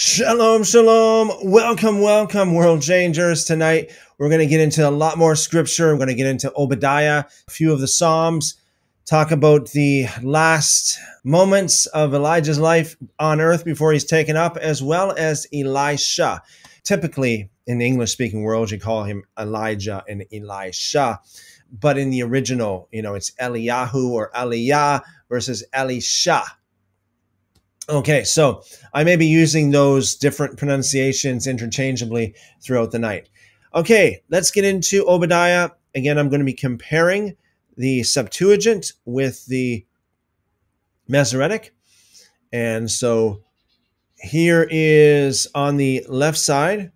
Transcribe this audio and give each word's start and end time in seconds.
Shalom, 0.00 0.62
shalom. 0.62 1.32
Welcome, 1.42 2.00
welcome, 2.00 2.54
world 2.54 2.82
changers. 2.82 3.44
Tonight, 3.44 3.90
we're 4.16 4.28
going 4.28 4.38
to 4.38 4.46
get 4.46 4.60
into 4.60 4.88
a 4.88 4.92
lot 4.92 5.18
more 5.18 5.34
scripture. 5.34 5.88
We're 5.88 5.96
going 5.96 6.06
to 6.06 6.14
get 6.14 6.28
into 6.28 6.52
Obadiah, 6.54 7.24
a 7.48 7.50
few 7.50 7.72
of 7.72 7.80
the 7.80 7.88
Psalms, 7.88 8.54
talk 9.06 9.32
about 9.32 9.72
the 9.72 10.06
last 10.22 11.00
moments 11.24 11.86
of 11.86 12.14
Elijah's 12.14 12.60
life 12.60 12.94
on 13.18 13.40
earth 13.40 13.64
before 13.64 13.92
he's 13.92 14.04
taken 14.04 14.36
up, 14.36 14.56
as 14.56 14.80
well 14.80 15.12
as 15.18 15.48
Elisha. 15.52 16.42
Typically, 16.84 17.50
in 17.66 17.78
the 17.78 17.86
English 17.86 18.12
speaking 18.12 18.44
world, 18.44 18.70
you 18.70 18.78
call 18.78 19.02
him 19.02 19.24
Elijah 19.36 20.04
and 20.08 20.24
Elisha. 20.32 21.18
But 21.72 21.98
in 21.98 22.10
the 22.10 22.22
original, 22.22 22.88
you 22.92 23.02
know, 23.02 23.16
it's 23.16 23.32
Eliyahu 23.32 24.10
or 24.10 24.30
Aliyah 24.30 25.02
versus 25.28 25.64
Elisha. 25.72 26.44
Okay, 27.90 28.22
so 28.22 28.62
I 28.92 29.02
may 29.02 29.16
be 29.16 29.26
using 29.26 29.70
those 29.70 30.14
different 30.14 30.58
pronunciations 30.58 31.46
interchangeably 31.46 32.34
throughout 32.60 32.90
the 32.90 32.98
night. 32.98 33.30
Okay, 33.74 34.22
let's 34.28 34.50
get 34.50 34.64
into 34.64 35.08
Obadiah. 35.08 35.70
Again, 35.94 36.18
I'm 36.18 36.28
going 36.28 36.40
to 36.40 36.44
be 36.44 36.52
comparing 36.52 37.34
the 37.78 38.02
Septuagint 38.02 38.92
with 39.06 39.46
the 39.46 39.86
Masoretic. 41.08 41.74
And 42.52 42.90
so 42.90 43.42
here 44.18 44.68
is 44.70 45.46
on 45.54 45.78
the 45.78 46.04
left 46.08 46.38
side, 46.38 46.92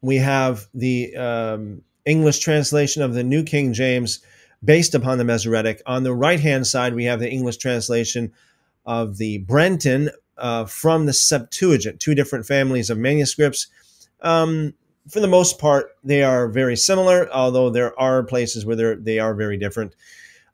we 0.00 0.16
have 0.16 0.68
the 0.74 1.16
um, 1.16 1.82
English 2.04 2.38
translation 2.38 3.02
of 3.02 3.14
the 3.14 3.24
New 3.24 3.42
King 3.42 3.72
James 3.72 4.20
based 4.62 4.94
upon 4.94 5.18
the 5.18 5.24
Masoretic. 5.24 5.82
On 5.86 6.04
the 6.04 6.14
right 6.14 6.38
hand 6.38 6.68
side, 6.68 6.94
we 6.94 7.04
have 7.04 7.18
the 7.18 7.30
English 7.30 7.56
translation 7.56 8.32
of 8.88 9.18
the 9.18 9.38
Brenton 9.38 10.10
uh, 10.38 10.64
from 10.64 11.04
the 11.04 11.12
Septuagint, 11.12 12.00
two 12.00 12.14
different 12.14 12.46
families 12.46 12.88
of 12.88 12.96
manuscripts. 12.96 13.68
Um, 14.22 14.72
for 15.10 15.20
the 15.20 15.28
most 15.28 15.58
part, 15.58 15.90
they 16.02 16.22
are 16.22 16.48
very 16.48 16.74
similar, 16.74 17.30
although 17.30 17.68
there 17.68 17.98
are 18.00 18.22
places 18.22 18.64
where 18.64 18.96
they 18.96 19.18
are 19.18 19.34
very 19.34 19.58
different. 19.58 19.94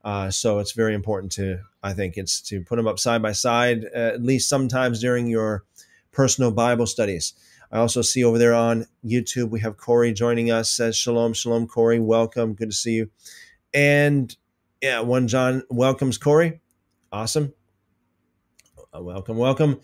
Uh, 0.05 0.31
so 0.31 0.59
it's 0.59 0.73
very 0.73 0.95
important 0.95 1.31
to, 1.33 1.61
I 1.83 1.93
think, 1.93 2.17
it's 2.17 2.41
to 2.43 2.61
put 2.61 2.77
them 2.77 2.89
up 2.89 2.99
side 2.99 3.23
by 3.23 3.33
side, 3.33 3.85
uh, 3.95 3.99
at 4.15 4.23
least 4.23 4.49
sometimes 4.49 5.01
during 5.01 5.29
your 5.29 5.63
personal 6.11 6.51
Bible 6.51 6.87
studies. 6.87 7.35
I 7.71 7.79
also 7.79 8.03
see 8.03 8.25
over 8.25 8.39
there 8.39 8.55
on 8.55 8.87
YouTube 9.05 9.51
we 9.51 9.61
have 9.61 9.77
Corey 9.77 10.13
joining 10.13 10.51
us. 10.51 10.71
Says 10.71 10.97
shalom, 10.97 11.35
shalom, 11.35 11.69
Corey. 11.69 12.01
Welcome, 12.01 12.55
good 12.55 12.71
to 12.71 12.77
see 12.77 12.95
you. 12.95 13.11
And 13.73 14.37
yeah, 14.83 15.01
one 15.01 15.29
John 15.29 15.63
welcomes 15.71 16.19
Corey. 16.19 16.61
Awesome. 17.13 17.55
Uh, 18.95 19.03
welcome, 19.03 19.37
welcome. 19.37 19.81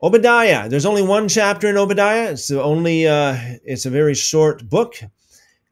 Obadiah. 0.00 0.68
There's 0.68 0.86
only 0.86 1.02
one 1.02 1.26
chapter 1.28 1.68
in 1.68 1.76
Obadiah. 1.76 2.30
It's 2.30 2.52
only 2.52 3.08
uh, 3.08 3.36
it's 3.64 3.84
a 3.84 3.90
very 3.90 4.14
short 4.14 4.68
book. 4.68 4.94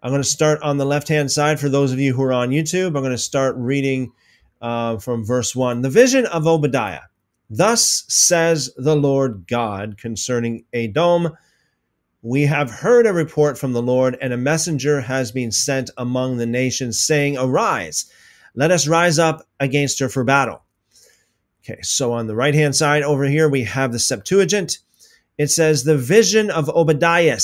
I'm 0.02 0.10
going 0.10 0.22
to 0.22 0.28
start 0.28 0.60
on 0.62 0.76
the 0.76 0.84
left 0.84 1.06
hand 1.06 1.30
side 1.30 1.60
for 1.60 1.68
those 1.68 1.92
of 1.92 2.00
you 2.00 2.12
who 2.12 2.22
are 2.24 2.32
on 2.32 2.50
YouTube. 2.50 2.88
I'm 2.88 2.94
going 2.94 3.10
to 3.10 3.18
start 3.18 3.54
reading 3.56 4.12
uh, 4.60 4.98
from 4.98 5.24
verse 5.24 5.54
one. 5.54 5.82
The 5.82 5.90
vision 5.90 6.26
of 6.26 6.46
Obadiah. 6.46 7.02
Thus 7.50 8.04
says 8.08 8.74
the 8.76 8.96
Lord 8.96 9.44
God 9.46 9.96
concerning 9.96 10.64
Edom. 10.72 11.36
We 12.22 12.42
have 12.46 12.70
heard 12.70 13.06
a 13.06 13.12
report 13.12 13.58
from 13.58 13.74
the 13.74 13.82
Lord, 13.82 14.18
and 14.20 14.32
a 14.32 14.38
messenger 14.38 15.02
has 15.02 15.30
been 15.30 15.52
sent 15.52 15.90
among 15.98 16.38
the 16.38 16.46
nations, 16.46 16.98
saying, 16.98 17.36
Arise, 17.38 18.06
let 18.56 18.72
us 18.72 18.88
rise 18.88 19.20
up 19.20 19.46
against 19.60 20.00
her 20.00 20.08
for 20.08 20.24
battle. 20.24 20.63
Okay, 21.66 21.80
so 21.80 22.12
on 22.12 22.26
the 22.26 22.34
right 22.34 22.54
hand 22.54 22.76
side 22.76 23.02
over 23.02 23.24
here, 23.24 23.48
we 23.48 23.62
have 23.64 23.90
the 23.90 23.98
Septuagint. 23.98 24.78
It 25.38 25.50
says 25.50 25.84
the 25.84 25.96
vision 25.96 26.50
of 26.50 26.68
Obadiah. 26.68 27.38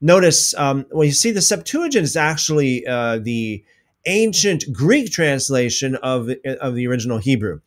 Notice, 0.00 0.54
um, 0.54 0.86
well, 0.92 1.04
you 1.04 1.12
see, 1.12 1.32
the 1.32 1.42
Septuagint 1.42 2.04
is 2.04 2.16
actually 2.16 2.86
uh, 2.86 3.18
the 3.18 3.64
ancient 4.04 4.64
Greek 4.72 5.10
translation 5.10 5.96
of, 5.96 6.30
of 6.60 6.76
the 6.76 6.86
original 6.86 7.18
Hebrew. 7.18 7.60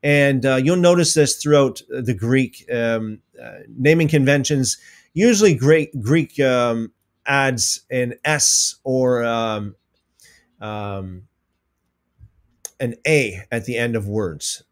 And 0.00 0.46
uh, 0.46 0.56
you'll 0.56 0.76
notice 0.76 1.14
this 1.14 1.42
throughout 1.42 1.82
the 1.88 2.14
Greek 2.14 2.64
um, 2.72 3.18
uh, 3.42 3.50
naming 3.76 4.06
conventions. 4.06 4.78
Usually, 5.12 5.54
Greek, 5.54 5.90
Greek 6.00 6.38
um, 6.38 6.92
adds 7.26 7.80
an 7.90 8.14
S 8.24 8.76
or 8.84 9.24
um, 9.24 9.74
um 10.60 11.22
an 12.78 12.94
A 13.06 13.42
at 13.50 13.64
the 13.64 13.76
end 13.76 13.96
of 13.96 14.06
words 14.06 14.62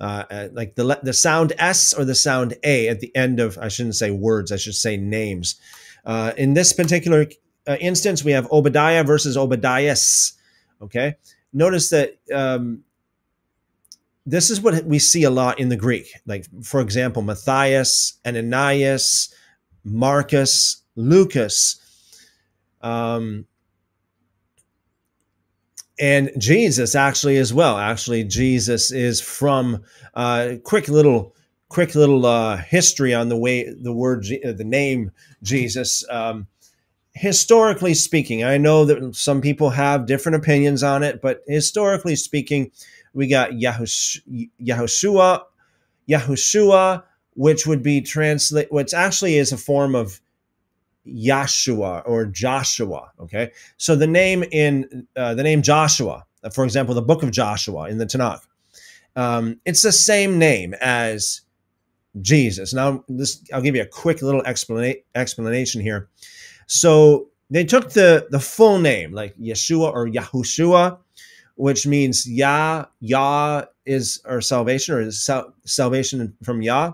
uh, 0.00 0.24
uh, 0.30 0.48
like 0.52 0.74
the 0.76 0.98
the 1.02 1.12
sound 1.12 1.52
S 1.58 1.92
or 1.92 2.04
the 2.04 2.14
sound 2.14 2.54
A 2.64 2.88
at 2.88 3.00
the 3.00 3.14
end 3.16 3.40
of 3.40 3.58
I 3.58 3.68
shouldn't 3.68 3.96
say 3.96 4.10
words 4.10 4.52
I 4.52 4.56
should 4.56 4.74
say 4.74 4.96
names. 4.96 5.56
Uh, 6.04 6.32
in 6.36 6.54
this 6.54 6.72
particular 6.72 7.26
uh, 7.66 7.76
instance, 7.80 8.24
we 8.24 8.32
have 8.32 8.50
Obadiah 8.50 9.04
versus 9.04 9.36
Obadias. 9.36 10.32
Okay, 10.80 11.16
notice 11.52 11.90
that 11.90 12.16
um, 12.32 12.84
this 14.24 14.50
is 14.50 14.60
what 14.60 14.84
we 14.84 14.98
see 14.98 15.24
a 15.24 15.30
lot 15.30 15.58
in 15.58 15.68
the 15.68 15.76
Greek. 15.76 16.12
Like 16.26 16.46
for 16.62 16.80
example, 16.80 17.22
Matthias, 17.22 18.18
Ananias, 18.26 19.34
Marcus, 19.84 20.82
Lucas. 20.94 21.84
Um, 22.80 23.46
and 25.98 26.30
Jesus 26.38 26.94
actually 26.94 27.38
as 27.38 27.52
well. 27.52 27.78
Actually, 27.78 28.24
Jesus 28.24 28.92
is 28.92 29.20
from 29.20 29.82
uh, 30.14 30.54
quick 30.64 30.88
little 30.88 31.34
quick 31.68 31.94
little 31.94 32.24
uh, 32.24 32.56
history 32.56 33.14
on 33.14 33.28
the 33.28 33.36
way 33.36 33.70
the 33.70 33.92
word 33.92 34.24
the 34.24 34.64
name 34.64 35.10
Jesus. 35.42 36.04
Um, 36.10 36.46
historically 37.12 37.94
speaking, 37.94 38.44
I 38.44 38.58
know 38.58 38.84
that 38.84 39.14
some 39.14 39.40
people 39.40 39.70
have 39.70 40.06
different 40.06 40.36
opinions 40.36 40.82
on 40.82 41.02
it, 41.02 41.20
but 41.20 41.42
historically 41.46 42.16
speaking, 42.16 42.70
we 43.12 43.26
got 43.26 43.50
Yahushua, 43.50 45.42
Yahushua, 46.08 47.02
which 47.34 47.66
would 47.66 47.82
be 47.82 48.00
translate, 48.00 48.70
which 48.72 48.94
actually 48.94 49.36
is 49.36 49.52
a 49.52 49.58
form 49.58 49.94
of 49.94 50.20
Yahshua 51.14 52.02
or 52.06 52.26
Joshua. 52.26 53.10
Okay, 53.20 53.52
so 53.76 53.96
the 53.96 54.06
name 54.06 54.44
in 54.52 55.06
uh, 55.16 55.34
the 55.34 55.42
name 55.42 55.62
Joshua, 55.62 56.24
for 56.52 56.64
example, 56.64 56.94
the 56.94 57.02
book 57.02 57.22
of 57.22 57.30
Joshua 57.30 57.88
in 57.88 57.98
the 57.98 58.06
Tanakh, 58.06 58.40
um, 59.16 59.60
it's 59.64 59.82
the 59.82 59.92
same 59.92 60.38
name 60.38 60.74
as 60.80 61.42
Jesus. 62.20 62.72
Now, 62.72 63.04
this 63.08 63.42
I'll 63.52 63.62
give 63.62 63.76
you 63.76 63.82
a 63.82 63.86
quick 63.86 64.22
little 64.22 64.42
explana- 64.42 65.02
explanation 65.14 65.80
here. 65.80 66.08
So 66.66 67.28
they 67.50 67.64
took 67.64 67.90
the 67.90 68.28
the 68.30 68.40
full 68.40 68.78
name, 68.78 69.12
like 69.12 69.36
Yeshua 69.36 69.92
or 69.92 70.08
Yahushua, 70.08 70.98
which 71.56 71.86
means 71.86 72.28
Yah. 72.28 72.86
Yah 73.00 73.64
is 73.86 74.20
our 74.24 74.40
salvation, 74.40 74.94
or 74.94 75.10
sal- 75.10 75.54
salvation 75.64 76.36
from 76.42 76.62
Yah 76.62 76.92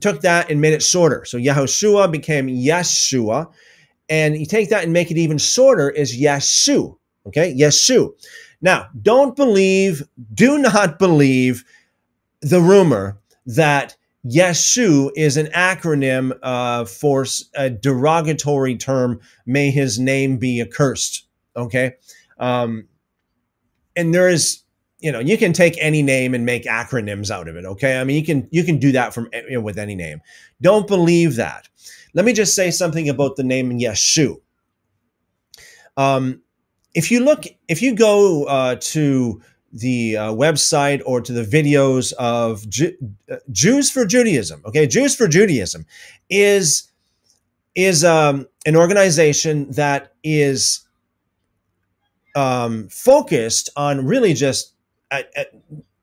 took 0.00 0.20
that 0.22 0.50
and 0.50 0.60
made 0.60 0.72
it 0.72 0.82
shorter. 0.82 1.24
So 1.24 1.38
Yahushua 1.38 2.10
became 2.10 2.46
Yeshua. 2.48 3.52
And 4.08 4.36
you 4.36 4.46
take 4.46 4.68
that 4.70 4.84
and 4.84 4.92
make 4.92 5.10
it 5.10 5.16
even 5.16 5.38
shorter 5.38 5.90
is 5.90 6.18
Yeshu. 6.20 6.96
Okay, 7.26 7.54
Yeshu. 7.54 8.12
Now, 8.60 8.88
don't 9.00 9.34
believe, 9.36 10.02
do 10.34 10.58
not 10.58 10.98
believe 10.98 11.64
the 12.40 12.60
rumor 12.60 13.18
that 13.46 13.96
Yeshu 14.26 15.10
is 15.16 15.36
an 15.36 15.46
acronym 15.46 16.32
uh, 16.42 16.84
for 16.84 17.26
a 17.54 17.70
derogatory 17.70 18.76
term, 18.76 19.20
may 19.46 19.70
his 19.70 19.98
name 19.98 20.36
be 20.36 20.60
accursed. 20.60 21.26
Okay. 21.56 21.94
Um, 22.38 22.86
and 23.96 24.14
there 24.14 24.28
is 24.28 24.61
you 25.02 25.12
know 25.12 25.18
you 25.18 25.36
can 25.36 25.52
take 25.52 25.76
any 25.80 26.02
name 26.02 26.34
and 26.34 26.46
make 26.46 26.64
acronyms 26.64 27.30
out 27.30 27.48
of 27.48 27.56
it 27.56 27.64
okay? 27.64 28.00
I 28.00 28.04
mean 28.04 28.16
you 28.16 28.24
can 28.24 28.48
you 28.50 28.64
can 28.64 28.78
do 28.78 28.92
that 28.92 29.12
from 29.12 29.28
you 29.32 29.54
know, 29.54 29.60
with 29.60 29.78
any 29.78 29.94
name. 29.94 30.20
Don't 30.60 30.86
believe 30.86 31.36
that. 31.36 31.68
Let 32.14 32.24
me 32.24 32.32
just 32.32 32.54
say 32.54 32.70
something 32.70 33.08
about 33.08 33.36
the 33.36 33.42
name 33.42 33.70
yeshu. 33.78 34.40
Um, 35.96 36.42
if 36.94 37.10
you 37.10 37.20
look 37.24 37.44
if 37.68 37.82
you 37.82 37.94
go 37.94 38.44
uh, 38.44 38.76
to 38.80 39.42
the 39.72 40.16
uh, 40.16 40.32
website 40.32 41.02
or 41.06 41.20
to 41.20 41.32
the 41.32 41.44
videos 41.44 42.12
of 42.14 42.68
Ju- 42.68 42.96
uh, 43.30 43.36
jews 43.50 43.90
for 43.90 44.04
judaism 44.04 44.62
okay? 44.66 44.86
Jews 44.86 45.16
for 45.16 45.26
judaism 45.26 45.84
is 46.30 46.88
is 47.74 48.04
um, 48.04 48.46
an 48.66 48.76
organization 48.76 49.70
that 49.72 50.12
is 50.22 50.86
um, 52.36 52.88
focused 52.88 53.70
on 53.76 54.06
really 54.06 54.34
just 54.34 54.71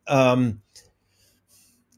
um, 0.08 0.62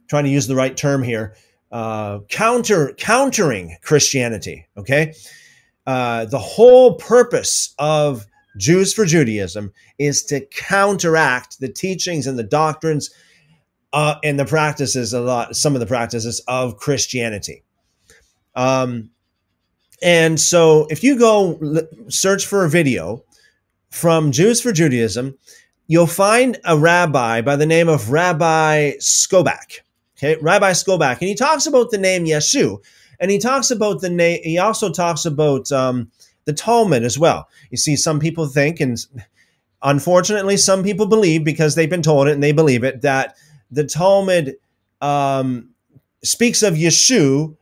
trying 0.10 0.26
to 0.26 0.30
use 0.30 0.48
the 0.48 0.56
right 0.56 0.76
term 0.76 1.04
here, 1.04 1.36
uh, 1.72 2.20
counter 2.30 2.94
countering 2.98 3.78
Christianity. 3.82 4.68
Okay, 4.78 5.14
uh, 5.88 6.26
the 6.26 6.40
whole 6.40 6.96
purpose 6.96 7.74
of 7.80 8.26
Jews 8.58 8.94
for 8.94 9.06
Judaism 9.06 9.72
is 9.98 10.24
to 10.26 10.46
counteract 10.48 11.60
the 11.60 11.70
teachings 11.70 12.28
and 12.28 12.38
the 12.38 12.44
doctrines 12.44 13.10
uh, 13.94 14.16
and 14.24 14.40
the 14.40 14.46
practices 14.46 15.14
a 15.14 15.22
lot, 15.22 15.56
some 15.56 15.74
of 15.76 15.80
the 15.80 15.86
practices 15.86 16.42
of 16.48 16.78
Christianity. 16.78 17.64
Um, 18.56 19.12
and 20.02 20.40
so 20.40 20.88
if 20.90 21.04
you 21.04 21.18
go 21.18 21.60
search 22.10 22.46
for 22.46 22.66
a 22.66 22.70
video 22.70 23.24
from 23.92 24.32
Jews 24.32 24.62
for 24.62 24.72
Judaism, 24.72 25.38
you'll 25.92 26.08
find 26.08 26.58
a 26.64 26.78
rabbi 26.78 27.42
by 27.42 27.58
the 27.58 27.66
name 27.66 27.90
of 27.90 28.12
Rabbi 28.12 28.94
Skobac. 29.02 29.82
Okay, 30.18 30.38
Rabbi 30.42 30.72
Skobac, 30.72 31.20
and 31.20 31.28
he 31.28 31.36
talks 31.36 31.66
about 31.66 31.92
the 31.92 31.98
name 31.98 32.24
Yeshu, 32.24 32.82
and 33.20 33.30
he 33.30 33.38
talks 33.38 33.72
about 33.72 34.00
the 34.00 34.10
name. 34.10 34.40
He 34.42 34.58
also 34.58 34.90
talks 34.90 35.26
about 35.26 35.70
um, 35.74 36.10
the 36.46 36.54
Talmud 36.54 37.04
as 37.04 37.20
well. 37.20 37.50
You 37.72 37.78
see, 37.78 37.98
some 37.98 38.22
people 38.22 38.48
think, 38.48 38.80
and 38.80 39.06
unfortunately, 39.84 40.56
some 40.56 40.82
people 40.82 41.08
believe 41.08 41.44
because 41.44 41.76
they've 41.76 41.90
been 41.90 42.02
told 42.02 42.30
it 42.30 42.32
and 42.32 42.42
they 42.42 42.54
believe 42.54 42.86
it 42.86 43.02
that 43.02 43.36
the 43.70 43.84
Talmud 43.84 44.56
um, 45.02 45.72
speaks 46.24 46.64
of 46.64 46.76
Yeshu, 46.76 47.58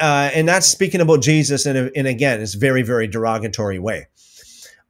uh, 0.00 0.30
and 0.32 0.48
that's 0.48 0.66
speaking 0.66 1.02
about 1.02 1.20
Jesus 1.20 1.66
in, 1.66 1.76
a, 1.76 1.86
in 1.88 2.06
again, 2.06 2.40
it's 2.40 2.54
very, 2.54 2.80
very 2.80 3.06
derogatory 3.06 3.78
way. 3.78 4.06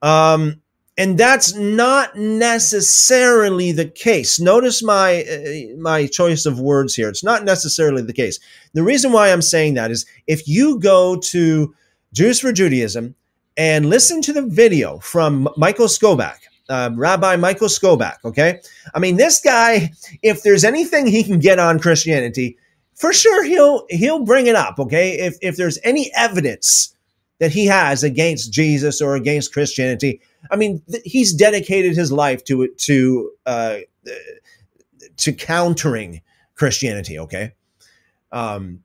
Um, 0.02 0.62
and 0.98 1.18
that's 1.18 1.54
not 1.54 2.16
necessarily 2.16 3.70
the 3.72 3.86
case. 3.86 4.40
Notice 4.40 4.82
my 4.82 5.22
uh, 5.24 5.76
my 5.78 6.06
choice 6.06 6.46
of 6.46 6.60
words 6.60 6.94
here. 6.94 7.08
It's 7.08 7.24
not 7.24 7.44
necessarily 7.44 8.02
the 8.02 8.12
case. 8.12 8.40
The 8.72 8.82
reason 8.82 9.12
why 9.12 9.30
I'm 9.30 9.42
saying 9.42 9.74
that 9.74 9.90
is 9.90 10.06
if 10.26 10.48
you 10.48 10.78
go 10.78 11.16
to 11.16 11.74
Jews 12.12 12.40
for 12.40 12.52
Judaism 12.52 13.14
and 13.56 13.86
listen 13.86 14.22
to 14.22 14.32
the 14.32 14.42
video 14.42 14.98
from 15.00 15.48
Michael 15.56 15.86
Skobac, 15.86 16.38
uh, 16.68 16.90
Rabbi 16.94 17.36
Michael 17.36 17.68
Skobac. 17.68 18.16
Okay, 18.24 18.60
I 18.94 18.98
mean 18.98 19.16
this 19.16 19.40
guy. 19.40 19.92
If 20.22 20.42
there's 20.42 20.64
anything 20.64 21.06
he 21.06 21.22
can 21.22 21.38
get 21.38 21.58
on 21.58 21.78
Christianity, 21.78 22.56
for 22.94 23.12
sure 23.12 23.44
he'll 23.44 23.86
he'll 23.90 24.24
bring 24.24 24.46
it 24.46 24.56
up. 24.56 24.78
Okay, 24.78 25.12
if 25.12 25.36
if 25.42 25.56
there's 25.56 25.78
any 25.84 26.10
evidence 26.16 26.94
that 27.38 27.52
he 27.52 27.66
has 27.66 28.02
against 28.02 28.50
Jesus 28.50 29.02
or 29.02 29.14
against 29.14 29.52
Christianity, 29.52 30.20
I 30.50 30.56
mean 30.56 30.82
th- 30.90 31.02
he's 31.04 31.32
dedicated 31.32 31.94
his 31.96 32.12
life 32.12 32.44
to 32.44 32.62
it 32.62 32.78
to 32.78 33.32
uh, 33.46 33.78
to 35.16 35.32
countering 35.32 36.22
Christianity. 36.54 37.18
Okay. 37.18 37.52
Um, 38.32 38.82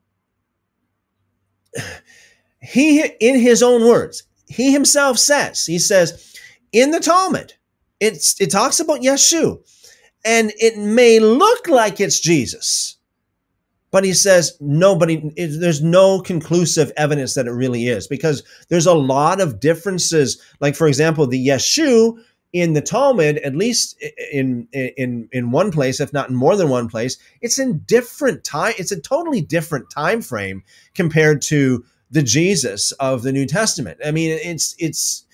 he, 2.60 3.02
in 3.20 3.38
his 3.40 3.62
own 3.62 3.86
words, 3.86 4.22
he 4.46 4.72
himself 4.72 5.18
says, 5.18 5.64
he 5.64 5.78
says, 5.78 6.36
in 6.72 6.90
the 6.90 7.00
Talmud, 7.00 7.54
it's 8.00 8.40
it 8.40 8.50
talks 8.50 8.80
about 8.80 9.00
Yeshu, 9.00 9.60
and 10.24 10.52
it 10.56 10.78
may 10.78 11.18
look 11.18 11.68
like 11.68 12.00
it's 12.00 12.20
Jesus, 12.20 12.96
but 13.92 14.04
he 14.04 14.14
says 14.14 14.56
nobody. 14.58 15.30
There's 15.36 15.82
no 15.82 16.20
conclusive 16.20 16.90
evidence 16.96 17.34
that 17.34 17.46
it 17.46 17.52
really 17.52 17.86
is 17.86 18.08
because 18.08 18.42
there's 18.68 18.86
a 18.86 18.94
lot 18.94 19.40
of 19.40 19.60
differences. 19.60 20.42
Like 20.58 20.74
for 20.74 20.88
example, 20.88 21.26
the 21.28 21.46
Yeshu 21.46 22.18
in 22.52 22.72
the 22.72 22.80
Talmud, 22.80 23.38
at 23.38 23.54
least 23.54 24.02
in 24.32 24.66
in 24.72 25.28
in 25.30 25.50
one 25.52 25.70
place, 25.70 26.00
if 26.00 26.12
not 26.12 26.30
in 26.30 26.34
more 26.34 26.56
than 26.56 26.70
one 26.70 26.88
place, 26.88 27.18
it's 27.42 27.58
in 27.58 27.80
different 27.80 28.44
time. 28.44 28.72
It's 28.78 28.92
a 28.92 29.00
totally 29.00 29.42
different 29.42 29.90
time 29.90 30.22
frame 30.22 30.64
compared 30.94 31.42
to 31.42 31.84
the 32.10 32.22
Jesus 32.22 32.92
of 32.92 33.22
the 33.22 33.32
New 33.32 33.46
Testament. 33.46 33.98
I 34.04 34.10
mean, 34.10 34.38
it's 34.42 34.74
it's 34.78 35.26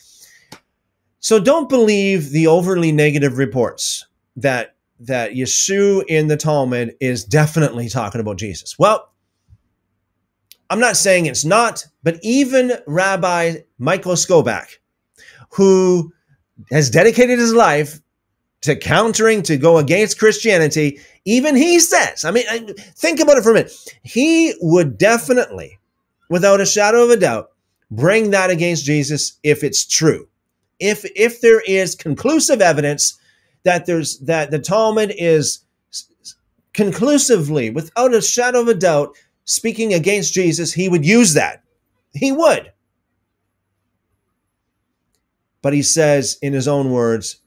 so 1.20 1.38
don't 1.38 1.69
believe 1.69 2.31
the 2.31 2.49
overly 2.49 2.90
negative 2.90 3.38
reports 3.38 4.05
that 4.37 4.75
that 5.00 5.32
Yeshu 5.32 6.04
in 6.08 6.28
the 6.28 6.36
Talmud 6.36 6.94
is 7.00 7.24
definitely 7.24 7.88
talking 7.88 8.20
about 8.20 8.36
Jesus. 8.36 8.78
Well, 8.78 9.10
I'm 10.70 10.80
not 10.80 10.96
saying 10.96 11.26
it's 11.26 11.44
not, 11.44 11.86
but 12.02 12.18
even 12.22 12.72
Rabbi 12.86 13.58
Michael 13.78 14.14
Skobac, 14.14 14.76
who 15.50 16.12
has 16.70 16.90
dedicated 16.90 17.38
his 17.38 17.54
life 17.54 18.00
to 18.62 18.76
countering, 18.76 19.42
to 19.42 19.56
go 19.56 19.78
against 19.78 20.18
Christianity, 20.18 20.98
even 21.24 21.56
he 21.56 21.78
says, 21.78 22.24
I 22.24 22.32
mean, 22.32 22.44
think 22.96 23.20
about 23.20 23.38
it 23.38 23.44
for 23.44 23.52
a 23.52 23.54
minute. 23.54 23.72
He 24.02 24.54
would 24.60 24.98
definitely, 24.98 25.78
without 26.28 26.60
a 26.60 26.66
shadow 26.66 27.04
of 27.04 27.10
a 27.10 27.16
doubt, 27.16 27.50
bring 27.90 28.30
that 28.32 28.50
against 28.50 28.84
Jesus 28.84 29.38
if 29.42 29.62
it's 29.62 29.86
true 29.86 30.28
if 30.80 31.04
if 31.16 31.40
there 31.40 31.60
is 31.60 31.94
conclusive 31.94 32.60
evidence 32.60 33.18
that 33.64 33.87
there's 33.87 34.19
that 34.20 34.50
the 34.50 34.58
Talmud 34.58 35.12
is 35.16 35.60
conclusively, 36.72 37.70
without 37.70 38.14
a 38.14 38.22
shadow 38.22 38.60
of 38.60 38.69
a 38.69 38.75
doubt, 38.75 39.16
speaking 39.44 39.94
against 39.94 40.34
Jesus, 40.34 40.72
he 40.72 40.88
would 40.88 41.05
use 41.05 41.34
that. 41.34 41.62
He 42.14 42.32
would. 42.32 42.72
But 45.60 45.72
he 45.72 45.82
says 45.82 46.38
in 46.40 46.52
his 46.52 46.69
own 46.69 46.90
words, 46.93 47.40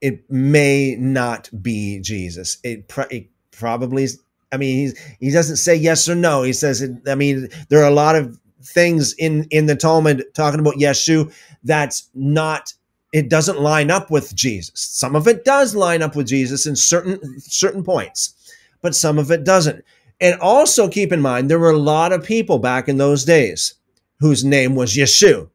it 0.00 0.28
may 0.28 0.96
not 0.98 1.48
be 1.62 2.00
Jesus. 2.00 2.58
It, 2.64 2.92
it 3.10 3.30
probably 3.52 4.08
I 4.52 4.58
mean, 4.58 4.92
he 5.18 5.30
doesn't 5.30 5.56
say 5.56 5.74
yes 5.74 6.08
or 6.08 6.14
no. 6.14 6.42
He 6.42 6.52
says, 6.52 6.82
it, 6.82 6.90
I 7.08 7.14
mean, 7.14 7.48
there 7.70 7.82
are 7.82 7.90
a 7.90 7.94
lot 7.94 8.16
of 8.16 8.38
things 8.62 9.14
in 9.14 9.44
in 9.50 9.66
the 9.66 9.74
Talmud 9.74 10.24
talking 10.34 10.60
about 10.60 10.74
Yeshu 10.74 11.32
that's 11.64 12.08
not 12.14 12.74
it 13.12 13.28
doesn't 13.28 13.60
line 13.60 13.90
up 13.90 14.10
with 14.10 14.34
Jesus. 14.34 14.72
Some 14.74 15.14
of 15.14 15.28
it 15.28 15.44
does 15.44 15.74
line 15.74 16.02
up 16.02 16.16
with 16.16 16.26
Jesus 16.26 16.66
in 16.66 16.74
certain 16.76 17.40
certain 17.40 17.84
points, 17.84 18.34
but 18.80 18.94
some 18.94 19.18
of 19.18 19.30
it 19.30 19.44
doesn't. 19.44 19.84
And 20.20 20.40
also 20.40 20.88
keep 20.88 21.12
in 21.12 21.20
mind 21.20 21.50
there 21.50 21.58
were 21.58 21.70
a 21.70 21.78
lot 21.78 22.12
of 22.12 22.24
people 22.24 22.58
back 22.58 22.88
in 22.88 22.96
those 22.96 23.24
days 23.24 23.74
whose 24.20 24.44
name 24.44 24.74
was 24.74 24.94
Yeshu. 24.94 25.50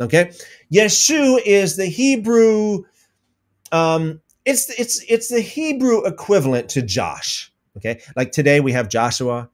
Okay? 0.00 0.32
Yeshu 0.72 1.40
is 1.44 1.76
the 1.76 1.86
Hebrew 1.86 2.84
um 3.72 4.20
it's 4.44 4.68
it's 4.78 5.04
it's 5.08 5.28
the 5.28 5.40
Hebrew 5.40 6.04
equivalent 6.04 6.68
to 6.70 6.82
Josh. 6.82 7.52
Okay? 7.76 8.00
Like 8.14 8.32
today 8.32 8.60
we 8.60 8.72
have 8.72 8.88
Joshua 8.88 9.48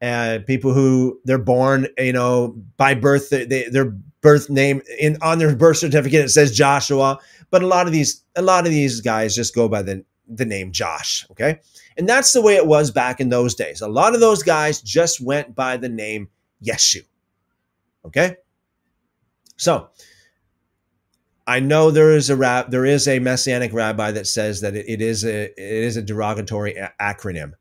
and 0.00 0.46
people 0.46 0.72
who 0.72 1.20
they're 1.24 1.38
born, 1.38 1.88
you 1.98 2.12
know, 2.12 2.56
by 2.76 2.94
birth, 2.94 3.30
they, 3.30 3.44
their 3.44 3.96
birth 4.20 4.50
name 4.50 4.82
in 4.98 5.16
on 5.22 5.38
their 5.38 5.54
birth 5.54 5.78
certificate 5.78 6.24
it 6.24 6.30
says 6.30 6.56
Joshua, 6.56 7.18
but 7.50 7.62
a 7.62 7.66
lot 7.66 7.86
of 7.86 7.92
these 7.92 8.24
a 8.36 8.42
lot 8.42 8.66
of 8.66 8.72
these 8.72 9.00
guys 9.00 9.34
just 9.34 9.54
go 9.54 9.68
by 9.68 9.82
the 9.82 10.04
the 10.28 10.44
name 10.44 10.72
Josh, 10.72 11.26
okay? 11.30 11.60
And 11.96 12.08
that's 12.08 12.32
the 12.32 12.42
way 12.42 12.54
it 12.54 12.66
was 12.66 12.90
back 12.90 13.20
in 13.20 13.28
those 13.28 13.54
days. 13.54 13.80
A 13.80 13.88
lot 13.88 14.14
of 14.14 14.20
those 14.20 14.42
guys 14.42 14.80
just 14.80 15.20
went 15.20 15.54
by 15.54 15.76
the 15.76 15.88
name 15.88 16.28
Yeshu. 16.64 17.02
Okay? 18.04 18.36
So, 19.56 19.88
I 21.46 21.60
know 21.60 21.90
there 21.90 22.12
is 22.12 22.30
a 22.30 22.36
rab, 22.36 22.70
there 22.70 22.84
is 22.84 23.08
a 23.08 23.18
messianic 23.18 23.72
rabbi 23.72 24.12
that 24.12 24.26
says 24.26 24.60
that 24.60 24.76
it, 24.76 24.86
it 24.88 25.00
is 25.00 25.24
a 25.24 25.44
it 25.46 25.54
is 25.56 25.96
a 25.96 26.02
derogatory 26.02 26.74
a- 26.74 26.92
acronym. 27.00 27.52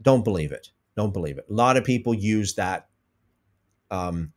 Don't 0.00 0.24
believe 0.24 0.50
it. 0.50 0.70
Don't 0.96 1.12
believe 1.12 1.38
it. 1.38 1.46
A 1.48 1.52
lot 1.52 1.76
of 1.76 1.84
people 1.84 2.14
use 2.14 2.54
that 2.54 2.88
um, 3.90 4.32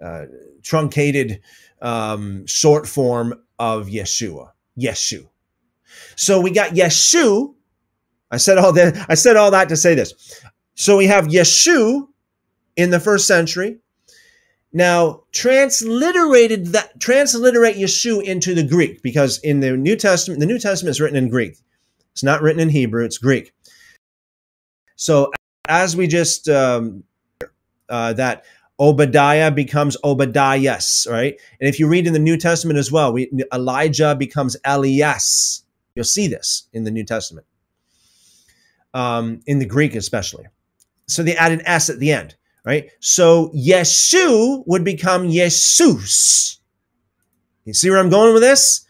uh, 0.00 0.26
truncated 0.62 1.40
um, 1.80 2.46
short 2.46 2.86
form 2.86 3.34
of 3.58 3.86
Yeshua. 3.86 4.50
Yeshu. 4.78 5.28
So 6.16 6.40
we 6.40 6.50
got 6.50 6.70
Yeshu. 6.70 7.54
I 8.30 8.36
said 8.36 8.58
all 8.58 8.72
that. 8.72 9.06
I 9.08 9.14
said 9.14 9.36
all 9.36 9.50
that 9.50 9.68
to 9.70 9.76
say 9.76 9.94
this. 9.94 10.42
So 10.74 10.96
we 10.96 11.06
have 11.06 11.26
Yeshu 11.26 12.08
in 12.76 12.90
the 12.90 13.00
first 13.00 13.26
century. 13.26 13.78
Now, 14.72 15.22
transliterated 15.32 16.66
that 16.66 17.00
transliterate 17.00 17.76
Yeshu 17.76 18.22
into 18.22 18.54
the 18.54 18.62
Greek 18.62 19.02
because 19.02 19.38
in 19.38 19.60
the 19.60 19.76
New 19.76 19.96
Testament, 19.96 20.40
the 20.40 20.46
New 20.46 20.58
Testament 20.58 20.90
is 20.90 21.00
written 21.00 21.16
in 21.16 21.30
Greek. 21.30 21.56
It's 22.12 22.22
not 22.22 22.42
written 22.42 22.60
in 22.60 22.68
Hebrew. 22.68 23.04
It's 23.04 23.18
Greek. 23.18 23.52
So 24.96 25.32
as 25.68 25.96
we 25.96 26.06
just 26.06 26.48
um, 26.48 27.04
uh, 27.88 28.12
that 28.14 28.44
Obadiah 28.80 29.50
becomes 29.50 29.96
Obadias, 30.04 31.10
right? 31.10 31.38
And 31.60 31.68
if 31.68 31.80
you 31.80 31.88
read 31.88 32.06
in 32.06 32.12
the 32.12 32.18
New 32.18 32.36
Testament 32.36 32.78
as 32.78 32.92
well, 32.92 33.12
we, 33.12 33.30
Elijah 33.52 34.14
becomes 34.14 34.56
Elias. 34.64 35.64
You'll 35.94 36.04
see 36.04 36.28
this 36.28 36.68
in 36.72 36.84
the 36.84 36.90
New 36.90 37.04
Testament, 37.04 37.46
um, 38.94 39.40
in 39.46 39.58
the 39.58 39.66
Greek 39.66 39.96
especially. 39.96 40.46
So 41.06 41.22
they 41.22 41.36
add 41.36 41.52
an 41.52 41.62
S 41.66 41.90
at 41.90 41.98
the 41.98 42.12
end, 42.12 42.36
right? 42.64 42.90
So 43.00 43.48
Yeshu 43.48 44.62
would 44.66 44.84
become 44.84 45.28
Jesus. 45.28 46.60
You 47.64 47.74
see 47.74 47.90
where 47.90 47.98
I'm 47.98 48.10
going 48.10 48.32
with 48.32 48.42
this? 48.42 48.86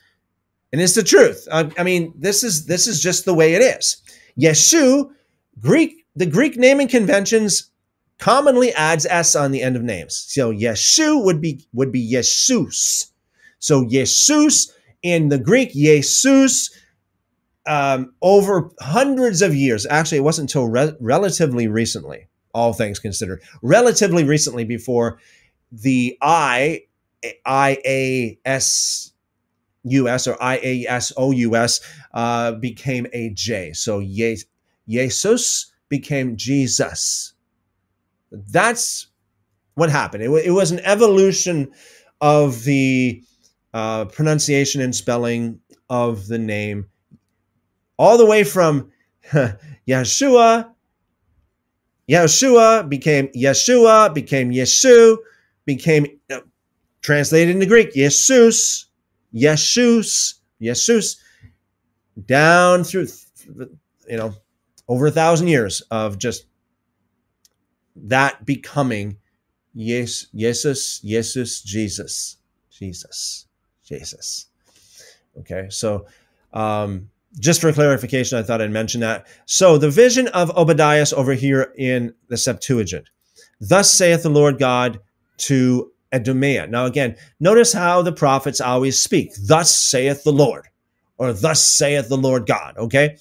And 0.72 0.82
it's 0.82 0.94
the 0.94 1.02
truth. 1.02 1.48
I, 1.50 1.70
I 1.78 1.82
mean, 1.82 2.12
this 2.16 2.44
is 2.44 2.66
this 2.66 2.86
is 2.86 3.00
just 3.00 3.24
the 3.24 3.32
way 3.32 3.54
it 3.54 3.62
is. 3.62 4.02
Yeshu, 4.38 5.10
Greek 5.58 6.04
the 6.14 6.26
Greek 6.26 6.56
naming 6.56 6.88
conventions 6.88 7.67
commonly 8.18 8.72
adds 8.72 9.06
s 9.06 9.34
on 9.34 9.52
the 9.52 9.62
end 9.62 9.76
of 9.76 9.82
names. 9.82 10.16
So 10.28 10.52
Yeshu 10.52 11.24
would 11.24 11.40
be 11.40 11.66
would 11.72 11.92
be 11.92 12.00
Jesus. 12.00 13.12
So 13.58 13.86
Jesus 13.88 14.72
in 15.02 15.28
the 15.28 15.38
Greek, 15.38 15.72
Jesus, 15.72 16.70
um, 17.66 18.12
over 18.22 18.70
hundreds 18.80 19.42
of 19.42 19.54
years. 19.54 19.86
Actually, 19.86 20.18
it 20.18 20.22
wasn't 20.22 20.50
until 20.50 20.68
re- 20.68 20.96
relatively 21.00 21.68
recently, 21.68 22.28
all 22.54 22.72
things 22.72 22.98
considered, 22.98 23.42
relatively 23.62 24.24
recently 24.24 24.64
before 24.64 25.18
the 25.70 26.16
I 26.20 26.82
I 27.44 27.78
A 27.84 28.38
S 28.44 29.12
U 29.84 30.08
S 30.08 30.26
or 30.26 30.40
I 30.42 30.58
A 30.62 30.86
S 30.88 31.12
O 31.16 31.30
U 31.32 31.56
S 31.56 31.80
uh, 32.14 32.52
became 32.52 33.06
a 33.12 33.30
J. 33.30 33.72
So 33.72 33.98
Ye- 33.98 34.38
Jesus 34.88 35.72
became 35.88 36.36
Jesus. 36.36 37.34
That's 38.30 39.08
what 39.74 39.90
happened. 39.90 40.24
It, 40.24 40.30
it 40.30 40.50
was 40.50 40.70
an 40.70 40.80
evolution 40.80 41.70
of 42.20 42.64
the 42.64 43.22
uh, 43.72 44.06
pronunciation 44.06 44.80
and 44.80 44.94
spelling 44.94 45.60
of 45.88 46.26
the 46.26 46.38
name, 46.38 46.86
all 47.96 48.18
the 48.18 48.26
way 48.26 48.44
from 48.44 48.90
Yeshua. 49.88 50.70
Yeshua 52.08 52.88
became 52.88 53.28
Yeshua, 53.28 54.12
became 54.14 54.50
Yeshu, 54.50 55.16
became 55.66 56.06
uh, 56.32 56.40
translated 57.02 57.54
into 57.54 57.66
Greek, 57.66 57.92
Jesus, 57.92 58.86
Yeshus, 59.34 60.34
Jesus, 60.60 61.16
down 62.26 62.84
through, 62.84 63.06
you 64.08 64.16
know, 64.16 64.34
over 64.88 65.06
a 65.06 65.10
thousand 65.10 65.48
years 65.48 65.82
of 65.90 66.18
just 66.18 66.46
that 68.04 68.44
becoming 68.46 69.16
yes, 69.74 70.26
Jesus, 70.34 71.00
Jesus, 71.00 71.62
Jesus, 71.62 72.36
Jesus, 72.70 73.46
Jesus. 73.84 74.46
Okay, 75.38 75.66
so 75.70 76.06
um, 76.52 77.08
just 77.38 77.60
for 77.60 77.72
clarification, 77.72 78.38
I 78.38 78.42
thought 78.42 78.62
I'd 78.62 78.70
mention 78.70 79.00
that. 79.02 79.26
So 79.46 79.78
the 79.78 79.90
vision 79.90 80.28
of 80.28 80.56
Obadiah 80.56 81.06
over 81.16 81.34
here 81.34 81.72
in 81.76 82.14
the 82.28 82.36
Septuagint. 82.36 83.08
Thus 83.60 83.92
saith 83.92 84.22
the 84.22 84.30
Lord 84.30 84.58
God 84.58 85.00
to 85.38 85.92
Edomea. 86.12 86.68
Now, 86.68 86.86
again, 86.86 87.16
notice 87.40 87.72
how 87.72 88.02
the 88.02 88.12
prophets 88.12 88.60
always 88.60 89.00
speak. 89.00 89.32
Thus 89.46 89.74
saith 89.74 90.24
the 90.24 90.32
Lord, 90.32 90.66
or 91.18 91.32
thus 91.32 91.64
saith 91.64 92.08
the 92.08 92.16
Lord 92.16 92.46
God. 92.46 92.76
Okay, 92.78 93.16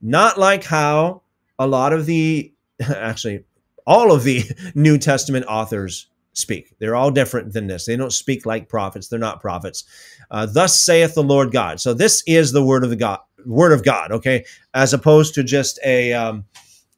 not 0.00 0.38
like 0.38 0.64
how 0.64 1.22
a 1.58 1.66
lot 1.66 1.92
of 1.92 2.06
the, 2.06 2.52
actually, 2.80 3.44
all 3.86 4.12
of 4.12 4.24
the 4.24 4.44
New 4.74 4.98
Testament 4.98 5.46
authors 5.46 6.08
speak. 6.32 6.74
They're 6.78 6.96
all 6.96 7.10
different 7.10 7.52
than 7.52 7.66
this. 7.66 7.86
They 7.86 7.96
don't 7.96 8.12
speak 8.12 8.44
like 8.44 8.68
prophets. 8.68 9.08
They're 9.08 9.18
not 9.18 9.40
prophets. 9.40 9.84
Uh, 10.30 10.46
Thus 10.46 10.78
saith 10.78 11.14
the 11.14 11.22
Lord 11.22 11.50
God. 11.50 11.80
So 11.80 11.94
this 11.94 12.22
is 12.26 12.52
the 12.52 12.64
word 12.64 12.84
of 12.84 12.90
the 12.90 12.96
God, 12.96 13.20
word 13.46 13.72
of 13.72 13.84
God. 13.84 14.12
Okay, 14.12 14.44
as 14.74 14.92
opposed 14.92 15.34
to 15.34 15.42
just 15.42 15.78
a 15.84 16.12
um, 16.12 16.44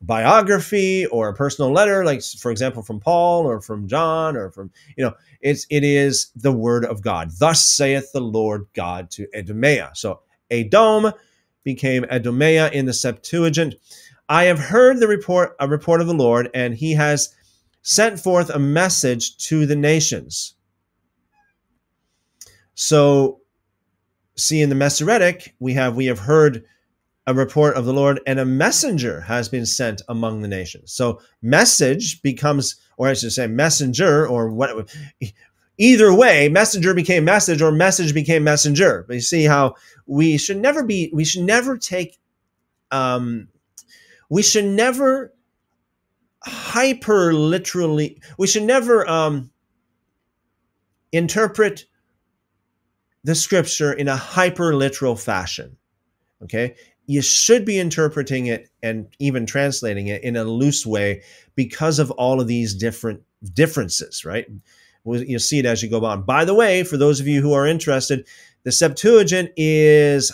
biography 0.01 1.07
or 1.07 1.29
a 1.29 1.35
personal 1.35 1.73
letter, 1.73 2.05
like 2.05 2.23
for 2.23 2.51
example 2.51 2.83
from 2.83 3.01
Paul 3.01 3.47
or 3.47 3.61
from 3.61 3.87
John 3.87 4.37
or 4.37 4.51
from 4.51 4.71
you 4.97 5.05
know, 5.05 5.15
it's 5.41 5.67
it 5.71 5.85
is 5.85 6.31
the 6.35 6.53
word 6.53 6.85
of 6.85 7.03
God. 7.03 7.31
Thus 7.39 7.65
saith 7.65 8.11
the 8.13 8.21
Lord 8.21 8.67
God 8.75 9.11
to 9.13 9.29
Edomea. 9.37 9.97
So 9.97 10.21
Edom 10.51 11.13
became 11.65 12.05
Edomea 12.05 12.73
in 12.73 12.87
the 12.87 12.93
Septuagint. 12.93 13.75
I 14.29 14.45
have 14.45 14.59
heard 14.59 15.01
the 15.01 15.09
report 15.09 15.57
a 15.59 15.69
report 15.69 16.01
of 16.01 16.07
the 16.07 16.15
Lord, 16.15 16.51
and 16.55 16.75
he 16.75 16.93
has 16.93 17.35
sent 17.83 18.21
forth 18.21 18.51
a 18.51 18.59
message 18.59 19.37
to 19.49 19.65
the 19.65 19.77
nations. 19.77 20.55
So, 22.75 23.41
see 24.37 24.61
in 24.61 24.69
the 24.69 24.75
Masoretic, 24.75 25.55
we 25.59 25.73
have 25.75 25.97
we 25.97 26.07
have 26.07 26.19
heard 26.19 26.65
a 27.27 27.35
report 27.35 27.77
of 27.77 27.85
the 27.85 27.93
Lord, 27.93 28.21
and 28.27 28.39
a 28.39 28.45
messenger 28.45 29.21
has 29.23 29.49
been 29.49 29.67
sent 29.67 30.03
among 30.09 30.43
the 30.43 30.49
nations. 30.49 30.93
So, 30.93 31.21
message 31.43 32.23
becomes, 32.23 32.77
or 32.97 33.09
I 33.09 33.15
should 33.15 33.33
say, 33.33 33.47
messenger, 33.47 34.27
or 34.27 34.51
what. 34.51 34.91
Either 35.81 36.13
way, 36.13 36.49
messenger 36.49 36.93
became 36.93 37.25
message, 37.25 37.63
or 37.63 37.71
message 37.71 38.13
became 38.13 38.43
messenger. 38.43 39.05
But 39.07 39.15
you 39.15 39.21
see 39.21 39.45
how 39.45 39.77
we 40.07 40.37
should 40.37 40.57
never 40.57 40.85
be, 40.85 41.09
we 41.13 41.25
should 41.25 41.45
never 41.45 41.79
take, 41.79 42.19
um, 42.91 43.49
we 44.29 44.43
should 44.43 44.65
never 44.65 45.33
hyper 46.45 47.33
literally 47.35 48.21
we 48.39 48.47
should 48.47 48.63
never 48.63 49.09
um, 49.09 49.51
interpret 51.13 51.85
the 53.25 53.35
scripture 53.35 53.93
in 53.93 54.09
a 54.09 54.17
hyper 54.17 54.75
literal 54.75 55.17
fashion 55.17 55.77
okay? 56.43 56.77
You 57.07 57.23
should 57.23 57.65
be 57.65 57.79
interpreting 57.79 58.47
it 58.47 58.69
and 58.83 59.09
even 59.19 59.47
translating 59.47 60.07
it 60.07 60.23
in 60.23 60.37
a 60.37 60.45
loose 60.45 60.87
way 60.87 61.23
because 61.57 61.99
of 61.99 62.11
all 62.13 62.41
of 62.41 62.47
these 62.47 62.75
different 62.75 63.23
differences 63.53 64.25
right? 64.25 64.47
You'll 65.05 65.41
see 65.41 65.59
it 65.59 65.65
as 65.67 65.83
you 65.83 65.89
go 65.89 66.05
on. 66.05 66.23
By 66.23 66.45
the 66.45 66.55
way 66.55 66.85
for 66.85 66.97
those 66.97 67.19
of 67.19 67.27
you 67.27 67.43
who 67.43 67.53
are 67.53 67.67
interested 67.67 68.27
the 68.63 68.73
septuagint 68.73 69.51
is 69.57 70.33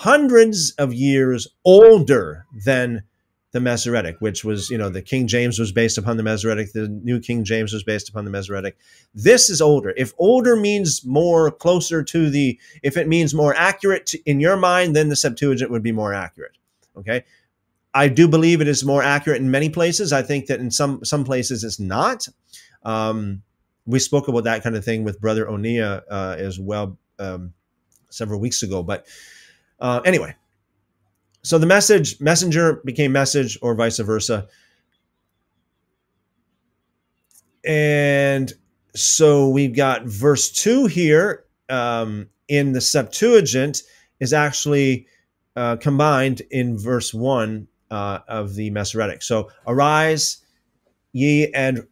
hundreds 0.00 0.70
of 0.78 0.94
years 0.94 1.46
older 1.62 2.46
than 2.64 3.02
the 3.52 3.60
Masoretic, 3.60 4.16
which 4.20 4.42
was, 4.44 4.70
you 4.70 4.78
know, 4.78 4.88
the 4.88 5.02
King 5.02 5.26
James 5.26 5.58
was 5.58 5.72
based 5.72 5.98
upon 5.98 6.16
the 6.16 6.22
Masoretic, 6.22 6.72
the 6.72 6.88
New 6.88 7.20
King 7.20 7.44
James 7.44 7.70
was 7.70 7.82
based 7.82 8.08
upon 8.08 8.24
the 8.24 8.30
Masoretic. 8.30 8.78
This 9.14 9.50
is 9.50 9.60
older. 9.60 9.92
If 9.98 10.14
older 10.16 10.56
means 10.56 11.04
more 11.04 11.50
closer 11.50 12.02
to 12.02 12.30
the, 12.30 12.58
if 12.82 12.96
it 12.96 13.08
means 13.08 13.34
more 13.34 13.54
accurate 13.54 14.06
to, 14.06 14.18
in 14.24 14.40
your 14.40 14.56
mind, 14.56 14.96
then 14.96 15.10
the 15.10 15.16
Septuagint 15.16 15.70
would 15.70 15.82
be 15.82 15.92
more 15.92 16.14
accurate. 16.14 16.56
Okay. 16.96 17.24
I 17.92 18.08
do 18.08 18.26
believe 18.26 18.62
it 18.62 18.68
is 18.68 18.82
more 18.82 19.02
accurate 19.02 19.42
in 19.42 19.50
many 19.50 19.68
places. 19.68 20.14
I 20.14 20.22
think 20.22 20.46
that 20.46 20.60
in 20.60 20.70
some 20.70 21.04
some 21.04 21.24
places 21.24 21.62
it's 21.62 21.78
not. 21.78 22.26
Um, 22.84 23.42
we 23.84 23.98
spoke 23.98 24.28
about 24.28 24.44
that 24.44 24.62
kind 24.62 24.76
of 24.76 24.84
thing 24.84 25.04
with 25.04 25.20
Brother 25.20 25.44
Onia 25.44 26.02
uh, 26.10 26.36
as 26.38 26.58
well 26.58 26.96
um, 27.18 27.52
several 28.08 28.40
weeks 28.40 28.62
ago. 28.62 28.82
But 28.82 29.06
uh, 29.80 30.00
anyway, 30.04 30.34
so 31.42 31.58
the 31.58 31.66
message 31.66 32.20
messenger 32.20 32.80
became 32.84 33.12
message 33.12 33.58
or 33.62 33.74
vice 33.74 33.98
versa. 33.98 34.46
And 37.64 38.52
so 38.94 39.48
we've 39.48 39.74
got 39.74 40.04
verse 40.04 40.50
2 40.50 40.86
here 40.86 41.44
um, 41.68 42.28
in 42.48 42.72
the 42.72 42.80
septuagint 42.80 43.82
is 44.18 44.32
actually 44.32 45.06
uh, 45.56 45.76
combined 45.76 46.42
in 46.50 46.78
verse 46.78 47.14
1 47.14 47.66
uh, 47.90 48.18
of 48.28 48.54
the 48.54 48.70
masoretic. 48.70 49.22
So 49.22 49.50
arise 49.66 50.38
ye 51.12 51.52
and 51.52 51.86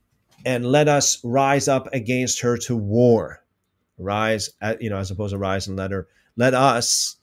and 0.46 0.64
let 0.64 0.88
us 0.88 1.18
rise 1.24 1.66
up 1.66 1.88
against 1.92 2.40
her 2.40 2.56
to 2.56 2.76
war. 2.76 3.42
Rise 3.98 4.50
at, 4.60 4.80
you 4.80 4.90
know 4.90 4.98
as 4.98 5.10
opposed 5.10 5.32
to 5.32 5.38
rise 5.38 5.66
and 5.66 5.76
let 5.76 5.90
her 5.90 6.06
let 6.36 6.54
us 6.54 7.16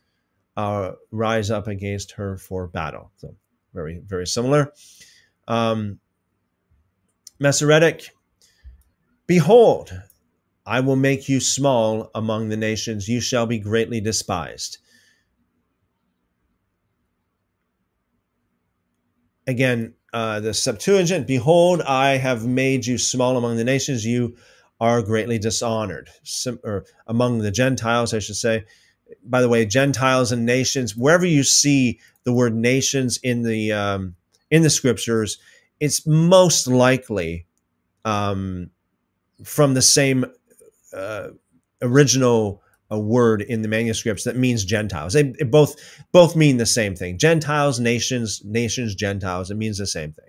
uh, 0.58 0.94
rise 1.12 1.52
up 1.52 1.68
against 1.68 2.14
her 2.14 2.38
for 2.38 2.68
battle. 2.68 3.12
So 3.18 3.36
very, 3.74 4.02
very 4.06 4.28
similar. 4.28 4.72
Um, 5.48 6.00
Masoretic, 7.40 8.10
behold, 9.28 9.92
I 10.66 10.80
will 10.80 10.96
make 10.96 11.28
you 11.28 11.40
small 11.40 12.10
among 12.16 12.50
the 12.50 12.58
nations. 12.58 13.10
You 13.10 13.20
shall 13.20 13.46
be 13.46 13.60
greatly 13.60 14.00
despised. 14.00 14.78
Again, 19.48 19.94
uh, 20.14 20.40
the 20.40 20.54
Septuagint, 20.54 21.28
behold, 21.28 21.82
I 21.82 22.18
have 22.18 22.48
made 22.48 22.86
you 22.86 22.98
small 22.98 23.38
among 23.38 23.58
the 23.58 23.64
nations. 23.64 24.06
You 24.06 24.38
are 24.80 25.02
greatly 25.02 25.38
dishonored. 25.38 26.10
Sim- 26.24 26.60
or 26.64 26.86
among 27.06 27.40
the 27.40 27.52
Gentiles, 27.52 28.14
I 28.14 28.20
should 28.20 28.38
say 28.38 28.64
by 29.24 29.42
the 29.42 29.50
way, 29.50 29.66
Gentiles 29.66 30.32
and 30.32 30.46
nations, 30.46 30.96
wherever 30.96 31.26
you 31.26 31.44
see 31.44 32.00
the 32.24 32.34
word 32.34 32.56
nations 32.56 33.18
in 33.24 33.44
the 33.44 33.72
um, 33.72 34.16
in 34.52 34.62
the 34.62 34.70
scriptures, 34.70 35.38
it's 35.80 36.06
most 36.06 36.68
likely 36.68 37.46
um, 38.04 38.70
from 39.44 39.74
the 39.74 39.82
same 39.82 40.26
uh, 40.94 41.30
original 41.82 42.62
uh, 42.92 43.00
word 43.00 43.42
in 43.42 43.62
the 43.62 43.68
manuscripts 43.68 44.24
that 44.24 44.38
means 44.38 44.64
Gentiles. 44.64 45.14
They, 45.14 45.24
both 45.24 45.76
both 46.12 46.36
mean 46.36 46.58
the 46.58 46.66
same 46.66 46.96
thing. 46.96 47.18
Gentiles, 47.18 47.80
nations, 47.80 48.42
nations, 48.46 48.96
Gentiles. 48.96 49.52
It 49.52 49.58
means 49.58 49.78
the 49.78 49.88
same 49.88 50.12
thing. 50.14 50.26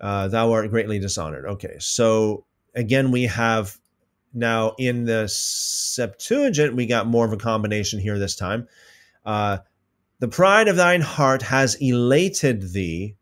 Uh, 0.00 0.28
thou 0.28 0.52
art 0.52 0.70
greatly 0.70 0.98
dishonored. 0.98 1.44
Okay, 1.44 1.76
so 1.80 2.44
again, 2.74 3.10
we 3.10 3.24
have 3.24 3.78
now, 4.32 4.74
in 4.78 5.04
the 5.04 5.28
Septuagint, 5.28 6.74
we 6.74 6.86
got 6.86 7.06
more 7.06 7.24
of 7.24 7.32
a 7.32 7.38
combination 7.38 7.98
here 7.98 8.18
this 8.18 8.36
time. 8.36 8.68
Uh, 9.24 9.58
the 10.20 10.28
pride 10.28 10.68
of 10.68 10.76
thine 10.76 11.00
heart 11.00 11.42
has 11.42 11.76
elated 11.76 12.72
thee, 12.72 13.16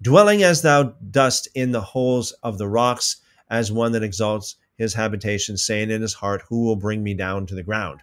dwelling 0.00 0.42
as 0.42 0.62
thou 0.62 0.94
dost 1.10 1.48
in 1.54 1.72
the 1.72 1.80
holes 1.80 2.32
of 2.42 2.58
the 2.58 2.68
rocks, 2.68 3.16
as 3.48 3.72
one 3.72 3.92
that 3.92 4.02
exalts 4.02 4.56
his 4.76 4.94
habitation, 4.94 5.56
saying 5.56 5.90
in 5.90 6.02
his 6.02 6.14
heart, 6.14 6.42
Who 6.48 6.64
will 6.64 6.76
bring 6.76 7.02
me 7.02 7.14
down 7.14 7.46
to 7.46 7.54
the 7.54 7.62
ground? 7.62 8.00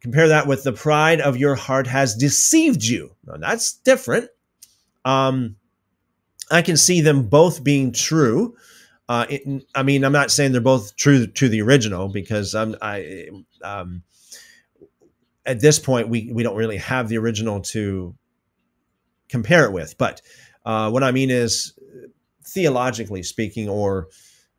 compare 0.00 0.28
that 0.28 0.46
with 0.46 0.64
the 0.64 0.72
pride 0.72 1.20
of 1.20 1.36
your 1.36 1.54
heart 1.54 1.86
has 1.86 2.14
deceived 2.14 2.82
you. 2.82 3.14
Now, 3.26 3.36
that's 3.36 3.74
different. 3.74 4.28
Um, 5.04 5.56
I 6.50 6.62
can 6.62 6.76
see 6.76 7.00
them 7.00 7.28
both 7.28 7.62
being 7.62 7.92
true. 7.92 8.56
Uh, 9.10 9.26
it, 9.28 9.64
I 9.74 9.82
mean, 9.82 10.04
I'm 10.04 10.12
not 10.12 10.30
saying 10.30 10.52
they're 10.52 10.60
both 10.60 10.94
true 10.94 11.26
to 11.26 11.48
the 11.48 11.62
original 11.62 12.06
because 12.06 12.54
I'm, 12.54 12.76
I, 12.80 13.28
um, 13.60 14.04
at 15.44 15.60
this 15.60 15.80
point, 15.80 16.08
we, 16.08 16.30
we 16.32 16.44
don't 16.44 16.54
really 16.54 16.76
have 16.76 17.08
the 17.08 17.18
original 17.18 17.60
to 17.60 18.14
compare 19.28 19.64
it 19.64 19.72
with. 19.72 19.98
But 19.98 20.22
uh, 20.64 20.90
what 20.90 21.02
I 21.02 21.10
mean 21.10 21.28
is, 21.28 21.76
theologically 22.44 23.24
speaking, 23.24 23.68
or 23.68 24.06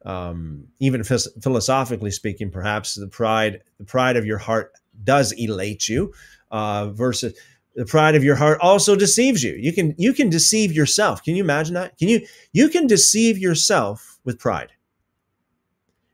um, 0.04 0.68
even 0.80 1.06
philosophically 1.06 2.12
speaking, 2.12 2.52
perhaps 2.52 2.96
the 2.96 3.08
pride 3.08 3.62
the 3.78 3.86
pride 3.86 4.18
of 4.18 4.26
your 4.26 4.38
heart 4.38 4.74
does 5.02 5.32
elate 5.32 5.88
you, 5.88 6.14
uh, 6.52 6.90
versus 6.90 7.40
the 7.76 7.86
pride 7.86 8.16
of 8.16 8.24
your 8.26 8.36
heart 8.36 8.60
also 8.60 8.98
deceives 8.98 9.44
you. 9.46 9.54
You 9.54 9.72
can 9.72 9.96
you 9.98 10.12
can 10.12 10.30
deceive 10.30 10.74
yourself. 10.74 11.24
Can 11.24 11.38
you 11.38 11.44
imagine 11.44 11.76
that? 11.76 11.98
Can 11.98 12.10
you 12.10 12.28
you 12.52 12.68
can 12.68 12.86
deceive 12.86 13.38
yourself 13.38 14.11
with 14.24 14.40
pride? 14.40 14.72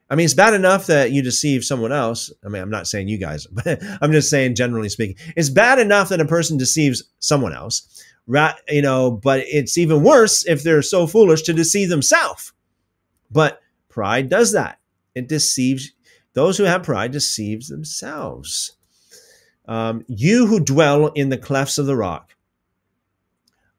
I 0.09 0.15
mean, 0.15 0.25
it's 0.25 0.33
bad 0.33 0.53
enough 0.53 0.87
that 0.87 1.11
you 1.11 1.21
deceive 1.21 1.65
someone 1.65 1.91
else. 1.91 2.31
I 2.45 2.47
mean, 2.47 2.61
I'm 2.61 2.69
not 2.69 2.87
saying 2.87 3.09
you 3.09 3.17
guys, 3.17 3.45
but 3.51 3.79
I'm 4.01 4.11
just 4.11 4.29
saying 4.29 4.55
generally 4.55 4.89
speaking, 4.89 5.17
it's 5.35 5.49
bad 5.49 5.79
enough 5.79 6.09
that 6.09 6.21
a 6.21 6.25
person 6.25 6.57
deceives 6.57 7.03
someone 7.19 7.53
else, 7.53 8.03
right? 8.25 8.55
you 8.69 8.81
know. 8.81 9.11
But 9.11 9.41
it's 9.47 9.77
even 9.77 10.03
worse 10.03 10.45
if 10.45 10.63
they're 10.63 10.81
so 10.81 11.07
foolish 11.07 11.41
to 11.43 11.53
deceive 11.53 11.89
themselves. 11.89 12.53
But 13.29 13.61
pride 13.89 14.29
does 14.29 14.53
that; 14.53 14.79
it 15.13 15.27
deceives 15.27 15.91
those 16.33 16.57
who 16.57 16.63
have 16.63 16.83
pride. 16.83 17.11
Deceives 17.11 17.67
themselves. 17.67 18.73
Um, 19.67 20.05
you 20.07 20.47
who 20.47 20.61
dwell 20.61 21.07
in 21.07 21.27
the 21.27 21.37
clefts 21.37 21.77
of 21.77 21.87
the 21.87 21.97
rock, 21.97 22.33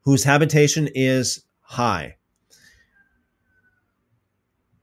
whose 0.01 0.23
habitation 0.23 0.87
is 0.93 1.43
high 1.61 2.17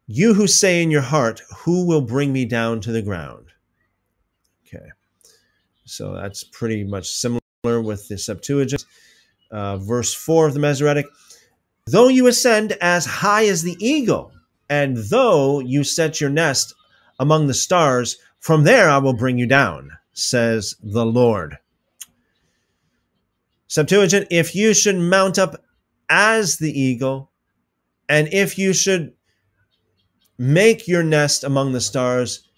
you 0.06 0.34
who 0.34 0.46
say 0.46 0.82
in 0.82 0.90
your 0.90 1.02
heart, 1.02 1.42
Who 1.58 1.86
will 1.86 2.00
bring 2.00 2.32
me 2.32 2.44
down 2.44 2.80
to 2.82 2.92
the 2.92 3.02
ground? 3.02 3.46
Okay. 4.66 4.86
So 5.84 6.14
that's 6.14 6.44
pretty 6.44 6.84
much 6.84 7.08
similar 7.08 7.40
with 7.64 8.08
the 8.08 8.18
Septuagint. 8.18 8.84
Uh, 9.50 9.76
verse 9.76 10.12
4 10.12 10.48
of 10.48 10.54
the 10.54 10.60
Masoretic 10.60 11.06
Though 11.86 12.08
you 12.08 12.26
ascend 12.26 12.72
as 12.80 13.06
high 13.06 13.46
as 13.46 13.62
the 13.62 13.76
eagle, 13.78 14.32
and 14.68 14.96
though 14.96 15.60
you 15.60 15.84
set 15.84 16.20
your 16.20 16.30
nest 16.30 16.74
among 17.20 17.46
the 17.46 17.54
stars, 17.54 18.16
from 18.40 18.64
there 18.64 18.90
I 18.90 18.98
will 18.98 19.12
bring 19.12 19.38
you 19.38 19.46
down, 19.46 19.92
says 20.12 20.74
the 20.82 21.06
Lord. 21.06 21.58
Septuagint, 23.68 24.26
if 24.30 24.54
you 24.54 24.74
should 24.74 24.96
mount 24.96 25.38
up 25.38 25.64
as 26.08 26.58
the 26.58 26.72
eagle, 26.72 27.30
and 28.08 28.28
if 28.32 28.58
you 28.58 28.72
should 28.72 29.12
Make 30.38 30.86
your 30.86 31.02
nest 31.02 31.44
among 31.44 31.72
the 31.72 31.80
stars. 31.80 32.48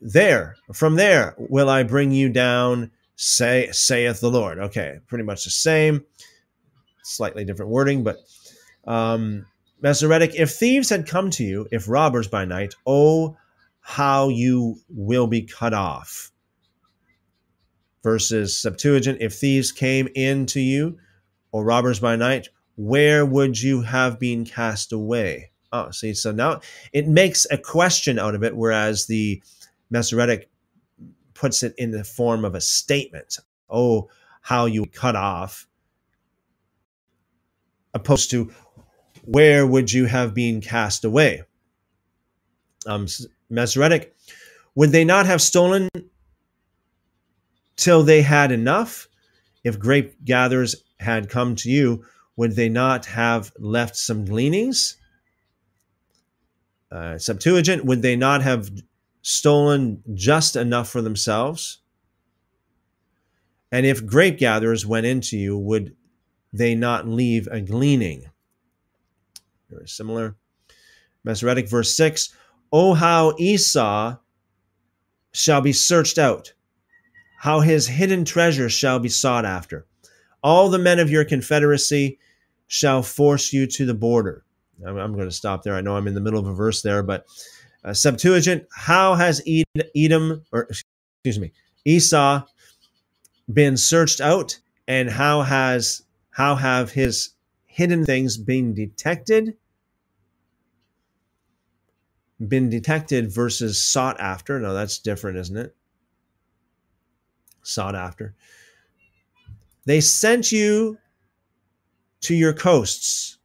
There, 0.00 0.56
from 0.72 0.94
there 0.94 1.34
will 1.36 1.68
I 1.68 1.82
bring 1.82 2.10
you 2.12 2.30
down, 2.30 2.90
say, 3.16 3.68
saith 3.72 4.20
the 4.20 4.30
Lord. 4.30 4.58
Okay, 4.58 4.98
pretty 5.06 5.24
much 5.24 5.44
the 5.44 5.50
same, 5.50 6.04
slightly 7.02 7.44
different 7.44 7.70
wording, 7.70 8.02
but 8.02 8.16
um, 8.86 9.44
Masoretic, 9.82 10.34
if 10.34 10.50
thieves 10.50 10.88
had 10.88 11.06
come 11.06 11.30
to 11.30 11.44
you, 11.44 11.66
if 11.70 11.88
robbers 11.88 12.28
by 12.28 12.44
night, 12.44 12.74
oh, 12.86 13.36
how 13.80 14.28
you 14.28 14.76
will 14.88 15.26
be 15.26 15.42
cut 15.42 15.74
off. 15.74 16.30
Versus 18.02 18.56
Septuagint, 18.56 19.18
if 19.20 19.34
thieves 19.34 19.72
came 19.72 20.08
into 20.14 20.60
you, 20.60 20.98
or 21.52 21.64
robbers 21.64 22.00
by 22.00 22.16
night, 22.16 22.48
where 22.76 23.26
would 23.26 23.60
you 23.60 23.82
have 23.82 24.18
been 24.18 24.44
cast 24.44 24.92
away? 24.92 25.49
Oh, 25.72 25.90
see, 25.90 26.14
so 26.14 26.32
now 26.32 26.60
it 26.92 27.06
makes 27.06 27.46
a 27.50 27.58
question 27.58 28.18
out 28.18 28.34
of 28.34 28.42
it, 28.42 28.56
whereas 28.56 29.06
the 29.06 29.42
Masoretic 29.90 30.50
puts 31.34 31.62
it 31.62 31.74
in 31.78 31.90
the 31.90 32.04
form 32.04 32.44
of 32.44 32.54
a 32.54 32.60
statement. 32.60 33.38
Oh, 33.68 34.08
how 34.40 34.66
you 34.66 34.86
cut 34.86 35.16
off, 35.16 35.68
opposed 37.94 38.30
to 38.30 38.52
where 39.24 39.66
would 39.66 39.92
you 39.92 40.06
have 40.06 40.34
been 40.34 40.60
cast 40.60 41.04
away? 41.04 41.42
Um, 42.86 43.06
Masoretic, 43.48 44.16
would 44.74 44.90
they 44.90 45.04
not 45.04 45.26
have 45.26 45.42
stolen 45.42 45.88
till 47.76 48.02
they 48.02 48.22
had 48.22 48.50
enough? 48.50 49.08
If 49.62 49.78
grape 49.78 50.24
gatherers 50.24 50.76
had 50.98 51.28
come 51.28 51.54
to 51.56 51.70
you, 51.70 52.04
would 52.36 52.56
they 52.56 52.68
not 52.68 53.06
have 53.06 53.52
left 53.58 53.96
some 53.96 54.24
gleanings? 54.24 54.96
Uh, 56.90 57.18
Septuagint, 57.18 57.84
would 57.84 58.02
they 58.02 58.16
not 58.16 58.42
have 58.42 58.70
stolen 59.22 60.02
just 60.14 60.56
enough 60.56 60.88
for 60.88 61.02
themselves? 61.02 61.78
And 63.72 63.86
if 63.86 64.04
grape 64.04 64.38
gatherers 64.38 64.84
went 64.84 65.06
into 65.06 65.36
you, 65.38 65.56
would 65.56 65.94
they 66.52 66.74
not 66.74 67.06
leave 67.06 67.46
a 67.50 67.60
gleaning? 67.60 68.30
Very 69.70 69.86
similar. 69.86 70.36
Masoretic 71.22 71.68
verse 71.68 71.96
6 71.96 72.34
Oh, 72.72 72.94
how 72.94 73.34
Esau 73.38 74.16
shall 75.32 75.60
be 75.60 75.72
searched 75.72 76.18
out, 76.18 76.52
how 77.38 77.60
his 77.60 77.86
hidden 77.86 78.24
treasure 78.24 78.68
shall 78.68 78.98
be 78.98 79.08
sought 79.08 79.44
after. 79.44 79.86
All 80.42 80.68
the 80.68 80.78
men 80.78 80.98
of 80.98 81.10
your 81.10 81.24
confederacy 81.24 82.18
shall 82.66 83.02
force 83.02 83.52
you 83.52 83.66
to 83.66 83.84
the 83.84 83.94
border. 83.94 84.44
I'm, 84.86 84.96
I'm 84.96 85.14
going 85.14 85.28
to 85.28 85.34
stop 85.34 85.62
there. 85.62 85.74
I 85.74 85.80
know 85.80 85.96
I'm 85.96 86.06
in 86.06 86.14
the 86.14 86.20
middle 86.20 86.40
of 86.40 86.46
a 86.46 86.54
verse 86.54 86.82
there, 86.82 87.02
but 87.02 87.26
uh, 87.84 87.94
Septuagint, 87.94 88.66
how 88.72 89.14
has 89.14 89.42
Edom, 89.96 90.44
or 90.52 90.62
excuse 90.62 91.38
me, 91.38 91.52
Esau 91.84 92.42
been 93.52 93.76
searched 93.76 94.20
out, 94.20 94.58
and 94.86 95.10
how 95.10 95.42
has 95.42 96.02
how 96.30 96.54
have 96.54 96.92
his 96.92 97.30
hidden 97.66 98.04
things 98.04 98.36
been 98.36 98.74
detected? 98.74 99.56
Been 102.46 102.70
detected 102.70 103.32
versus 103.32 103.82
sought 103.82 104.18
after. 104.20 104.58
No, 104.58 104.72
that's 104.72 104.98
different, 104.98 105.38
isn't 105.38 105.56
it? 105.56 105.76
Sought 107.62 107.94
after. 107.94 108.34
They 109.84 110.00
sent 110.00 110.52
you 110.52 110.98
to 112.22 112.34
your 112.34 112.52
coasts 112.52 113.38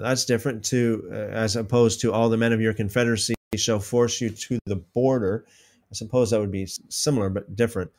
that's 0.00 0.24
different 0.24 0.64
to 0.66 1.08
uh, 1.10 1.14
as 1.14 1.56
opposed 1.56 2.00
to 2.00 2.12
all 2.12 2.28
the 2.28 2.36
men 2.36 2.52
of 2.52 2.60
your 2.60 2.74
confederacy 2.74 3.34
shall 3.56 3.80
force 3.80 4.20
you 4.20 4.30
to 4.30 4.58
the 4.66 4.76
border. 4.76 5.44
I 5.90 5.94
suppose 5.94 6.30
that 6.30 6.40
would 6.40 6.52
be 6.52 6.68
similar 6.88 7.28
but 7.28 7.56
different. 7.56 7.90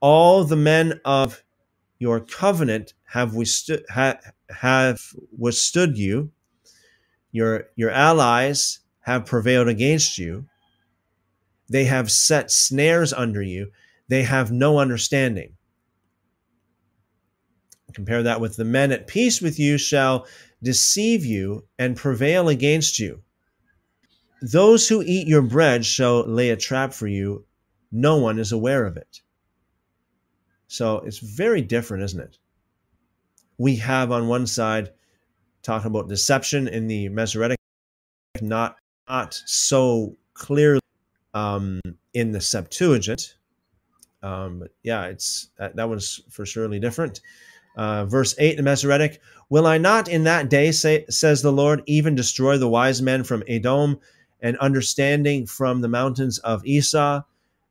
All 0.00 0.44
the 0.44 0.56
men 0.56 1.00
of 1.04 1.42
your 1.98 2.20
covenant 2.20 2.94
have 3.04 3.34
withstood 3.34 3.84
ha, 3.90 4.16
have 4.50 5.00
withstood 5.36 5.96
you. 5.96 6.30
Your 7.32 7.68
your 7.76 7.90
allies 7.90 8.80
have 9.00 9.26
prevailed 9.26 9.68
against 9.68 10.18
you. 10.18 10.46
They 11.68 11.84
have 11.84 12.10
set 12.10 12.50
snares 12.50 13.12
under 13.12 13.42
you. 13.42 13.70
They 14.08 14.22
have 14.22 14.52
no 14.52 14.78
understanding. 14.78 15.54
Compare 17.94 18.24
that 18.24 18.40
with 18.40 18.56
the 18.56 18.64
men 18.64 18.90
at 18.90 19.06
peace 19.06 19.40
with 19.40 19.58
you 19.58 19.78
shall 19.78 20.26
deceive 20.64 21.24
you 21.24 21.64
and 21.78 21.96
prevail 21.96 22.48
against 22.48 22.98
you. 22.98 23.22
Those 24.40 24.88
who 24.88 25.02
eat 25.02 25.28
your 25.28 25.42
bread 25.42 25.86
shall 25.86 26.26
lay 26.26 26.50
a 26.50 26.56
trap 26.56 26.92
for 26.92 27.06
you. 27.06 27.44
No 27.92 28.16
one 28.16 28.38
is 28.38 28.50
aware 28.50 28.84
of 28.84 28.96
it. 28.96 29.20
So 30.66 30.98
it's 31.00 31.18
very 31.18 31.62
different, 31.62 32.02
isn't 32.02 32.20
it? 32.20 32.38
We 33.58 33.76
have 33.76 34.10
on 34.10 34.26
one 34.26 34.46
side 34.46 34.90
talking 35.62 35.86
about 35.86 36.08
deception 36.08 36.66
in 36.66 36.88
the 36.88 37.08
Masoretic, 37.10 37.58
not, 38.40 38.76
not 39.08 39.34
so 39.46 40.16
clearly 40.32 40.80
um, 41.34 41.80
in 42.14 42.32
the 42.32 42.40
Septuagint. 42.40 43.36
Um, 44.22 44.64
yeah, 44.82 45.04
it's 45.04 45.50
that, 45.58 45.76
that 45.76 45.88
one's 45.88 46.22
for 46.30 46.46
surely 46.46 46.80
different. 46.80 47.20
Uh, 47.76 48.04
verse 48.04 48.34
8 48.38 48.58
in 48.58 48.64
Masoretic 48.64 49.20
Will 49.50 49.66
I 49.66 49.78
not 49.78 50.08
in 50.08 50.24
that 50.24 50.48
day, 50.48 50.72
say, 50.72 51.04
says 51.08 51.42
the 51.42 51.52
Lord, 51.52 51.82
even 51.86 52.14
destroy 52.14 52.56
the 52.56 52.68
wise 52.68 53.02
men 53.02 53.24
from 53.24 53.44
Edom 53.46 53.98
and 54.40 54.56
understanding 54.58 55.46
from 55.46 55.80
the 55.80 55.88
mountains 55.88 56.38
of 56.38 56.64
Esau? 56.64 57.22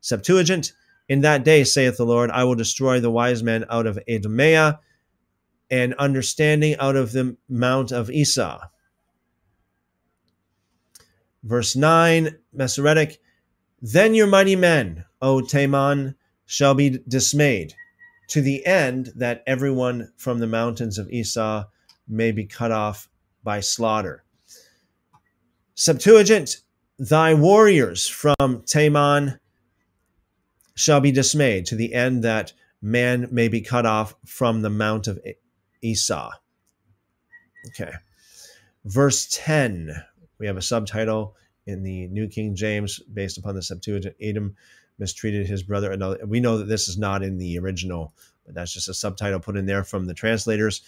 Septuagint 0.01 0.73
In 1.09 1.21
that 1.21 1.43
day, 1.43 1.63
saith 1.63 1.97
the 1.97 2.05
Lord, 2.05 2.29
I 2.31 2.43
will 2.43 2.55
destroy 2.55 2.99
the 2.99 3.11
wise 3.11 3.41
men 3.43 3.65
out 3.69 3.87
of 3.87 3.99
Edomea 4.07 4.79
and 5.71 5.93
understanding 5.95 6.75
out 6.77 6.95
of 6.95 7.11
the 7.11 7.35
mount 7.49 7.91
of 7.91 8.09
Esau. 8.11 8.59
Verse 11.43 11.75
9 11.75 12.37
Masoretic 12.53 13.19
Then 13.81 14.13
your 14.13 14.27
mighty 14.27 14.55
men, 14.55 15.05
O 15.21 15.41
Teman, 15.41 16.15
shall 16.45 16.73
be 16.73 16.99
dismayed, 17.07 17.73
to 18.33 18.41
the 18.41 18.65
end 18.65 19.11
that 19.15 19.43
everyone 19.45 20.11
from 20.17 20.39
the 20.39 20.47
mountains 20.47 20.97
of 20.97 21.07
Esau 21.11 21.65
may 22.07 22.31
be 22.31 22.43
cut 22.43 22.71
off 22.71 23.07
by 23.43 23.59
slaughter. 23.59 24.23
Septuagint, 25.75 26.57
thy 26.97 27.35
warriors 27.35 28.07
from 28.07 28.63
Taman 28.65 29.39
shall 30.73 30.99
be 30.99 31.11
dismayed, 31.11 31.67
to 31.67 31.75
the 31.75 31.93
end 31.93 32.23
that 32.23 32.53
man 32.81 33.27
may 33.29 33.49
be 33.49 33.61
cut 33.61 33.85
off 33.85 34.15
from 34.25 34.63
the 34.63 34.69
mount 34.71 35.05
of 35.07 35.19
Esau. 35.83 36.31
Okay. 37.67 37.91
Verse 38.85 39.27
10, 39.31 39.93
we 40.39 40.47
have 40.47 40.57
a 40.57 40.61
subtitle 40.63 41.35
in 41.67 41.83
the 41.83 42.07
New 42.07 42.27
King 42.27 42.55
James 42.55 42.97
based 43.13 43.37
upon 43.37 43.53
the 43.53 43.61
Septuagint. 43.61 44.15
Edom 44.19 44.55
mistreated 45.03 45.45
his 45.45 45.63
brother. 45.63 46.17
We 46.25 46.39
know 46.39 46.57
that 46.57 46.67
this 46.67 46.87
is 46.87 46.97
not 46.97 47.23
in 47.23 47.37
the 47.37 47.59
original, 47.59 48.13
but 48.45 48.55
that's 48.55 48.73
just 48.73 48.87
a 48.87 48.93
subtitle 48.93 49.39
put 49.39 49.57
in 49.57 49.65
there 49.65 49.83
from 49.83 50.05
the 50.05 50.13
translators. 50.13 50.81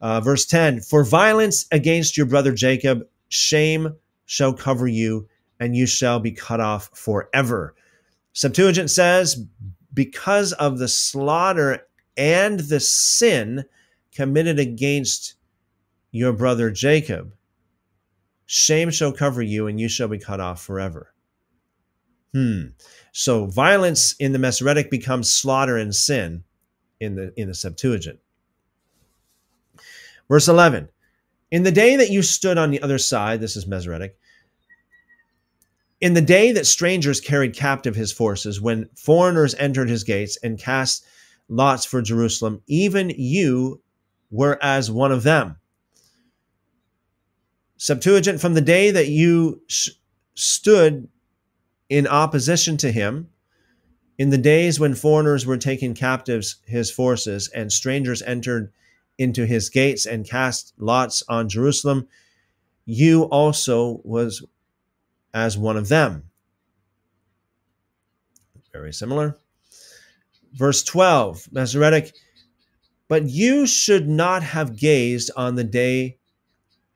Uh, 0.00 0.20
verse 0.20 0.44
10 0.44 0.80
For 0.80 1.04
violence 1.04 1.66
against 1.70 2.16
your 2.16 2.26
brother 2.26 2.52
Jacob, 2.52 3.06
shame 3.28 3.94
shall 4.26 4.52
cover 4.52 4.88
you, 4.88 5.28
and 5.60 5.76
you 5.76 5.86
shall 5.86 6.18
be 6.18 6.32
cut 6.32 6.60
off 6.60 6.90
forever. 6.92 7.74
Septuagint 8.32 8.90
says, 8.90 9.46
Because 9.92 10.52
of 10.54 10.78
the 10.78 10.88
slaughter 10.88 11.86
and 12.16 12.58
the 12.58 12.80
sin 12.80 13.64
committed 14.12 14.58
against 14.58 15.34
your 16.10 16.32
brother 16.32 16.70
Jacob, 16.70 17.32
Shame 18.46 18.90
shall 18.90 19.12
cover 19.12 19.42
you, 19.42 19.66
and 19.66 19.80
you 19.80 19.88
shall 19.88 20.08
be 20.08 20.18
cut 20.18 20.40
off 20.40 20.62
forever. 20.62 21.13
Hmm. 22.34 22.62
So 23.12 23.46
violence 23.46 24.14
in 24.18 24.32
the 24.32 24.40
Masoretic 24.40 24.90
becomes 24.90 25.32
slaughter 25.32 25.76
and 25.76 25.94
sin 25.94 26.42
in 27.00 27.14
the 27.14 27.32
in 27.36 27.48
the 27.48 27.54
Septuagint. 27.54 28.18
Verse 30.28 30.48
11. 30.48 30.88
In 31.52 31.62
the 31.62 31.70
day 31.70 31.96
that 31.96 32.10
you 32.10 32.22
stood 32.22 32.58
on 32.58 32.70
the 32.70 32.82
other 32.82 32.98
side, 32.98 33.40
this 33.40 33.56
is 33.56 33.68
Masoretic, 33.68 34.18
in 36.00 36.14
the 36.14 36.20
day 36.20 36.50
that 36.52 36.66
strangers 36.66 37.20
carried 37.20 37.54
captive 37.54 37.94
his 37.94 38.12
forces, 38.12 38.60
when 38.60 38.88
foreigners 38.96 39.54
entered 39.54 39.88
his 39.88 40.02
gates 40.02 40.36
and 40.42 40.58
cast 40.58 41.06
lots 41.48 41.84
for 41.84 42.02
Jerusalem, 42.02 42.60
even 42.66 43.10
you 43.10 43.80
were 44.30 44.58
as 44.60 44.90
one 44.90 45.12
of 45.12 45.22
them. 45.22 45.56
Septuagint, 47.76 48.40
from 48.40 48.54
the 48.54 48.60
day 48.60 48.90
that 48.90 49.08
you 49.08 49.62
sh- 49.68 49.90
stood 50.34 51.08
in 51.88 52.06
opposition 52.06 52.76
to 52.78 52.90
him, 52.90 53.28
in 54.18 54.30
the 54.30 54.38
days 54.38 54.78
when 54.78 54.94
foreigners 54.94 55.44
were 55.44 55.56
taking 55.56 55.94
captives 55.94 56.56
his 56.66 56.90
forces 56.90 57.48
and 57.48 57.72
strangers 57.72 58.22
entered 58.22 58.72
into 59.18 59.46
his 59.46 59.70
gates 59.70 60.06
and 60.06 60.28
cast 60.28 60.72
lots 60.78 61.22
on 61.28 61.48
Jerusalem, 61.48 62.06
you 62.84 63.24
also 63.24 64.00
was 64.04 64.44
as 65.32 65.58
one 65.58 65.76
of 65.76 65.88
them. 65.88 66.30
Very 68.72 68.92
similar. 68.92 69.36
Verse 70.52 70.82
12, 70.84 71.48
Masoretic, 71.52 72.14
but 73.08 73.28
you 73.28 73.66
should 73.66 74.08
not 74.08 74.42
have 74.42 74.76
gazed 74.76 75.30
on 75.36 75.56
the 75.56 75.64
day 75.64 76.18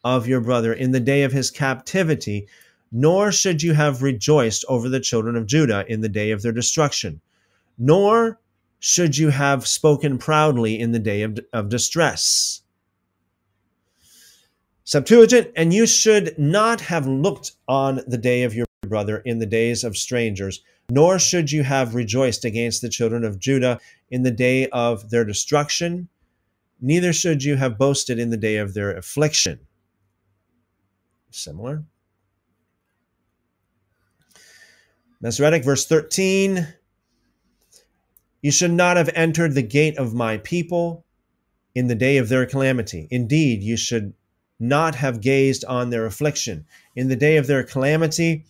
of 0.04 0.26
your 0.26 0.40
brother 0.40 0.72
in 0.72 0.92
the 0.92 1.00
day 1.00 1.22
of 1.24 1.32
his 1.32 1.50
captivity, 1.50 2.46
nor 2.90 3.32
should 3.32 3.62
you 3.62 3.74
have 3.74 4.02
rejoiced 4.02 4.64
over 4.68 4.88
the 4.88 5.00
children 5.00 5.36
of 5.36 5.46
Judah 5.46 5.84
in 5.88 6.00
the 6.00 6.08
day 6.08 6.30
of 6.30 6.42
their 6.42 6.52
destruction, 6.52 7.20
nor 7.76 8.40
should 8.80 9.16
you 9.16 9.28
have 9.28 9.66
spoken 9.66 10.18
proudly 10.18 10.78
in 10.78 10.92
the 10.92 10.98
day 10.98 11.22
of, 11.22 11.38
of 11.52 11.68
distress. 11.68 12.62
Septuagint, 14.84 15.50
and 15.54 15.74
you 15.74 15.86
should 15.86 16.38
not 16.38 16.80
have 16.80 17.06
looked 17.06 17.52
on 17.66 18.00
the 18.06 18.16
day 18.16 18.42
of 18.44 18.54
your 18.54 18.66
brother 18.82 19.18
in 19.18 19.38
the 19.38 19.46
days 19.46 19.84
of 19.84 19.96
strangers, 19.96 20.62
nor 20.88 21.18
should 21.18 21.52
you 21.52 21.62
have 21.62 21.94
rejoiced 21.94 22.44
against 22.44 22.80
the 22.80 22.88
children 22.88 23.24
of 23.24 23.38
Judah 23.38 23.78
in 24.10 24.22
the 24.22 24.30
day 24.30 24.66
of 24.68 25.10
their 25.10 25.24
destruction, 25.24 26.08
neither 26.80 27.12
should 27.12 27.44
you 27.44 27.56
have 27.56 27.76
boasted 27.76 28.18
in 28.18 28.30
the 28.30 28.36
day 28.36 28.56
of 28.56 28.72
their 28.72 28.96
affliction 28.96 29.60
similar. 31.30 31.84
Masoretic, 35.20 35.64
verse 35.64 35.84
13 35.84 36.68
You 38.40 38.52
should 38.52 38.70
not 38.70 38.96
have 38.96 39.10
entered 39.14 39.54
the 39.54 39.62
gate 39.62 39.98
of 39.98 40.14
my 40.14 40.38
people 40.38 41.04
in 41.74 41.88
the 41.88 41.96
day 41.96 42.18
of 42.18 42.28
their 42.28 42.46
calamity. 42.46 43.08
Indeed, 43.10 43.62
you 43.62 43.76
should 43.76 44.14
not 44.60 44.94
have 44.94 45.20
gazed 45.20 45.64
on 45.64 45.90
their 45.90 46.06
affliction. 46.06 46.66
In 46.94 47.08
the 47.08 47.16
day 47.16 47.36
of 47.36 47.46
their 47.46 47.64
calamity, 47.64 48.44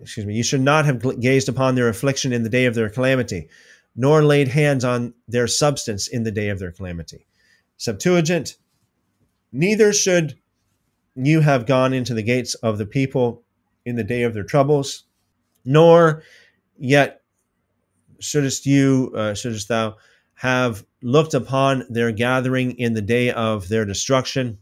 excuse 0.00 0.26
me, 0.26 0.34
you 0.34 0.42
should 0.42 0.60
not 0.60 0.84
have 0.84 1.20
gazed 1.20 1.48
upon 1.48 1.74
their 1.74 1.88
affliction 1.88 2.32
in 2.32 2.42
the 2.42 2.48
day 2.48 2.66
of 2.66 2.74
their 2.74 2.90
calamity, 2.90 3.48
nor 3.94 4.24
laid 4.24 4.48
hands 4.48 4.84
on 4.84 5.14
their 5.28 5.46
substance 5.46 6.08
in 6.08 6.24
the 6.24 6.32
day 6.32 6.48
of 6.48 6.58
their 6.58 6.72
calamity. 6.72 7.26
Septuagint, 7.76 8.56
neither 9.52 9.92
should 9.92 10.38
you 11.14 11.40
have 11.40 11.66
gone 11.66 11.92
into 11.92 12.14
the 12.14 12.22
gates 12.22 12.54
of 12.54 12.78
the 12.78 12.86
people 12.86 13.43
in 13.84 13.96
the 13.96 14.04
day 14.04 14.22
of 14.22 14.34
their 14.34 14.44
troubles, 14.44 15.04
nor 15.64 16.22
yet 16.76 17.22
shouldst 18.18 18.66
you, 18.66 19.12
uh, 19.16 19.34
shouldst 19.34 19.68
thou 19.68 19.96
have 20.34 20.84
looked 21.02 21.34
upon 21.34 21.84
their 21.88 22.10
gathering 22.10 22.72
in 22.78 22.94
the 22.94 23.02
day 23.02 23.30
of 23.30 23.68
their 23.68 23.84
destruction, 23.84 24.58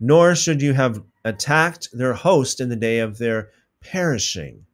nor 0.00 0.34
should 0.34 0.60
you 0.60 0.72
have 0.72 1.02
attacked 1.24 1.88
their 1.92 2.14
host 2.14 2.60
in 2.60 2.68
the 2.68 2.76
day 2.76 2.98
of 2.98 3.18
their 3.18 3.50
perishing. 3.80 4.64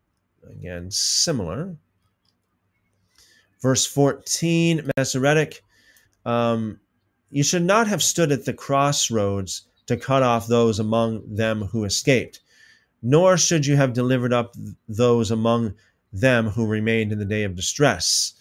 Again, 0.48 0.90
similar. 0.90 1.76
Verse 3.60 3.86
14, 3.86 4.90
Masoretic, 4.96 5.62
um, 6.24 6.80
you 7.30 7.42
should 7.42 7.62
not 7.62 7.86
have 7.86 8.02
stood 8.02 8.32
at 8.32 8.44
the 8.44 8.52
crossroads 8.52 9.66
to 9.86 9.96
cut 9.96 10.22
off 10.22 10.46
those 10.46 10.78
among 10.78 11.34
them 11.34 11.62
who 11.62 11.84
escaped, 11.84 12.40
nor 13.02 13.36
should 13.36 13.66
you 13.66 13.76
have 13.76 13.92
delivered 13.92 14.32
up 14.32 14.54
those 14.88 15.30
among 15.30 15.74
them 16.12 16.48
who 16.48 16.66
remained 16.66 17.12
in 17.12 17.18
the 17.18 17.24
day 17.24 17.42
of 17.42 17.56
distress. 17.56 18.34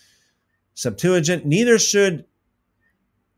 Septuagint, 0.73 1.45
neither 1.45 1.79
should 1.79 2.25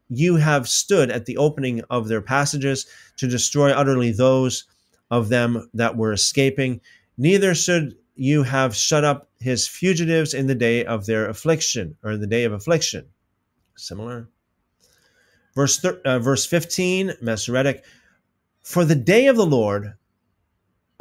you 0.09 0.35
have 0.35 0.67
stood 0.67 1.09
at 1.09 1.25
the 1.25 1.37
opening 1.37 1.81
of 1.89 2.07
their 2.07 2.21
passages 2.21 2.85
to 3.17 3.27
destroy 3.27 3.71
utterly 3.71 4.11
those 4.11 4.65
of 5.09 5.29
them 5.29 5.69
that 5.73 5.95
were 5.95 6.11
escaping, 6.11 6.81
neither 7.17 7.55
should 7.55 7.95
you 8.15 8.43
have 8.43 8.75
shut 8.75 9.03
up 9.03 9.29
his 9.39 9.67
fugitives 9.67 10.33
in 10.33 10.47
the 10.47 10.55
day 10.55 10.85
of 10.85 11.05
their 11.05 11.27
affliction, 11.27 11.95
or 12.03 12.11
in 12.11 12.21
the 12.21 12.27
day 12.27 12.43
of 12.43 12.53
affliction. 12.53 13.05
Similar. 13.75 14.29
Verse, 15.55 15.83
uh, 15.83 16.19
verse 16.19 16.45
15, 16.45 17.13
Masoretic, 17.21 17.83
For 18.61 18.85
the 18.85 18.95
day 18.95 19.27
of 19.27 19.35
the 19.35 19.45
Lord 19.45 19.93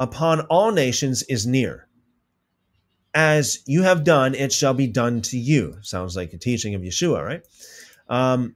upon 0.03 0.41
all 0.41 0.73
nations 0.73 1.23
is 1.23 1.47
near. 1.47 1.87
As 3.15 3.59
you 3.65 3.83
have 3.83 4.03
done, 4.03 4.35
it 4.35 4.51
shall 4.51 4.73
be 4.73 4.85
done 4.85 5.21
to 5.21 5.37
you. 5.37 5.77
Sounds 5.81 6.15
like 6.17 6.33
a 6.33 6.37
teaching 6.37 6.75
of 6.75 6.81
Yeshua, 6.81 7.23
right? 7.23 7.41
Um, 8.09 8.55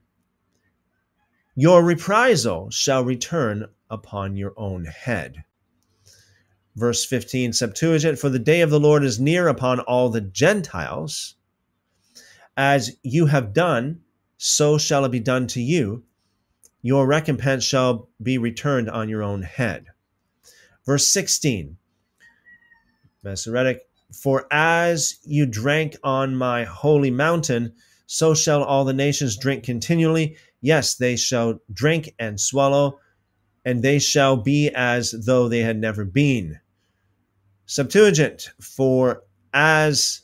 your 1.54 1.82
reprisal 1.82 2.70
shall 2.70 3.02
return 3.02 3.66
upon 3.88 4.36
your 4.36 4.52
own 4.58 4.84
head. 4.84 5.42
Verse 6.76 7.06
15, 7.06 7.54
Septuagint, 7.54 8.18
For 8.18 8.28
the 8.28 8.38
day 8.38 8.60
of 8.60 8.68
the 8.68 8.78
Lord 8.78 9.02
is 9.02 9.18
near 9.18 9.48
upon 9.48 9.80
all 9.80 10.10
the 10.10 10.20
Gentiles. 10.20 11.34
As 12.58 12.94
you 13.02 13.26
have 13.26 13.54
done, 13.54 14.02
so 14.36 14.76
shall 14.76 15.06
it 15.06 15.12
be 15.12 15.20
done 15.20 15.46
to 15.48 15.62
you. 15.62 16.04
Your 16.82 17.06
recompense 17.06 17.64
shall 17.64 18.10
be 18.22 18.36
returned 18.36 18.90
on 18.90 19.08
your 19.08 19.22
own 19.22 19.42
head. 19.42 19.86
Verse 20.88 21.06
16, 21.08 21.76
Masoretic, 23.22 23.82
For 24.10 24.46
as 24.50 25.18
you 25.22 25.44
drank 25.44 25.98
on 26.02 26.34
my 26.34 26.64
holy 26.64 27.10
mountain, 27.10 27.74
so 28.06 28.32
shall 28.32 28.64
all 28.64 28.86
the 28.86 28.94
nations 28.94 29.36
drink 29.36 29.64
continually. 29.64 30.38
Yes, 30.62 30.94
they 30.94 31.14
shall 31.14 31.60
drink 31.70 32.14
and 32.18 32.40
swallow, 32.40 33.00
and 33.66 33.82
they 33.82 33.98
shall 33.98 34.38
be 34.38 34.70
as 34.70 35.10
though 35.26 35.46
they 35.46 35.58
had 35.58 35.76
never 35.78 36.06
been. 36.06 36.58
Septuagint, 37.66 38.48
For 38.58 39.24
as 39.52 40.22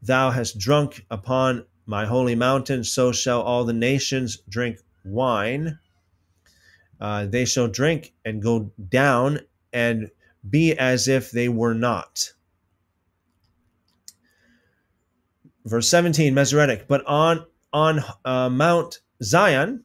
thou 0.00 0.30
hast 0.30 0.56
drunk 0.56 1.04
upon 1.10 1.66
my 1.84 2.06
holy 2.06 2.34
mountain, 2.34 2.82
so 2.82 3.12
shall 3.12 3.42
all 3.42 3.66
the 3.66 3.74
nations 3.74 4.38
drink 4.48 4.78
wine. 5.04 5.78
Uh, 6.98 7.26
they 7.26 7.44
shall 7.44 7.68
drink 7.68 8.14
and 8.24 8.42
go 8.42 8.72
down 8.88 9.40
and 9.72 10.10
be 10.48 10.76
as 10.76 11.08
if 11.08 11.30
they 11.30 11.48
were 11.48 11.74
not. 11.74 12.32
Verse 15.64 15.88
17, 15.88 16.34
Masoretic, 16.34 16.88
but 16.88 17.04
on 17.06 17.44
on 17.72 18.00
uh, 18.24 18.48
Mount 18.48 19.00
Zion 19.22 19.84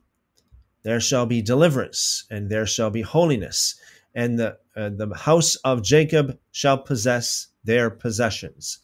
there 0.86 1.00
shall 1.00 1.26
be 1.26 1.42
deliverance, 1.42 2.26
and 2.30 2.48
there 2.48 2.68
shall 2.68 2.92
be 2.92 3.02
holiness, 3.02 3.74
and 4.14 4.38
the 4.38 4.60
uh, 4.76 4.90
the 4.90 5.12
house 5.16 5.56
of 5.58 5.82
Jacob 5.82 6.38
shall 6.52 6.78
possess 6.78 7.48
their 7.64 7.90
possessions. 7.90 8.80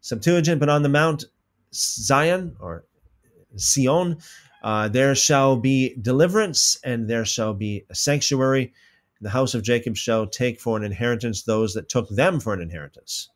Septuagint, 0.00 0.58
but 0.58 0.68
on 0.68 0.82
the 0.82 0.88
Mount 0.88 1.26
Zion 1.72 2.56
or 2.58 2.86
Sion, 3.56 4.18
uh, 4.64 4.88
there 4.88 5.14
shall 5.14 5.56
be 5.56 5.94
deliverance, 6.02 6.76
and 6.82 7.08
there 7.08 7.24
shall 7.24 7.54
be 7.54 7.84
a 7.88 7.94
sanctuary. 7.94 8.72
The 9.20 9.30
house 9.30 9.54
of 9.54 9.62
Jacob 9.62 9.96
shall 9.96 10.26
take 10.26 10.60
for 10.60 10.76
an 10.76 10.84
inheritance 10.84 11.42
those 11.42 11.74
that 11.74 11.88
took 11.88 12.08
them 12.08 12.38
for 12.38 12.54
an 12.54 12.60
inheritance. 12.60 13.30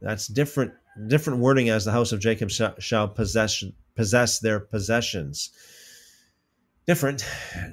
That's 0.00 0.26
different 0.26 0.74
different 1.08 1.40
wording 1.40 1.70
as 1.70 1.84
the 1.84 1.92
house 1.92 2.12
of 2.12 2.20
Jacob 2.20 2.50
sh- 2.50 2.62
shall 2.78 3.08
possess 3.08 3.64
possess 3.94 4.38
their 4.38 4.60
possessions. 4.60 5.50
Different 6.86 7.24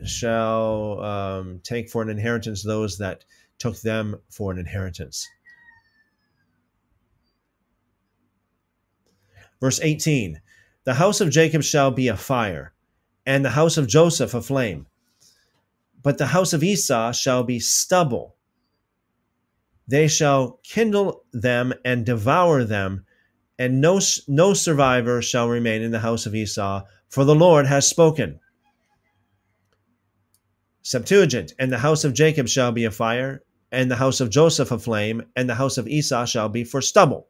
shall 0.06 1.04
um, 1.04 1.60
take 1.64 1.90
for 1.90 2.02
an 2.02 2.10
inheritance 2.10 2.64
those 2.64 2.98
that 3.00 3.26
took 3.58 3.82
them 3.82 4.22
for 4.30 4.52
an 4.52 4.58
inheritance. 4.58 5.28
Verse 9.60 9.80
18 9.82 10.42
The 10.86 10.94
house 10.94 11.20
of 11.20 11.30
Jacob 11.30 11.64
shall 11.64 11.92
be 11.92 12.08
a 12.08 12.16
fire, 12.16 12.74
and 13.26 13.46
the 13.46 13.52
house 13.52 13.78
of 13.78 13.88
Joseph 13.88 14.34
a 14.34 14.42
flame. 14.42 14.88
But 16.02 16.18
the 16.18 16.28
house 16.28 16.54
of 16.54 16.64
Esau 16.64 17.12
shall 17.12 17.44
be 17.44 17.60
stubble. 17.60 18.36
They 19.88 20.08
shall 20.08 20.60
kindle 20.64 21.24
them 21.32 21.74
and 21.86 22.06
devour 22.06 22.64
them, 22.64 23.06
and 23.60 23.82
no, 23.82 24.00
no 24.28 24.54
survivor 24.54 25.22
shall 25.22 25.48
remain 25.48 25.82
in 25.82 25.92
the 25.92 26.00
house 26.00 26.26
of 26.26 26.34
Esau, 26.34 26.84
for 27.10 27.26
the 27.26 27.36
Lord 27.36 27.68
has 27.68 27.88
spoken. 27.88 28.40
Septuagint, 30.82 31.54
and 31.60 31.72
the 31.72 31.78
house 31.78 32.04
of 32.04 32.14
Jacob 32.14 32.48
shall 32.48 32.72
be 32.72 32.86
a 32.86 32.92
fire, 32.92 33.44
and 33.72 33.92
the 33.92 33.98
house 33.98 34.20
of 34.20 34.30
Joseph 34.30 34.72
a 34.72 34.80
flame, 34.80 35.24
and 35.36 35.48
the 35.48 35.56
house 35.56 35.78
of 35.78 35.88
Esau 35.88 36.26
shall 36.26 36.50
be 36.50 36.64
for 36.64 36.82
stubble. 36.82 37.28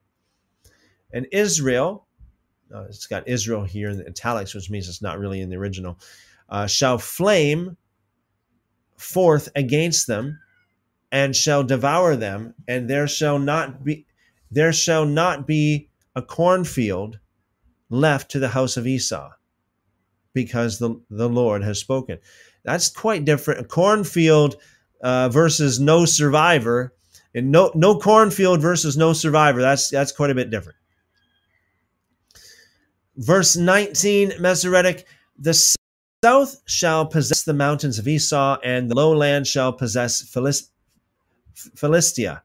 And 1.12 1.28
Israel 1.32 2.08
uh, 2.74 2.84
it's 2.84 3.08
got 3.08 3.28
Israel 3.28 3.64
here 3.64 3.90
in 3.90 3.98
the 3.98 4.08
italics, 4.08 4.54
which 4.54 4.70
means 4.70 4.88
it's 4.88 5.02
not 5.02 5.20
really 5.20 5.42
in 5.42 5.50
the 5.50 5.56
original, 5.58 6.00
uh, 6.50 6.68
shall 6.68 6.98
flame 6.98 7.78
forth 8.98 9.50
against 9.56 10.08
them 10.08 10.40
and 11.12 11.36
shall 11.36 11.64
devour 11.64 12.16
them, 12.16 12.54
and 12.68 12.90
there 12.90 13.08
shall 13.08 13.40
not 13.40 13.84
be 13.84 14.06
there 14.50 14.74
shall 14.74 15.06
not 15.06 15.48
be 15.48 15.90
a 16.16 16.22
cornfield 16.22 17.20
left 17.90 18.32
to 18.32 18.40
the 18.40 18.50
house 18.50 18.78
of 18.78 18.86
Esau, 18.86 19.32
because 20.34 20.80
the, 20.80 21.02
the 21.10 21.30
Lord 21.30 21.64
has 21.64 21.80
spoken. 21.80 22.20
That's 22.64 22.90
quite 22.90 23.26
different. 23.26 23.62
A 23.62 23.64
cornfield 23.64 24.58
uh, 25.02 25.30
versus 25.30 25.80
no 25.80 26.06
survivor, 26.06 26.94
and 27.34 27.52
no 27.52 27.72
no 27.76 27.98
cornfield 27.98 28.62
versus 28.62 28.96
no 28.98 29.14
survivor. 29.14 29.62
That's 29.62 29.90
that's 29.90 30.12
quite 30.12 30.30
a 30.30 30.36
bit 30.36 30.50
different. 30.50 30.78
Verse 33.18 33.58
19, 33.58 34.34
Masoretic, 34.40 35.06
the 35.38 35.54
south 36.24 36.62
shall 36.66 37.06
possess 37.06 37.44
the 37.44 37.54
mountains 37.54 38.00
of 38.00 38.08
Esau, 38.08 38.58
and 38.64 38.90
the 38.90 38.96
lowland 38.96 39.48
shall 39.48 39.74
possess 39.74 40.22
Philistia. 41.76 42.44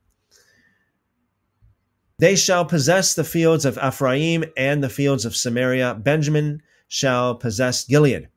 They 2.19 2.35
shall 2.35 2.65
possess 2.65 3.15
the 3.15 3.25
fields 3.25 3.65
of 3.65 3.79
Ephraim 3.79 4.45
and 4.57 4.83
the 4.83 4.89
fields 4.89 5.25
of 5.25 5.37
Samaria. 5.37 5.95
Benjamin 5.95 6.63
shall 6.89 7.35
possess 7.35 7.85
Gilead. 7.85 8.29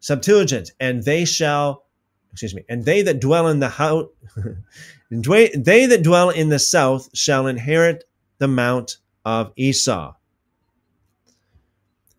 Septuagint, 0.00 0.70
and 0.80 1.02
they 1.02 1.24
shall, 1.24 1.84
excuse 2.32 2.54
me, 2.54 2.64
and 2.68 2.84
they 2.84 3.02
that 3.02 3.20
dwell 3.20 3.48
in 3.48 3.58
the 3.60 3.68
house, 3.68 4.08
they 5.10 5.86
that 5.86 6.02
dwell 6.02 6.30
in 6.30 6.48
the 6.48 6.58
south 6.58 7.08
shall 7.12 7.46
inherit 7.46 8.04
the 8.38 8.48
mount 8.48 8.98
of 9.24 9.52
Esau 9.56 10.14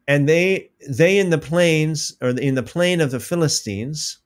and 0.07 0.27
they 0.27 0.71
they 0.87 1.17
in 1.17 1.29
the 1.29 1.37
plains 1.37 2.15
or 2.21 2.29
in 2.29 2.55
the 2.55 2.63
plain 2.63 3.01
of 3.01 3.11
the 3.11 3.19
Philistines, 3.19 4.19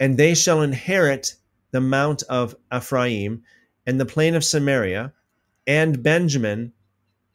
and 0.00 0.16
they 0.16 0.34
shall 0.34 0.62
inherit 0.62 1.34
the 1.70 1.80
mount 1.80 2.22
of 2.28 2.56
Ephraim 2.74 3.42
and 3.86 4.00
the 4.00 4.06
plain 4.06 4.34
of 4.34 4.44
Samaria 4.44 5.12
and 5.66 6.02
Benjamin 6.02 6.72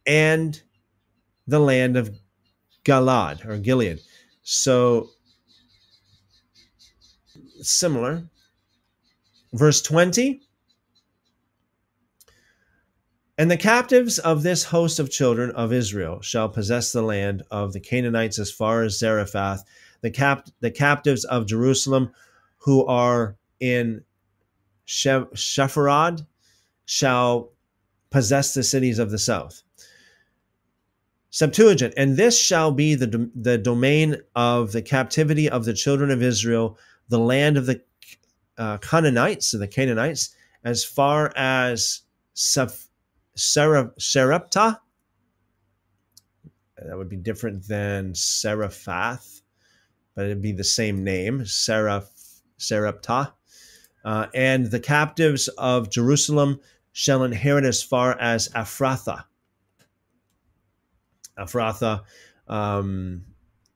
and 0.06 0.62
the 1.47 1.60
land 1.60 1.97
of 1.97 2.17
Galaad 2.84 3.45
or 3.45 3.58
Gilead. 3.58 3.99
So 4.43 5.10
similar. 7.62 8.23
Verse 9.54 9.82
20 9.82 10.41
and 13.41 13.49
the 13.49 13.58
captives 13.58 14.19
of 14.19 14.43
this 14.43 14.65
host 14.65 14.99
of 14.99 15.10
children 15.10 15.49
of 15.49 15.73
Israel 15.73 16.21
shall 16.21 16.47
possess 16.47 16.91
the 16.91 17.01
land 17.01 17.41
of 17.49 17.73
the 17.73 17.80
Canaanites 17.80 18.38
as 18.38 18.51
far 18.51 18.84
as 18.84 18.99
Zarephath, 18.99 19.63
the, 20.01 20.12
cap- 20.12 20.49
the 20.60 20.69
captives 20.69 21.25
of 21.25 21.47
Jerusalem 21.47 22.12
who 22.58 22.86
are 22.86 23.36
in 23.60 24.04
Sepharad 24.86 26.27
shall 26.86 27.51
possess 28.12 28.54
the 28.54 28.62
cities 28.62 28.99
of 28.99 29.10
the 29.10 29.17
south. 29.17 29.63
Septuagint, 31.32 31.95
and 31.97 32.17
this 32.17 32.39
shall 32.39 32.71
be 32.71 32.93
the, 32.93 33.32
the 33.34 33.58
domain 33.58 34.17
of 34.36 34.71
the 34.71 34.84
captivity 34.84 35.49
of 35.49 35.65
the 35.65 35.73
children 35.73 36.12
of 36.12 36.21
Israel, 36.21 36.77
the 37.10 37.17
land 37.17 37.58
of 37.58 37.65
the 37.65 37.82
uh, 38.60 38.77
Canaanites, 38.77 39.49
the 39.49 39.67
Canaanites, 39.67 40.30
as 40.63 40.86
far 40.86 41.34
as 41.36 42.01
Seph- 42.36 42.90
Sarepta. 43.35 44.79
That 46.77 46.97
would 46.97 47.09
be 47.09 47.17
different 47.17 47.67
than 47.67 48.13
Seraphath, 48.13 49.41
but 50.15 50.25
it'd 50.25 50.41
be 50.41 50.51
the 50.51 50.63
same 50.63 51.03
name, 51.03 51.45
Seraph, 51.45 52.09
Sarepta. 52.57 53.33
Uh, 54.03 54.27
and 54.33 54.65
the 54.65 54.79
captives 54.79 55.47
of 55.49 55.91
Jerusalem 55.91 56.59
shall 56.91 57.23
inherit 57.23 57.65
as 57.65 57.83
far 57.83 58.19
as 58.19 58.49
Ephrathah. 58.49 59.25
Ephrathah 61.37 62.01
um, 62.47 63.25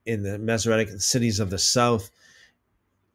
in 0.04 0.22
the 0.22 0.38
Masoretic 0.38 1.00
cities 1.00 1.38
of 1.40 1.50
the 1.50 1.58
south. 1.58 2.10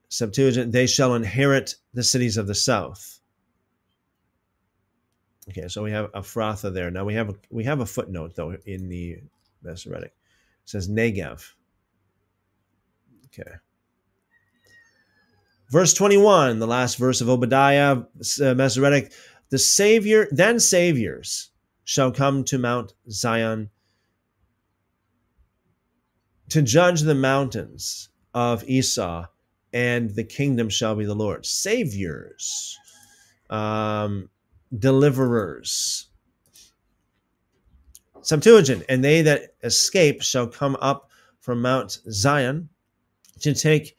Septuagint, 0.08 0.72
they 0.72 0.88
shall 0.88 1.16
inherit 1.16 1.76
the 1.94 2.04
cities 2.04 2.38
of 2.38 2.48
the 2.48 2.56
south. 2.56 3.11
Okay, 5.52 5.68
so 5.68 5.84
we 5.84 5.92
have 5.92 6.10
Ephrathah 6.14 6.74
there. 6.74 6.90
Now 6.90 7.04
we 7.04 7.14
have 7.14 7.30
a, 7.30 7.36
we 7.50 7.66
have 7.66 7.82
a 7.82 7.86
footnote 7.86 8.36
though 8.36 8.56
in 8.66 8.88
the 8.88 9.18
Masoretic. 9.62 10.14
It 10.64 10.70
says 10.70 10.88
Negev. 10.88 11.46
Okay. 13.26 13.52
Verse 15.70 15.94
21, 15.94 16.60
the 16.60 16.68
last 16.68 16.98
verse 16.98 17.20
of 17.20 17.30
Obadiah, 17.30 18.04
uh, 18.42 18.54
Masoretic. 18.54 19.12
The 19.50 19.58
Savior, 19.58 20.28
then 20.32 20.60
Saviors 20.60 21.52
shall 21.84 22.12
come 22.12 22.46
to 22.46 22.58
Mount 22.58 22.94
Zion 23.10 23.70
to 26.50 26.62
judge 26.62 27.02
the 27.02 27.16
mountains 27.16 28.10
of 28.34 28.64
Esau, 28.70 29.26
and 29.74 30.10
the 30.12 30.24
kingdom 30.24 30.70
shall 30.70 30.96
be 30.96 31.06
the 31.06 31.16
Lord. 31.16 31.46
Saviors. 31.46 32.78
Um, 33.50 34.30
deliverers. 34.78 36.08
Septuagint, 38.22 38.84
and 38.88 39.04
they 39.04 39.22
that 39.24 39.56
escape 39.64 40.22
shall 40.22 40.48
come 40.48 40.78
up 40.80 41.10
from 41.40 41.62
Mount 41.62 42.00
Zion 42.12 42.70
to 43.40 43.54
take 43.54 43.98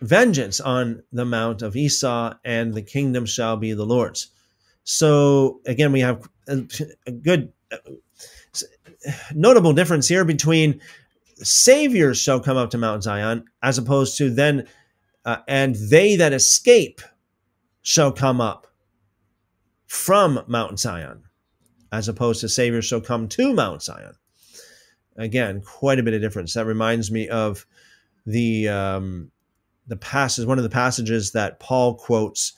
vengeance 0.00 0.60
on 0.60 1.02
the 1.12 1.24
mount 1.24 1.62
of 1.62 1.76
Esau, 1.76 2.34
and 2.44 2.74
the 2.74 2.82
kingdom 2.82 3.26
shall 3.26 3.56
be 3.56 3.72
the 3.72 3.86
Lord's. 3.86 4.28
So 4.82 5.60
again, 5.66 5.92
we 5.92 6.00
have 6.00 6.28
a, 6.48 6.64
a 7.06 7.12
good, 7.12 7.52
uh, 7.70 7.76
notable 9.34 9.72
difference 9.72 10.08
here 10.08 10.24
between 10.24 10.80
saviors 11.36 12.18
shall 12.18 12.40
come 12.40 12.56
up 12.56 12.70
to 12.70 12.78
Mount 12.78 13.02
Zion, 13.02 13.44
as 13.62 13.78
opposed 13.78 14.18
to 14.18 14.30
then, 14.30 14.66
uh, 15.24 15.38
and 15.46 15.76
they 15.76 16.16
that 16.16 16.32
escape 16.32 17.00
shall 17.82 18.12
come 18.12 18.40
up 18.40 18.66
from 19.90 20.40
Mount 20.46 20.78
Zion, 20.78 21.24
as 21.90 22.06
opposed 22.06 22.40
to 22.42 22.48
Savior 22.48 22.80
shall 22.80 23.00
come 23.00 23.26
to 23.26 23.52
Mount 23.52 23.82
Zion. 23.82 24.14
Again, 25.16 25.60
quite 25.62 25.98
a 25.98 26.02
bit 26.04 26.14
of 26.14 26.20
difference. 26.20 26.54
That 26.54 26.64
reminds 26.64 27.10
me 27.10 27.28
of 27.28 27.66
the 28.24 28.68
um, 28.68 29.32
the 29.88 29.96
passage, 29.96 30.46
one 30.46 30.58
of 30.58 30.62
the 30.62 30.70
passages 30.70 31.32
that 31.32 31.58
Paul 31.58 31.96
quotes 31.96 32.52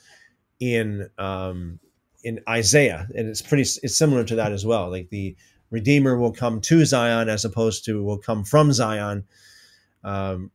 in 0.60 1.08
um, 1.16 1.80
in 2.22 2.38
Isaiah, 2.46 3.08
and 3.14 3.26
it's 3.26 3.40
pretty 3.40 3.62
it's 3.82 3.96
similar 3.96 4.24
to 4.24 4.34
that 4.34 4.52
as 4.52 4.66
well. 4.66 4.90
Like 4.90 5.08
the 5.08 5.34
Redeemer 5.70 6.18
will 6.18 6.34
come 6.34 6.60
to 6.60 6.84
Zion 6.84 7.30
as 7.30 7.46
opposed 7.46 7.86
to 7.86 8.04
will 8.04 8.18
come 8.18 8.44
from 8.44 8.74
Zion, 8.74 9.24
um, 10.04 10.50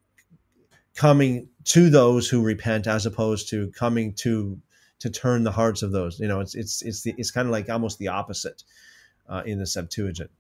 coming 0.94 1.50
to 1.64 1.90
those 1.90 2.30
who 2.30 2.44
repent 2.44 2.86
as 2.86 3.08
opposed 3.08 3.50
to 3.50 3.72
coming 3.72 4.14
to 4.14 4.62
to 5.00 5.10
turn 5.10 5.44
the 5.44 5.52
hearts 5.52 5.84
of 5.84 5.92
those. 5.92 6.20
You 6.20 6.28
know, 6.28 6.40
it's 6.40 6.56
it's 6.56 6.82
it's 6.82 7.02
the, 7.04 7.14
it's 7.18 7.32
kind 7.32 7.48
of 7.48 7.52
like 7.52 7.70
almost 7.70 8.00
the 8.00 8.08
opposite 8.08 8.64
uh, 9.30 9.44
in 9.46 9.60
the 9.60 9.66
Septuagint. 9.66 10.32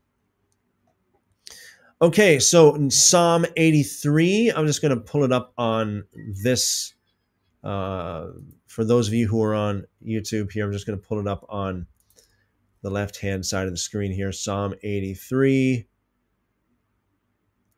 Okay, 1.99 2.37
so 2.37 2.75
in 2.75 2.91
Psalm 2.91 3.45
83, 3.55 4.51
I'm 4.51 4.67
just 4.67 4.83
going 4.83 4.93
to 4.93 5.01
pull 5.01 5.23
it 5.23 5.31
up 5.31 5.51
on 5.57 6.03
this. 6.43 6.93
Uh, 7.63 8.27
for 8.67 8.85
those 8.85 9.07
of 9.07 9.15
you 9.15 9.27
who 9.27 9.41
are 9.41 9.55
on 9.55 9.83
YouTube 10.05 10.51
here, 10.51 10.63
I'm 10.63 10.71
just 10.71 10.85
going 10.85 10.99
to 10.99 11.05
pull 11.07 11.19
it 11.19 11.27
up 11.27 11.43
on 11.49 11.87
the 12.83 12.91
left 12.91 13.19
hand 13.19 13.43
side 13.45 13.65
of 13.65 13.71
the 13.71 13.77
screen 13.77 14.11
here. 14.11 14.31
Psalm 14.31 14.75
83. 14.83 15.87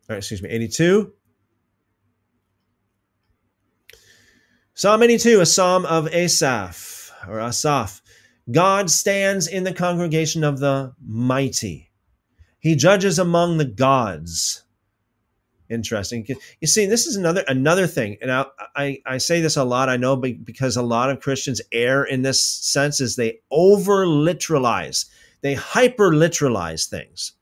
All 0.10 0.16
right, 0.16 0.18
excuse 0.18 0.42
me, 0.42 0.50
82. 0.50 1.14
Psalm 4.80 5.04
82, 5.04 5.42
a 5.42 5.46
psalm 5.46 5.86
of 5.86 6.08
Asaph 6.08 7.12
or 7.28 7.42
Asaph. 7.42 8.02
God 8.50 8.90
stands 8.90 9.46
in 9.46 9.66
the 9.66 9.74
congregation 9.74 10.42
of 10.42 10.60
the 10.60 10.94
mighty. 11.06 11.92
He 12.60 12.76
judges 12.76 13.20
among 13.20 13.58
the 13.58 13.66
gods. 13.66 14.64
Interesting. 15.70 16.26
You 16.62 16.68
see, 16.68 16.86
this 16.86 17.08
is 17.08 17.18
another 17.18 17.44
another 17.50 17.88
thing, 17.88 18.20
and 18.22 18.32
I, 18.32 18.46
I, 18.74 19.00
I 19.06 19.18
say 19.18 19.42
this 19.42 19.58
a 19.58 19.66
lot. 19.66 19.90
I 19.90 19.98
know, 19.98 20.16
because 20.16 20.78
a 20.78 20.82
lot 20.82 21.10
of 21.10 21.20
Christians 21.20 21.60
err 21.74 22.06
in 22.06 22.22
this 22.22 22.42
sense, 22.42 23.02
is 23.02 23.18
they 23.18 23.42
over 23.52 24.06
literalize, 24.06 25.08
they 25.42 25.56
hyper 25.56 26.14
literalize 26.14 26.88
things 26.88 27.34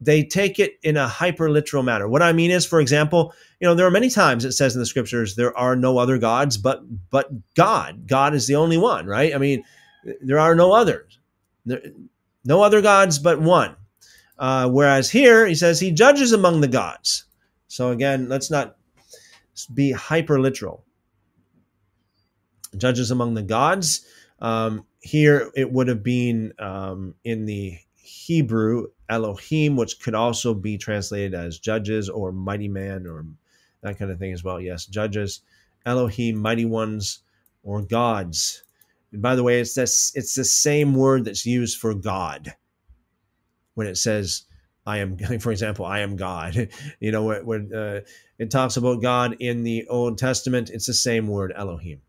they 0.00 0.24
take 0.24 0.58
it 0.58 0.78
in 0.82 0.96
a 0.96 1.06
hyper 1.06 1.50
literal 1.50 1.82
manner. 1.82 2.08
What 2.08 2.22
I 2.22 2.32
mean 2.32 2.50
is, 2.50 2.64
for 2.64 2.80
example, 2.80 3.34
you 3.60 3.68
know, 3.68 3.74
there 3.74 3.86
are 3.86 3.90
many 3.90 4.08
times 4.08 4.44
it 4.44 4.52
says 4.52 4.74
in 4.74 4.80
the 4.80 4.86
scriptures 4.86 5.36
there 5.36 5.56
are 5.56 5.76
no 5.76 5.98
other 5.98 6.18
gods 6.18 6.56
but 6.56 6.82
but 7.10 7.30
God. 7.54 8.06
God 8.06 8.34
is 8.34 8.46
the 8.46 8.56
only 8.56 8.78
one, 8.78 9.06
right? 9.06 9.34
I 9.34 9.38
mean, 9.38 9.64
there 10.22 10.38
are 10.38 10.54
no 10.54 10.72
others. 10.72 11.18
There, 11.66 11.82
no 12.44 12.62
other 12.62 12.80
gods 12.80 13.18
but 13.18 13.40
one. 13.40 13.76
Uh, 14.38 14.68
whereas 14.70 15.10
here 15.10 15.46
he 15.46 15.54
says 15.54 15.78
he 15.78 15.92
judges 15.92 16.32
among 16.32 16.62
the 16.62 16.68
gods. 16.68 17.24
So 17.68 17.90
again, 17.90 18.28
let's 18.28 18.50
not 18.50 18.76
be 19.74 19.92
hyper 19.92 20.40
literal. 20.40 20.84
Judges 22.76 23.10
among 23.10 23.34
the 23.34 23.42
gods. 23.42 24.06
Um, 24.38 24.86
here 25.00 25.50
it 25.54 25.70
would 25.70 25.88
have 25.88 26.02
been 26.02 26.54
um, 26.58 27.14
in 27.24 27.44
the 27.44 27.78
Hebrew 27.96 28.86
Elohim, 29.10 29.76
which 29.76 30.00
could 30.00 30.14
also 30.14 30.54
be 30.54 30.78
translated 30.78 31.34
as 31.34 31.58
judges 31.58 32.08
or 32.08 32.32
mighty 32.32 32.68
man 32.68 33.06
or 33.06 33.26
that 33.82 33.98
kind 33.98 34.10
of 34.10 34.18
thing 34.18 34.32
as 34.32 34.44
well. 34.44 34.60
Yes, 34.60 34.86
judges, 34.86 35.40
Elohim, 35.86 36.36
mighty 36.36 36.64
ones, 36.64 37.20
or 37.62 37.82
gods. 37.82 38.62
And 39.12 39.22
by 39.22 39.34
the 39.34 39.42
way, 39.42 39.60
it's 39.60 39.74
this, 39.74 40.12
it's 40.14 40.34
the 40.34 40.44
same 40.44 40.94
word 40.94 41.24
that's 41.24 41.46
used 41.46 41.78
for 41.78 41.94
God 41.94 42.54
when 43.74 43.86
it 43.86 43.96
says, 43.96 44.44
I 44.86 44.98
am, 44.98 45.16
for 45.40 45.52
example, 45.52 45.84
I 45.84 46.00
am 46.00 46.16
God. 46.16 46.68
you 47.00 47.12
know, 47.12 47.40
when, 47.42 47.74
uh, 47.74 48.00
it 48.38 48.50
talks 48.50 48.76
about 48.76 49.02
God 49.02 49.36
in 49.40 49.64
the 49.64 49.86
Old 49.88 50.18
Testament, 50.18 50.70
it's 50.70 50.86
the 50.86 50.94
same 50.94 51.28
word, 51.28 51.52
Elohim. 51.56 52.00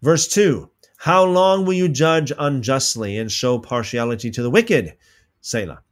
Verse 0.00 0.26
2 0.28 0.68
how 1.02 1.24
long 1.24 1.64
will 1.64 1.72
you 1.72 1.88
judge 1.88 2.30
unjustly 2.38 3.18
and 3.18 3.30
show 3.30 3.58
partiality 3.58 4.30
to 4.30 4.40
the 4.40 4.50
wicked? 4.50 4.94
Selah. 5.40 5.82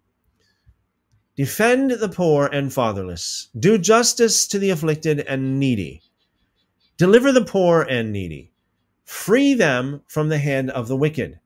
Defend 1.40 1.92
the 1.92 2.10
poor 2.10 2.48
and 2.52 2.70
fatherless. 2.70 3.48
Do 3.58 3.78
justice 3.78 4.46
to 4.48 4.58
the 4.58 4.68
afflicted 4.68 5.20
and 5.20 5.58
needy. 5.58 6.02
Deliver 6.98 7.32
the 7.32 7.46
poor 7.46 7.80
and 7.80 8.12
needy. 8.12 8.52
Free 9.04 9.54
them 9.54 10.02
from 10.06 10.28
the 10.28 10.36
hand 10.36 10.70
of 10.70 10.86
the 10.86 10.98
wicked. 10.98 11.40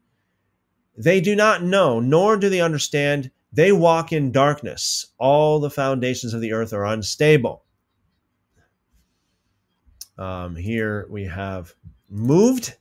They 0.97 1.21
do 1.21 1.37
not 1.37 1.63
know, 1.63 2.01
nor 2.01 2.37
do 2.37 2.49
they 2.49 2.61
understand. 2.61 3.31
They 3.53 3.71
walk 3.71 4.13
in 4.13 4.33
darkness. 4.33 5.13
All 5.17 5.61
the 5.61 5.71
foundations 5.71 6.35
of 6.35 6.41
the 6.41 6.55
earth 6.55 6.73
are 6.73 6.85
unstable. 6.85 7.63
Um, 10.19 10.57
here 10.57 11.07
we 11.09 11.27
have 11.27 11.73
moved 12.11 12.77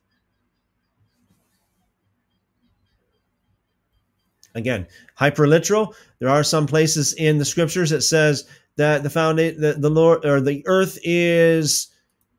Again, 4.54 4.86
hyperliteral. 5.18 5.94
There 6.20 6.28
are 6.28 6.44
some 6.44 6.66
places 6.66 7.12
in 7.14 7.38
the 7.38 7.44
scriptures 7.44 7.90
that 7.90 8.02
says 8.02 8.44
that 8.76 9.02
the 9.02 9.10
foundation, 9.10 9.60
the, 9.60 9.72
the 9.74 9.90
Lord 9.90 10.24
or 10.24 10.40
the 10.40 10.62
earth 10.66 10.98
is 11.02 11.88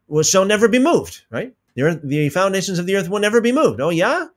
will 0.08 0.24
shall 0.24 0.46
never 0.46 0.68
be 0.68 0.80
moved. 0.80 1.24
Right? 1.30 1.54
The 1.76 1.82
earth, 1.84 2.00
the 2.04 2.30
foundations 2.30 2.80
of 2.80 2.86
the 2.86 2.96
earth 2.96 3.10
will 3.10 3.20
never 3.20 3.42
be 3.42 3.52
moved. 3.52 3.82
Oh 3.82 3.90
yeah. 3.90 4.28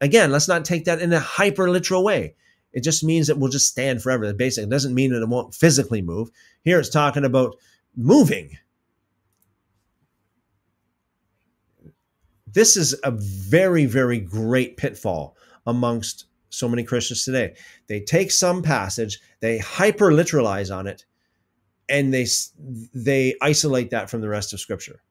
Again, 0.00 0.30
let's 0.30 0.48
not 0.48 0.64
take 0.64 0.84
that 0.84 1.00
in 1.00 1.12
a 1.12 1.20
hyperliteral 1.20 2.04
way. 2.04 2.34
It 2.72 2.84
just 2.84 3.02
means 3.02 3.28
it 3.28 3.38
will 3.38 3.48
just 3.48 3.68
stand 3.68 4.02
forever. 4.02 4.32
Basically, 4.32 4.66
it 4.66 4.70
doesn't 4.70 4.94
mean 4.94 5.12
that 5.12 5.22
it 5.22 5.28
won't 5.28 5.54
physically 5.54 6.02
move. 6.02 6.30
Here 6.62 6.78
it's 6.78 6.90
talking 6.90 7.24
about 7.24 7.56
moving. 7.96 8.58
This 12.46 12.76
is 12.76 12.94
a 13.02 13.10
very, 13.10 13.86
very 13.86 14.20
great 14.20 14.76
pitfall 14.76 15.36
amongst 15.66 16.27
so 16.50 16.68
many 16.68 16.82
Christians 16.82 17.24
today. 17.24 17.54
They 17.86 18.00
take 18.00 18.30
some 18.30 18.62
passage, 18.62 19.20
they 19.40 19.58
hyper 19.58 20.12
literalize 20.12 20.74
on 20.74 20.86
it, 20.86 21.04
and 21.88 22.12
they 22.12 22.26
they 22.94 23.34
isolate 23.40 23.90
that 23.90 24.10
from 24.10 24.20
the 24.20 24.28
rest 24.28 24.52
of 24.52 24.60
Scripture. 24.60 25.02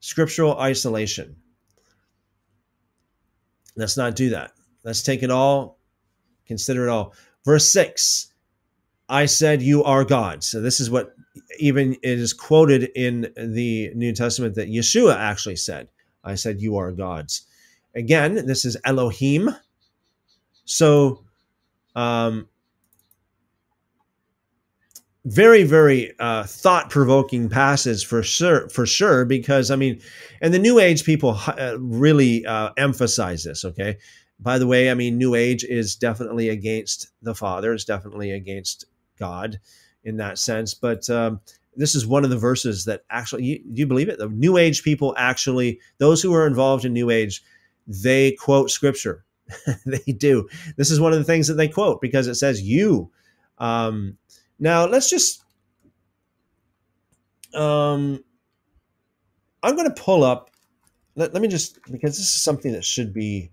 Scriptural 0.00 0.58
isolation. 0.58 1.36
Let's 3.76 3.96
not 3.96 4.16
do 4.16 4.30
that. 4.30 4.52
Let's 4.84 5.02
take 5.02 5.22
it 5.22 5.30
all, 5.30 5.78
consider 6.46 6.86
it 6.86 6.90
all. 6.90 7.14
Verse 7.44 7.66
six. 7.70 8.32
I 9.08 9.26
said, 9.26 9.62
You 9.62 9.84
are 9.84 10.04
God. 10.04 10.42
So, 10.42 10.60
this 10.60 10.80
is 10.80 10.90
what 10.90 11.14
even 11.58 11.94
it 12.02 12.18
is 12.18 12.32
quoted 12.32 12.90
in 12.94 13.32
the 13.36 13.92
New 13.94 14.12
Testament 14.12 14.54
that 14.56 14.68
Yeshua 14.68 15.16
actually 15.16 15.56
said. 15.56 15.88
I 16.24 16.34
said, 16.34 16.60
You 16.60 16.76
are 16.76 16.92
gods. 16.92 17.46
Again, 17.94 18.46
this 18.46 18.64
is 18.64 18.76
Elohim, 18.84 19.50
so, 20.66 21.24
um, 21.94 22.48
very 25.24 25.64
very 25.64 26.12
uh, 26.20 26.44
thought 26.44 26.90
provoking 26.90 27.48
passage 27.48 28.06
for 28.06 28.22
sure 28.22 28.68
for 28.68 28.86
sure 28.86 29.24
because 29.24 29.70
I 29.70 29.76
mean, 29.76 30.00
and 30.40 30.54
the 30.54 30.58
New 30.58 30.78
Age 30.78 31.04
people 31.04 31.40
uh, 31.46 31.76
really 31.80 32.46
uh, 32.46 32.70
emphasize 32.76 33.42
this. 33.42 33.64
Okay, 33.64 33.96
by 34.38 34.58
the 34.58 34.66
way, 34.66 34.90
I 34.90 34.94
mean 34.94 35.18
New 35.18 35.34
Age 35.34 35.64
is 35.64 35.96
definitely 35.96 36.48
against 36.48 37.08
the 37.22 37.34
Father. 37.34 37.72
It's 37.72 37.84
definitely 37.84 38.32
against 38.32 38.84
God 39.18 39.58
in 40.04 40.16
that 40.18 40.38
sense. 40.38 40.74
But 40.74 41.08
um, 41.10 41.40
this 41.74 41.94
is 41.94 42.06
one 42.06 42.24
of 42.24 42.30
the 42.30 42.38
verses 42.38 42.84
that 42.84 43.02
actually 43.10 43.44
you, 43.44 43.58
do 43.58 43.80
you 43.80 43.86
believe 43.86 44.08
it? 44.08 44.18
The 44.18 44.28
New 44.28 44.56
Age 44.56 44.84
people 44.84 45.14
actually, 45.18 45.80
those 45.98 46.22
who 46.22 46.34
are 46.34 46.46
involved 46.46 46.84
in 46.84 46.92
New 46.92 47.10
Age, 47.10 47.42
they 47.88 48.32
quote 48.32 48.70
Scripture 48.70 49.25
they 49.86 50.12
do. 50.12 50.48
This 50.76 50.90
is 50.90 51.00
one 51.00 51.12
of 51.12 51.18
the 51.18 51.24
things 51.24 51.48
that 51.48 51.54
they 51.54 51.68
quote 51.68 52.00
because 52.00 52.26
it 52.26 52.34
says 52.34 52.62
you. 52.62 53.10
Um, 53.58 54.18
now 54.58 54.86
let's 54.86 55.08
just. 55.08 55.42
Um, 57.54 58.22
I'm 59.62 59.76
going 59.76 59.88
to 59.88 60.02
pull 60.02 60.24
up. 60.24 60.50
Let, 61.14 61.32
let 61.32 61.40
me 61.42 61.48
just 61.48 61.78
because 61.90 62.16
this 62.16 62.26
is 62.26 62.42
something 62.42 62.72
that 62.72 62.84
should 62.84 63.12
be. 63.12 63.50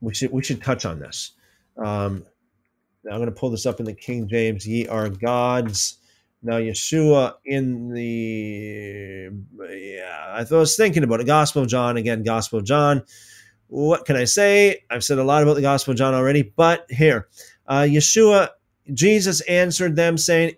We 0.00 0.14
should 0.14 0.30
we 0.30 0.42
should 0.42 0.62
touch 0.62 0.84
on 0.84 1.00
this. 1.00 1.32
Um, 1.76 2.24
now 3.04 3.12
I'm 3.12 3.18
going 3.18 3.32
to 3.32 3.38
pull 3.38 3.50
this 3.50 3.66
up 3.66 3.80
in 3.80 3.86
the 3.86 3.94
King 3.94 4.28
James. 4.28 4.66
Ye 4.66 4.86
are 4.86 5.08
gods. 5.08 5.98
Now 6.40 6.58
Yeshua 6.58 7.34
in 7.44 7.92
the 7.92 9.30
yeah, 9.70 10.44
I 10.50 10.54
was 10.54 10.76
thinking 10.76 11.02
about 11.02 11.20
it. 11.20 11.26
Gospel 11.26 11.62
of 11.62 11.68
John 11.68 11.96
again. 11.96 12.22
Gospel 12.22 12.60
of 12.60 12.64
John 12.64 13.02
what 13.68 14.04
can 14.04 14.16
I 14.16 14.24
say? 14.24 14.84
I've 14.90 15.04
said 15.04 15.18
a 15.18 15.24
lot 15.24 15.42
about 15.42 15.54
the 15.54 15.62
Gospel 15.62 15.92
of 15.92 15.98
John 15.98 16.14
already, 16.14 16.42
but 16.42 16.86
here, 16.90 17.28
uh, 17.66 17.82
Yeshua, 17.82 18.48
Jesus 18.92 19.40
answered 19.42 19.94
them, 19.94 20.16
saying, 20.16 20.54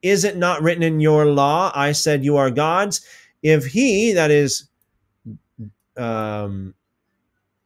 Is 0.00 0.24
it 0.24 0.36
not 0.36 0.62
written 0.62 0.82
in 0.82 1.00
your 1.00 1.26
law? 1.26 1.72
I 1.74 1.92
said, 1.92 2.24
You 2.24 2.36
are 2.36 2.50
gods. 2.50 3.04
If 3.42 3.66
he, 3.66 4.12
that 4.12 4.30
is, 4.30 4.68
um, 5.96 6.74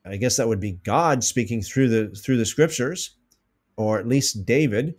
I 0.05 0.17
guess 0.17 0.37
that 0.37 0.49
would 0.49 0.61
be 0.61 0.73
God 0.85 1.23
speaking 1.23 1.63
through 1.63 1.89
the 1.89 2.17
through 2.17 2.39
the 2.39 2.47
scriptures, 2.47 3.17
or 3.77 3.99
at 3.99 4.09
least 4.09 4.47
David. 4.47 4.95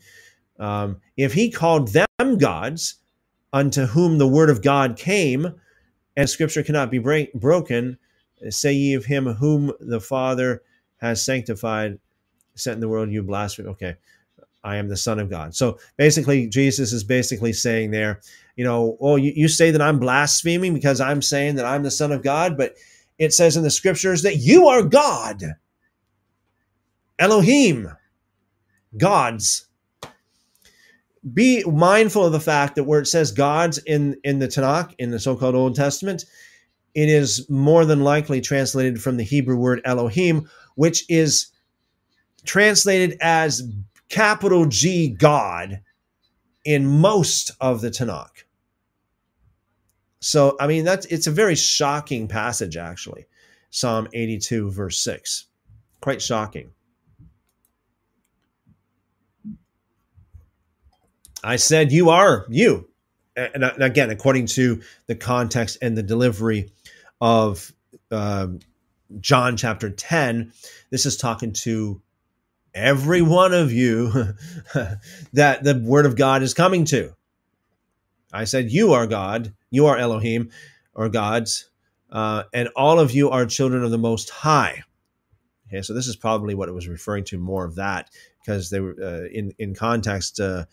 Um, 0.60 1.02
if 1.16 1.34
he 1.34 1.50
called 1.50 1.90
them 1.90 2.38
gods, 2.38 2.96
unto 3.54 3.86
whom 3.86 4.18
the 4.18 4.28
word 4.28 4.50
of 4.50 4.62
God 4.62 4.98
came, 4.98 5.56
and 6.16 6.30
scripture 6.30 6.64
cannot 6.64 6.92
be 6.92 7.00
break, 7.00 7.34
broken, 7.34 7.98
say 8.50 8.74
ye 8.74 8.94
of 8.94 9.06
him 9.06 9.26
whom 9.26 9.72
the 9.80 10.00
Father 10.00 10.62
has 10.98 11.24
sanctified, 11.24 12.00
sent 12.56 12.76
in 12.76 12.82
the 12.82 12.90
world, 12.90 13.12
you 13.12 13.24
blaspheme. 13.24 13.68
Okay, 13.68 13.96
I 14.64 14.78
am 14.78 14.90
the 14.90 14.98
Son 14.98 15.20
of 15.20 15.30
God. 15.30 15.56
So 15.56 15.80
basically, 15.98 16.48
Jesus 16.48 16.92
is 16.92 17.04
basically 17.04 17.54
saying 17.54 17.92
there, 17.92 18.22
you 18.56 18.64
know, 18.64 18.98
oh, 19.00 19.16
you, 19.16 19.32
you 19.36 19.48
say 19.48 19.72
that 19.72 19.82
I'm 19.82 20.00
blaspheming 20.00 20.74
because 20.74 21.00
I'm 21.00 21.22
saying 21.22 21.56
that 21.56 21.66
I'm 21.66 21.84
the 21.84 21.92
Son 21.92 22.12
of 22.12 22.24
God, 22.24 22.58
but 22.58 22.76
it 23.18 23.34
says 23.34 23.56
in 23.56 23.64
the 23.64 23.70
scriptures 23.70 24.24
that 24.24 24.38
you 24.38 24.68
are 24.68 24.84
God. 24.84 25.42
Elohim, 27.20 27.92
gods. 28.98 29.68
Be 31.34 31.64
mindful 31.64 32.26
of 32.26 32.32
the 32.32 32.40
fact 32.40 32.76
that 32.76 32.86
where 32.86 33.02
it 33.02 33.08
says 33.08 33.32
gods 33.32 33.80
in, 33.80 34.18
in 34.24 34.40
the 34.40 34.48
Tanakh, 34.48 34.94
in 34.98 35.12
the 35.12 35.20
so 35.20 35.36
called 35.36 35.56
Old 35.56 35.76
Testament, 35.76 36.26
it 36.94 37.10
is 37.10 37.50
more 37.50 37.86
than 37.86 38.02
likely 38.02 38.42
translated 38.42 39.02
from 39.02 39.18
the 39.18 39.24
Hebrew 39.24 39.56
word 39.58 39.82
Elohim, 39.86 40.50
which 40.76 41.06
is 41.10 41.48
translated 42.46 43.18
as 43.22 43.64
capital 44.10 44.66
G 44.66 45.10
God 45.10 45.82
in 46.66 46.88
most 46.88 47.52
of 47.62 47.82
the 47.82 47.90
Tanakh. 47.90 48.44
So, 50.20 50.58
I 50.60 50.68
mean, 50.68 50.84
that's 50.84 51.06
it's 51.08 51.28
a 51.28 51.32
very 51.32 51.56
shocking 51.56 52.28
passage, 52.28 52.76
actually. 52.76 53.26
Psalm 53.70 54.08
82, 54.14 54.72
verse 54.72 55.00
6. 55.02 55.46
Quite 56.02 56.22
shocking. 56.22 56.72
I 61.44 61.56
said, 61.58 61.92
You 61.92 62.10
are 62.10 62.46
you. 62.50 62.90
And 63.36 63.64
again, 63.82 64.10
according 64.10 64.48
to 64.48 64.82
the 65.06 65.16
context 65.16 65.78
and 65.82 65.96
the 65.96 66.02
delivery 66.02 66.72
of 67.22 67.72
uh, 68.12 68.48
John 69.20 69.58
chapter 69.58 69.90
10, 69.90 70.52
this 70.90 71.06
is 71.06 71.18
talking 71.18 71.54
to 71.64 72.02
every 72.74 73.22
one 73.22 73.54
of 73.54 73.72
you 73.72 74.12
that 75.34 75.64
the 75.64 75.82
word 75.84 76.06
of 76.06 76.16
God 76.16 76.44
is 76.44 76.54
coming 76.54 76.86
to. 76.86 77.14
I 78.32 78.44
said, 78.44 78.72
You 78.72 78.94
are 78.94 79.08
God, 79.08 79.54
you 79.72 79.88
are 79.88 79.98
Elohim, 79.98 80.52
or 80.94 81.10
gods, 81.10 81.70
uh, 82.12 82.44
and 82.54 82.70
all 82.76 83.00
of 83.00 83.12
you 83.12 83.30
are 83.30 83.46
children 83.46 83.84
of 83.84 83.92
the 83.92 83.98
Most 83.98 84.30
High. 84.30 84.84
Okay, 85.68 85.82
so 85.82 85.94
this 85.94 86.08
is 86.08 86.16
probably 86.16 86.56
what 86.56 86.70
it 86.70 86.74
was 86.74 86.88
referring 86.88 87.26
to 87.26 87.38
more 87.38 87.66
of 87.66 87.76
that 87.76 88.10
because 88.40 88.70
they 88.70 88.80
were 88.80 88.96
uh, 89.02 89.28
in 89.32 89.54
in 89.60 89.76
context. 89.76 90.40
Uh, 90.40 90.66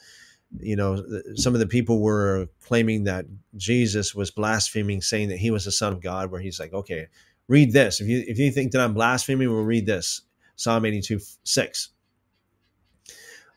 you 0.61 0.76
know, 0.76 1.05
some 1.34 1.55
of 1.55 1.61
the 1.61 1.66
people 1.66 2.00
were 2.00 2.48
claiming 2.64 3.05
that 3.05 3.26
Jesus 3.57 4.14
was 4.14 4.30
blaspheming, 4.30 5.00
saying 5.00 5.28
that 5.28 5.38
he 5.38 5.50
was 5.50 5.64
the 5.64 5.72
Son 5.72 5.92
of 5.92 6.00
God. 6.00 6.30
Where 6.30 6.40
he's 6.40 6.61
like, 6.61 6.72
okay, 6.72 7.09
read 7.48 7.72
this. 7.72 8.00
If 8.00 8.09
you 8.09 8.24
if 8.26 8.38
you 8.38 8.50
think 8.50 8.72
that 8.72 8.80
I'm 8.80 8.94
blaspheming, 8.94 9.50
we'll 9.50 9.64
read 9.64 9.86
this. 9.86 10.22
Psalm 10.57 10.84
82, 10.84 11.20
6. 11.42 11.88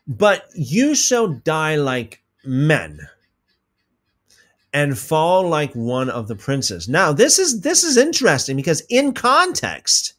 But 0.08 0.46
you 0.54 0.94
shall 0.94 1.28
die 1.28 1.76
like 1.76 2.22
men 2.44 3.08
and 4.72 4.98
fall 4.98 5.48
like 5.48 5.72
one 5.74 6.10
of 6.10 6.28
the 6.28 6.34
princes. 6.34 6.88
Now, 6.88 7.12
this 7.12 7.38
is 7.38 7.60
this 7.60 7.84
is 7.84 7.96
interesting 7.96 8.56
because 8.56 8.82
in 8.88 9.12
context, 9.12 10.14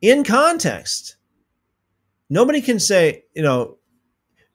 in 0.00 0.24
context, 0.24 1.16
nobody 2.28 2.60
can 2.60 2.78
say, 2.78 3.24
you 3.34 3.42
know, 3.42 3.78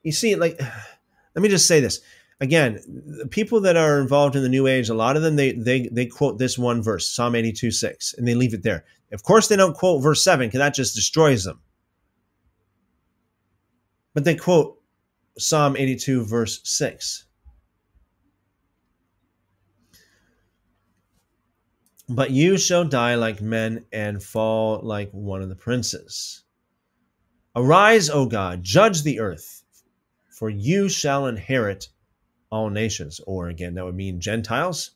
you 0.04 0.12
see, 0.12 0.36
like, 0.36 0.60
let 1.36 1.42
me 1.42 1.50
just 1.50 1.68
say 1.68 1.80
this 1.80 2.02
again. 2.40 2.80
The 3.20 3.28
people 3.28 3.62
that 3.62 3.78
are 3.78 4.02
involved 4.02 4.36
in 4.36 4.44
the 4.44 4.50
New 4.50 4.68
Age, 4.68 4.90
a 4.90 4.94
lot 4.94 5.16
of 5.16 5.22
them 5.22 5.36
they 5.36 5.54
they 5.54 5.88
they 5.92 6.06
quote 6.06 6.38
this 6.38 6.58
one 6.58 6.82
verse, 6.82 7.08
Psalm 7.08 7.36
eighty 7.36 7.54
two 7.54 7.72
six, 7.72 8.14
and 8.18 8.28
they 8.28 8.36
leave 8.36 8.54
it 8.54 8.64
there. 8.64 8.84
Of 9.14 9.24
course, 9.24 9.48
they 9.48 9.56
don't 9.56 9.76
quote 9.76 10.04
verse 10.04 10.24
seven 10.24 10.48
because 10.48 10.60
that 10.60 10.74
just 10.74 10.96
destroys 10.96 11.44
them. 11.44 11.62
But 14.14 14.26
they 14.26 14.36
quote 14.36 14.82
Psalm 15.38 15.78
eighty 15.78 15.96
two 15.96 16.26
verse 16.26 16.60
six. 16.64 17.26
But 22.14 22.32
you 22.32 22.58
shall 22.58 22.84
die 22.84 23.16
like 23.16 23.42
men 23.42 23.86
and 23.94 24.22
fall 24.22 24.82
like 24.84 25.10
one 25.12 25.42
of 25.42 25.48
the 25.48 25.56
princes. 25.56 26.44
Arise, 27.56 28.10
O 28.10 28.26
God, 28.26 28.64
judge 28.64 29.04
the 29.04 29.22
earth, 29.22 29.64
for 30.30 30.50
you 30.50 30.90
shall 30.90 31.26
inherit 31.28 31.88
all 32.50 32.70
nations. 32.70 33.22
Or 33.26 33.48
again, 33.48 33.76
that 33.76 33.86
would 33.86 33.96
mean 33.96 34.20
Gentiles. 34.20 34.92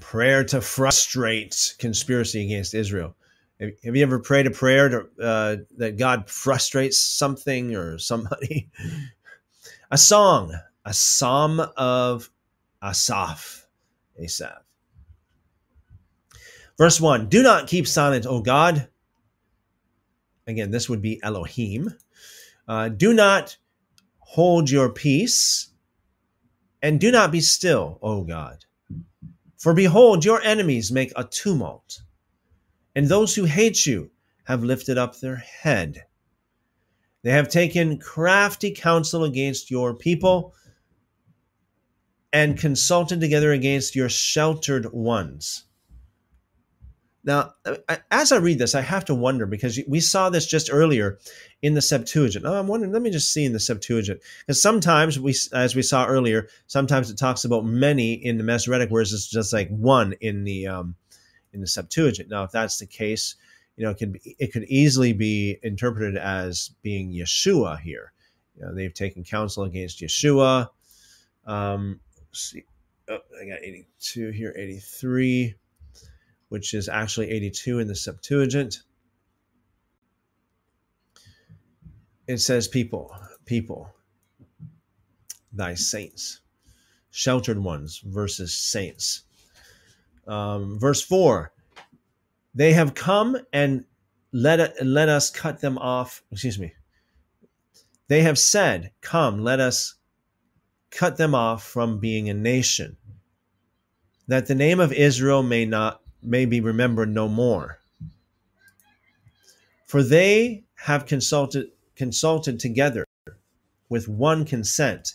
Prayer 0.00 0.42
to 0.42 0.60
frustrate 0.60 1.76
conspiracy 1.78 2.44
against 2.44 2.74
Israel. 2.74 3.14
Have 3.62 3.94
you 3.94 4.02
ever 4.02 4.18
prayed 4.18 4.48
a 4.48 4.50
prayer 4.50 4.88
to, 4.88 5.24
uh, 5.24 5.56
that 5.76 5.96
God 5.96 6.28
frustrates 6.28 6.98
something 6.98 7.76
or 7.76 7.96
somebody? 7.96 8.70
a 9.90 9.98
song, 9.98 10.52
a 10.84 10.92
psalm 10.92 11.60
of 11.76 12.28
Asaph, 12.82 13.66
Asaph. 14.18 14.64
Verse 16.76 17.00
1 17.00 17.28
Do 17.28 17.42
not 17.44 17.68
keep 17.68 17.86
silent, 17.86 18.26
O 18.26 18.40
God. 18.40 18.88
Again, 20.48 20.72
this 20.72 20.88
would 20.88 21.00
be 21.00 21.22
Elohim. 21.22 21.94
Uh, 22.66 22.88
do 22.88 23.12
not 23.12 23.56
hold 24.18 24.70
your 24.70 24.90
peace, 24.90 25.68
and 26.82 26.98
do 26.98 27.12
not 27.12 27.30
be 27.30 27.40
still, 27.40 28.00
O 28.02 28.24
God. 28.24 28.64
For 29.56 29.72
behold, 29.72 30.24
your 30.24 30.42
enemies 30.42 30.90
make 30.90 31.12
a 31.14 31.22
tumult 31.22 32.02
and 32.94 33.06
those 33.06 33.34
who 33.34 33.44
hate 33.44 33.86
you 33.86 34.10
have 34.44 34.64
lifted 34.64 34.98
up 34.98 35.18
their 35.18 35.36
head. 35.36 36.04
They 37.22 37.30
have 37.30 37.48
taken 37.48 37.98
crafty 37.98 38.72
counsel 38.72 39.24
against 39.24 39.70
your 39.70 39.94
people 39.94 40.54
and 42.32 42.58
consulted 42.58 43.20
together 43.20 43.52
against 43.52 43.94
your 43.94 44.08
sheltered 44.08 44.92
ones. 44.92 45.64
Now, 47.24 47.54
as 48.10 48.32
I 48.32 48.38
read 48.38 48.58
this, 48.58 48.74
I 48.74 48.80
have 48.80 49.04
to 49.04 49.14
wonder 49.14 49.46
because 49.46 49.78
we 49.86 50.00
saw 50.00 50.28
this 50.28 50.44
just 50.44 50.70
earlier 50.72 51.18
in 51.60 51.74
the 51.74 51.82
Septuagint. 51.82 52.44
Oh, 52.44 52.58
I'm 52.58 52.66
wondering, 52.66 52.92
let 52.92 53.02
me 53.02 53.10
just 53.10 53.32
see 53.32 53.44
in 53.44 53.52
the 53.52 53.60
Septuagint. 53.60 54.20
Because 54.40 54.60
sometimes, 54.60 55.20
we, 55.20 55.32
as 55.52 55.76
we 55.76 55.82
saw 55.82 56.06
earlier, 56.06 56.48
sometimes 56.66 57.10
it 57.10 57.18
talks 57.18 57.44
about 57.44 57.64
many 57.64 58.14
in 58.14 58.38
the 58.38 58.44
Masoretic, 58.44 58.90
whereas 58.90 59.12
it's 59.12 59.28
just 59.28 59.52
like 59.52 59.68
one 59.68 60.14
in 60.20 60.42
the 60.42 60.66
um, 60.66 60.96
in 61.52 61.60
the 61.60 61.66
Septuagint. 61.66 62.28
Now, 62.28 62.44
if 62.44 62.50
that's 62.50 62.78
the 62.78 62.86
case, 62.86 63.36
you 63.76 63.84
know, 63.84 63.90
it 63.90 63.98
could 63.98 64.12
be, 64.12 64.36
it 64.38 64.52
could 64.52 64.64
easily 64.64 65.12
be 65.12 65.58
interpreted 65.62 66.16
as 66.16 66.70
being 66.82 67.12
Yeshua 67.12 67.80
here. 67.80 68.12
You 68.54 68.66
know, 68.66 68.74
they've 68.74 68.92
taken 68.92 69.24
counsel 69.24 69.64
against 69.64 70.00
Yeshua. 70.00 70.68
Um, 71.46 72.00
see, 72.32 72.64
oh, 73.08 73.18
I 73.40 73.46
got 73.46 73.62
82 73.62 74.30
here, 74.30 74.54
83, 74.56 75.54
which 76.48 76.74
is 76.74 76.88
actually 76.88 77.30
82 77.30 77.78
in 77.78 77.88
the 77.88 77.94
Septuagint. 77.94 78.82
It 82.28 82.38
says, 82.38 82.68
"People, 82.68 83.14
people, 83.46 83.92
thy 85.52 85.74
saints, 85.74 86.40
sheltered 87.10 87.58
ones 87.58 88.02
versus 88.04 88.54
saints." 88.54 89.24
Um, 90.26 90.78
verse 90.78 91.02
4 91.02 91.52
They 92.54 92.72
have 92.72 92.94
come 92.94 93.36
and 93.52 93.84
let, 94.32 94.84
let 94.84 95.08
us 95.08 95.30
cut 95.30 95.60
them 95.60 95.78
off. 95.78 96.22
Excuse 96.30 96.58
me. 96.58 96.72
They 98.08 98.22
have 98.22 98.38
said, 98.38 98.92
Come, 99.00 99.42
let 99.42 99.60
us 99.60 99.94
cut 100.90 101.16
them 101.16 101.34
off 101.34 101.64
from 101.64 101.98
being 101.98 102.28
a 102.28 102.34
nation, 102.34 102.96
that 104.28 104.46
the 104.46 104.54
name 104.54 104.80
of 104.80 104.92
Israel 104.92 105.42
may 105.42 105.64
not 105.64 106.00
may 106.22 106.44
be 106.44 106.60
remembered 106.60 107.12
no 107.12 107.28
more. 107.28 107.80
For 109.86 110.02
they 110.02 110.64
have 110.74 111.06
consulted 111.06 111.68
consulted 111.96 112.60
together 112.60 113.04
with 113.88 114.08
one 114.08 114.44
consent. 114.44 115.14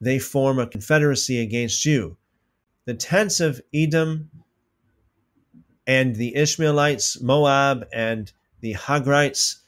They 0.00 0.18
form 0.18 0.58
a 0.58 0.66
confederacy 0.66 1.40
against 1.40 1.84
you 1.84 2.16
the 2.86 2.94
tents 2.94 3.40
of 3.40 3.60
Edom 3.74 4.30
and 5.86 6.16
the 6.16 6.34
Ishmaelites, 6.34 7.20
Moab, 7.20 7.86
and 7.92 8.32
the 8.60 8.74
Hagrites 8.74 9.58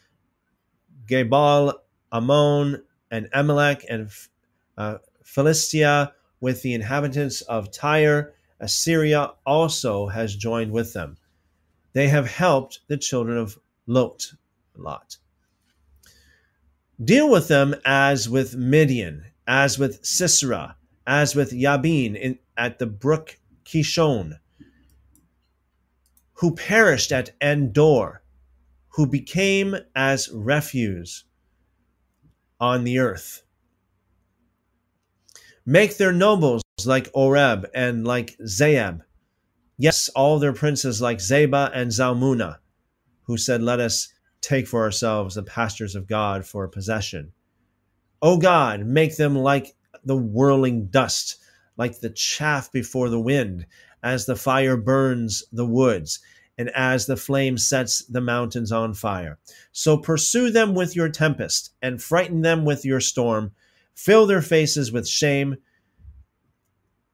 Gebal, 1.06 1.74
Ammon, 2.12 2.82
and 3.10 3.28
Amalek, 3.32 3.84
and 3.88 4.10
uh, 4.76 4.98
Philistia 5.22 6.12
with 6.40 6.62
the 6.62 6.74
inhabitants 6.74 7.42
of 7.42 7.70
Tyre. 7.70 8.34
Assyria 8.60 9.32
also 9.46 10.08
has 10.08 10.34
joined 10.34 10.72
with 10.72 10.92
them. 10.92 11.16
They 11.92 12.08
have 12.08 12.26
helped 12.26 12.80
the 12.88 12.96
children 12.96 13.38
of 13.38 13.58
Lot. 13.86 14.32
Lot. 14.76 15.16
Deal 17.02 17.30
with 17.30 17.48
them 17.48 17.74
as 17.84 18.28
with 18.28 18.56
Midian, 18.56 19.24
as 19.46 19.78
with 19.78 20.04
Sisera, 20.04 20.76
as 21.08 21.34
with 21.34 21.52
Yabin 21.52 22.14
in, 22.14 22.38
at 22.58 22.78
the 22.78 22.86
brook 22.86 23.38
Kishon, 23.64 24.38
who 26.34 26.54
perished 26.54 27.10
at 27.10 27.30
Endor, 27.40 28.22
who 28.90 29.06
became 29.06 29.74
as 29.96 30.28
refuse 30.32 31.24
on 32.60 32.84
the 32.84 32.98
earth. 32.98 33.42
Make 35.64 35.96
their 35.96 36.12
nobles 36.12 36.62
like 36.84 37.10
Oreb 37.14 37.66
and 37.74 38.06
like 38.06 38.36
Zeeb. 38.46 39.00
Yes, 39.78 40.10
all 40.10 40.38
their 40.38 40.52
princes 40.52 41.00
like 41.00 41.18
Zeba 41.18 41.70
and 41.72 41.90
Zalmunna, 41.90 42.58
who 43.22 43.38
said, 43.38 43.62
Let 43.62 43.80
us 43.80 44.12
take 44.42 44.66
for 44.66 44.82
ourselves 44.82 45.36
the 45.36 45.42
pastures 45.42 45.94
of 45.94 46.06
God 46.06 46.44
for 46.44 46.68
possession. 46.68 47.32
O 48.20 48.36
God, 48.36 48.84
make 48.84 49.16
them 49.16 49.36
like 49.36 49.74
the 50.08 50.16
whirling 50.16 50.86
dust, 50.86 51.36
like 51.76 52.00
the 52.00 52.10
chaff 52.10 52.72
before 52.72 53.10
the 53.10 53.20
wind, 53.20 53.66
as 54.02 54.24
the 54.24 54.34
fire 54.34 54.76
burns 54.76 55.44
the 55.52 55.66
woods, 55.66 56.18
and 56.56 56.70
as 56.70 57.06
the 57.06 57.16
flame 57.16 57.58
sets 57.58 58.04
the 58.06 58.20
mountains 58.20 58.72
on 58.72 58.94
fire. 58.94 59.38
So 59.70 59.98
pursue 59.98 60.50
them 60.50 60.74
with 60.74 60.96
your 60.96 61.10
tempest, 61.10 61.74
and 61.82 62.02
frighten 62.02 62.40
them 62.40 62.64
with 62.64 62.84
your 62.84 63.00
storm. 63.00 63.52
Fill 63.94 64.26
their 64.26 64.42
faces 64.42 64.90
with 64.90 65.06
shame, 65.06 65.58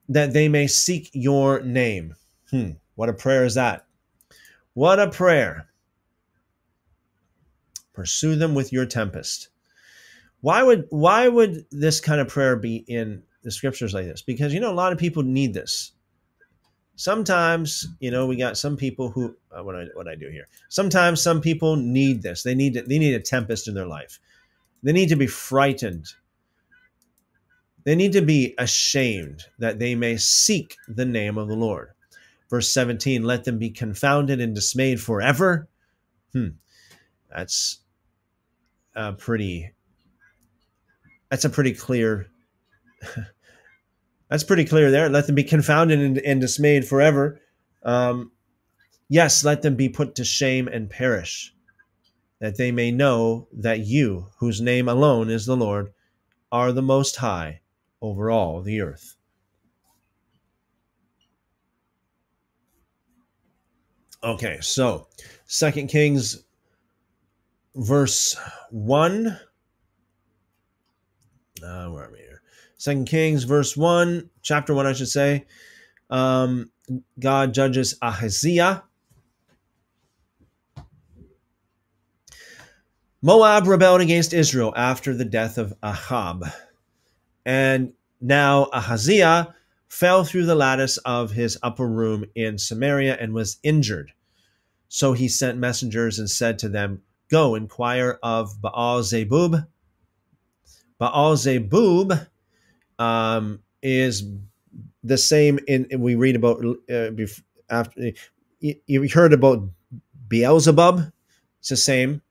that 0.09 0.32
they 0.32 0.49
may 0.49 0.68
seek 0.68 1.11
your 1.12 1.61
name. 1.62 2.14
Hmm, 2.51 2.70
what 2.95 3.09
a 3.09 3.14
prayer 3.14 3.45
is 3.45 3.55
that! 3.55 3.86
What 4.72 5.01
a 5.01 5.11
prayer! 5.11 5.68
Pursue 7.92 8.36
them 8.36 8.55
with 8.55 8.72
your 8.72 8.86
tempest. 8.86 9.49
Why 10.45 10.62
would 10.62 10.84
why 10.90 11.26
would 11.26 11.64
this 11.70 12.03
kind 12.03 12.20
of 12.20 12.28
prayer 12.28 12.55
be 12.55 12.84
in 12.86 13.22
the 13.45 13.51
scriptures 13.51 13.95
like 13.95 14.05
this? 14.05 14.20
Because 14.20 14.53
you 14.53 14.61
know 14.61 14.70
a 14.70 14.74
lot 14.74 14.92
of 14.92 14.99
people 14.99 15.22
need 15.22 15.55
this. 15.55 15.92
Sometimes 16.97 17.88
you 17.99 18.11
know 18.11 18.26
we 18.26 18.36
got 18.36 18.59
some 18.59 18.76
people 18.76 19.09
who 19.09 19.34
uh, 19.51 19.64
what 19.64 19.74
I 19.74 19.86
what 19.95 20.07
I 20.07 20.16
do 20.16 20.28
here. 20.28 20.49
Sometimes 20.68 21.22
some 21.22 21.40
people 21.40 21.76
need 21.76 22.20
this. 22.20 22.42
They 22.42 22.55
need 22.55 22.74
they 22.74 22.99
need 22.99 23.14
a 23.14 23.20
tempest 23.20 23.68
in 23.68 23.74
their 23.74 23.86
life. 23.86 24.20
They 24.82 24.92
need 24.92 25.09
to 25.09 25.16
be 25.16 25.26
frightened. 25.26 26.12
They 27.84 27.95
need 27.95 28.12
to 28.12 28.20
be 28.20 28.55
ashamed 28.59 29.45
that 29.61 29.78
they 29.78 29.95
may 29.95 30.18
seek 30.18 30.76
the 30.86 31.07
name 31.07 31.38
of 31.38 31.49
the 31.49 31.57
Lord. 31.57 31.92
Verse 32.51 32.70
17, 32.70 33.22
let 33.22 33.45
them 33.45 33.59
be 33.59 33.70
confounded 33.70 34.42
and 34.42 34.55
dismayed 34.55 35.01
forever. 35.01 35.68
Hmm. 36.34 36.49
That's 37.34 37.78
uh, 38.95 39.12
pretty. 39.12 39.70
That's 41.35 41.45
a 41.45 41.51
pretty 41.51 41.72
clear. 41.74 42.28
that's 44.30 44.45
pretty 44.45 44.64
clear 44.64 44.93
there. 44.93 45.09
Let 45.09 45.26
them 45.26 45.35
be 45.35 45.43
confounded 45.43 45.99
and, 45.99 46.18
and 46.18 46.41
dismayed 46.41 46.87
forever. 46.87 47.41
Um, 47.82 48.30
yes, 49.09 49.45
let 49.45 49.61
them 49.62 49.74
be 49.74 49.89
put 49.89 50.14
to 50.14 50.24
shame 50.24 50.68
and 50.68 50.89
perish, 50.89 51.53
that 52.39 52.57
they 52.57 52.70
may 52.70 52.93
know 52.93 53.49
that 53.53 53.80
you, 53.80 54.28
whose 54.39 54.61
name 54.61 54.89
alone 54.89 55.28
is 55.28 55.45
the 55.45 55.57
Lord, 55.57 55.93
are 56.53 56.70
the 56.70 56.82
Most 56.82 57.16
High 57.16 57.62
over 58.01 58.30
all 58.30 58.62
the 58.62 58.80
earth. 58.80 59.16
Okay, 64.22 64.59
so 64.61 65.09
Second 65.47 65.89
Kings 65.89 66.45
verse 67.74 68.37
1. 68.70 69.37
Uh, 71.65 71.89
where 71.89 72.11
here? 72.17 72.43
Second 72.77 73.07
Kings, 73.07 73.45
verse 73.45 73.77
1, 73.77 74.29
chapter 74.43 74.75
1, 74.75 74.87
I 74.87 74.93
should 74.93 75.09
say. 75.09 75.47
Um, 76.11 76.71
God 77.19 77.55
judges 77.55 77.97
Ahaziah. 78.03 78.85
Moab 83.23 83.67
rebelled 83.67 84.03
against 84.03 84.35
Israel 84.35 84.75
after 84.77 85.15
the 85.15 85.25
death 85.25 85.57
of 85.57 85.73
Ahab. 85.83 86.45
And 87.47 87.95
now 88.21 88.69
Ahaziah 88.73 89.55
fell 89.89 90.25
through 90.25 90.45
the 90.45 90.55
lattice 90.55 90.99
of 90.99 91.31
his 91.31 91.57
upper 91.62 91.89
room 91.89 92.27
in 92.35 92.59
Samaria 92.59 93.17
and 93.19 93.33
was 93.33 93.59
injured. 93.62 94.12
So 94.89 95.12
he 95.12 95.29
sent 95.29 95.59
messengers 95.59 96.19
and 96.19 96.29
said 96.29 96.59
to 96.59 96.69
them, 96.69 97.03
Go 97.31 97.55
inquire 97.55 98.19
of 98.23 98.61
Baal 98.61 99.03
Zebub. 99.03 99.67
Baal 100.99 101.36
Zebub 101.36 102.12
um, 102.99 103.61
is 103.82 104.24
the 105.03 105.18
same 105.18 105.59
in, 105.68 105.86
we 105.99 106.14
read 106.14 106.36
about 106.36 106.64
uh, 106.90 107.11
after 107.70 108.12
you, 108.61 108.74
you 108.86 109.09
heard 109.09 109.32
about 109.32 109.68
Beelzebub. 110.28 111.12
It's 111.61 111.68
the 111.68 111.76
same 111.76 112.22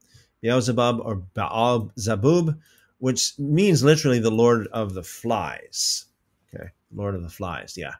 Beelzebub 0.41 0.99
or 1.03 1.15
Baal 1.15 1.91
Zebub, 1.99 2.57
which 2.97 3.37
means 3.37 3.83
literally 3.83 4.19
the 4.19 4.31
Lord 4.31 4.67
of 4.67 4.93
the 4.93 5.03
Flies. 5.03 6.05
Okay, 6.53 6.69
Lord 6.93 7.15
of 7.15 7.23
the 7.23 7.29
Flies. 7.29 7.75
Yeah, 7.77 7.93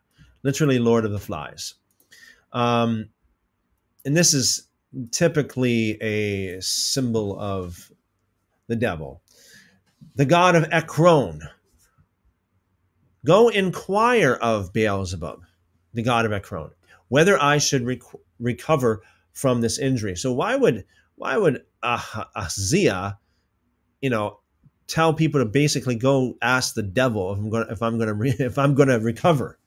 literally 0.43 0.79
Lord 0.79 1.05
of 1.05 1.11
the 1.11 1.19
Flies. 1.19 1.75
Um, 2.51 3.09
and 4.05 4.15
this 4.15 4.33
is 4.33 4.67
typically 5.11 6.01
a 6.01 6.61
symbol 6.61 7.39
of 7.39 7.91
the 8.67 8.75
devil. 8.75 9.21
The 10.15 10.25
god 10.25 10.55
of 10.55 10.67
Ekron. 10.71 11.41
Go 13.25 13.49
inquire 13.49 14.33
of 14.33 14.73
Beelzebub, 14.73 15.43
the 15.93 16.03
god 16.03 16.25
of 16.25 16.33
Ekron, 16.33 16.71
whether 17.07 17.41
I 17.41 17.57
should 17.57 17.85
rec- 17.85 18.01
recover 18.39 19.01
from 19.31 19.61
this 19.61 19.79
injury. 19.79 20.15
So 20.15 20.33
why 20.33 20.55
would 20.55 20.85
why 21.15 21.37
would 21.37 21.63
ah- 21.81 22.29
Ahziah, 22.35 23.17
you 24.01 24.09
know, 24.09 24.39
tell 24.87 25.13
people 25.13 25.41
to 25.41 25.45
basically 25.45 25.95
go 25.95 26.37
ask 26.41 26.73
the 26.73 26.83
devil 26.83 27.33
if 27.33 27.39
I'm 27.39 27.49
going 27.49 27.67
if 27.69 27.81
I'm 27.81 27.97
going 27.97 28.07
to 28.07 28.13
re- 28.13 28.35
if 28.39 28.57
I'm 28.57 28.75
going 28.75 28.89
to 28.89 28.99
recover? 28.99 29.57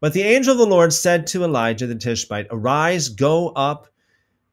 But 0.00 0.14
the 0.14 0.22
angel 0.22 0.52
of 0.52 0.58
the 0.58 0.66
Lord 0.66 0.94
said 0.94 1.26
to 1.28 1.44
Elijah 1.44 1.86
the 1.86 1.94
Tishbite, 1.94 2.46
Arise, 2.50 3.10
go 3.10 3.50
up 3.50 3.88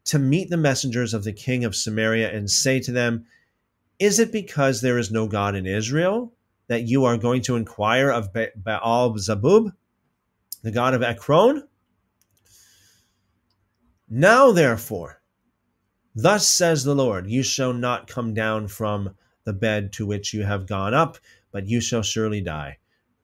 to 0.05 0.19
meet 0.19 0.49
the 0.49 0.57
messengers 0.57 1.13
of 1.13 1.23
the 1.23 1.32
king 1.32 1.63
of 1.63 1.75
Samaria 1.75 2.30
and 2.34 2.51
say 2.51 2.82
to 2.82 2.91
them, 2.91 3.25
Is 3.99 4.19
it 4.19 4.31
because 4.31 4.81
there 4.81 4.97
is 4.97 5.11
no 5.11 5.27
God 5.27 5.55
in 5.55 5.65
Israel 5.65 6.33
that 6.67 6.83
you 6.83 7.05
are 7.05 7.17
going 7.17 7.41
to 7.43 7.55
inquire 7.55 8.11
of 8.11 8.29
Baal 8.55 9.17
Zebub, 9.17 9.71
the 10.61 10.71
God 10.71 10.93
of 10.93 11.01
Ekron? 11.01 11.67
Now, 14.09 14.51
therefore, 14.51 15.21
thus 16.15 16.47
says 16.47 16.83
the 16.83 16.95
Lord, 16.95 17.27
you 17.27 17.43
shall 17.43 17.73
not 17.73 18.07
come 18.07 18.33
down 18.33 18.67
from 18.67 19.15
the 19.43 19.53
bed 19.53 19.93
to 19.93 20.05
which 20.05 20.33
you 20.33 20.43
have 20.43 20.67
gone 20.67 20.93
up, 20.93 21.17
but 21.51 21.67
you 21.67 21.81
shall 21.81 22.03
surely 22.03 22.41
die. 22.41 22.77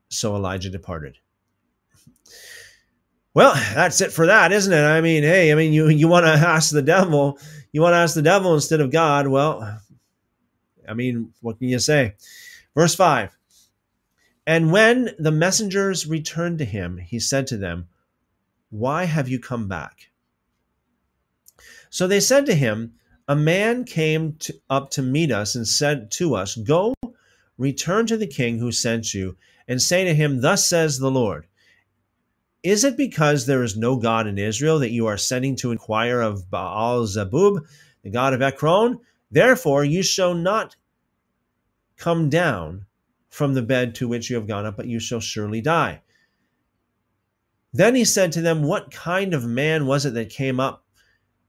So 0.10 0.36
Elijah 0.36 0.70
departed. 0.70 1.18
Well, 3.34 3.56
that's 3.74 4.00
it 4.02 4.12
for 4.12 4.28
that, 4.28 4.52
isn't 4.52 4.72
it? 4.72 4.84
I 4.84 5.02
mean, 5.02 5.24
hey, 5.24 5.52
I 5.52 5.56
mean, 5.56 5.74
you 5.74 5.90
you 5.90 6.08
want 6.08 6.26
to 6.26 6.32
ask 6.32 6.72
the 6.72 6.84
devil, 6.84 7.40
you 7.72 7.82
want 7.82 7.94
to 7.94 7.98
ask 7.98 8.14
the 8.14 8.22
devil 8.22 8.54
instead 8.54 8.80
of 8.80 8.92
God. 8.92 9.28
Well, 9.28 9.82
I 10.88 10.94
mean, 10.94 11.34
what 11.42 11.60
can 11.60 11.70
you 11.70 11.80
say? 11.80 12.16
Verse 12.76 12.96
5 12.96 13.38
And 14.48 14.72
when 14.72 15.12
the 15.20 15.32
messengers 15.32 16.08
returned 16.08 16.58
to 16.60 16.66
him, 16.66 16.98
he 16.98 17.20
said 17.20 17.48
to 17.48 17.58
them, 17.58 17.88
Why 18.70 19.06
have 19.06 19.30
you 19.30 19.40
come 19.40 19.68
back? 19.68 20.10
So 21.90 22.08
they 22.08 22.20
said 22.20 22.46
to 22.48 22.56
him, 22.56 22.94
A 23.28 23.36
man 23.36 23.84
came 23.84 24.34
to, 24.40 24.60
up 24.70 24.90
to 24.92 25.02
meet 25.02 25.32
us 25.32 25.56
and 25.56 25.68
said 25.68 26.10
to 26.12 26.36
us, 26.36 26.56
Go, 26.56 26.96
return 27.58 28.08
to 28.08 28.18
the 28.18 28.28
king 28.28 28.60
who 28.60 28.72
sent 28.72 29.14
you, 29.14 29.38
and 29.68 29.82
say 29.82 30.04
to 30.04 30.14
him, 30.14 30.42
Thus 30.42 30.68
says 30.68 30.98
the 31.00 31.12
Lord. 31.12 31.48
Is 32.64 32.86
it 32.86 32.96
because 32.96 33.46
there 33.46 33.62
is 33.62 33.76
no 33.76 33.98
God 33.98 34.26
in 34.26 34.38
Israel 34.38 34.80
that 34.80 34.92
you 34.92 35.06
are 35.06 35.18
sending 35.18 35.56
to 35.58 35.72
inquire 35.72 36.22
of 36.22 36.50
Baal 36.50 37.06
Zebub, 37.06 37.66
the 38.04 38.10
God 38.10 38.34
of 38.34 38.42
Ekron? 38.42 39.00
Therefore, 39.34 39.84
you 39.84 40.04
shall 40.04 40.36
not 40.36 40.76
come 41.98 42.30
down 42.30 42.86
from 43.30 43.56
the 43.56 43.64
bed 43.64 43.96
to 43.96 44.08
which 44.08 44.30
you 44.30 44.36
have 44.36 44.48
gone 44.48 44.68
up, 44.68 44.78
but 44.78 44.86
you 44.86 45.00
shall 45.00 45.20
surely 45.20 45.60
die. 45.60 46.04
Then 47.74 47.96
he 47.96 48.06
said 48.06 48.32
to 48.34 48.42
them, 48.42 48.62
What 48.62 48.92
kind 48.92 49.34
of 49.34 49.44
man 49.44 49.88
was 49.88 50.06
it 50.06 50.14
that 50.14 50.30
came 50.30 50.60
up 50.60 50.86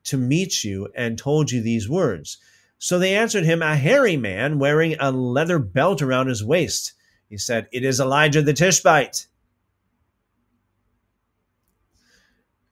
to 0.05 0.17
meet 0.17 0.65
you 0.65 0.89
and 0.95 1.19
told 1.19 1.51
you 1.51 1.61
these 1.61 1.87
words? 1.87 2.39
So 2.79 2.99
they 2.99 3.15
answered 3.15 3.45
him, 3.45 3.61
A 3.61 3.77
hairy 3.77 4.17
man 4.17 4.59
wearing 4.59 4.97
a 4.99 5.11
leather 5.11 5.59
belt 5.59 6.01
around 6.01 6.29
his 6.29 6.43
waist. 6.43 6.95
He 7.29 7.37
said, 7.37 7.69
It 7.71 7.85
is 7.85 8.01
Elijah 8.01 8.41
the 8.41 8.55
Tishbite. 8.55 9.27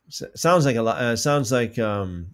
sounds 0.09 0.65
like 0.65 0.77
a 0.77 0.83
uh, 0.83 1.17
sounds 1.17 1.53
like 1.53 1.79
um, 1.79 2.29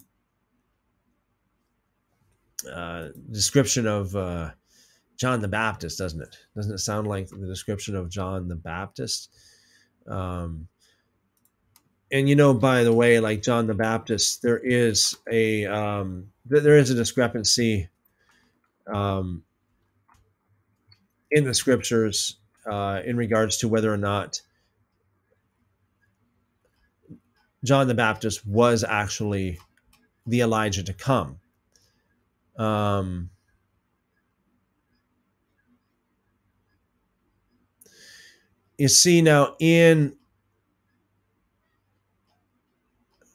uh, 2.65 3.09
description 3.31 3.87
of 3.87 4.15
uh, 4.15 4.51
John 5.17 5.41
the 5.41 5.47
Baptist, 5.47 5.97
doesn't 5.97 6.21
it? 6.21 6.35
Doesn't 6.55 6.73
it 6.73 6.79
sound 6.79 7.07
like 7.07 7.27
the 7.27 7.47
description 7.47 7.95
of 7.95 8.09
John 8.09 8.47
the 8.47 8.55
Baptist? 8.55 9.29
Um, 10.07 10.67
and 12.11 12.27
you 12.27 12.35
know, 12.35 12.53
by 12.53 12.83
the 12.83 12.93
way, 12.93 13.19
like 13.19 13.41
John 13.41 13.67
the 13.67 13.73
Baptist, 13.73 14.41
there 14.41 14.59
is 14.59 15.15
a 15.31 15.65
um, 15.65 16.27
there 16.45 16.77
is 16.77 16.89
a 16.89 16.95
discrepancy 16.95 17.89
um, 18.91 19.43
in 21.31 21.43
the 21.43 21.53
scriptures 21.53 22.37
uh, 22.65 23.01
in 23.05 23.17
regards 23.17 23.57
to 23.57 23.67
whether 23.67 23.93
or 23.93 23.97
not 23.97 24.41
John 27.63 27.87
the 27.87 27.93
Baptist 27.93 28.45
was 28.47 28.83
actually 28.83 29.59
the 30.25 30.41
Elijah 30.41 30.83
to 30.83 30.93
come. 30.93 31.39
Um, 32.59 33.29
you 38.77 38.89
see 38.89 39.21
now 39.21 39.55
in 39.59 40.17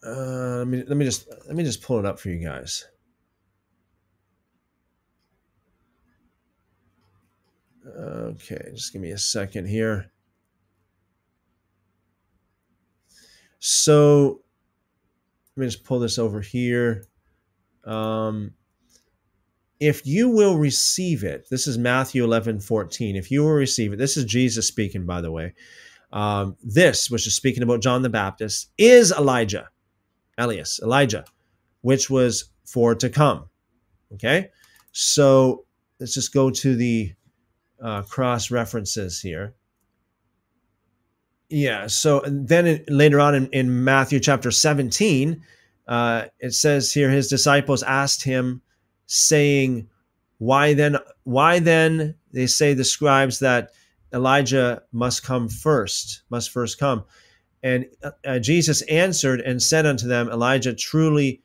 uh, 0.07 0.59
let 0.59 0.67
me 0.67 0.85
let 0.87 0.97
me 0.99 1.05
just 1.07 1.27
let 1.47 1.57
me 1.57 1.65
just 1.65 1.83
pull 1.83 1.99
it 1.99 2.05
up 2.05 2.21
for 2.21 2.29
you 2.29 2.45
guys. 2.47 2.87
Okay, 7.87 8.71
just 8.75 8.93
give 8.93 9.01
me 9.01 9.13
a 9.13 9.19
second 9.19 9.67
here. 9.67 10.11
So 13.59 14.43
let 15.57 15.63
me 15.63 15.67
just 15.67 15.85
pull 15.85 15.99
this 15.99 16.19
over 16.19 16.43
here. 16.43 17.05
Um, 17.85 18.53
if 19.81 20.07
you 20.07 20.29
will 20.29 20.57
receive 20.57 21.25
it, 21.25 21.47
this 21.51 21.67
is 21.67 21.77
Matthew 21.79 22.25
11, 22.25 22.61
14. 22.61 23.17
If 23.17 23.31
you 23.31 23.43
will 23.43 23.53
receive 23.53 23.93
it, 23.93 23.99
this 23.99 24.17
is 24.17 24.25
Jesus 24.25 24.67
speaking, 24.67 25.05
by 25.05 25.21
the 25.21 25.33
way. 25.33 25.55
Um, 26.13 26.57
this, 26.63 27.11
which 27.11 27.27
is 27.27 27.35
speaking 27.35 27.63
about 27.63 27.83
John 27.83 28.03
the 28.03 28.09
Baptist, 28.09 28.71
is 28.79 29.11
Elijah, 29.11 29.69
Elias, 30.39 30.81
Elijah, 30.83 31.25
which 31.81 32.09
was 32.09 32.51
for 32.65 32.95
to 32.95 33.11
come. 33.11 33.47
Okay, 34.13 34.51
so 34.93 35.65
let's 35.99 36.15
just 36.15 36.33
go 36.33 36.51
to 36.51 36.77
the 36.77 37.13
uh, 37.83 38.03
cross 38.03 38.51
references 38.51 39.21
here. 39.21 39.55
Yeah. 41.49 41.89
So 41.89 42.23
then 42.27 42.85
later 42.89 43.21
on 43.21 43.35
in, 43.35 43.47
in, 43.49 43.85
Matthew 43.85 44.19
chapter 44.21 44.51
17, 44.51 45.43
uh, 45.87 46.25
it 46.39 46.53
says 46.53 46.93
here 46.93 47.11
his 47.11 47.29
disciples 47.29 47.83
asked 47.83 48.23
him, 48.23 48.63
saying, 49.07 49.89
Why 50.39 50.75
then, 50.75 50.99
why 51.25 51.59
then, 51.59 52.17
they 52.33 52.47
say 52.47 52.75
the 52.75 52.85
scribes 52.85 53.39
that 53.41 53.71
Elijah 54.13 54.83
must 54.93 55.23
come 55.23 55.49
first, 55.49 56.23
must 56.31 56.51
first 56.51 56.79
come. 56.79 57.05
And 57.63 57.87
uh, 58.03 58.11
uh 58.27 58.39
Jesus 58.39 58.83
answered 58.83 59.41
and 59.41 59.63
said 59.63 59.87
unto 59.87 60.07
them, 60.07 60.29
Elijah 60.29 60.75
truly 60.75 61.43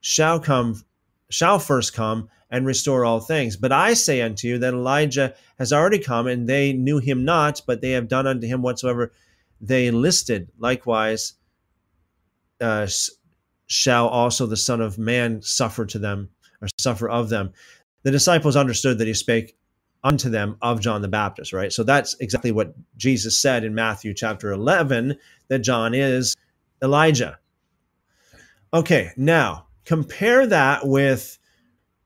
shall 0.00 0.40
come, 0.40 0.84
shall 1.30 1.58
first 1.58 1.94
come 1.94 2.28
and 2.50 2.66
restore 2.66 3.04
all 3.04 3.20
things. 3.20 3.56
But 3.56 3.72
I 3.72 3.94
say 3.94 4.20
unto 4.20 4.46
you 4.46 4.58
that 4.58 4.74
Elijah 4.74 5.34
has 5.58 5.72
already 5.72 5.98
come, 5.98 6.26
and 6.26 6.48
they 6.48 6.72
knew 6.72 6.98
him 6.98 7.24
not, 7.24 7.62
but 7.66 7.80
they 7.80 7.92
have 7.92 8.08
done 8.08 8.26
unto 8.26 8.46
him 8.46 8.62
whatsoever 8.62 9.12
they 9.62 9.90
listed 9.92 10.50
likewise 10.58 11.34
uh, 12.60 12.86
shall 13.66 14.08
also 14.08 14.46
the 14.46 14.56
son 14.56 14.80
of 14.80 14.98
man 14.98 15.40
suffer 15.40 15.86
to 15.86 15.98
them 15.98 16.28
or 16.62 16.68
suffer 16.78 17.08
of 17.08 17.28
them 17.28 17.52
the 18.04 18.10
disciples 18.10 18.56
understood 18.56 18.98
that 18.98 19.06
he 19.06 19.14
spake 19.14 19.56
unto 20.04 20.30
them 20.30 20.56
of 20.62 20.80
john 20.80 21.02
the 21.02 21.08
baptist 21.08 21.52
right 21.52 21.72
so 21.72 21.82
that's 21.82 22.14
exactly 22.20 22.52
what 22.52 22.74
jesus 22.96 23.38
said 23.38 23.64
in 23.64 23.74
matthew 23.74 24.14
chapter 24.14 24.52
11 24.52 25.16
that 25.48 25.58
john 25.58 25.92
is 25.94 26.36
elijah 26.82 27.38
okay 28.72 29.10
now 29.16 29.66
compare 29.84 30.46
that 30.46 30.86
with 30.86 31.38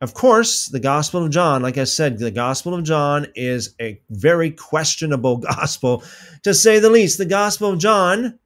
of 0.02 0.12
course, 0.12 0.66
the 0.66 0.80
Gospel 0.80 1.24
of 1.24 1.30
John, 1.30 1.62
like 1.62 1.78
I 1.78 1.84
said, 1.84 2.18
the 2.18 2.30
Gospel 2.30 2.74
of 2.74 2.84
John 2.84 3.26
is 3.34 3.74
a 3.80 4.00
very 4.10 4.50
questionable 4.50 5.36
gospel, 5.38 6.02
to 6.42 6.52
say 6.52 6.78
the 6.78 6.90
least. 6.90 7.16
The 7.16 7.24
Gospel 7.24 7.70
of 7.70 7.78
John, 7.78 8.38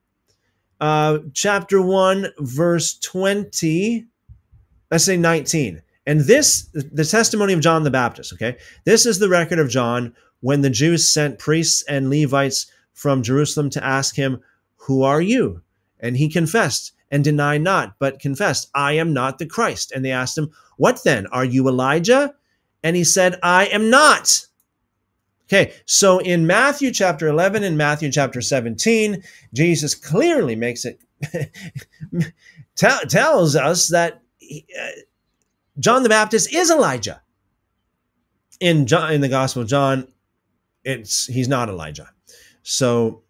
uh, 0.80 1.18
chapter 1.32 1.82
1, 1.82 2.28
verse 2.38 2.98
20, 3.00 4.06
let's 4.90 5.04
say 5.04 5.16
19. 5.16 5.82
And 6.06 6.20
this, 6.20 6.68
the 6.72 7.04
testimony 7.04 7.52
of 7.52 7.60
John 7.60 7.84
the 7.84 7.90
Baptist, 7.90 8.32
okay? 8.32 8.56
This 8.84 9.06
is 9.06 9.18
the 9.18 9.28
record 9.28 9.58
of 9.58 9.68
John 9.68 10.14
when 10.40 10.62
the 10.62 10.70
Jews 10.70 11.08
sent 11.08 11.38
priests 11.38 11.84
and 11.88 12.10
Levites 12.10 12.66
from 12.94 13.22
Jerusalem 13.22 13.70
to 13.70 13.84
ask 13.84 14.16
him, 14.16 14.40
Who 14.76 15.02
are 15.02 15.20
you? 15.20 15.62
And 16.00 16.16
he 16.16 16.28
confessed 16.28 16.92
and 17.10 17.22
denied 17.22 17.62
not, 17.62 17.94
but 17.98 18.20
confessed, 18.20 18.70
I 18.74 18.92
am 18.92 19.12
not 19.12 19.38
the 19.38 19.46
Christ. 19.46 19.92
And 19.92 20.04
they 20.04 20.12
asked 20.12 20.38
him, 20.38 20.50
What 20.76 21.02
then? 21.04 21.26
Are 21.28 21.44
you 21.44 21.68
Elijah? 21.68 22.34
And 22.82 22.96
he 22.96 23.04
said, 23.04 23.38
I 23.42 23.66
am 23.66 23.90
not. 23.90 24.46
Okay, 25.52 25.72
so 25.84 26.20
in 26.20 26.46
Matthew 26.46 26.92
chapter 26.92 27.26
11 27.26 27.64
and 27.64 27.76
Matthew 27.76 28.10
chapter 28.12 28.40
17, 28.40 29.22
Jesus 29.52 29.96
clearly 29.96 30.54
makes 30.54 30.84
it, 30.84 31.00
tells 33.08 33.56
us 33.56 33.88
that 33.88 34.22
he, 34.38 34.64
uh, 34.80 34.90
John 35.78 36.02
the 36.02 36.08
Baptist 36.08 36.52
is 36.52 36.70
Elijah. 36.70 37.22
In 38.60 38.86
John, 38.86 39.12
in 39.12 39.20
the 39.20 39.28
Gospel 39.28 39.62
of 39.62 39.68
John, 39.68 40.08
it's 40.84 41.26
he's 41.26 41.48
not 41.48 41.68
Elijah. 41.68 42.10
So 42.62 43.22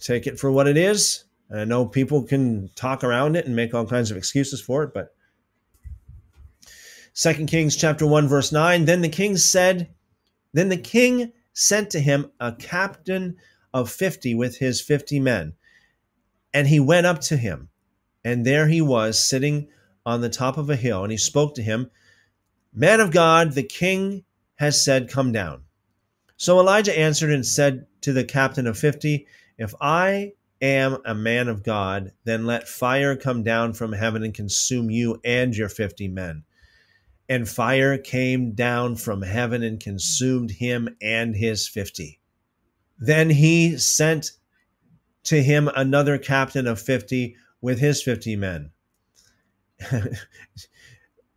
take 0.00 0.26
it 0.26 0.38
for 0.38 0.50
what 0.50 0.66
it 0.66 0.76
is. 0.76 1.24
I 1.54 1.64
know 1.64 1.86
people 1.86 2.22
can 2.24 2.68
talk 2.74 3.04
around 3.04 3.36
it 3.36 3.46
and 3.46 3.56
make 3.56 3.74
all 3.74 3.86
kinds 3.86 4.10
of 4.10 4.16
excuses 4.16 4.60
for 4.60 4.82
it, 4.82 4.92
but 4.92 5.14
Second 7.14 7.46
Kings 7.46 7.76
chapter 7.76 8.06
1 8.06 8.28
verse 8.28 8.52
9, 8.52 8.84
then 8.84 9.00
the 9.00 9.08
king 9.08 9.36
said, 9.36 9.88
then 10.52 10.68
the 10.68 10.76
king 10.76 11.32
sent 11.52 11.90
to 11.90 12.00
him 12.00 12.30
a 12.38 12.52
captain 12.52 13.36
of 13.74 13.90
50 13.90 14.34
with 14.34 14.58
his 14.58 14.80
50 14.80 15.20
men. 15.20 15.54
And 16.54 16.68
he 16.68 16.80
went 16.80 17.06
up 17.06 17.20
to 17.22 17.36
him, 17.36 17.68
and 18.24 18.44
there 18.44 18.68
he 18.68 18.80
was 18.80 19.18
sitting 19.18 19.68
on 20.08 20.22
the 20.22 20.30
top 20.30 20.56
of 20.56 20.70
a 20.70 20.76
hill, 20.76 21.02
and 21.02 21.12
he 21.12 21.18
spoke 21.18 21.54
to 21.54 21.62
him, 21.62 21.90
Man 22.72 23.00
of 23.00 23.10
God, 23.10 23.52
the 23.52 23.62
king 23.62 24.24
has 24.54 24.82
said, 24.82 25.10
Come 25.10 25.32
down. 25.32 25.64
So 26.38 26.58
Elijah 26.58 26.98
answered 26.98 27.30
and 27.30 27.44
said 27.44 27.86
to 28.00 28.14
the 28.14 28.24
captain 28.24 28.66
of 28.66 28.78
50, 28.78 29.26
If 29.58 29.74
I 29.82 30.32
am 30.62 30.96
a 31.04 31.14
man 31.14 31.48
of 31.48 31.62
God, 31.62 32.12
then 32.24 32.46
let 32.46 32.68
fire 32.68 33.16
come 33.16 33.42
down 33.42 33.74
from 33.74 33.92
heaven 33.92 34.22
and 34.22 34.32
consume 34.32 34.90
you 34.90 35.20
and 35.24 35.54
your 35.54 35.68
50 35.68 36.08
men. 36.08 36.44
And 37.28 37.46
fire 37.46 37.98
came 37.98 38.52
down 38.52 38.96
from 38.96 39.20
heaven 39.20 39.62
and 39.62 39.78
consumed 39.78 40.52
him 40.52 40.96
and 41.02 41.36
his 41.36 41.68
50. 41.68 42.18
Then 42.98 43.28
he 43.28 43.76
sent 43.76 44.32
to 45.24 45.42
him 45.42 45.68
another 45.68 46.16
captain 46.16 46.66
of 46.66 46.80
50 46.80 47.36
with 47.60 47.78
his 47.78 48.02
50 48.02 48.36
men. 48.36 48.70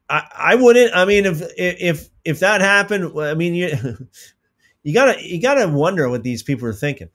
I, 0.10 0.28
I 0.38 0.56
wouldn't. 0.56 0.96
I 0.96 1.06
mean, 1.06 1.26
if 1.26 1.42
if 1.58 2.10
if 2.26 2.39
that 2.39 2.62
happened, 2.62 3.18
I 3.20 3.34
mean, 3.34 3.56
you 3.56 3.70
you 4.84 4.94
gotta 4.94 5.26
you 5.26 5.42
gotta 5.42 5.68
wonder 5.68 6.10
what 6.10 6.24
these 6.24 6.44
people 6.44 6.68
are 6.68 6.74
thinking. 6.74 7.10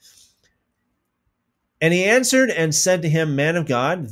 And 1.80 1.92
he 1.92 2.04
answered 2.04 2.50
and 2.50 2.74
said 2.74 3.02
to 3.02 3.08
him, 3.08 3.36
Man 3.36 3.56
of 3.56 3.66
God, 3.66 4.08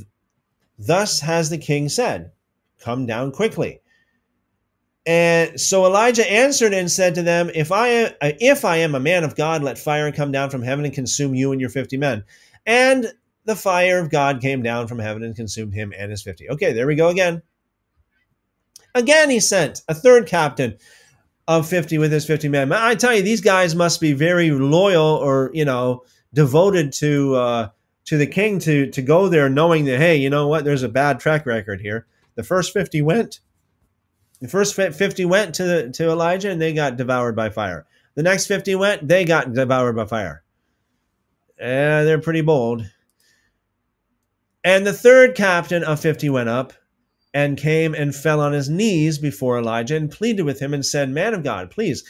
thus 0.79 1.21
has 1.21 1.51
the 1.51 1.59
king 1.59 1.89
said, 1.89 2.33
Come 2.79 3.07
down 3.07 3.33
quickly. 3.33 3.81
And 5.07 5.61
so 5.61 5.85
Elijah 5.85 6.31
answered 6.31 6.73
and 6.73 6.91
said 6.91 7.15
to 7.15 7.23
them, 7.23 7.51
If 7.55 7.73
I 7.73 7.89
am, 7.89 8.13
if 8.21 8.65
I 8.65 8.79
am 8.79 8.95
a 8.95 9.01
man 9.01 9.25
of 9.25 9.37
God, 9.37 9.63
let 9.63 9.79
fire 9.79 10.11
come 10.13 10.33
down 10.33 10.51
from 10.51 10.63
heaven 10.63 10.85
and 10.85 10.95
consume 10.95 11.35
you 11.35 11.53
and 11.53 11.61
your 11.61 11.71
fifty 11.71 11.97
men. 11.97 12.25
And 12.67 13.13
the 13.45 13.57
fire 13.57 13.99
of 13.99 14.11
God 14.11 14.41
came 14.41 14.63
down 14.63 14.87
from 14.89 14.99
heaven 14.99 15.23
and 15.23 15.37
consumed 15.37 15.75
him 15.75 15.93
and 15.97 16.11
his 16.11 16.23
fifty. 16.23 16.49
Okay, 16.51 16.73
there 16.73 16.87
we 16.87 16.95
go 16.95 17.09
again. 17.09 17.43
Again, 18.95 19.29
he 19.29 19.41
sent 19.41 19.83
a 19.89 19.95
third 19.95 20.27
captain 20.27 20.79
of 21.47 21.69
50 21.69 21.99
with 21.99 22.13
his 22.13 22.25
50 22.25 22.49
men. 22.49 22.73
I 22.73 22.95
tell 22.95 23.15
you, 23.15 23.23
these 23.23 23.41
guys 23.41 23.75
must 23.75 24.01
be 24.01 24.13
very 24.13 24.51
loyal 24.51 25.05
or, 25.05 25.51
you 25.53 25.65
know, 25.65 26.05
devoted 26.33 26.93
to 26.95 27.35
uh, 27.35 27.69
to 28.07 28.17
the 28.17 28.27
king 28.27 28.59
to 28.61 28.91
to 28.91 29.03
go 29.03 29.29
there 29.29 29.49
knowing 29.49 29.85
that 29.87 29.99
hey, 29.99 30.17
you 30.17 30.31
know 30.31 30.49
what, 30.49 30.65
there's 30.65 30.83
a 30.83 30.89
bad 30.89 31.21
track 31.21 31.47
record 31.47 31.81
here. 31.81 32.07
The 32.35 32.43
first 32.43 32.73
50 32.73 33.03
went, 33.03 33.41
The 34.41 34.49
first 34.49 34.75
50 34.75 35.25
went 35.25 35.55
to, 35.57 35.91
to 35.93 36.11
Elijah 36.11 36.51
and 36.51 36.61
they 36.61 36.73
got 36.73 36.97
devoured 36.97 37.37
by 37.37 37.51
fire. 37.51 37.87
The 38.15 38.23
next 38.23 38.47
50 38.47 38.75
went, 38.75 39.09
they 39.09 39.25
got 39.25 39.53
devoured 39.53 39.97
by 39.97 40.07
fire. 40.07 40.43
And 41.59 42.07
they're 42.07 42.21
pretty 42.21 42.41
bold. 42.41 42.91
And 44.65 44.87
the 44.87 44.95
third 44.95 45.35
captain 45.35 45.85
of 45.85 46.01
50 46.01 46.31
went 46.31 46.49
up 46.49 46.73
and 47.35 47.59
came 47.59 47.95
and 47.95 48.15
fell 48.15 48.41
on 48.41 48.53
his 48.53 48.71
knees 48.71 49.19
before 49.19 49.59
Elijah 49.59 49.97
and 49.97 50.11
pleaded 50.11 50.43
with 50.45 50.61
him 50.61 50.73
and 50.73 50.87
said, 50.87 51.11
Man 51.11 51.35
of 51.35 51.45
God, 51.45 51.71
please 51.71 52.03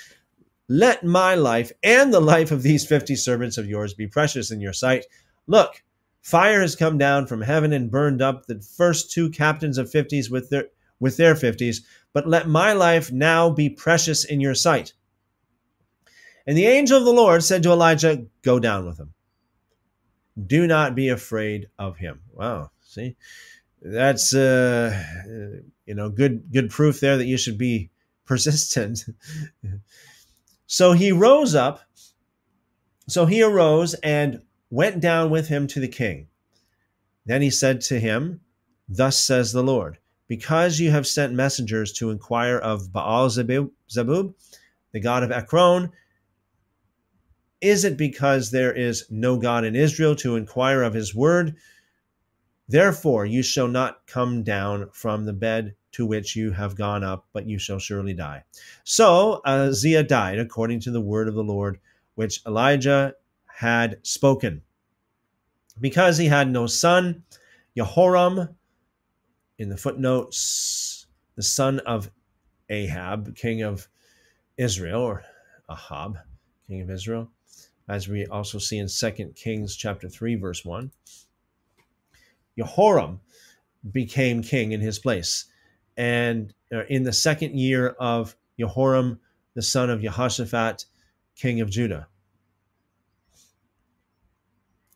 let 0.68 1.04
my 1.04 1.34
life 1.34 1.72
and 1.82 2.14
the 2.14 2.20
life 2.20 2.52
of 2.52 2.62
these 2.62 2.86
50 2.86 3.16
servants 3.16 3.58
of 3.58 3.66
yours 3.66 3.92
be 3.92 4.06
precious 4.06 4.50
in 4.50 4.60
your 4.60 4.72
sight. 4.72 5.04
Look, 5.46 5.82
fire 6.22 6.60
has 6.60 6.76
come 6.76 6.96
down 6.96 7.26
from 7.26 7.42
heaven 7.42 7.72
and 7.72 7.90
burned 7.90 8.22
up 8.22 8.46
the 8.46 8.60
first 8.60 9.10
two 9.10 9.30
captains 9.30 9.76
of 9.76 9.90
50s 9.90 10.30
with 10.30 10.50
their 10.50 10.68
with 11.00 11.16
their 11.16 11.34
50s, 11.34 11.78
but 12.12 12.28
let 12.28 12.48
my 12.48 12.72
life 12.72 13.10
now 13.10 13.50
be 13.50 13.68
precious 13.68 14.24
in 14.24 14.40
your 14.40 14.54
sight. 14.54 14.94
And 16.46 16.56
the 16.56 16.66
angel 16.66 16.98
of 16.98 17.04
the 17.04 17.12
Lord 17.12 17.42
said 17.42 17.62
to 17.64 17.72
Elijah, 17.72 18.26
Go 18.42 18.60
down 18.60 18.86
with 18.86 18.98
him. 18.98 19.12
Do 20.46 20.66
not 20.66 20.94
be 20.94 21.08
afraid 21.08 21.68
of 21.78 21.96
him. 21.96 22.20
Wow, 22.34 22.70
see? 22.82 23.16
that's 23.84 24.34
uh, 24.34 25.04
you 25.86 25.94
know 25.94 26.08
good 26.08 26.50
good 26.52 26.70
proof 26.70 27.00
there 27.00 27.18
that 27.18 27.26
you 27.26 27.36
should 27.36 27.58
be 27.58 27.90
persistent. 28.24 29.04
so 30.66 30.92
he 30.92 31.12
rose 31.12 31.54
up. 31.54 31.80
So 33.06 33.26
he 33.26 33.42
arose 33.42 33.92
and 34.02 34.40
went 34.70 35.00
down 35.00 35.28
with 35.28 35.48
him 35.48 35.66
to 35.68 35.80
the 35.80 35.88
king. 35.88 36.28
Then 37.26 37.42
he 37.42 37.50
said 37.50 37.82
to 37.82 38.00
him, 38.00 38.40
Thus 38.88 39.22
says 39.22 39.52
the 39.52 39.62
Lord, 39.62 39.98
because 40.26 40.80
you 40.80 40.90
have 40.90 41.06
sent 41.06 41.34
messengers 41.34 41.92
to 41.94 42.10
inquire 42.10 42.56
of 42.56 42.94
Baal 42.94 43.28
Zebub, 43.28 44.34
the 44.92 45.00
god 45.00 45.22
of 45.22 45.30
Ekron, 45.30 45.92
is 47.60 47.84
it 47.84 47.98
because 47.98 48.50
there 48.50 48.72
is 48.72 49.04
no 49.10 49.36
God 49.36 49.64
in 49.64 49.76
Israel 49.76 50.16
to 50.16 50.36
inquire 50.36 50.82
of 50.82 50.94
his 50.94 51.14
word? 51.14 51.56
Therefore, 52.68 53.26
you 53.26 53.42
shall 53.42 53.68
not 53.68 54.06
come 54.06 54.42
down 54.42 54.88
from 54.92 55.26
the 55.26 55.32
bed 55.32 55.74
to 55.92 56.06
which 56.06 56.34
you 56.34 56.50
have 56.50 56.76
gone 56.76 57.04
up, 57.04 57.26
but 57.32 57.46
you 57.46 57.58
shall 57.58 57.78
surely 57.78 58.14
die. 58.14 58.42
So 58.82 59.34
uh, 59.44 59.66
Ahaziah 59.66 60.02
died 60.02 60.38
according 60.38 60.80
to 60.80 60.90
the 60.90 61.00
word 61.00 61.28
of 61.28 61.34
the 61.34 61.44
Lord, 61.44 61.78
which 62.14 62.40
Elijah 62.46 63.14
had 63.46 63.98
spoken. 64.02 64.62
Because 65.80 66.18
he 66.18 66.26
had 66.26 66.50
no 66.50 66.66
son, 66.66 67.22
Jehoram, 67.76 68.56
in 69.58 69.68
the 69.68 69.76
footnotes, 69.76 71.06
the 71.36 71.42
son 71.42 71.80
of 71.80 72.10
Ahab, 72.70 73.36
king 73.36 73.62
of 73.62 73.88
Israel, 74.56 75.02
or 75.02 75.24
Ahab, 75.70 76.18
king 76.66 76.80
of 76.80 76.90
Israel, 76.90 77.30
as 77.88 78.08
we 78.08 78.26
also 78.26 78.58
see 78.58 78.78
in 78.78 78.88
2 78.88 79.32
Kings 79.36 79.76
chapter 79.76 80.08
3, 80.08 80.36
verse 80.36 80.64
1. 80.64 80.90
Jehoram 82.58 83.20
became 83.90 84.42
king 84.42 84.72
in 84.72 84.80
his 84.80 84.98
place. 84.98 85.46
And 85.96 86.52
uh, 86.72 86.84
in 86.88 87.04
the 87.04 87.12
second 87.12 87.58
year 87.58 87.88
of 88.00 88.36
Jehoram, 88.58 89.20
the 89.54 89.62
son 89.62 89.90
of 89.90 90.02
Jehoshaphat, 90.02 90.86
king 91.36 91.60
of 91.60 91.70
Judah. 91.70 92.08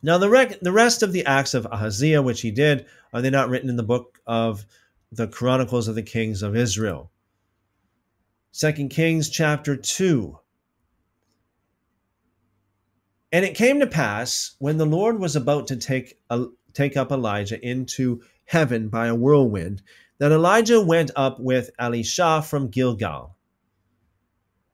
Now, 0.03 0.19
the, 0.19 0.31
rec- 0.31 0.61
the 0.61 0.73
rest 0.73 1.03
of 1.03 1.13
the 1.13 1.27
acts 1.27 1.55
of 1.55 1.67
Ahaziah, 1.67 2.23
which 2.23 2.41
he 2.41 2.51
did, 2.51 2.87
are 3.13 3.21
they 3.21 3.31
not 3.31 3.49
written 3.49 3.69
in 3.69 3.77
the 3.77 3.83
book 3.83 4.21
of 4.27 4.65
the 5.11 5.27
Chronicles 5.27 5.89
of 5.89 5.97
the 5.97 6.03
Kings 6.03 6.43
of 6.43 6.55
Israel? 6.55 7.11
Second 8.53 8.91
Kings 8.91 9.29
chapter 9.29 9.77
2. 9.77 10.39
And 13.33 13.45
it 13.45 13.55
came 13.55 13.81
to 13.81 13.87
pass 13.87 14.55
when 14.59 14.79
the 14.79 14.87
Lord 14.87 15.19
was 15.19 15.37
about 15.37 15.67
to 15.69 15.77
take 15.77 16.19
take 16.79 16.97
up 16.97 17.11
Elijah 17.11 17.61
into 17.67 18.23
heaven 18.45 18.89
by 18.89 19.09
a 19.09 19.15
whirlwind, 19.15 19.83
that 20.19 20.31
Elijah 20.31 20.81
went 20.81 21.11
up 21.17 21.41
with 21.41 21.71
Elisha 21.79 22.41
from 22.43 22.69
Gilgal. 22.69 23.37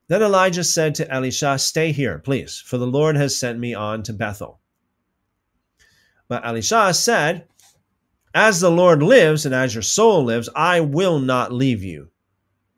Then 0.08 0.22
Elijah 0.22 0.64
said 0.64 0.94
to 0.96 1.10
Elisha, 1.10 1.58
Stay 1.58 1.92
here, 1.92 2.18
please, 2.18 2.60
for 2.60 2.76
the 2.76 2.86
Lord 2.86 3.16
has 3.16 3.34
sent 3.34 3.58
me 3.58 3.72
on 3.72 4.02
to 4.02 4.12
Bethel. 4.12 4.60
But 6.28 6.46
Elisha 6.46 6.92
said, 6.92 7.46
As 8.34 8.60
the 8.60 8.70
Lord 8.70 9.02
lives 9.02 9.46
and 9.46 9.54
as 9.54 9.74
your 9.74 9.82
soul 9.82 10.24
lives, 10.24 10.50
I 10.54 10.80
will 10.80 11.18
not 11.18 11.52
leave 11.52 11.82
you. 11.82 12.10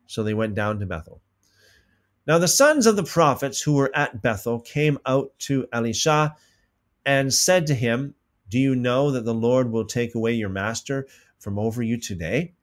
So 0.05 0.23
they 0.23 0.33
went 0.33 0.55
down 0.55 0.79
to 0.79 0.85
Bethel. 0.85 1.21
Now 2.25 2.37
the 2.37 2.47
sons 2.47 2.87
of 2.87 2.95
the 2.95 3.03
prophets 3.03 3.61
who 3.61 3.73
were 3.73 3.91
at 3.93 4.21
Bethel 4.21 4.61
came 4.61 4.97
out 5.05 5.31
to 5.39 5.67
Elisha 5.73 6.33
and 7.05 7.33
said 7.33 7.67
to 7.67 7.73
him, 7.73 8.15
do 8.49 8.59
you 8.59 8.75
know 8.75 9.11
that 9.11 9.25
the 9.25 9.33
Lord 9.33 9.71
will 9.71 9.85
take 9.85 10.15
away 10.15 10.33
your 10.33 10.49
master 10.49 11.07
from 11.39 11.59
over 11.59 11.83
you 11.83 11.97
today? 11.97 12.53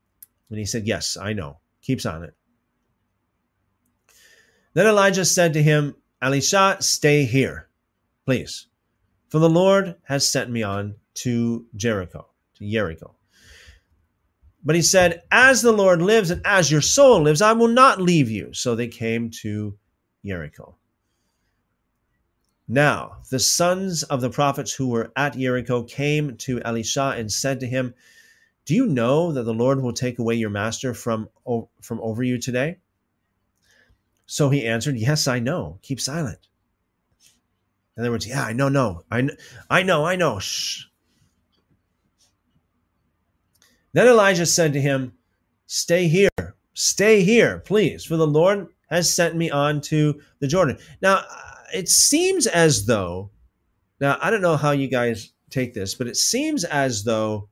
And 0.50 0.58
he 0.58 0.66
said, 0.66 0.86
Yes, 0.86 1.16
I 1.16 1.32
know. 1.32 1.58
Keeps 1.82 2.06
on 2.06 2.22
it. 2.22 2.34
Then 4.72 4.86
Elijah 4.86 5.24
said 5.24 5.52
to 5.52 5.62
him, 5.62 5.94
Elisha, 6.20 6.78
stay 6.80 7.24
here, 7.24 7.68
please, 8.24 8.66
for 9.28 9.38
the 9.38 9.50
Lord 9.50 9.96
has 10.04 10.26
sent 10.26 10.50
me 10.50 10.62
on 10.62 10.96
to 11.14 11.66
Jericho, 11.76 12.26
to 12.54 12.70
Jericho. 12.70 13.14
But 14.64 14.74
he 14.74 14.82
said, 14.82 15.22
As 15.30 15.60
the 15.60 15.72
Lord 15.72 16.00
lives 16.00 16.30
and 16.30 16.40
as 16.44 16.70
your 16.70 16.80
soul 16.80 17.22
lives, 17.22 17.42
I 17.42 17.52
will 17.52 17.68
not 17.68 18.00
leave 18.00 18.30
you. 18.30 18.52
So 18.54 18.74
they 18.74 18.88
came 18.88 19.30
to 19.42 19.76
Jericho. 20.24 20.76
Now, 22.66 23.18
the 23.30 23.38
sons 23.38 24.02
of 24.04 24.20
the 24.20 24.30
prophets 24.30 24.72
who 24.72 24.88
were 24.88 25.12
at 25.16 25.36
Jericho 25.36 25.82
came 25.82 26.36
to 26.38 26.62
Elisha 26.62 27.14
and 27.16 27.30
said 27.30 27.60
to 27.60 27.66
him, 27.66 27.94
Do 28.64 28.74
you 28.74 28.86
know 28.86 29.32
that 29.32 29.42
the 29.42 29.52
Lord 29.52 29.82
will 29.82 29.92
take 29.92 30.18
away 30.18 30.34
your 30.34 30.50
master 30.50 30.94
from, 30.94 31.28
from 31.82 32.00
over 32.00 32.22
you 32.22 32.38
today? 32.38 32.78
So 34.26 34.48
he 34.48 34.66
answered, 34.66 34.96
Yes, 34.96 35.28
I 35.28 35.40
know. 35.40 35.78
Keep 35.82 36.00
silent. 36.00 36.48
In 37.96 38.02
other 38.02 38.10
words, 38.10 38.26
yeah, 38.26 38.42
I 38.42 38.52
know, 38.52 38.68
no. 38.68 39.04
I, 39.10 39.28
I 39.70 39.82
know, 39.82 40.04
I 40.04 40.16
know. 40.16 40.38
Shh. 40.38 40.86
Then 43.92 44.08
Elijah 44.08 44.46
said 44.46 44.72
to 44.72 44.80
him, 44.80 45.12
Stay 45.66 46.08
here, 46.08 46.56
stay 46.72 47.22
here, 47.22 47.58
please, 47.60 48.04
for 48.04 48.16
the 48.16 48.26
Lord 48.26 48.68
has 48.88 49.12
sent 49.12 49.36
me 49.36 49.50
on 49.50 49.80
to 49.82 50.20
the 50.40 50.46
Jordan. 50.46 50.78
Now, 51.00 51.24
it 51.74 51.88
seems 51.88 52.46
as 52.46 52.86
though 52.86 53.30
now 54.00 54.16
I 54.22 54.30
don't 54.30 54.42
know 54.42 54.56
how 54.56 54.70
you 54.70 54.88
guys 54.88 55.32
take 55.50 55.74
this, 55.74 55.94
but 55.94 56.06
it 56.06 56.16
seems 56.16 56.64
as 56.64 57.04
though 57.04 57.48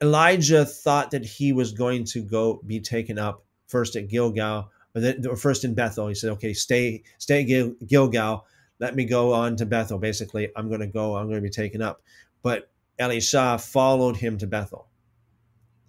Elijah 0.00 0.64
thought 0.64 1.10
that 1.10 1.24
he 1.24 1.52
was 1.52 1.72
going 1.72 2.04
to 2.04 2.22
go 2.22 2.60
be 2.66 2.80
taken 2.80 3.18
up 3.18 3.44
first 3.66 3.96
at 3.96 4.08
Gilgal 4.08 4.70
or, 4.94 5.00
then, 5.00 5.26
or 5.26 5.36
first 5.36 5.64
in 5.64 5.74
Bethel. 5.74 6.08
He 6.08 6.14
said, 6.14 6.30
"Okay, 6.32 6.52
stay 6.52 7.02
stay 7.18 7.44
Gil, 7.44 7.74
Gilgal. 7.86 8.44
Let 8.78 8.94
me 8.94 9.04
go 9.04 9.32
on 9.32 9.56
to 9.56 9.66
Bethel. 9.66 9.98
Basically, 9.98 10.50
I'm 10.54 10.68
going 10.68 10.80
to 10.80 10.86
go. 10.86 11.16
I'm 11.16 11.26
going 11.26 11.38
to 11.38 11.42
be 11.42 11.50
taken 11.50 11.82
up." 11.82 12.02
But 12.42 12.70
Elisha 12.98 13.58
followed 13.58 14.16
him 14.16 14.38
to 14.38 14.46
Bethel, 14.46 14.86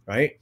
right? 0.07 0.39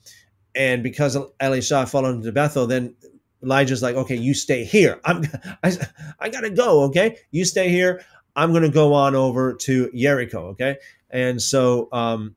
And 0.55 0.81
because 0.81 1.17
Elisha 1.39 1.85
followed 1.85 2.15
him 2.15 2.23
to 2.23 2.31
Bethel, 2.31 2.67
then 2.67 2.95
Elijah's 3.43 3.81
like, 3.81 3.95
okay, 3.95 4.15
you 4.15 4.33
stay 4.33 4.63
here. 4.63 4.99
I'm, 5.05 5.23
I, 5.63 5.77
I 6.19 6.29
gotta 6.29 6.49
go. 6.49 6.83
Okay, 6.83 7.17
you 7.31 7.45
stay 7.45 7.69
here. 7.69 8.03
I'm 8.35 8.53
gonna 8.53 8.69
go 8.69 8.93
on 8.93 9.15
over 9.15 9.53
to 9.53 9.91
Jericho. 9.95 10.47
Okay, 10.49 10.77
and 11.09 11.41
so, 11.41 11.89
um, 11.91 12.35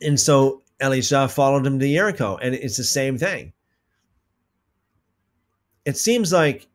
and 0.00 0.18
so 0.18 0.62
Elisha 0.80 1.28
followed 1.28 1.66
him 1.66 1.78
to 1.78 1.88
Jericho, 1.88 2.36
and 2.36 2.54
it's 2.54 2.76
the 2.76 2.84
same 2.84 3.18
thing. 3.18 3.52
It 5.84 5.96
seems 5.96 6.32
like, 6.32 6.66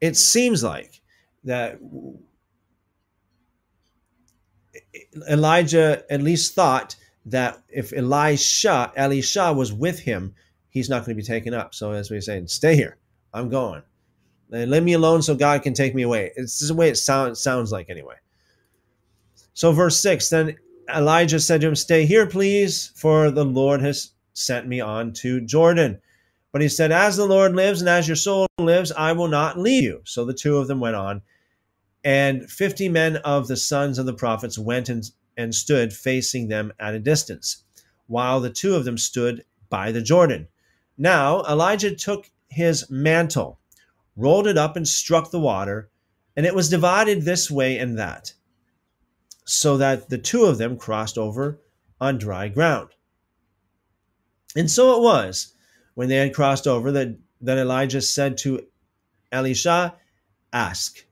it 0.00 0.16
seems 0.16 0.62
like 0.62 1.00
that 1.44 1.78
Elijah 5.30 6.04
at 6.10 6.20
least 6.22 6.54
thought 6.54 6.96
that 7.26 7.62
if 7.68 7.92
Elisha, 7.92 8.92
Elisha 8.96 9.52
was 9.52 9.72
with 9.72 10.00
him, 10.00 10.34
he's 10.76 10.90
not 10.90 11.06
going 11.06 11.16
to 11.16 11.22
be 11.22 11.26
taken 11.26 11.54
up. 11.54 11.74
So 11.74 11.92
as 11.92 12.10
we 12.10 12.18
are 12.18 12.20
saying, 12.20 12.48
stay 12.48 12.76
here. 12.76 12.98
I'm 13.32 13.48
going. 13.48 13.80
And 14.52 14.64
uh, 14.64 14.66
leave 14.66 14.82
me 14.82 14.92
alone 14.92 15.22
so 15.22 15.34
God 15.34 15.62
can 15.62 15.72
take 15.72 15.94
me 15.94 16.02
away. 16.02 16.32
It's 16.36 16.68
the 16.68 16.74
way 16.74 16.90
it 16.90 16.98
sound, 16.98 17.38
sounds 17.38 17.72
like 17.72 17.88
anyway. 17.88 18.16
So 19.54 19.72
verse 19.72 19.98
6, 20.02 20.28
then 20.28 20.56
Elijah 20.94 21.40
said 21.40 21.62
to 21.62 21.68
him, 21.68 21.74
Stay 21.74 22.04
here, 22.04 22.26
please, 22.26 22.92
for 22.94 23.30
the 23.30 23.44
Lord 23.44 23.80
has 23.80 24.10
sent 24.34 24.68
me 24.68 24.82
on 24.82 25.14
to 25.14 25.40
Jordan. 25.40 25.98
But 26.52 26.60
he 26.60 26.68
said, 26.68 26.92
As 26.92 27.16
the 27.16 27.24
Lord 27.24 27.56
lives 27.56 27.80
and 27.80 27.88
as 27.88 28.06
your 28.06 28.14
soul 28.14 28.46
lives, 28.58 28.92
I 28.92 29.12
will 29.12 29.28
not 29.28 29.58
leave 29.58 29.82
you. 29.82 30.02
So 30.04 30.26
the 30.26 30.34
two 30.34 30.58
of 30.58 30.68
them 30.68 30.78
went 30.78 30.96
on. 30.96 31.22
And 32.04 32.50
50 32.50 32.90
men 32.90 33.16
of 33.16 33.48
the 33.48 33.56
sons 33.56 33.98
of 33.98 34.04
the 34.04 34.12
prophets 34.12 34.58
went 34.58 34.90
and, 34.90 35.10
and 35.38 35.54
stood 35.54 35.94
facing 35.94 36.48
them 36.48 36.74
at 36.78 36.94
a 36.94 37.00
distance, 37.00 37.64
while 38.08 38.40
the 38.40 38.50
two 38.50 38.74
of 38.74 38.84
them 38.84 38.98
stood 38.98 39.42
by 39.70 39.90
the 39.90 40.02
Jordan. 40.02 40.48
Now 40.98 41.42
Elijah 41.42 41.94
took 41.94 42.30
his 42.48 42.90
mantle, 42.90 43.60
rolled 44.16 44.46
it 44.46 44.56
up, 44.56 44.76
and 44.76 44.86
struck 44.88 45.30
the 45.30 45.40
water, 45.40 45.90
and 46.36 46.46
it 46.46 46.54
was 46.54 46.68
divided 46.68 47.22
this 47.22 47.50
way 47.50 47.78
and 47.78 47.98
that, 47.98 48.32
so 49.44 49.76
that 49.76 50.08
the 50.08 50.18
two 50.18 50.44
of 50.44 50.58
them 50.58 50.76
crossed 50.76 51.18
over 51.18 51.60
on 52.00 52.18
dry 52.18 52.48
ground. 52.48 52.90
And 54.54 54.70
so 54.70 54.96
it 54.96 55.02
was, 55.02 55.54
when 55.94 56.08
they 56.08 56.16
had 56.16 56.34
crossed 56.34 56.66
over, 56.66 56.90
that, 56.92 57.16
that 57.42 57.58
Elijah 57.58 58.00
said 58.00 58.38
to 58.38 58.66
Elisha, 59.30 59.94
Ask, 60.52 61.04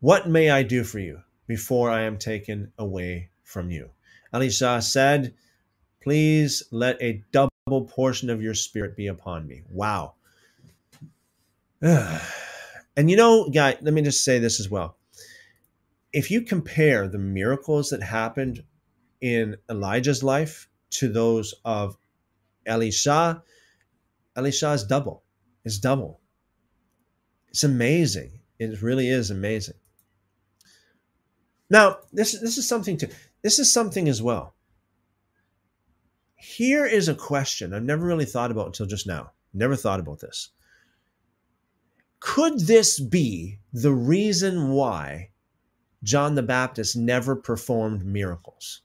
what 0.00 0.28
may 0.28 0.50
I 0.50 0.62
do 0.64 0.82
for 0.82 0.98
you 0.98 1.20
before 1.46 1.90
I 1.90 2.02
am 2.02 2.18
taken 2.18 2.72
away 2.78 3.30
from 3.44 3.70
you? 3.70 3.90
Elisha 4.32 4.82
said, 4.82 5.34
Please 6.02 6.64
let 6.70 7.00
a 7.00 7.22
double 7.30 7.53
portion 7.66 8.28
of 8.28 8.42
your 8.42 8.52
spirit 8.52 8.94
be 8.94 9.06
upon 9.06 9.46
me. 9.46 9.62
Wow. 9.70 10.14
and 11.80 12.20
you 12.96 13.16
know, 13.16 13.48
guy, 13.48 13.76
let 13.80 13.94
me 13.94 14.02
just 14.02 14.22
say 14.22 14.38
this 14.38 14.60
as 14.60 14.68
well. 14.68 14.98
If 16.12 16.30
you 16.30 16.42
compare 16.42 17.08
the 17.08 17.18
miracles 17.18 17.90
that 17.90 18.02
happened 18.02 18.62
in 19.20 19.56
Elijah's 19.70 20.22
life 20.22 20.68
to 20.90 21.08
those 21.08 21.54
of 21.64 21.96
Elisha, 22.66 23.42
Elisha 24.36 24.72
is 24.72 24.84
double. 24.84 25.22
It's 25.64 25.78
double. 25.78 26.20
It's 27.48 27.64
amazing. 27.64 28.40
It 28.58 28.82
really 28.82 29.08
is 29.08 29.30
amazing. 29.30 29.76
Now, 31.70 31.96
this 32.12 32.38
this 32.38 32.58
is 32.58 32.68
something 32.68 32.98
to 32.98 33.08
this 33.42 33.58
is 33.58 33.72
something 33.72 34.06
as 34.08 34.20
well. 34.20 34.53
Here 36.44 36.84
is 36.84 37.08
a 37.08 37.14
question 37.14 37.72
I've 37.72 37.82
never 37.82 38.04
really 38.04 38.26
thought 38.26 38.50
about 38.50 38.66
until 38.66 38.84
just 38.84 39.06
now. 39.06 39.32
Never 39.54 39.74
thought 39.74 39.98
about 39.98 40.20
this. 40.20 40.50
Could 42.20 42.60
this 42.60 43.00
be 43.00 43.60
the 43.72 43.92
reason 43.92 44.68
why 44.68 45.30
John 46.02 46.34
the 46.34 46.42
Baptist 46.42 46.96
never 46.96 47.34
performed 47.34 48.04
miracles? 48.04 48.82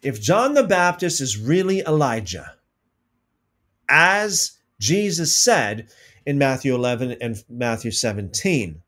If 0.00 0.22
John 0.22 0.54
the 0.54 0.64
Baptist 0.64 1.20
is 1.20 1.36
really 1.36 1.80
Elijah, 1.80 2.54
as 3.88 4.58
Jesus 4.78 5.36
said 5.36 5.88
in 6.24 6.38
Matthew 6.38 6.72
11 6.72 7.16
and 7.20 7.42
Matthew 7.48 7.90
17, 7.90 8.80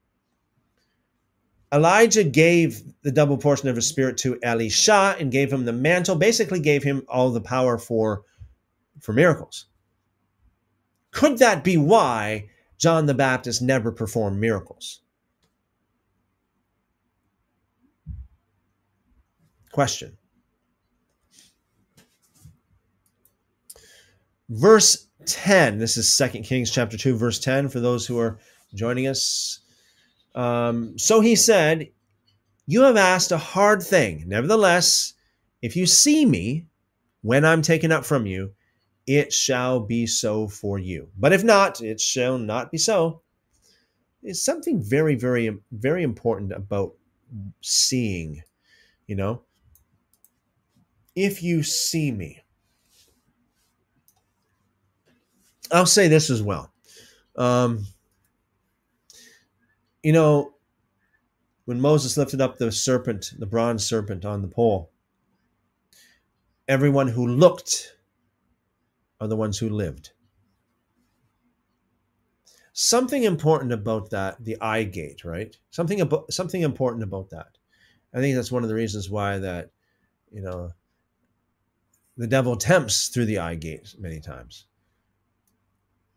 Elijah 1.73 2.25
gave 2.25 2.83
the 3.03 3.11
double 3.11 3.37
portion 3.37 3.69
of 3.69 3.77
his 3.77 3.87
spirit 3.87 4.17
to 4.19 4.39
Elisha 4.43 5.17
and 5.19 5.33
gave 5.33 5.53
him 5.53 5.65
the 5.65 5.73
mantle, 5.73 6.15
basically 6.15 6.61
gave 6.61 6.83
him 6.83 7.05
all 7.09 7.31
the 7.31 7.41
power 7.41 7.77
for, 7.77 8.23
for 9.01 9.13
miracles. 9.13 9.67
Could 11.11 11.39
that 11.39 11.65
be 11.65 11.77
why 11.77 12.49
John 12.79 13.07
the 13.07 13.15
Baptist 13.15 13.63
never 13.63 13.91
performed 13.91 14.39
miracles? 14.39 15.01
Question. 19.73 20.17
Verse 24.49 25.09
10, 25.27 25.79
this 25.79 25.97
is 25.97 26.17
2 26.17 26.43
Kings 26.43 26.71
chapter 26.71 26.97
2, 26.97 27.17
verse 27.17 27.41
10, 27.41 27.69
for 27.69 27.81
those 27.81 28.07
who 28.07 28.19
are 28.19 28.39
joining 28.75 29.09
us 29.09 29.61
um, 30.37 30.99
so 30.99 31.21
he 31.21 31.35
said, 31.35 31.89
You 32.67 32.83
have 32.83 32.97
asked 32.97 33.33
a 33.33 33.39
hard 33.39 33.83
thing. 33.83 34.25
Nevertheless, 34.27 35.15
if 35.63 35.75
you 35.75 35.87
see 35.87 36.27
me 36.27 36.67
when 37.23 37.45
I'm 37.45 37.63
taken 37.63 37.91
up 37.91 38.05
from 38.05 38.27
you, 38.27 38.53
it 39.07 39.33
shall 39.33 39.81
be 39.81 40.07
so 40.07 40.47
for 40.47 40.79
you. 40.79 41.09
But 41.17 41.33
if 41.33 41.43
not, 41.43 41.81
it 41.81 42.01
shall 42.01 42.39
not 42.39 42.71
be 42.71 42.79
so. 42.79 43.23
It's 44.23 44.45
something 44.45 44.83
very, 44.83 45.15
very, 45.15 45.57
very 45.73 46.03
important 46.03 46.53
about 46.53 46.95
seeing, 47.63 48.43
you 49.07 49.17
know. 49.17 49.43
If 51.15 51.43
you 51.43 51.63
see 51.63 52.13
me, 52.13 52.43
I'll 55.73 55.87
say 55.87 56.09
this 56.09 56.29
as 56.29 56.43
well. 56.43 56.73
Um, 57.37 57.87
you 60.07 60.13
know, 60.13 60.55
when 61.65 61.81
Moses 61.81 62.17
lifted 62.17 62.41
up 62.41 62.59
the 62.59 62.71
serpent, 62.71 63.33
the 63.41 63.45
bronze 63.45 63.85
serpent 63.85 64.25
on 64.25 64.41
the 64.41 64.47
pole, 64.47 64.93
everyone 66.69 67.09
who 67.09 67.27
looked 67.27 67.97
are 69.21 69.27
the 69.27 69.35
ones 69.35 69.59
who 69.59 69.69
lived. 69.69 70.13
Something 72.73 73.25
important 73.25 73.73
about 73.73 74.11
that, 74.11 74.37
the 74.45 74.57
eye 74.61 74.85
gate, 74.85 75.25
right? 75.25 75.57
Something 75.71 76.01
about 76.01 76.33
something 76.33 76.63
important 76.63 77.03
about 77.03 77.31
that. 77.31 77.59
I 78.15 78.21
think 78.21 78.37
that's 78.37 78.53
one 78.53 78.63
of 78.63 78.69
the 78.69 78.77
reasons 78.77 79.11
why 79.11 79.39
that, 79.39 79.73
you 80.31 80.41
know, 80.41 80.71
the 82.17 82.29
devil 82.29 82.55
tempts 82.55 83.09
through 83.09 83.25
the 83.25 83.41
eye 83.41 83.57
gate 83.57 83.97
many 83.99 84.21
times. 84.21 84.67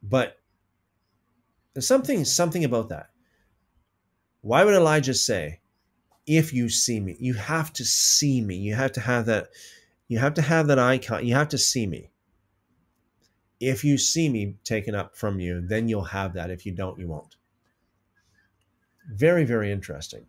But 0.03 0.37
there's 1.73 1.87
something 1.87 2.23
something 2.23 2.63
about 2.63 2.89
that. 2.89 3.09
Why 4.41 4.63
would 4.63 4.73
Elijah 4.73 5.13
say, 5.13 5.59
if 6.25 6.53
you 6.53 6.69
see 6.69 6.99
me? 6.99 7.17
You 7.19 7.33
have 7.33 7.73
to 7.73 7.85
see 7.85 8.41
me. 8.41 8.55
You 8.55 8.75
have 8.75 8.93
to 8.93 9.01
have 9.01 9.25
that, 9.25 9.49
you 10.07 10.19
have 10.19 10.35
to 10.35 10.41
have 10.41 10.67
that 10.67 10.79
icon. 10.79 11.25
You 11.25 11.35
have 11.35 11.49
to 11.49 11.57
see 11.57 11.85
me. 11.85 12.11
If 13.59 13.83
you 13.83 13.97
see 13.97 14.29
me 14.29 14.55
taken 14.63 14.95
up 14.95 15.17
from 15.17 15.39
you, 15.39 15.61
then 15.61 15.89
you'll 15.89 16.03
have 16.03 16.33
that. 16.33 16.49
If 16.49 16.65
you 16.65 16.71
don't, 16.71 16.97
you 16.99 17.07
won't. 17.07 17.35
Very, 19.11 19.43
very 19.43 19.71
interesting. 19.71 20.25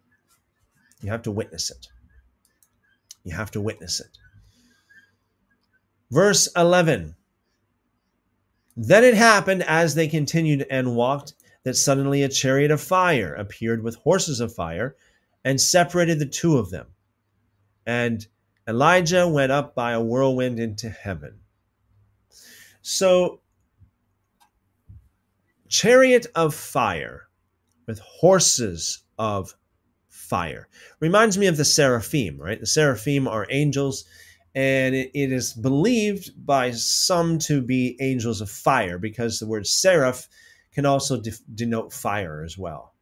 You 1.02 1.10
have 1.10 1.22
to 1.22 1.30
witness 1.30 1.70
it. 1.70 1.86
You 3.24 3.34
have 3.34 3.50
to 3.52 3.60
witness 3.60 4.00
it. 4.00 4.18
Verse 6.10 6.48
11 6.56 7.14
Then 8.76 9.04
it 9.04 9.14
happened 9.14 9.62
as 9.62 9.94
they 9.94 10.08
continued 10.08 10.66
and 10.70 10.96
walked 10.96 11.34
that 11.64 11.76
suddenly 11.76 12.22
a 12.22 12.28
chariot 12.28 12.70
of 12.70 12.80
fire 12.80 13.34
appeared 13.34 13.82
with 13.82 13.96
horses 13.96 14.40
of 14.40 14.54
fire 14.54 14.96
and 15.44 15.60
separated 15.60 16.18
the 16.18 16.26
two 16.26 16.56
of 16.56 16.70
them. 16.70 16.86
And 17.86 18.26
Elijah 18.68 19.28
went 19.28 19.52
up 19.52 19.74
by 19.74 19.92
a 19.92 20.02
whirlwind 20.02 20.60
into 20.60 20.88
heaven. 20.88 21.40
So, 22.82 23.40
chariot 25.68 26.26
of 26.34 26.54
fire 26.54 27.28
with 27.86 27.98
horses 28.00 29.02
of 29.18 29.54
fire 30.08 30.68
reminds 31.00 31.36
me 31.36 31.46
of 31.46 31.56
the 31.56 31.64
seraphim, 31.64 32.38
right? 32.38 32.60
The 32.60 32.66
seraphim 32.66 33.26
are 33.26 33.46
angels, 33.50 34.04
and 34.54 34.94
it, 34.94 35.10
is 35.14 35.52
believed 35.52 36.46
by 36.46 36.70
some 36.70 37.38
to 37.40 37.60
be 37.60 37.96
angels 38.00 38.40
of 38.40 38.50
fire 38.50 38.98
because 38.98 39.38
the 39.38 39.46
word 39.46 39.66
seraph 39.66 40.28
can 40.72 40.86
also 40.86 41.20
de- 41.20 41.32
denote 41.54 41.92
fire 41.92 42.42
as 42.44 42.56
well. 42.56 42.94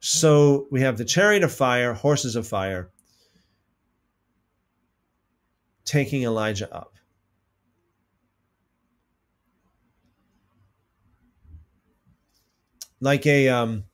So 0.00 0.66
we 0.70 0.80
have 0.80 0.96
the 0.96 1.04
chariot 1.04 1.42
of 1.42 1.52
fire, 1.52 1.92
horses 1.92 2.34
of 2.34 2.46
fire, 2.46 2.90
taking 5.84 6.22
Elijah 6.22 6.74
up. 6.74 6.94
Like 13.02 13.26
a 13.26 13.48
um, 13.48 13.84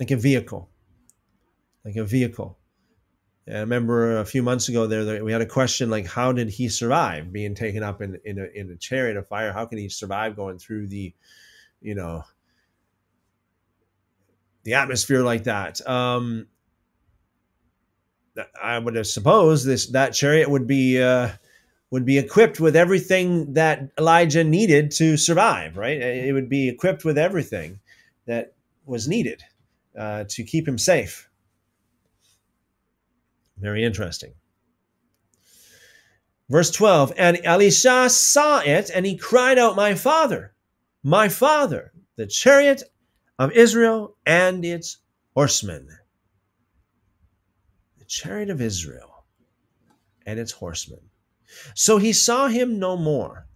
like 0.00 0.10
a 0.10 0.16
vehicle, 0.16 0.70
like 1.84 1.96
a 1.96 2.04
vehicle. 2.04 2.55
I 3.48 3.60
remember 3.60 4.18
a 4.18 4.24
few 4.24 4.42
months 4.42 4.68
ago 4.68 4.88
there, 4.88 5.22
we 5.22 5.30
had 5.30 5.40
a 5.40 5.46
question 5.46 5.88
like, 5.88 6.06
how 6.06 6.32
did 6.32 6.48
he 6.48 6.68
survive 6.68 7.32
being 7.32 7.54
taken 7.54 7.82
up 7.82 8.02
in 8.02 8.18
in 8.24 8.38
a, 8.38 8.46
in 8.54 8.70
a 8.70 8.76
chariot 8.76 9.16
of 9.16 9.28
fire? 9.28 9.52
How 9.52 9.66
can 9.66 9.78
he 9.78 9.88
survive 9.88 10.34
going 10.34 10.58
through 10.58 10.88
the, 10.88 11.14
you 11.80 11.94
know, 11.94 12.24
the 14.64 14.74
atmosphere 14.74 15.22
like 15.22 15.44
that? 15.44 15.86
Um, 15.88 16.48
I 18.60 18.78
would 18.78 18.96
have 18.96 19.06
supposed 19.06 19.64
this 19.64 19.86
that 19.88 20.12
chariot 20.12 20.50
would 20.50 20.66
be 20.66 21.00
uh, 21.00 21.28
would 21.90 22.04
be 22.04 22.18
equipped 22.18 22.58
with 22.58 22.74
everything 22.74 23.52
that 23.54 23.90
Elijah 23.96 24.42
needed 24.42 24.90
to 24.92 25.16
survive. 25.16 25.76
Right, 25.76 26.00
it 26.00 26.32
would 26.32 26.48
be 26.48 26.68
equipped 26.68 27.04
with 27.04 27.16
everything 27.16 27.78
that 28.26 28.54
was 28.84 29.06
needed 29.06 29.44
uh, 29.96 30.24
to 30.30 30.42
keep 30.42 30.66
him 30.66 30.78
safe. 30.78 31.30
Very 33.58 33.84
interesting. 33.84 34.34
Verse 36.48 36.70
12 36.70 37.12
And 37.16 37.40
Elisha 37.44 38.08
saw 38.10 38.60
it, 38.60 38.90
and 38.94 39.04
he 39.06 39.16
cried 39.16 39.58
out, 39.58 39.76
My 39.76 39.94
father, 39.94 40.54
my 41.02 41.28
father, 41.28 41.92
the 42.16 42.26
chariot 42.26 42.82
of 43.38 43.52
Israel 43.52 44.16
and 44.26 44.64
its 44.64 44.98
horsemen. 45.34 45.88
The 47.98 48.04
chariot 48.04 48.50
of 48.50 48.60
Israel 48.60 49.24
and 50.24 50.38
its 50.38 50.52
horsemen. 50.52 51.00
So 51.74 51.98
he 51.98 52.12
saw 52.12 52.48
him 52.48 52.78
no 52.78 52.96
more, 52.96 53.46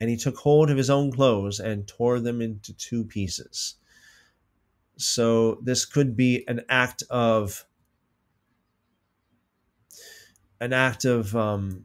and 0.00 0.10
he 0.10 0.16
took 0.16 0.36
hold 0.36 0.70
of 0.70 0.76
his 0.76 0.90
own 0.90 1.12
clothes 1.12 1.60
and 1.60 1.86
tore 1.86 2.20
them 2.20 2.40
into 2.42 2.72
two 2.74 3.04
pieces. 3.04 3.76
So 4.96 5.58
this 5.62 5.84
could 5.84 6.16
be 6.16 6.44
an 6.48 6.62
act 6.68 7.02
of 7.10 7.64
an 10.64 10.72
act 10.72 11.04
of 11.04 11.36
um, 11.36 11.84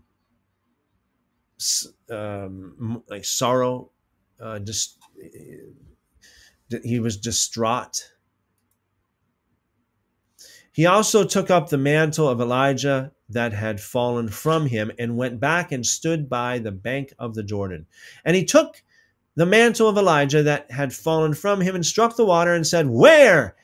um, 2.09 3.03
like 3.09 3.25
sorrow. 3.25 3.91
Uh, 4.41 4.59
just 4.59 4.97
he 6.83 6.99
was 6.99 7.17
distraught. 7.17 8.11
He 10.71 10.85
also 10.85 11.25
took 11.25 11.49
up 11.49 11.69
the 11.69 11.77
mantle 11.77 12.29
of 12.29 12.39
Elijah 12.39 13.11
that 13.27 13.51
had 13.51 13.81
fallen 13.81 14.29
from 14.29 14.65
him 14.65 14.91
and 14.97 15.17
went 15.17 15.39
back 15.39 15.73
and 15.73 15.85
stood 15.85 16.29
by 16.29 16.59
the 16.59 16.71
bank 16.71 17.11
of 17.19 17.35
the 17.35 17.43
Jordan. 17.43 17.85
And 18.23 18.35
he 18.35 18.45
took 18.45 18.81
the 19.35 19.45
mantle 19.45 19.89
of 19.89 19.97
Elijah 19.97 20.41
that 20.43 20.71
had 20.71 20.93
fallen 20.93 21.33
from 21.33 21.59
him 21.59 21.75
and 21.75 21.85
struck 21.85 22.15
the 22.15 22.25
water 22.25 22.53
and 22.53 22.65
said, 22.65 22.87
Where 22.87 23.55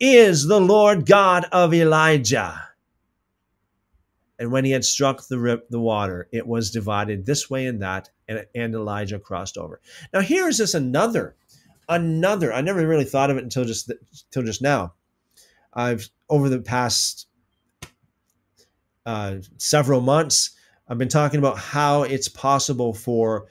is 0.00 0.46
the 0.46 0.60
Lord 0.60 1.04
God 1.04 1.44
of 1.52 1.74
Elijah? 1.74 2.71
And 4.38 4.50
when 4.50 4.64
he 4.64 4.70
had 4.72 4.84
struck 4.84 5.26
the, 5.28 5.38
rip, 5.38 5.68
the 5.68 5.80
water, 5.80 6.28
it 6.32 6.46
was 6.46 6.70
divided 6.70 7.26
this 7.26 7.50
way 7.50 7.66
and 7.66 7.82
that, 7.82 8.10
and, 8.28 8.46
and 8.54 8.74
Elijah 8.74 9.18
crossed 9.18 9.56
over. 9.56 9.80
Now, 10.12 10.20
here 10.20 10.48
is 10.48 10.58
this 10.58 10.74
another, 10.74 11.36
another. 11.88 12.52
I 12.52 12.60
never 12.60 12.86
really 12.86 13.04
thought 13.04 13.30
of 13.30 13.36
it 13.36 13.44
until 13.44 13.64
just 13.64 13.90
until 13.90 14.42
just 14.42 14.62
now. 14.62 14.94
I've 15.74 16.08
over 16.28 16.48
the 16.48 16.60
past 16.60 17.28
uh, 19.06 19.36
several 19.58 20.00
months, 20.00 20.50
I've 20.88 20.98
been 20.98 21.08
talking 21.08 21.38
about 21.38 21.58
how 21.58 22.02
it's 22.02 22.28
possible 22.28 22.94
for 22.94 23.46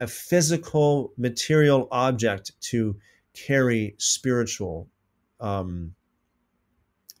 a 0.00 0.06
physical 0.06 1.12
material 1.16 1.88
object 1.90 2.52
to 2.60 2.96
carry 3.34 3.94
spiritual, 3.98 4.88
um, 5.40 5.94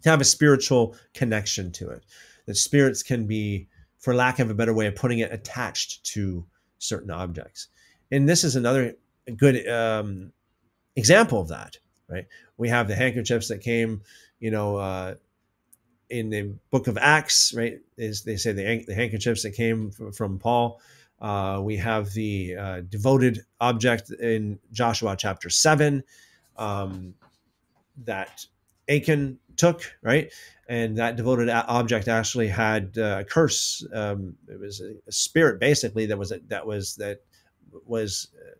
to 0.02 0.10
have 0.10 0.20
a 0.20 0.24
spiritual 0.24 0.96
connection 1.14 1.72
to 1.72 1.90
it 1.90 2.04
that 2.46 2.56
spirits 2.56 3.02
can 3.02 3.26
be, 3.26 3.68
for 3.98 4.14
lack 4.14 4.38
of 4.38 4.50
a 4.50 4.54
better 4.54 4.74
way 4.74 4.86
of 4.86 4.94
putting 4.94 5.20
it, 5.20 5.32
attached 5.32 6.04
to 6.04 6.44
certain 6.78 7.10
objects. 7.10 7.68
And 8.10 8.28
this 8.28 8.44
is 8.44 8.56
another 8.56 8.94
good 9.36 9.66
um, 9.68 10.32
example 10.96 11.40
of 11.40 11.48
that, 11.48 11.76
right? 12.08 12.26
We 12.56 12.68
have 12.68 12.88
the 12.88 12.94
handkerchiefs 12.94 13.48
that 13.48 13.62
came, 13.62 14.02
you 14.38 14.50
know, 14.50 14.76
uh, 14.76 15.14
in 16.10 16.30
the 16.30 16.54
book 16.70 16.86
of 16.86 16.98
Acts, 16.98 17.54
right? 17.56 17.80
Is 17.96 18.22
they 18.22 18.36
say 18.36 18.52
the, 18.52 18.84
the 18.86 18.94
handkerchiefs 18.94 19.42
that 19.42 19.52
came 19.52 19.90
from, 19.90 20.12
from 20.12 20.38
Paul. 20.38 20.80
Uh, 21.20 21.60
we 21.62 21.76
have 21.78 22.12
the 22.12 22.54
uh, 22.56 22.80
devoted 22.82 23.40
object 23.60 24.10
in 24.10 24.58
Joshua 24.72 25.16
chapter 25.16 25.48
seven 25.48 26.04
um, 26.56 27.14
that 28.04 28.44
Achan 28.88 29.38
took, 29.56 29.82
right? 30.02 30.32
and 30.68 30.96
that 30.96 31.16
devoted 31.16 31.48
object 31.50 32.08
actually 32.08 32.48
had 32.48 32.96
uh, 32.96 33.18
a 33.20 33.24
curse. 33.24 33.86
Um, 33.92 34.36
it 34.48 34.58
was 34.58 34.80
a 34.80 35.12
spirit, 35.12 35.60
basically, 35.60 36.06
that 36.06 36.18
was 36.18 36.32
that 36.48 36.66
was 36.66 36.96
that 36.96 37.20
was 37.86 38.28
uh, 38.36 38.54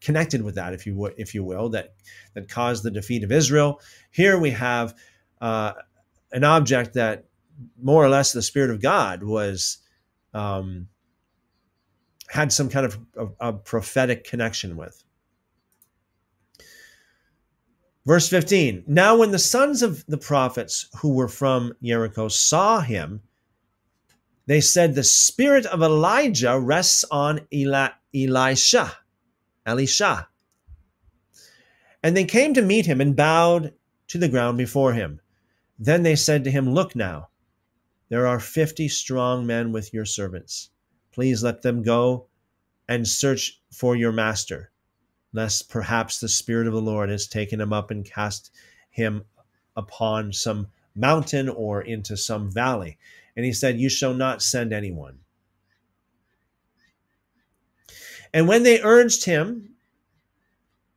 connected 0.00 0.42
with 0.42 0.54
that, 0.54 0.72
if 0.72 0.86
you 0.86 0.94
would, 0.96 1.14
if 1.18 1.34
you 1.34 1.44
will, 1.44 1.68
that 1.70 1.94
that 2.34 2.48
caused 2.48 2.82
the 2.82 2.90
defeat 2.90 3.24
of 3.24 3.32
Israel. 3.32 3.80
Here 4.10 4.38
we 4.38 4.50
have 4.50 4.94
uh, 5.40 5.72
an 6.32 6.44
object 6.44 6.94
that 6.94 7.26
more 7.80 8.02
or 8.02 8.08
less 8.08 8.32
the 8.32 8.42
spirit 8.42 8.70
of 8.70 8.80
God 8.80 9.22
was 9.22 9.78
um, 10.32 10.88
had 12.28 12.52
some 12.52 12.70
kind 12.70 12.86
of 12.86 12.98
a, 13.16 13.48
a 13.48 13.52
prophetic 13.52 14.24
connection 14.24 14.76
with. 14.76 15.04
Verse 18.10 18.28
15 18.28 18.82
Now, 18.88 19.18
when 19.18 19.30
the 19.30 19.38
sons 19.38 19.82
of 19.82 20.04
the 20.06 20.18
prophets 20.18 20.88
who 20.96 21.10
were 21.10 21.28
from 21.28 21.74
Jericho 21.80 22.26
saw 22.26 22.80
him, 22.80 23.22
they 24.46 24.60
said, 24.60 24.96
The 24.96 25.04
spirit 25.04 25.64
of 25.64 25.80
Elijah 25.80 26.58
rests 26.58 27.04
on 27.12 27.46
Eli- 27.54 27.92
Elisha. 28.12 28.96
Elisha. 29.64 30.26
And 32.02 32.16
they 32.16 32.24
came 32.24 32.52
to 32.54 32.62
meet 32.62 32.86
him 32.86 33.00
and 33.00 33.14
bowed 33.14 33.74
to 34.08 34.18
the 34.18 34.28
ground 34.28 34.58
before 34.58 34.92
him. 34.92 35.20
Then 35.78 36.02
they 36.02 36.16
said 36.16 36.42
to 36.42 36.50
him, 36.50 36.74
Look 36.74 36.96
now, 36.96 37.28
there 38.08 38.26
are 38.26 38.40
fifty 38.40 38.88
strong 38.88 39.46
men 39.46 39.70
with 39.70 39.94
your 39.94 40.04
servants. 40.04 40.70
Please 41.12 41.44
let 41.44 41.62
them 41.62 41.84
go 41.84 42.26
and 42.88 43.06
search 43.06 43.62
for 43.70 43.94
your 43.94 44.10
master 44.10 44.69
lest 45.32 45.68
perhaps 45.68 46.18
the 46.18 46.28
Spirit 46.28 46.66
of 46.66 46.72
the 46.72 46.80
Lord 46.80 47.10
has 47.10 47.26
taken 47.26 47.60
him 47.60 47.72
up 47.72 47.90
and 47.90 48.04
cast 48.04 48.50
him 48.90 49.24
upon 49.76 50.32
some 50.32 50.68
mountain 50.94 51.48
or 51.48 51.82
into 51.82 52.16
some 52.16 52.50
valley. 52.50 52.98
And 53.36 53.44
he 53.44 53.52
said, 53.52 53.78
You 53.78 53.88
shall 53.88 54.14
not 54.14 54.42
send 54.42 54.72
anyone. 54.72 55.20
And 58.32 58.46
when 58.46 58.62
they 58.62 58.82
urged 58.82 59.24
him 59.24 59.70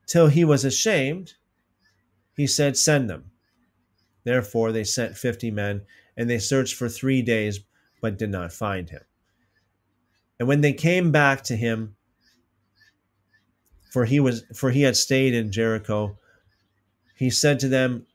till 0.05 0.27
he 0.27 0.43
was 0.43 0.65
ashamed, 0.65 1.33
he 2.35 2.47
said, 2.47 2.77
Send 2.77 3.09
them. 3.09 3.31
Therefore 4.23 4.71
they 4.71 4.83
sent 4.83 5.17
fifty 5.17 5.51
men, 5.51 5.81
and 6.15 6.29
they 6.29 6.39
searched 6.39 6.75
for 6.75 6.89
three 6.89 7.21
days, 7.21 7.59
but 8.01 8.17
did 8.17 8.29
not 8.29 8.53
find 8.53 8.89
him. 8.89 9.01
And 10.39 10.47
when 10.47 10.61
they 10.61 10.73
came 10.73 11.11
back 11.11 11.43
to 11.43 11.55
him, 11.55 11.95
for 13.93 14.05
he 14.05 14.19
was 14.19 14.43
for 14.55 14.71
he 14.71 14.81
had 14.81 14.97
stayed 14.97 15.35
in 15.35 15.51
Jericho. 15.51 16.17
He 17.15 17.29
said 17.29 17.59
to 17.59 17.67
them, 17.67 18.07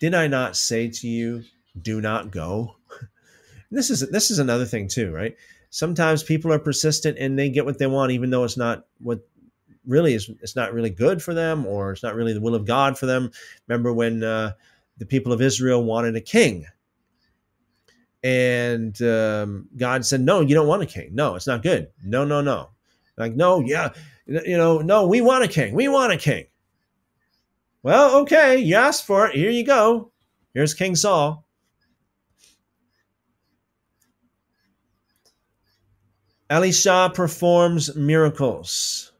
"Did 0.00 0.14
I 0.14 0.28
not 0.28 0.56
say 0.56 0.88
to 0.88 1.06
you, 1.06 1.44
do 1.78 2.00
not 2.00 2.30
go?" 2.30 2.76
this 3.70 3.90
is 3.90 4.00
this 4.08 4.30
is 4.30 4.38
another 4.38 4.64
thing 4.64 4.88
too, 4.88 5.12
right? 5.12 5.36
Sometimes 5.68 6.22
people 6.22 6.50
are 6.54 6.58
persistent 6.58 7.18
and 7.18 7.38
they 7.38 7.50
get 7.50 7.66
what 7.66 7.78
they 7.78 7.86
want, 7.86 8.12
even 8.12 8.30
though 8.30 8.44
it's 8.44 8.56
not 8.56 8.86
what 8.98 9.20
really 9.86 10.14
is. 10.14 10.30
It's 10.40 10.56
not 10.56 10.72
really 10.72 10.88
good 10.88 11.22
for 11.22 11.34
them, 11.34 11.66
or 11.66 11.92
it's 11.92 12.02
not 12.02 12.14
really 12.14 12.32
the 12.32 12.40
will 12.40 12.54
of 12.54 12.64
God 12.64 12.96
for 12.96 13.04
them. 13.04 13.30
Remember 13.68 13.92
when 13.92 14.24
uh, 14.24 14.52
the 14.96 15.04
people 15.04 15.34
of 15.34 15.42
Israel 15.42 15.84
wanted 15.84 16.16
a 16.16 16.22
king, 16.22 16.64
and 18.24 19.00
um, 19.02 19.68
God 19.76 20.06
said, 20.06 20.22
"No, 20.22 20.40
you 20.40 20.54
don't 20.54 20.66
want 20.66 20.82
a 20.82 20.86
king. 20.86 21.10
No, 21.12 21.34
it's 21.34 21.46
not 21.46 21.62
good. 21.62 21.88
No, 22.02 22.24
no, 22.24 22.40
no." 22.40 22.70
Like, 23.18 23.36
no, 23.36 23.60
yeah, 23.60 23.90
you 24.30 24.56
know, 24.56 24.78
no, 24.78 25.06
we 25.06 25.20
want 25.20 25.44
a 25.44 25.48
king. 25.48 25.74
We 25.74 25.88
want 25.88 26.12
a 26.12 26.16
king. 26.16 26.46
Well, 27.82 28.20
okay, 28.20 28.58
you 28.58 28.76
asked 28.76 29.06
for 29.06 29.26
it. 29.26 29.34
Here 29.34 29.50
you 29.50 29.64
go. 29.64 30.12
Here's 30.54 30.74
King 30.74 30.94
Saul. 30.94 31.44
Elisha 36.48 37.10
performs 37.12 37.94
miracles. 37.96 39.12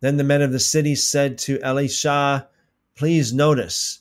Then 0.00 0.16
the 0.16 0.24
men 0.24 0.40
of 0.40 0.52
the 0.52 0.60
city 0.60 0.94
said 0.94 1.36
to 1.38 1.60
Elisha, 1.60 2.48
Please 2.96 3.32
notice 3.32 4.00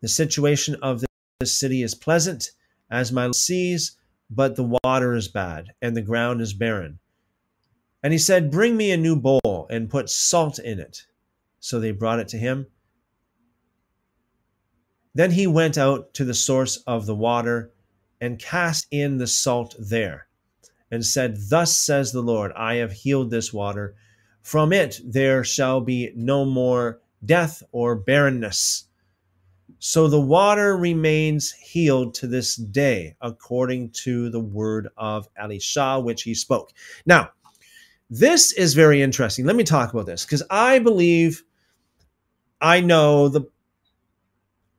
the 0.00 0.08
situation 0.08 0.76
of 0.82 1.04
this 1.40 1.58
city 1.58 1.82
is 1.82 1.94
pleasant, 1.94 2.50
as 2.90 3.10
my 3.12 3.30
sees, 3.32 3.96
but 4.30 4.54
the 4.56 4.76
water 4.84 5.14
is 5.14 5.28
bad, 5.28 5.72
and 5.82 5.96
the 5.96 6.02
ground 6.02 6.40
is 6.40 6.52
barren. 6.52 6.98
And 8.08 8.14
he 8.14 8.18
said, 8.18 8.50
Bring 8.50 8.74
me 8.74 8.90
a 8.90 8.96
new 8.96 9.16
bowl 9.16 9.66
and 9.68 9.90
put 9.90 10.08
salt 10.08 10.58
in 10.58 10.80
it. 10.80 11.04
So 11.60 11.78
they 11.78 11.90
brought 11.90 12.20
it 12.20 12.28
to 12.28 12.38
him. 12.38 12.68
Then 15.14 15.32
he 15.32 15.46
went 15.46 15.76
out 15.76 16.14
to 16.14 16.24
the 16.24 16.32
source 16.32 16.78
of 16.86 17.04
the 17.04 17.14
water 17.14 17.70
and 18.18 18.38
cast 18.38 18.86
in 18.90 19.18
the 19.18 19.26
salt 19.26 19.76
there, 19.78 20.26
and 20.90 21.04
said, 21.04 21.36
Thus 21.50 21.76
says 21.76 22.10
the 22.10 22.22
Lord, 22.22 22.50
I 22.56 22.76
have 22.76 22.92
healed 22.92 23.30
this 23.30 23.52
water. 23.52 23.94
From 24.40 24.72
it 24.72 25.02
there 25.04 25.44
shall 25.44 25.82
be 25.82 26.10
no 26.16 26.46
more 26.46 27.02
death 27.22 27.62
or 27.72 27.94
barrenness. 27.94 28.84
So 29.80 30.08
the 30.08 30.18
water 30.18 30.78
remains 30.78 31.52
healed 31.52 32.14
to 32.14 32.26
this 32.26 32.56
day, 32.56 33.16
according 33.20 33.90
to 34.04 34.30
the 34.30 34.40
word 34.40 34.88
of 34.96 35.28
Elisha, 35.36 36.00
which 36.00 36.22
he 36.22 36.34
spoke. 36.34 36.72
Now, 37.04 37.32
this 38.10 38.52
is 38.52 38.74
very 38.74 39.02
interesting. 39.02 39.44
Let 39.44 39.56
me 39.56 39.64
talk 39.64 39.92
about 39.92 40.06
this 40.06 40.24
because 40.24 40.42
I 40.50 40.78
believe 40.78 41.42
I 42.60 42.80
know 42.80 43.28
the, 43.28 43.42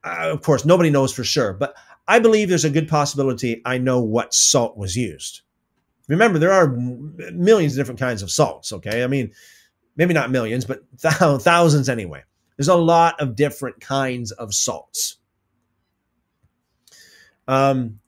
uh, 0.03 0.30
of 0.32 0.41
course, 0.41 0.65
nobody 0.65 0.89
knows 0.89 1.13
for 1.13 1.23
sure, 1.23 1.53
but 1.53 1.75
I 2.07 2.19
believe 2.19 2.49
there's 2.49 2.65
a 2.65 2.69
good 2.69 2.88
possibility 2.88 3.61
I 3.65 3.77
know 3.77 4.01
what 4.01 4.34
salt 4.34 4.77
was 4.77 4.95
used. 4.95 5.41
Remember, 6.07 6.39
there 6.39 6.51
are 6.51 6.69
millions 6.69 7.73
of 7.73 7.77
different 7.77 7.99
kinds 7.99 8.23
of 8.23 8.32
salts, 8.32 8.73
okay? 8.73 9.03
I 9.03 9.07
mean, 9.07 9.32
maybe 9.95 10.13
not 10.13 10.32
millions, 10.32 10.65
but 10.65 10.82
th- 11.01 11.41
thousands 11.41 11.88
anyway. 11.88 12.23
There's 12.57 12.67
a 12.67 12.75
lot 12.75 13.21
of 13.21 13.36
different 13.36 13.80
kinds 13.80 14.32
of 14.32 14.53
salts. 14.53 15.17
Um, 17.47 17.99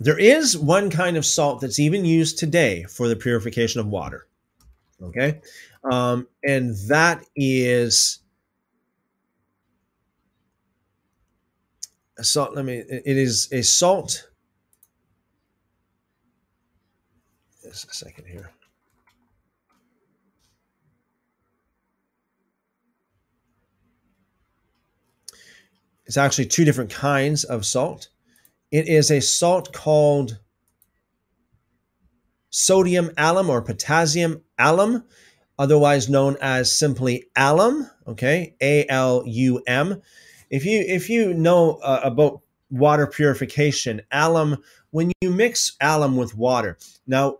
there 0.00 0.18
is 0.18 0.56
one 0.58 0.90
kind 0.90 1.16
of 1.16 1.24
salt 1.24 1.60
that's 1.60 1.78
even 1.78 2.04
used 2.04 2.38
today 2.38 2.84
for 2.84 3.08
the 3.08 3.16
purification 3.16 3.80
of 3.80 3.86
water. 3.86 4.26
Okay. 5.02 5.40
Um, 5.84 6.26
and 6.42 6.74
that 6.88 7.24
is 7.36 8.20
a 12.18 12.24
salt. 12.24 12.54
Let 12.54 12.64
me, 12.64 12.76
it 12.76 13.16
is 13.16 13.48
a 13.52 13.62
salt. 13.62 14.28
Just 17.62 17.90
a 17.90 17.94
second 17.94 18.26
here. 18.26 18.50
It's 26.06 26.16
actually 26.16 26.46
two 26.46 26.64
different 26.64 26.90
kinds 26.90 27.44
of 27.44 27.64
salt. 27.64 28.08
It 28.74 28.88
is 28.88 29.12
a 29.12 29.20
salt 29.20 29.72
called 29.72 30.40
sodium 32.50 33.12
alum 33.16 33.48
or 33.48 33.62
potassium 33.62 34.42
alum, 34.58 35.04
otherwise 35.56 36.08
known 36.08 36.36
as 36.40 36.76
simply 36.76 37.26
alum. 37.36 37.88
Okay, 38.08 38.56
A 38.60 38.84
L 38.88 39.22
U 39.28 39.62
M. 39.68 40.02
If 40.50 40.64
you 40.64 40.80
if 40.80 41.08
you 41.08 41.32
know 41.32 41.74
uh, 41.84 42.00
about 42.02 42.40
water 42.68 43.06
purification, 43.06 44.02
alum 44.10 44.56
when 44.90 45.12
you 45.20 45.30
mix 45.30 45.76
alum 45.80 46.16
with 46.16 46.36
water. 46.36 46.76
Now, 47.06 47.38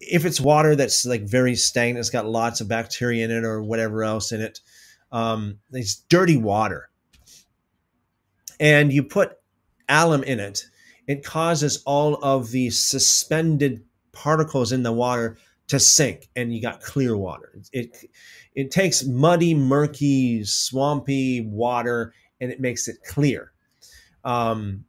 if 0.00 0.24
it's 0.24 0.40
water 0.40 0.74
that's 0.74 1.04
like 1.04 1.24
very 1.24 1.54
stagnant, 1.54 1.98
it's 1.98 2.08
got 2.08 2.24
lots 2.24 2.62
of 2.62 2.68
bacteria 2.68 3.26
in 3.26 3.30
it 3.30 3.44
or 3.44 3.62
whatever 3.62 4.04
else 4.04 4.32
in 4.32 4.40
it, 4.40 4.60
um, 5.12 5.58
it's 5.70 5.96
dirty 5.96 6.38
water 6.38 6.88
and 8.60 8.92
you 8.92 9.02
put 9.02 9.32
alum 9.88 10.22
in 10.24 10.40
it, 10.40 10.64
it 11.06 11.24
causes 11.24 11.82
all 11.86 12.14
of 12.16 12.50
the 12.50 12.70
suspended 12.70 13.82
particles 14.12 14.72
in 14.72 14.82
the 14.82 14.92
water 14.92 15.38
to 15.68 15.78
sink, 15.78 16.28
and 16.34 16.54
you 16.54 16.62
got 16.62 16.80
clear 16.80 17.16
water. 17.16 17.60
It 17.72 17.96
it 18.54 18.70
takes 18.70 19.04
muddy, 19.04 19.54
murky, 19.54 20.44
swampy 20.44 21.42
water 21.42 22.12
and 22.40 22.50
it 22.50 22.60
makes 22.60 22.88
it 22.88 22.96
clear. 23.04 23.52
Um, 24.24 24.84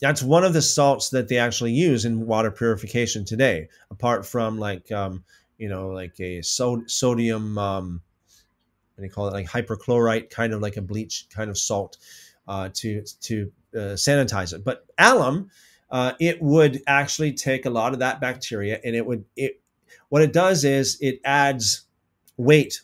that's 0.00 0.22
one 0.22 0.44
of 0.44 0.52
the 0.52 0.62
salts 0.62 1.10
that 1.10 1.28
they 1.28 1.38
actually 1.38 1.72
use 1.72 2.04
in 2.04 2.26
water 2.26 2.50
purification 2.50 3.24
today, 3.24 3.68
apart 3.90 4.26
from 4.26 4.58
like 4.58 4.90
um, 4.90 5.24
you 5.58 5.68
know 5.68 5.88
like 5.88 6.18
a 6.20 6.42
so- 6.42 6.84
sodium. 6.86 7.56
Um, 7.58 8.02
what 8.94 9.02
do 9.02 9.06
you 9.06 9.12
call 9.12 9.28
it? 9.28 9.32
Like 9.32 9.46
hyperchlorite, 9.46 10.30
kind 10.30 10.52
of 10.52 10.60
like 10.60 10.76
a 10.76 10.82
bleach 10.82 11.26
kind 11.34 11.50
of 11.50 11.56
salt 11.56 11.98
uh, 12.48 12.68
to 12.74 13.02
to 13.22 13.52
uh, 13.74 13.94
sanitize 13.94 14.52
it. 14.52 14.64
But 14.64 14.86
alum, 14.98 15.50
uh, 15.90 16.12
it 16.20 16.40
would 16.42 16.82
actually 16.86 17.32
take 17.32 17.66
a 17.66 17.70
lot 17.70 17.92
of 17.92 17.98
that 18.00 18.20
bacteria, 18.20 18.80
and 18.84 18.96
it 18.96 19.06
would 19.06 19.24
it 19.36 19.60
what 20.08 20.22
it 20.22 20.32
does 20.32 20.64
is 20.64 20.98
it 21.00 21.20
adds 21.24 21.86
weight. 22.36 22.80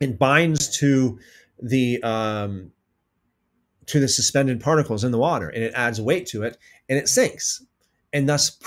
It 0.00 0.18
binds 0.18 0.78
to 0.78 1.18
the 1.62 2.02
um, 2.02 2.72
to 3.86 4.00
the 4.00 4.08
suspended 4.08 4.60
particles 4.60 5.04
in 5.04 5.12
the 5.12 5.18
water, 5.18 5.48
and 5.48 5.62
it 5.62 5.72
adds 5.74 6.00
weight 6.00 6.26
to 6.28 6.42
it, 6.42 6.56
and 6.88 6.98
it 6.98 7.08
sinks, 7.08 7.64
and 8.12 8.28
thus 8.28 8.58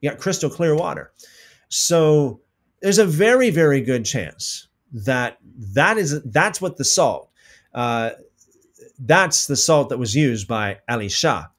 you 0.00 0.10
got 0.10 0.18
crystal 0.18 0.50
clear 0.50 0.74
water. 0.74 1.12
So 1.68 2.40
there's 2.82 2.98
a 2.98 3.06
very 3.06 3.50
very 3.50 3.80
good 3.80 4.04
chance 4.04 4.68
that 4.92 5.38
that 5.74 5.96
is 5.98 6.22
that's 6.24 6.60
what 6.60 6.76
the 6.76 6.84
salt. 6.84 7.30
Uh, 7.72 8.10
that's 8.98 9.46
the 9.46 9.56
salt 9.56 9.88
that 9.88 9.98
was 9.98 10.14
used 10.14 10.48
by 10.48 10.78
Elisha. 10.88 11.50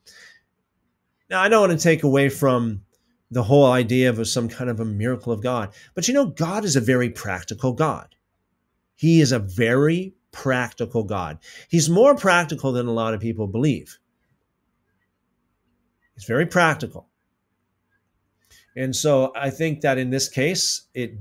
Now, 1.29 1.41
I 1.41 1.49
don't 1.49 1.67
want 1.67 1.79
to 1.79 1.83
take 1.83 2.03
away 2.03 2.29
from 2.29 2.81
the 3.31 3.43
whole 3.43 3.71
idea 3.71 4.09
of 4.09 4.27
some 4.27 4.47
kind 4.47 4.69
of 4.69 4.79
a 4.79 4.85
miracle 4.85 5.33
of 5.33 5.41
God, 5.41 5.73
but 5.93 6.07
you 6.07 6.13
know, 6.13 6.27
God 6.27 6.63
is 6.63 6.75
a 6.75 6.81
very 6.81 7.09
practical 7.09 7.73
God. 7.73 8.15
He 8.95 9.19
is 9.19 9.31
a 9.31 9.39
very 9.39 10.13
practical 10.31 11.03
God. 11.03 11.39
He's 11.69 11.89
more 11.89 12.15
practical 12.15 12.71
than 12.71 12.87
a 12.87 12.93
lot 12.93 13.13
of 13.13 13.19
people 13.19 13.47
believe. 13.47 13.97
He's 16.13 16.25
very 16.25 16.45
practical. 16.45 17.09
And 18.75 18.95
so 18.95 19.31
I 19.35 19.49
think 19.49 19.81
that 19.81 19.97
in 19.97 20.09
this 20.09 20.29
case, 20.29 20.83
it, 20.93 21.17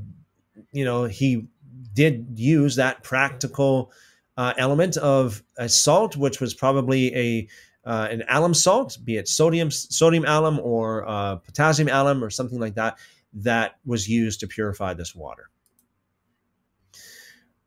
you 0.73 0.85
know, 0.85 1.05
he 1.05 1.49
did 1.93 2.27
use 2.35 2.77
that 2.77 3.03
practical 3.03 3.93
uh, 4.37 4.55
element 4.59 4.97
of 4.97 5.43
a 5.59 5.69
salt, 5.69 6.17
which 6.17 6.41
was 6.41 6.55
probably 6.55 7.15
a 7.15 7.49
uh, 7.87 8.09
an 8.11 8.25
alum 8.29 8.55
salt, 8.55 8.97
be 9.05 9.17
it 9.17 9.29
sodium 9.29 9.71
sodium 9.71 10.25
alum 10.25 10.59
or 10.61 11.07
uh, 11.07 11.37
potassium 11.37 11.89
alum 11.89 12.25
or 12.25 12.31
something 12.31 12.59
like 12.59 12.75
that, 12.75 12.99
that 13.35 13.73
was 13.85 14.09
used 14.09 14.41
to 14.41 14.47
purify 14.47 14.95
this 14.95 15.15
water. 15.15 15.51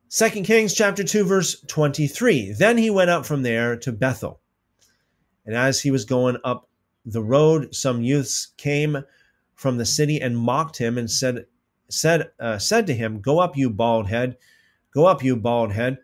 Second 0.09 0.45
Kings 0.45 0.74
chapter 0.74 1.03
2 1.03 1.24
verse 1.26 1.61
23. 1.68 2.53
Then 2.53 2.78
he 2.78 2.89
went 2.89 3.09
up 3.09 3.26
from 3.26 3.43
there 3.43 3.78
to 3.78 3.91
Bethel. 3.91 4.39
And 5.45 5.55
as 5.55 5.82
he 5.82 5.91
was 5.91 6.05
going 6.05 6.38
up 6.43 6.70
the 7.05 7.24
road, 7.24 7.76
some 7.76 8.01
youths 8.01 8.47
came 8.57 9.03
from 9.55 9.78
the 9.78 9.86
city 9.86 10.20
and 10.20 10.38
mocked 10.38 10.78
him 10.78 10.97
and 10.97 11.09
said 11.09 11.45
said 11.89 12.32
uh, 12.39 12.57
said 12.57 12.88
to 12.88 12.93
him, 12.93 13.22
"Go 13.22 13.39
up, 13.39 13.55
you 13.55 13.70
bald 13.70 14.07
head. 14.07 14.38
Go 14.93 15.05
up, 15.05 15.24
you 15.24 15.36
bald 15.38 15.72
head." 15.72 15.99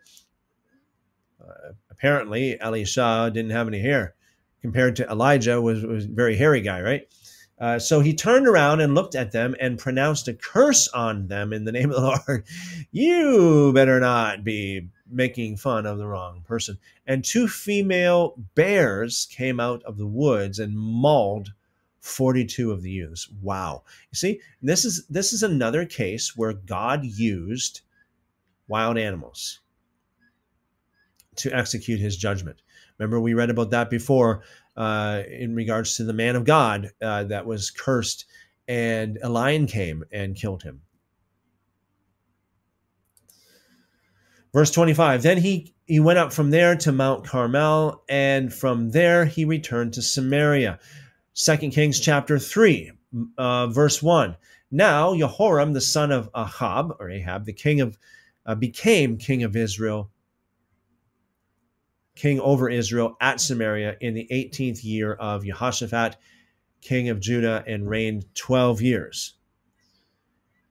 Apparently 1.89 2.59
Elisha 2.59 3.31
didn't 3.33 3.51
have 3.51 3.67
any 3.67 3.79
hair 3.79 4.15
compared 4.61 4.95
to 4.95 5.09
Elijah 5.09 5.61
was, 5.61 5.83
was 5.85 6.05
a 6.05 6.07
very 6.07 6.35
hairy 6.35 6.61
guy, 6.61 6.81
right? 6.81 7.07
Uh, 7.59 7.77
so 7.77 7.99
he 7.99 8.13
turned 8.13 8.47
around 8.47 8.81
and 8.81 8.95
looked 8.95 9.13
at 9.13 9.31
them 9.31 9.55
and 9.59 9.77
pronounced 9.77 10.27
a 10.27 10.33
curse 10.33 10.87
on 10.89 11.27
them 11.27 11.53
in 11.53 11.65
the 11.65 11.71
name 11.71 11.91
of 11.91 11.95
the 11.95 12.01
Lord. 12.27 12.45
You 12.91 13.71
better 13.73 13.99
not 13.99 14.43
be 14.43 14.89
making 15.09 15.57
fun 15.57 15.85
of 15.85 15.97
the 15.97 16.07
wrong 16.07 16.41
person. 16.45 16.77
And 17.05 17.23
two 17.23 17.47
female 17.47 18.35
bears 18.55 19.27
came 19.31 19.59
out 19.59 19.83
of 19.83 19.97
the 19.97 20.07
woods 20.07 20.59
and 20.59 20.77
mauled 20.77 21.53
42 21.99 22.71
of 22.71 22.81
the 22.81 22.91
youths. 22.91 23.29
Wow. 23.41 23.83
You 24.11 24.15
see, 24.15 24.41
this 24.61 24.83
is 24.83 25.05
this 25.07 25.31
is 25.31 25.43
another 25.43 25.85
case 25.85 26.35
where 26.35 26.53
God 26.53 27.05
used 27.05 27.81
wild 28.67 28.97
animals 28.97 29.61
to 31.37 31.51
execute 31.51 31.99
his 31.99 32.17
judgment. 32.17 32.61
Remember, 32.97 33.19
we 33.19 33.33
read 33.33 33.49
about 33.49 33.71
that 33.71 33.89
before 33.89 34.43
uh, 34.77 35.23
in 35.29 35.55
regards 35.55 35.97
to 35.97 36.03
the 36.03 36.13
man 36.13 36.35
of 36.35 36.45
God 36.45 36.91
uh, 37.01 37.23
that 37.25 37.45
was 37.45 37.71
cursed, 37.71 38.25
and 38.67 39.17
a 39.23 39.29
lion 39.29 39.67
came 39.67 40.03
and 40.11 40.35
killed 40.35 40.63
him. 40.63 40.81
Verse 44.53 44.71
25 44.71 45.23
Then 45.23 45.37
he, 45.37 45.73
he 45.85 45.99
went 45.99 46.19
up 46.19 46.31
from 46.31 46.51
there 46.51 46.75
to 46.77 46.91
Mount 46.91 47.25
Carmel, 47.25 48.03
and 48.07 48.53
from 48.53 48.91
there 48.91 49.25
he 49.25 49.45
returned 49.45 49.93
to 49.93 50.01
Samaria. 50.01 50.79
2 51.35 51.57
Kings 51.71 51.99
chapter 51.99 52.37
3, 52.37 52.91
uh, 53.37 53.67
verse 53.67 54.03
1. 54.03 54.37
Now 54.69 55.15
Jehoram, 55.15 55.73
the 55.73 55.81
son 55.81 56.11
of 56.11 56.29
Ahab, 56.35 56.95
or 56.99 57.09
Ahab, 57.09 57.45
the 57.45 57.53
king 57.53 57.81
of, 57.81 57.97
uh, 58.45 58.55
became 58.55 59.17
king 59.17 59.43
of 59.43 59.55
Israel 59.55 60.11
king 62.23 62.39
over 62.39 62.69
Israel 62.69 63.17
at 63.19 63.41
Samaria 63.41 63.97
in 63.99 64.13
the 64.13 64.25
18th 64.31 64.81
year 64.81 65.11
of 65.11 65.43
Jehoshaphat, 65.43 66.15
king 66.79 67.09
of 67.09 67.19
Judah, 67.19 67.65
and 67.67 67.89
reigned 67.89 68.33
12 68.33 68.81
years. 68.81 69.33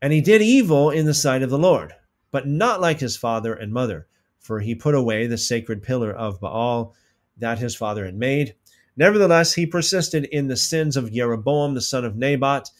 And 0.00 0.14
he 0.14 0.22
did 0.22 0.40
evil 0.40 0.88
in 0.88 1.04
the 1.04 1.12
sight 1.12 1.42
of 1.42 1.50
the 1.50 1.58
Lord, 1.58 1.92
but 2.30 2.48
not 2.48 2.80
like 2.80 3.00
his 3.00 3.18
father 3.18 3.52
and 3.52 3.70
mother, 3.70 4.06
for 4.38 4.60
he 4.60 4.74
put 4.74 4.94
away 4.94 5.26
the 5.26 5.36
sacred 5.36 5.82
pillar 5.82 6.10
of 6.10 6.40
Baal 6.40 6.94
that 7.36 7.58
his 7.58 7.76
father 7.76 8.06
had 8.06 8.16
made. 8.16 8.54
Nevertheless, 8.96 9.52
he 9.52 9.66
persisted 9.66 10.24
in 10.24 10.48
the 10.48 10.56
sins 10.56 10.96
of 10.96 11.12
Jeroboam 11.12 11.74
the 11.74 11.82
son 11.82 12.06
of 12.06 12.16
Nebat, 12.16 12.70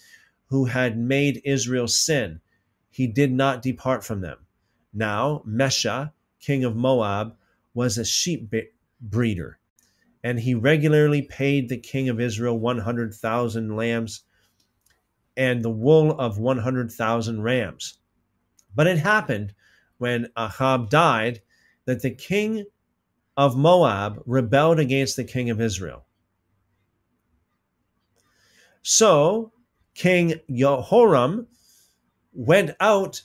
who 0.47 0.65
had 0.65 0.97
made 0.97 1.43
Israel 1.45 1.89
sin. 1.89 2.41
He 2.91 3.07
did 3.07 3.33
not 3.33 3.61
depart 3.61 4.03
from 4.03 4.23
them. 4.23 4.39
Now, 4.95 5.43
Mesha, 5.47 6.13
king 6.41 6.65
of 6.65 6.75
Moab, 6.75 7.37
was 7.75 7.99
a 7.99 8.05
sheep 8.05 8.53
breeder, 9.01 9.59
and 10.23 10.41
he 10.41 10.55
regularly 10.55 11.23
paid 11.23 11.69
the 11.69 11.77
king 11.77 12.09
of 12.09 12.21
Israel 12.21 12.59
100,000 12.59 13.77
lambs 13.77 14.23
and 15.37 15.63
the 15.63 15.71
wool 15.71 16.19
of 16.19 16.39
100,000 16.39 17.43
rams. 17.43 17.99
But 18.75 18.87
it 18.87 18.99
happened 18.99 19.55
when 19.99 20.31
Ahab 20.37 20.91
died 20.91 21.43
that 21.85 22.03
the 22.03 22.11
king 22.11 22.65
of 23.37 23.57
Moab 23.57 24.23
rebelled 24.27 24.79
against 24.79 25.17
the 25.17 25.25
king 25.25 25.51
of 25.51 25.61
Israel. 25.61 26.05
So 28.83 29.53
King 29.95 30.35
Jehoram 30.51 31.47
went 32.33 32.73
out 32.81 33.23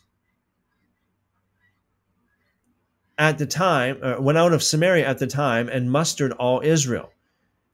at 3.17 3.37
the 3.37 3.45
time, 3.45 3.99
uh, 4.01 4.15
went 4.19 4.37
out 4.37 4.53
of 4.53 4.63
Samaria 4.63 5.05
at 5.05 5.17
the 5.17 5.27
time 5.27 5.69
and 5.69 5.91
mustered 5.91 6.31
all 6.33 6.61
Israel. 6.63 7.11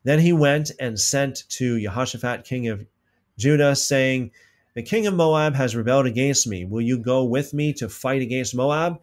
Then 0.03 0.19
he 0.19 0.33
went 0.33 0.71
and 0.79 0.99
sent 0.99 1.43
to 1.49 1.79
Jehoshaphat, 1.79 2.45
king 2.45 2.67
of 2.67 2.85
Judah, 3.37 3.75
saying, 3.75 4.31
The 4.75 4.83
king 4.83 5.07
of 5.07 5.13
Moab 5.13 5.55
has 5.55 5.75
rebelled 5.75 6.05
against 6.05 6.47
me. 6.47 6.65
Will 6.65 6.81
you 6.81 6.97
go 6.97 7.23
with 7.23 7.53
me 7.53 7.73
to 7.73 7.89
fight 7.89 8.21
against 8.21 8.55
Moab? 8.55 8.99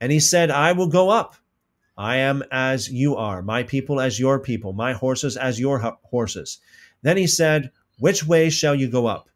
And 0.00 0.12
he 0.12 0.20
said, 0.20 0.50
I 0.50 0.72
will 0.72 0.88
go 0.88 1.10
up. 1.10 1.36
I 1.96 2.16
am 2.16 2.42
as 2.50 2.90
you 2.90 3.16
are, 3.16 3.42
my 3.42 3.62
people 3.62 4.00
as 4.00 4.18
your 4.18 4.38
people, 4.38 4.72
my 4.72 4.94
horses 4.94 5.36
as 5.36 5.60
your 5.60 5.78
horses. 6.04 6.58
Then 7.02 7.18
he 7.18 7.26
said, 7.26 7.70
Which 7.98 8.26
way 8.26 8.48
shall 8.48 8.74
you 8.74 8.88
go 8.88 9.06
up? 9.06 9.28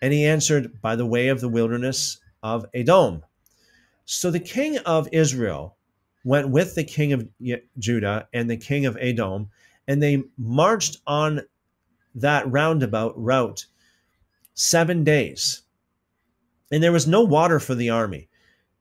And 0.00 0.12
he 0.12 0.24
answered, 0.24 0.80
By 0.80 0.96
the 0.96 1.06
way 1.06 1.28
of 1.28 1.40
the 1.40 1.48
wilderness 1.48 2.18
of 2.42 2.64
Edom. 2.72 3.22
So 4.10 4.30
the 4.30 4.40
king 4.40 4.78
of 4.78 5.06
Israel 5.12 5.76
went 6.24 6.48
with 6.48 6.74
the 6.74 6.82
king 6.82 7.12
of 7.12 7.28
Judah 7.78 8.26
and 8.32 8.48
the 8.48 8.56
king 8.56 8.86
of 8.86 8.96
Edom, 8.98 9.50
and 9.86 10.02
they 10.02 10.24
marched 10.38 10.96
on 11.06 11.42
that 12.14 12.50
roundabout 12.50 13.12
route 13.22 13.66
seven 14.54 15.04
days. 15.04 15.60
And 16.72 16.82
there 16.82 16.90
was 16.90 17.06
no 17.06 17.20
water 17.22 17.60
for 17.60 17.74
the 17.74 17.90
army, 17.90 18.30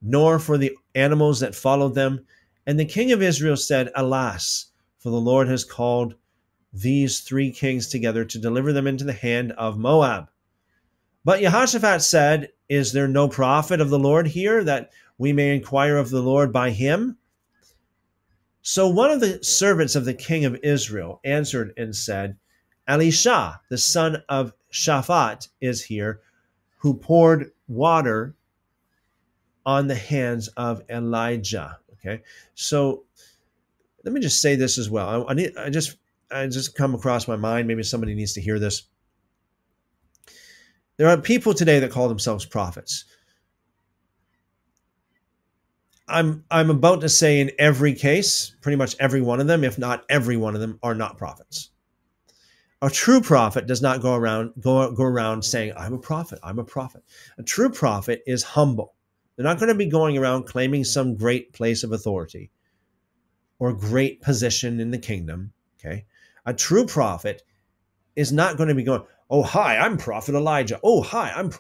nor 0.02 0.40
for 0.40 0.58
the 0.58 0.78
animals 0.96 1.42
that 1.42 1.56
followed 1.56 1.94
them. 1.94 2.26
And 2.66 2.80
the 2.80 2.86
king 2.86 3.12
of 3.12 3.22
Israel 3.22 3.58
said, 3.58 3.92
Alas, 3.96 4.68
for 4.98 5.10
the 5.10 5.20
Lord 5.20 5.50
has 5.50 5.66
called 5.66 6.16
these 6.72 7.20
three 7.20 7.52
kings 7.52 7.90
together 7.90 8.24
to 8.24 8.40
deliver 8.40 8.72
them 8.72 8.88
into 8.88 9.04
the 9.04 9.12
hand 9.12 9.52
of 9.58 9.78
Moab. 9.78 10.30
But 11.26 11.42
Jehoshaphat 11.42 12.02
said, 12.02 12.54
Is 12.70 12.94
there 12.94 13.10
no 13.10 13.28
prophet 13.28 13.82
of 13.82 13.90
the 13.90 14.00
Lord 14.00 14.28
here 14.28 14.64
that 14.64 14.92
we 15.18 15.34
may 15.34 15.56
inquire 15.56 15.98
of 15.98 16.10
the 16.10 16.22
Lord 16.22 16.52
by 16.54 16.70
him? 16.72 17.18
So 18.62 18.88
one 18.88 19.12
of 19.12 19.22
the 19.22 19.44
servants 19.44 19.96
of 19.96 20.06
the 20.06 20.14
king 20.14 20.46
of 20.46 20.60
Israel 20.62 21.22
answered 21.24 21.74
and 21.78 21.96
said, 21.96 22.38
Elisha, 22.88 23.62
the 23.70 23.78
son 23.78 24.24
of 24.30 24.54
Shaphat, 24.72 25.48
is 25.62 25.84
here, 25.84 26.22
who 26.78 26.94
poured 26.94 27.52
water 27.68 28.36
on 29.66 29.88
the 29.88 29.96
hands 29.96 30.48
of 30.50 30.82
Elijah. 30.90 31.80
Okay, 31.94 32.22
so 32.56 33.04
let 34.04 34.14
me 34.14 34.22
just 34.22 34.42
say 34.42 34.56
this 34.56 34.78
as 34.78 34.90
well. 34.90 35.28
I, 35.28 35.32
I 35.32 35.34
need, 35.34 35.58
I 35.58 35.70
just, 35.70 35.98
I 36.32 36.48
just 36.48 36.76
come 36.76 36.96
across 36.96 37.28
my 37.28 37.36
mind. 37.36 37.68
Maybe 37.68 37.84
somebody 37.84 38.16
needs 38.16 38.34
to 38.34 38.42
hear 38.42 38.60
this. 38.60 38.84
There 40.98 41.08
are 41.08 41.18
people 41.18 41.54
today 41.54 41.80
that 41.80 41.92
call 41.92 42.08
themselves 42.08 42.46
prophets. 42.46 43.06
I'm 46.08 46.44
I'm 46.50 46.70
about 46.70 47.02
to 47.02 47.10
say 47.10 47.40
in 47.42 47.52
every 47.60 47.94
case, 47.94 48.56
pretty 48.62 48.78
much 48.78 48.96
every 49.00 49.22
one 49.22 49.40
of 49.40 49.48
them, 49.48 49.64
if 49.64 49.78
not 49.78 50.06
every 50.10 50.38
one 50.38 50.56
of 50.56 50.62
them, 50.62 50.80
are 50.82 50.96
not 50.96 51.18
prophets. 51.18 51.72
A 52.82 52.90
true 52.90 53.22
prophet 53.22 53.66
does 53.68 53.82
not 53.82 54.02
go 54.02 54.16
around 54.16 54.54
go, 54.60 54.92
go 54.92 55.04
around 55.04 55.44
saying, 55.44 55.74
I'm 55.76 55.94
a 55.94 56.00
prophet, 56.00 56.40
I'm 56.44 56.60
a 56.60 56.64
prophet. 56.64 57.04
A 57.38 57.44
true 57.44 57.70
prophet 57.70 58.22
is 58.26 58.44
humble. 58.44 58.94
They're 59.36 59.44
not 59.44 59.60
going 59.60 59.70
to 59.70 59.76
be 59.76 59.88
going 59.88 60.18
around 60.18 60.44
claiming 60.44 60.84
some 60.84 61.16
great 61.16 61.54
place 61.54 61.84
of 61.84 61.92
authority 61.92 62.52
or 63.60 63.74
great 63.74 64.22
position 64.22 64.80
in 64.80 64.92
the 64.92 64.98
kingdom. 64.98 65.52
Okay. 65.80 66.06
A 66.46 66.54
true 66.54 66.86
prophet 66.86 67.44
is 68.16 68.32
not 68.32 68.58
going 68.58 68.70
to 68.70 68.76
be 68.76 68.84
going, 68.84 69.04
Oh, 69.30 69.44
hi, 69.44 69.78
I'm 69.78 69.98
Prophet 69.98 70.36
Elijah. 70.36 70.80
Oh, 70.84 71.02
hi, 71.02 71.32
I'm. 71.36 71.52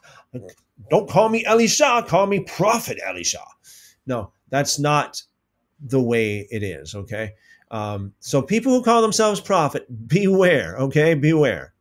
Don't 0.90 1.10
call 1.10 1.28
me 1.28 1.44
Elisha, 1.44 2.06
call 2.07 2.28
me 2.28 2.40
Prophet 2.41 2.98
Elisha. 3.06 3.44
No, 4.06 4.32
that's 4.49 4.80
not 4.80 5.22
the 5.80 6.02
way 6.02 6.48
it 6.49 6.64
is. 6.64 6.95
Okay. 6.95 7.34
Um, 7.69 8.14
so 8.19 8.41
people 8.41 8.72
who 8.72 8.84
call 8.84 9.02
themselves 9.02 9.41
prophet, 9.41 9.86
beware, 10.07 10.78
okay? 10.78 11.14
Beware. 11.14 11.74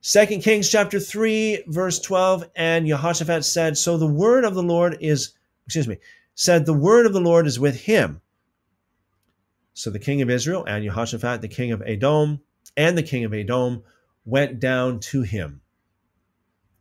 Second 0.00 0.42
Kings 0.42 0.68
chapter 0.68 1.00
3, 1.00 1.64
verse 1.66 1.98
12, 1.98 2.50
and 2.56 2.86
Jehoshaphat 2.86 3.44
said, 3.44 3.78
So 3.78 3.96
the 3.96 4.06
word 4.06 4.44
of 4.44 4.54
the 4.54 4.62
Lord 4.62 4.98
is, 5.00 5.32
excuse 5.66 5.88
me, 5.88 5.96
said, 6.34 6.66
The 6.66 6.74
word 6.74 7.06
of 7.06 7.14
the 7.14 7.20
Lord 7.20 7.46
is 7.46 7.58
with 7.58 7.80
him. 7.80 8.20
So 9.72 9.90
the 9.90 9.98
king 9.98 10.20
of 10.20 10.28
Israel 10.28 10.64
and 10.66 10.84
Jehoshaphat, 10.84 11.40
the 11.40 11.48
king 11.48 11.72
of 11.72 11.82
Edom, 11.86 12.40
and 12.76 12.98
the 12.98 13.02
king 13.02 13.24
of 13.24 13.32
Edom 13.32 13.82
went 14.24 14.60
down 14.60 15.00
to 15.00 15.22
him. 15.22 15.62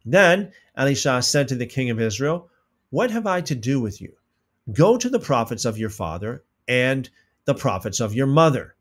Then 0.06 0.52
Elisha 0.76 1.22
said 1.22 1.48
to 1.48 1.56
the 1.56 1.66
king 1.66 1.90
of 1.90 2.02
Israel, 2.02 2.50
What 2.94 3.10
have 3.10 3.26
I 3.26 3.42
to 3.42 3.56
do 3.56 3.82
with 3.82 4.02
you? 4.02 4.14
Go 4.72 4.98
to 4.98 5.10
the 5.10 5.20
prophets 5.20 5.66
of 5.66 5.80
your 5.80 5.90
father 5.90 6.44
and 6.68 7.10
the 7.46 7.56
prophets 7.56 8.00
of 8.00 8.14
your 8.14 8.28
mother. 8.28 8.76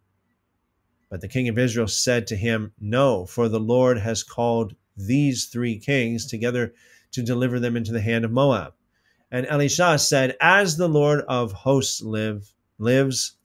But 1.09 1.23
the 1.23 1.29
king 1.29 1.49
of 1.49 1.59
Israel 1.59 1.89
said 1.89 2.27
to 2.27 2.37
him, 2.37 2.75
No, 2.79 3.25
for 3.25 3.49
the 3.49 3.59
Lord 3.59 3.99
has 3.99 4.23
called 4.23 4.77
these 4.99 5.47
three 5.47 5.79
kings 5.79 6.27
together 6.27 6.75
to 7.13 7.23
deliver 7.23 7.59
them 7.59 7.75
into 7.75 7.91
the 7.91 8.03
hand 8.03 8.27
of 8.27 8.31
Moab. 8.31 8.75
And 9.31 9.47
Elisha 9.47 9.99
said, 9.99 10.37
As 10.43 10.77
the 10.77 10.91
Lord 10.91 11.23
of 11.23 11.53
hosts 11.53 12.03
live, 12.03 12.53
lives, 12.77 13.39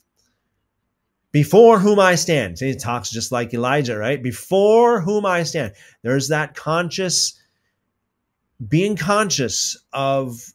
before 1.32 1.80
whom 1.80 1.98
I 1.98 2.16
stand. 2.16 2.60
See, 2.60 2.68
he 2.68 2.76
talks 2.76 3.10
just 3.10 3.32
like 3.32 3.54
Elijah, 3.54 3.96
right? 3.98 4.22
Before 4.22 5.00
whom 5.00 5.26
I 5.26 5.44
stand. 5.44 5.72
There's 6.02 6.28
that 6.28 6.56
conscious, 6.56 7.40
being 8.68 8.98
conscious 8.98 9.78
of 9.94 10.54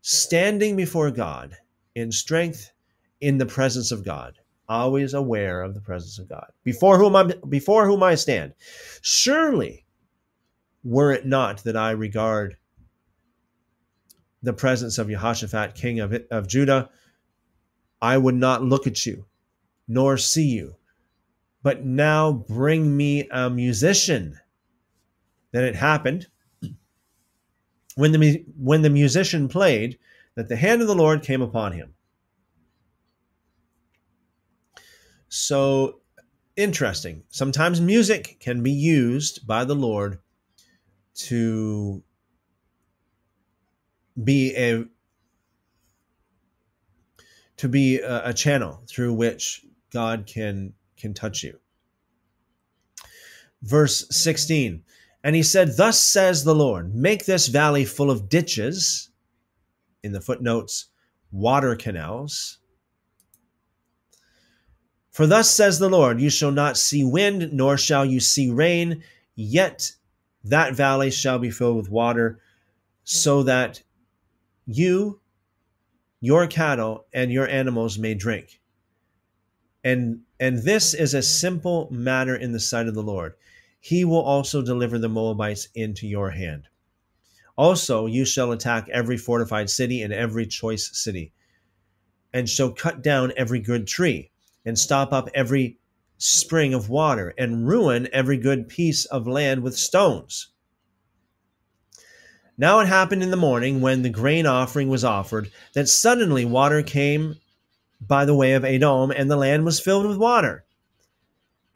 standing 0.00 0.76
before 0.76 1.10
God 1.10 1.56
in 1.94 2.12
strength 2.12 2.70
in 3.20 3.38
the 3.38 3.46
presence 3.46 3.90
of 3.90 4.04
God, 4.04 4.38
always 4.68 5.14
aware 5.14 5.62
of 5.62 5.74
the 5.74 5.80
presence 5.80 6.18
of 6.18 6.28
God. 6.28 6.50
Before 6.64 6.98
whom 6.98 7.16
I 7.16 7.24
before 7.48 7.86
whom 7.86 8.02
I 8.02 8.14
stand. 8.14 8.54
Surely 9.02 9.84
were 10.84 11.12
it 11.12 11.26
not 11.26 11.64
that 11.64 11.76
I 11.76 11.90
regard 11.90 12.56
the 14.42 14.52
presence 14.52 14.98
of 14.98 15.08
Jehoshaphat, 15.08 15.74
king 15.74 16.00
of, 16.00 16.14
of 16.30 16.48
Judah, 16.48 16.90
I 18.00 18.16
would 18.16 18.36
not 18.36 18.62
look 18.62 18.86
at 18.86 19.04
you, 19.04 19.26
nor 19.88 20.16
see 20.16 20.46
you. 20.46 20.76
But 21.62 21.84
now 21.84 22.32
bring 22.32 22.96
me 22.96 23.28
a 23.30 23.50
musician. 23.50 24.38
Then 25.50 25.64
it 25.64 25.74
happened 25.74 26.28
when 27.98 28.12
the, 28.12 28.44
when 28.56 28.82
the 28.82 28.90
musician 28.90 29.48
played 29.48 29.98
that 30.36 30.48
the 30.48 30.54
hand 30.54 30.80
of 30.80 30.86
the 30.86 30.94
Lord 30.94 31.20
came 31.20 31.42
upon 31.42 31.72
him. 31.72 31.94
So 35.28 35.98
interesting. 36.54 37.24
Sometimes 37.28 37.80
music 37.80 38.36
can 38.38 38.62
be 38.62 38.70
used 38.70 39.44
by 39.48 39.64
the 39.64 39.74
Lord 39.74 40.20
to 41.14 42.00
be 44.22 44.54
a 44.56 44.84
to 47.56 47.68
be 47.68 47.98
a, 47.98 48.28
a, 48.28 48.32
channel 48.32 48.80
through 48.86 49.14
which 49.14 49.66
God 49.92 50.24
can 50.32 50.72
can 50.96 51.14
touch 51.14 51.42
you. 51.42 51.58
Verse 53.62 54.06
16. 54.10 54.84
And 55.24 55.34
he 55.34 55.42
said, 55.42 55.76
Thus 55.76 56.00
says 56.00 56.44
the 56.44 56.54
Lord, 56.54 56.94
make 56.94 57.24
this 57.24 57.48
valley 57.48 57.84
full 57.84 58.10
of 58.10 58.28
ditches, 58.28 59.10
in 60.02 60.12
the 60.12 60.20
footnotes, 60.20 60.86
water 61.32 61.74
canals, 61.74 62.58
for 65.18 65.26
thus 65.26 65.50
says 65.50 65.80
the 65.80 65.90
Lord, 65.90 66.20
you 66.20 66.30
shall 66.30 66.52
not 66.52 66.76
see 66.76 67.02
wind, 67.02 67.52
nor 67.52 67.76
shall 67.76 68.04
you 68.04 68.20
see 68.20 68.52
rain, 68.52 69.02
yet 69.34 69.90
that 70.44 70.76
valley 70.76 71.10
shall 71.10 71.40
be 71.40 71.50
filled 71.50 71.76
with 71.76 71.90
water, 71.90 72.38
so 73.02 73.42
that 73.42 73.82
you, 74.64 75.20
your 76.20 76.46
cattle, 76.46 77.06
and 77.12 77.32
your 77.32 77.48
animals 77.48 77.98
may 77.98 78.14
drink. 78.14 78.60
And 79.82 80.20
and 80.38 80.58
this 80.58 80.94
is 80.94 81.14
a 81.14 81.22
simple 81.22 81.88
matter 81.90 82.36
in 82.36 82.52
the 82.52 82.60
sight 82.60 82.86
of 82.86 82.94
the 82.94 83.02
Lord. 83.02 83.34
He 83.80 84.04
will 84.04 84.20
also 84.20 84.62
deliver 84.62 84.98
the 84.98 85.08
Moabites 85.08 85.68
into 85.74 86.06
your 86.06 86.30
hand. 86.30 86.68
Also, 87.56 88.06
you 88.06 88.24
shall 88.24 88.52
attack 88.52 88.88
every 88.88 89.16
fortified 89.16 89.70
city 89.70 90.02
and 90.02 90.12
every 90.12 90.46
choice 90.46 90.90
city, 90.92 91.32
and 92.32 92.48
shall 92.48 92.72
cut 92.72 93.02
down 93.02 93.32
every 93.36 93.60
good 93.60 93.86
tree 93.86 94.30
and 94.64 94.78
stop 94.78 95.12
up 95.12 95.28
every 95.34 95.78
spring 96.18 96.74
of 96.74 96.88
water 96.88 97.34
and 97.38 97.66
ruin 97.66 98.08
every 98.12 98.36
good 98.36 98.68
piece 98.68 99.04
of 99.06 99.26
land 99.26 99.62
with 99.62 99.76
stones. 99.76 100.48
Now 102.56 102.80
it 102.80 102.88
happened 102.88 103.22
in 103.22 103.30
the 103.30 103.36
morning 103.36 103.80
when 103.80 104.02
the 104.02 104.10
grain 104.10 104.44
offering 104.44 104.88
was 104.88 105.04
offered 105.04 105.50
that 105.74 105.88
suddenly 105.88 106.44
water 106.44 106.82
came 106.82 107.36
by 108.00 108.24
the 108.24 108.34
way 108.34 108.52
of 108.52 108.64
Edom, 108.64 109.10
and 109.10 109.30
the 109.30 109.36
land 109.36 109.64
was 109.64 109.80
filled 109.80 110.06
with 110.06 110.16
water. 110.16 110.64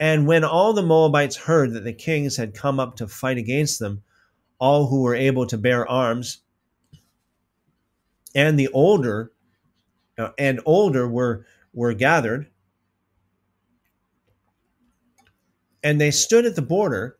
And 0.03 0.27
when 0.27 0.43
all 0.43 0.73
the 0.73 0.83
Moabites 0.83 1.37
heard 1.37 1.71
that 1.71 1.85
the 1.85 1.93
kings 1.93 2.35
had 2.35 2.53
come 2.53 2.77
up 2.77 2.97
to 2.97 3.07
fight 3.07 3.37
against 3.37 3.79
them, 3.79 4.03
all 4.59 4.87
who 4.87 5.01
were 5.01 5.15
able 5.15 5.47
to 5.47 5.57
bear 5.57 5.89
arms, 5.89 6.39
and 8.35 8.59
the 8.59 8.67
older 8.73 9.31
uh, 10.17 10.31
and 10.37 10.59
older 10.65 11.07
were 11.07 11.45
were 11.71 11.93
gathered, 11.93 12.47
and 15.81 16.01
they 16.01 16.11
stood 16.11 16.45
at 16.45 16.57
the 16.57 16.61
border. 16.61 17.15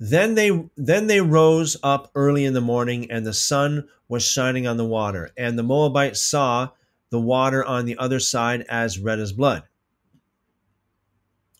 Then 0.00 0.34
they 0.34 0.66
then 0.78 1.08
they 1.08 1.20
rose 1.20 1.76
up 1.82 2.10
early 2.14 2.46
in 2.46 2.54
the 2.54 2.62
morning, 2.62 3.10
and 3.10 3.26
the 3.26 3.34
sun 3.34 3.86
was 4.08 4.26
shining 4.26 4.66
on 4.66 4.78
the 4.78 4.86
water. 4.86 5.30
And 5.36 5.58
the 5.58 5.62
Moabites 5.62 6.22
saw 6.22 6.70
the 7.10 7.20
water 7.20 7.62
on 7.62 7.84
the 7.84 7.98
other 7.98 8.18
side 8.18 8.64
as 8.70 8.98
red 8.98 9.18
as 9.18 9.34
blood. 9.34 9.64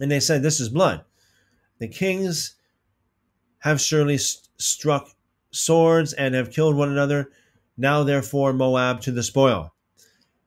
And 0.00 0.10
they 0.10 0.20
said, 0.20 0.42
This 0.42 0.60
is 0.60 0.68
blood. 0.68 1.04
The 1.78 1.88
kings 1.88 2.56
have 3.58 3.80
surely 3.80 4.18
st- 4.18 4.48
struck 4.58 5.10
swords 5.50 6.12
and 6.12 6.34
have 6.34 6.50
killed 6.50 6.76
one 6.76 6.90
another. 6.90 7.30
Now, 7.76 8.02
therefore, 8.02 8.52
Moab 8.52 9.00
to 9.02 9.12
the 9.12 9.22
spoil. 9.22 9.72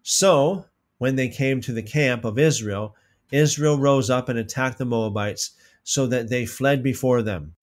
So, 0.04 0.66
when 0.98 1.16
they 1.16 1.30
came 1.30 1.62
to 1.62 1.74
the 1.74 1.84
camp 1.84 2.26
of 2.26 2.40
Israel, 2.40 2.96
Israel 3.32 3.78
rose 3.78 4.10
up 4.10 4.30
and 4.30 4.40
attacked 4.40 4.78
the 4.78 4.86
Moabites, 4.86 5.52
so 5.84 6.06
that 6.08 6.30
they 6.30 6.46
fled 6.46 6.84
before 6.84 7.22
them. 7.22 7.56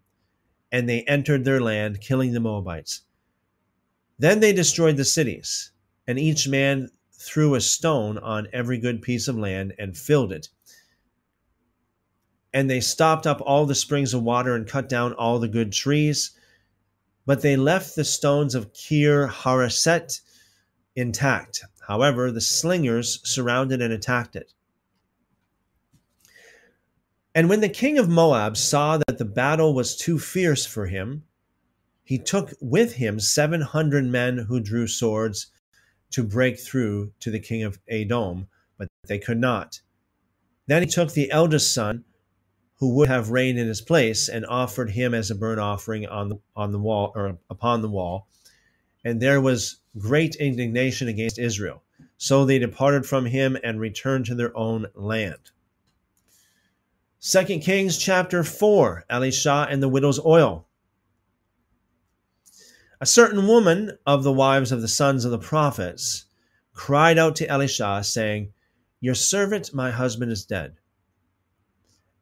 And 0.72 0.88
they 0.88 1.02
entered 1.02 1.44
their 1.44 1.60
land, 1.60 2.00
killing 2.00 2.32
the 2.32 2.40
Moabites. 2.40 3.02
Then 4.18 4.40
they 4.40 4.52
destroyed 4.52 4.96
the 4.96 5.04
cities, 5.04 5.72
and 6.06 6.18
each 6.18 6.48
man 6.48 6.90
threw 7.12 7.54
a 7.54 7.60
stone 7.60 8.18
on 8.18 8.48
every 8.52 8.78
good 8.78 9.02
piece 9.02 9.28
of 9.28 9.36
land 9.36 9.74
and 9.78 9.96
filled 9.96 10.32
it. 10.32 10.48
And 12.54 12.70
they 12.70 12.80
stopped 12.80 13.26
up 13.26 13.42
all 13.44 13.66
the 13.66 13.74
springs 13.74 14.14
of 14.14 14.22
water 14.22 14.54
and 14.54 14.66
cut 14.66 14.88
down 14.88 15.12
all 15.12 15.38
the 15.38 15.48
good 15.48 15.72
trees. 15.72 16.30
But 17.26 17.42
they 17.42 17.56
left 17.56 17.96
the 17.96 18.04
stones 18.04 18.54
of 18.54 18.72
Kir 18.72 19.28
Hareset 19.28 20.20
intact. 20.96 21.64
However, 21.86 22.30
the 22.30 22.40
slingers 22.40 23.20
surrounded 23.24 23.82
and 23.82 23.92
attacked 23.92 24.36
it. 24.36 24.54
And 27.34 27.48
when 27.48 27.60
the 27.60 27.68
king 27.68 27.98
of 27.98 28.08
Moab 28.08 28.56
saw 28.56 28.98
that 28.98 29.18
the 29.18 29.24
battle 29.24 29.74
was 29.74 29.96
too 29.96 30.18
fierce 30.18 30.64
for 30.64 30.86
him, 30.86 31.24
he 32.04 32.18
took 32.18 32.52
with 32.60 32.94
him 32.94 33.18
700 33.18 34.04
men 34.04 34.38
who 34.38 34.60
drew 34.60 34.86
swords 34.86 35.48
to 36.10 36.22
break 36.22 36.60
through 36.60 37.12
to 37.18 37.30
the 37.30 37.40
king 37.40 37.64
of 37.64 37.80
Edom, 37.88 38.46
but 38.78 38.88
they 39.08 39.18
could 39.18 39.38
not. 39.38 39.80
Then 40.68 40.82
he 40.82 40.88
took 40.88 41.12
the 41.12 41.30
eldest 41.32 41.74
son, 41.74 42.04
who 42.84 42.90
would 42.90 43.08
have 43.08 43.30
reigned 43.30 43.58
in 43.58 43.66
his 43.66 43.80
place, 43.80 44.28
and 44.28 44.44
offered 44.44 44.90
him 44.90 45.14
as 45.14 45.30
a 45.30 45.34
burnt 45.34 45.58
offering 45.58 46.06
on 46.06 46.28
the, 46.28 46.38
on 46.54 46.70
the 46.70 46.78
wall 46.78 47.12
or 47.16 47.38
upon 47.48 47.80
the 47.80 47.88
wall. 47.88 48.28
And 49.02 49.22
there 49.22 49.40
was 49.40 49.78
great 49.98 50.34
indignation 50.34 51.08
against 51.08 51.38
Israel. 51.38 51.82
So 52.18 52.44
they 52.44 52.58
departed 52.58 53.06
from 53.06 53.24
him 53.24 53.56
and 53.64 53.80
returned 53.80 54.26
to 54.26 54.34
their 54.34 54.54
own 54.54 54.84
land. 54.94 55.50
Second 57.20 57.60
Kings 57.60 57.96
chapter 57.96 58.44
4, 58.44 59.06
Elisha 59.08 59.66
and 59.70 59.82
the 59.82 59.88
widow's 59.88 60.20
oil. 60.22 60.66
A 63.00 63.06
certain 63.06 63.46
woman 63.46 63.96
of 64.04 64.24
the 64.24 64.32
wives 64.32 64.72
of 64.72 64.82
the 64.82 64.88
sons 64.88 65.24
of 65.24 65.30
the 65.30 65.38
prophets 65.38 66.26
cried 66.74 67.16
out 67.16 67.34
to 67.36 67.48
Elisha, 67.48 68.04
saying, 68.04 68.52
Your 69.00 69.14
servant, 69.14 69.72
my 69.72 69.90
husband, 69.90 70.30
is 70.30 70.44
dead. 70.44 70.76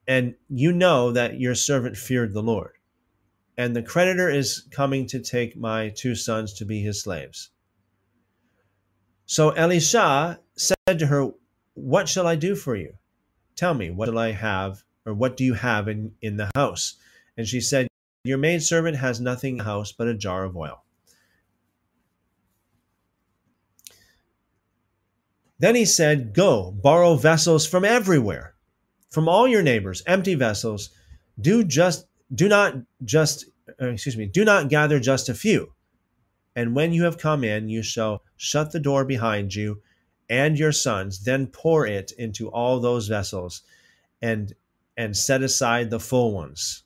And 0.07 0.35
you 0.49 0.73
know 0.73 1.13
that 1.13 1.39
your 1.39 1.55
servant 1.55 1.97
feared 1.97 2.35
the 2.35 2.43
Lord. 2.43 2.73
And 3.57 3.77
the 3.77 3.83
creditor 3.83 4.29
is 4.29 4.67
coming 4.71 5.07
to 5.09 5.21
take 5.21 5.57
my 5.57 5.91
two 5.91 6.15
sons 6.15 6.55
to 6.55 6.65
be 6.65 6.81
his 6.83 7.03
slaves. 7.03 7.51
So 9.27 9.51
Elisha 9.51 10.41
said 10.57 10.99
to 10.99 11.07
her, 11.07 11.31
What 11.75 12.09
shall 12.09 12.27
I 12.27 12.37
do 12.37 12.55
for 12.55 12.75
you? 12.75 12.95
Tell 13.57 13.75
me, 13.75 13.91
what 13.91 14.09
shall 14.09 14.19
I 14.19 14.33
have, 14.33 14.83
or 15.07 15.15
what 15.15 15.37
do 15.37 15.45
you 15.45 15.55
have 15.55 15.89
in, 15.89 16.13
in 16.21 16.37
the 16.37 16.51
house? 16.55 16.97
And 17.37 17.47
she 17.47 17.61
said, 17.61 17.89
your 18.25 18.39
maidservant 18.39 18.97
has 18.99 19.21
nothing 19.21 19.55
in 19.55 19.59
the 19.59 19.65
house 19.65 19.91
but 19.91 20.07
a 20.07 20.15
jar 20.15 20.45
of 20.45 20.57
oil. 20.57 20.85
Then 25.59 25.75
he 25.75 25.85
said, 25.85 26.33
Go, 26.33 26.71
borrow 26.71 27.17
vessels 27.17 27.67
from 27.67 27.85
everywhere, 27.85 28.52
from 29.13 29.29
all 29.29 29.47
your 29.47 29.63
neighbors, 29.63 30.03
empty 30.07 30.35
vessels. 30.35 30.89
Do 31.39 31.63
just 31.63 32.07
do 32.35 32.49
not 32.49 32.75
just 33.05 33.45
uh, 33.81 33.89
excuse 33.89 34.17
me, 34.17 34.27
do 34.27 34.45
not 34.45 34.71
gather 34.71 34.99
just 34.99 35.29
a 35.29 35.35
few. 35.35 35.75
And 36.57 36.75
when 36.75 36.93
you 36.93 37.05
have 37.05 37.19
come 37.19 37.45
in, 37.45 37.69
you 37.69 37.83
shall 37.83 38.23
shut 38.37 38.73
the 38.73 38.81
door 38.81 39.05
behind 39.05 39.55
you 39.55 39.83
and 40.29 40.59
your 40.59 40.73
sons, 40.73 41.25
then 41.25 41.47
pour 41.47 41.87
it 41.87 42.13
into 42.13 42.49
all 42.49 42.81
those 42.81 43.07
vessels 43.07 43.63
and 44.23 44.55
and 44.97 45.17
set 45.17 45.43
aside 45.43 45.91
the 45.91 46.01
full 46.01 46.33
ones. 46.33 46.83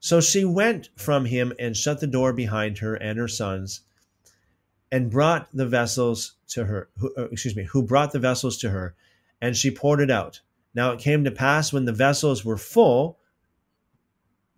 So 0.00 0.20
she 0.20 0.44
went 0.44 0.90
from 0.96 1.24
him 1.24 1.52
and 1.58 1.76
shut 1.76 2.00
the 2.00 2.06
door 2.06 2.32
behind 2.32 2.78
her 2.78 2.94
and 2.94 3.18
her 3.18 3.28
sons, 3.28 3.80
and 4.92 5.10
brought 5.10 5.48
the 5.54 5.66
vessels 5.66 6.34
to 6.48 6.66
her. 6.66 6.90
Who, 6.98 7.14
uh, 7.16 7.28
excuse 7.30 7.56
me, 7.56 7.64
who 7.64 7.82
brought 7.82 8.12
the 8.12 8.18
vessels 8.18 8.58
to 8.58 8.70
her, 8.70 8.94
and 9.40 9.56
she 9.56 9.70
poured 9.70 10.00
it 10.00 10.10
out. 10.10 10.40
Now 10.76 10.92
it 10.92 11.00
came 11.00 11.24
to 11.24 11.30
pass 11.30 11.72
when 11.72 11.86
the 11.86 11.92
vessels 11.92 12.44
were 12.44 12.58
full 12.58 13.18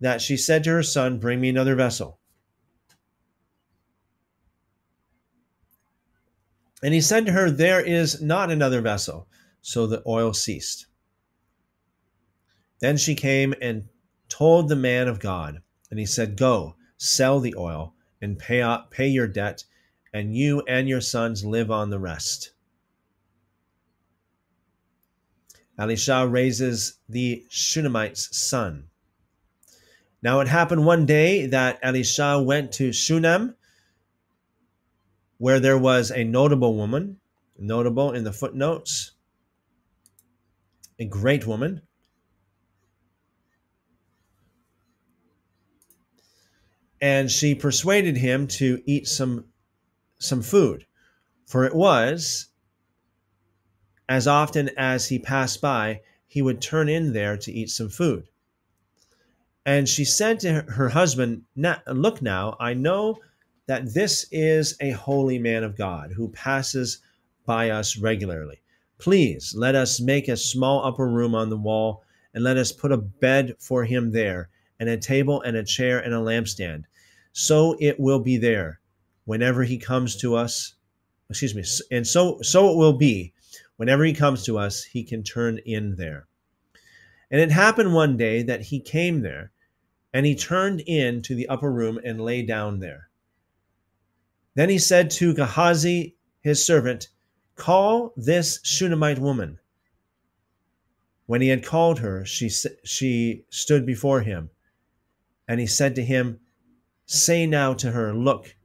that 0.01 0.21
she 0.21 0.35
said 0.35 0.65
to 0.65 0.71
her 0.71 0.83
son, 0.83 1.17
Bring 1.17 1.39
me 1.39 1.47
another 1.47 1.75
vessel. 1.75 2.19
And 6.83 6.93
he 6.93 6.99
said 6.99 7.25
to 7.25 7.31
her, 7.31 7.49
There 7.49 7.79
is 7.79 8.21
not 8.21 8.51
another 8.51 8.81
vessel. 8.81 9.29
So 9.61 9.87
the 9.87 10.03
oil 10.05 10.33
ceased. 10.33 10.87
Then 12.81 12.97
she 12.97 13.15
came 13.15 13.53
and 13.61 13.87
told 14.27 14.67
the 14.67 14.75
man 14.75 15.07
of 15.07 15.19
God, 15.19 15.61
and 15.89 15.99
he 15.99 16.05
said, 16.05 16.37
Go, 16.37 16.75
sell 16.97 17.39
the 17.39 17.55
oil 17.57 17.93
and 18.21 18.37
pay, 18.37 18.77
pay 18.89 19.07
your 19.07 19.27
debt, 19.27 19.63
and 20.13 20.35
you 20.35 20.63
and 20.67 20.89
your 20.89 21.01
sons 21.01 21.45
live 21.45 21.71
on 21.71 21.89
the 21.89 21.99
rest. 21.99 22.51
Elisha 25.79 26.27
raises 26.27 26.99
the 27.07 27.45
Shunammite's 27.49 28.35
son. 28.35 28.89
Now 30.21 30.41
it 30.41 30.47
happened 30.47 30.85
one 30.85 31.05
day 31.05 31.45
that 31.45 31.79
Elisha 31.81 32.41
went 32.41 32.73
to 32.73 32.91
Shunem, 32.91 33.55
where 35.37 35.59
there 35.61 35.77
was 35.77 36.11
a 36.11 36.25
notable 36.25 36.75
woman, 36.75 37.21
notable 37.57 38.11
in 38.11 38.25
the 38.25 38.33
footnotes, 38.33 39.11
a 40.99 41.05
great 41.05 41.47
woman, 41.47 41.81
and 47.01 47.31
she 47.31 47.55
persuaded 47.55 48.17
him 48.17 48.47
to 48.47 48.81
eat 48.85 49.07
some 49.07 49.45
some 50.17 50.41
food 50.41 50.85
for 51.45 51.63
it 51.63 51.73
was 51.73 52.47
as 54.09 54.27
often 54.27 54.69
as 54.75 55.07
he 55.07 55.17
passed 55.17 55.61
by 55.61 56.01
he 56.27 56.41
would 56.41 56.61
turn 56.61 56.89
in 56.89 57.13
there 57.13 57.37
to 57.37 57.51
eat 57.51 57.69
some 57.69 57.87
food 57.87 58.27
and 59.65 59.87
she 59.87 60.03
said 60.03 60.39
to 60.39 60.61
her 60.67 60.89
husband 60.89 61.43
look 61.87 62.21
now 62.21 62.57
i 62.59 62.73
know 62.73 63.17
that 63.67 63.93
this 63.93 64.25
is 64.31 64.75
a 64.81 64.91
holy 64.91 65.39
man 65.39 65.63
of 65.63 65.77
god 65.77 66.11
who 66.11 66.27
passes 66.29 66.99
by 67.45 67.69
us 67.69 67.97
regularly 67.97 68.59
please 68.97 69.55
let 69.55 69.75
us 69.75 70.01
make 70.01 70.27
a 70.27 70.35
small 70.35 70.85
upper 70.85 71.07
room 71.07 71.33
on 71.33 71.49
the 71.49 71.57
wall 71.57 72.03
and 72.33 72.43
let 72.43 72.57
us 72.57 72.71
put 72.71 72.91
a 72.91 72.97
bed 72.97 73.55
for 73.59 73.85
him 73.85 74.11
there 74.11 74.49
and 74.79 74.89
a 74.89 74.97
table 74.97 75.41
and 75.41 75.57
a 75.57 75.63
chair 75.63 75.99
and 75.99 76.13
a 76.13 76.17
lampstand. 76.17 76.83
So 77.33 77.75
it 77.79 77.99
will 77.99 78.19
be 78.19 78.37
there 78.37 78.79
whenever 79.25 79.63
he 79.63 79.77
comes 79.77 80.15
to 80.17 80.35
us. 80.35 80.75
Excuse 81.29 81.55
me. 81.55 81.63
And 81.95 82.07
so 82.07 82.41
so 82.41 82.71
it 82.71 82.77
will 82.77 82.93
be 82.93 83.33
whenever 83.79 84.03
he 84.03 84.11
comes 84.11 84.43
to 84.43 84.57
us, 84.57 84.83
he 84.83 85.05
can 85.05 85.23
turn 85.23 85.57
in 85.59 85.95
there. 85.95 86.27
And 87.31 87.39
it 87.39 87.49
happened 87.49 87.93
one 87.93 88.17
day 88.17 88.43
that 88.43 88.63
he 88.63 88.81
came 88.81 89.21
there, 89.21 89.53
and 90.13 90.25
he 90.25 90.35
turned 90.35 90.81
in 90.81 91.21
to 91.21 91.33
the 91.33 91.47
upper 91.47 91.71
room 91.71 91.97
and 92.03 92.19
lay 92.19 92.41
down 92.41 92.79
there. 92.79 93.09
Then 94.53 94.67
he 94.67 94.79
said 94.79 95.09
to 95.11 95.33
Gehazi, 95.33 96.17
his 96.41 96.61
servant, 96.61 97.07
Call 97.55 98.11
this 98.17 98.59
Shunammite 98.63 99.19
woman. 99.19 99.59
When 101.25 101.39
he 101.39 101.47
had 101.47 101.63
called 101.63 101.99
her, 101.99 102.25
she, 102.25 102.49
she 102.83 103.45
stood 103.49 103.85
before 103.85 104.21
him. 104.21 104.49
And 105.47 105.61
he 105.61 105.67
said 105.67 105.95
to 105.95 106.03
him, 106.03 106.41
Say 107.05 107.45
now 107.45 107.73
to 107.75 107.91
her, 107.91 108.13
Look, 108.13 108.57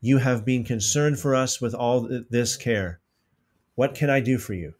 you 0.00 0.16
have 0.18 0.46
been 0.46 0.64
concerned 0.64 1.18
for 1.18 1.34
us 1.34 1.60
with 1.60 1.74
all 1.74 2.08
this 2.30 2.56
care. 2.56 3.02
What 3.78 3.94
can 3.94 4.10
I 4.10 4.18
do 4.18 4.38
for 4.38 4.54
you? 4.54 4.74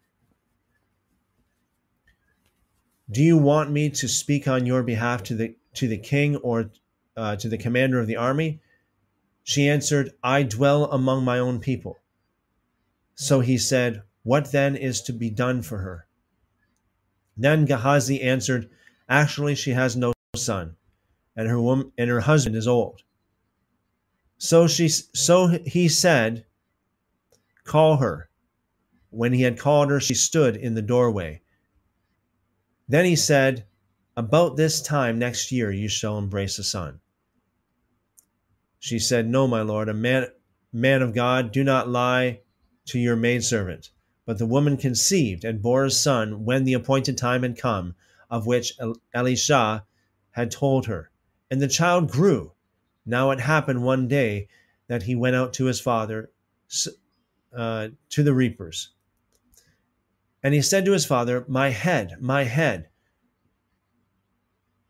Do 3.09 3.23
you 3.23 3.39
want 3.39 3.71
me 3.71 3.91
to 3.91 4.09
speak 4.09 4.49
on 4.49 4.67
your 4.67 4.83
behalf 4.83 5.23
to 5.25 5.37
the 5.37 5.55
to 5.75 5.87
the 5.87 5.99
king 5.99 6.35
or 6.35 6.73
uh, 7.17 7.37
to 7.37 7.49
the 7.49 7.59
commander 7.59 8.01
of 8.01 8.09
the 8.09 8.17
army? 8.17 8.61
She 9.45 9.69
answered, 9.69 10.15
I 10.21 10.43
dwell 10.43 10.91
among 10.91 11.25
my 11.25 11.39
own 11.39 11.61
people. 11.61 12.01
So 13.15 13.39
he 13.39 13.57
said, 13.57 14.03
What 14.25 14.51
then 14.51 14.75
is 14.75 15.01
to 15.03 15.13
be 15.13 15.31
done 15.31 15.63
for 15.63 15.79
her? 15.79 16.09
Then 17.37 17.67
Gehazi 17.67 18.21
answered, 18.21 18.69
Actually, 19.09 19.55
she 19.55 19.71
has 19.71 19.95
no 19.95 20.13
son, 20.35 20.75
and 21.37 21.47
her 21.47 21.61
woman 21.61 21.93
and 21.97 22.11
her 22.11 22.23
husband 22.23 22.57
is 22.57 22.67
old. 22.67 23.03
So 24.39 24.67
she 24.67 24.89
so 24.89 25.47
he 25.47 25.89
said, 25.89 26.47
Call 27.63 27.99
her. 27.99 28.28
When 29.11 29.33
he 29.33 29.43
had 29.43 29.59
called 29.59 29.91
her, 29.91 30.01
she 30.01 30.15
stood 30.15 30.57
in 30.57 30.75
the 30.75 30.83
doorway. 30.83 31.41
Then 32.87 33.05
he 33.05 33.17
said, 33.17 33.67
About 34.17 34.57
this 34.57 34.83
time 34.83 35.19
next 35.19 35.51
year 35.51 35.71
you 35.71 35.89
shall 35.89 36.19
embrace 36.19 36.59
a 36.59 36.65
son. 36.65 37.01
She 38.79 38.99
said, 38.99 39.29
No, 39.29 39.47
my 39.47 39.63
lord, 39.63 39.89
a 39.89 39.95
man 39.95 40.29
man 40.73 41.03
of 41.03 41.15
God, 41.15 41.53
do 41.53 41.65
not 41.65 41.89
lie 41.89 42.41
to 42.87 42.99
your 42.99 43.17
maidservant. 43.17 43.91
But 44.27 44.39
the 44.39 44.47
woman 44.47 44.77
conceived 44.77 45.45
and 45.45 45.63
bore 45.63 45.87
a 45.87 45.91
son 45.91 46.45
when 46.45 46.65
the 46.65 46.75
appointed 46.75 47.17
time 47.17 47.43
had 47.43 47.57
come, 47.57 47.95
of 48.31 48.47
which 48.47 48.75
Elisha 49.15 49.87
had 50.33 50.51
told 50.51 50.87
her. 50.87 51.11
And 51.51 51.63
the 51.63 51.69
child 51.69 52.11
grew. 52.11 52.53
Now 53.07 53.31
it 53.31 53.41
happened 53.41 53.83
one 53.83 54.07
day 54.07 54.49
that 54.87 55.05
he 55.05 55.15
went 55.15 55.37
out 55.37 55.55
to 55.55 55.65
his 55.65 55.81
father, 55.81 56.31
uh, 57.57 57.89
to 58.11 58.23
the 58.23 58.35
reapers. 58.35 58.91
And 60.43 60.55
he 60.55 60.63
said 60.63 60.85
to 60.85 60.93
his 60.93 61.07
father, 61.07 61.45
My 61.49 61.71
head, 61.71 62.17
my 62.21 62.45
head. 62.45 62.89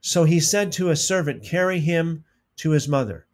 So 0.00 0.24
he 0.24 0.40
said 0.40 0.72
to 0.72 0.90
a 0.90 0.96
servant, 0.96 1.42
Carry 1.42 1.80
him 1.80 2.24
to 2.56 2.70
his 2.70 2.88
mother. 2.88 3.26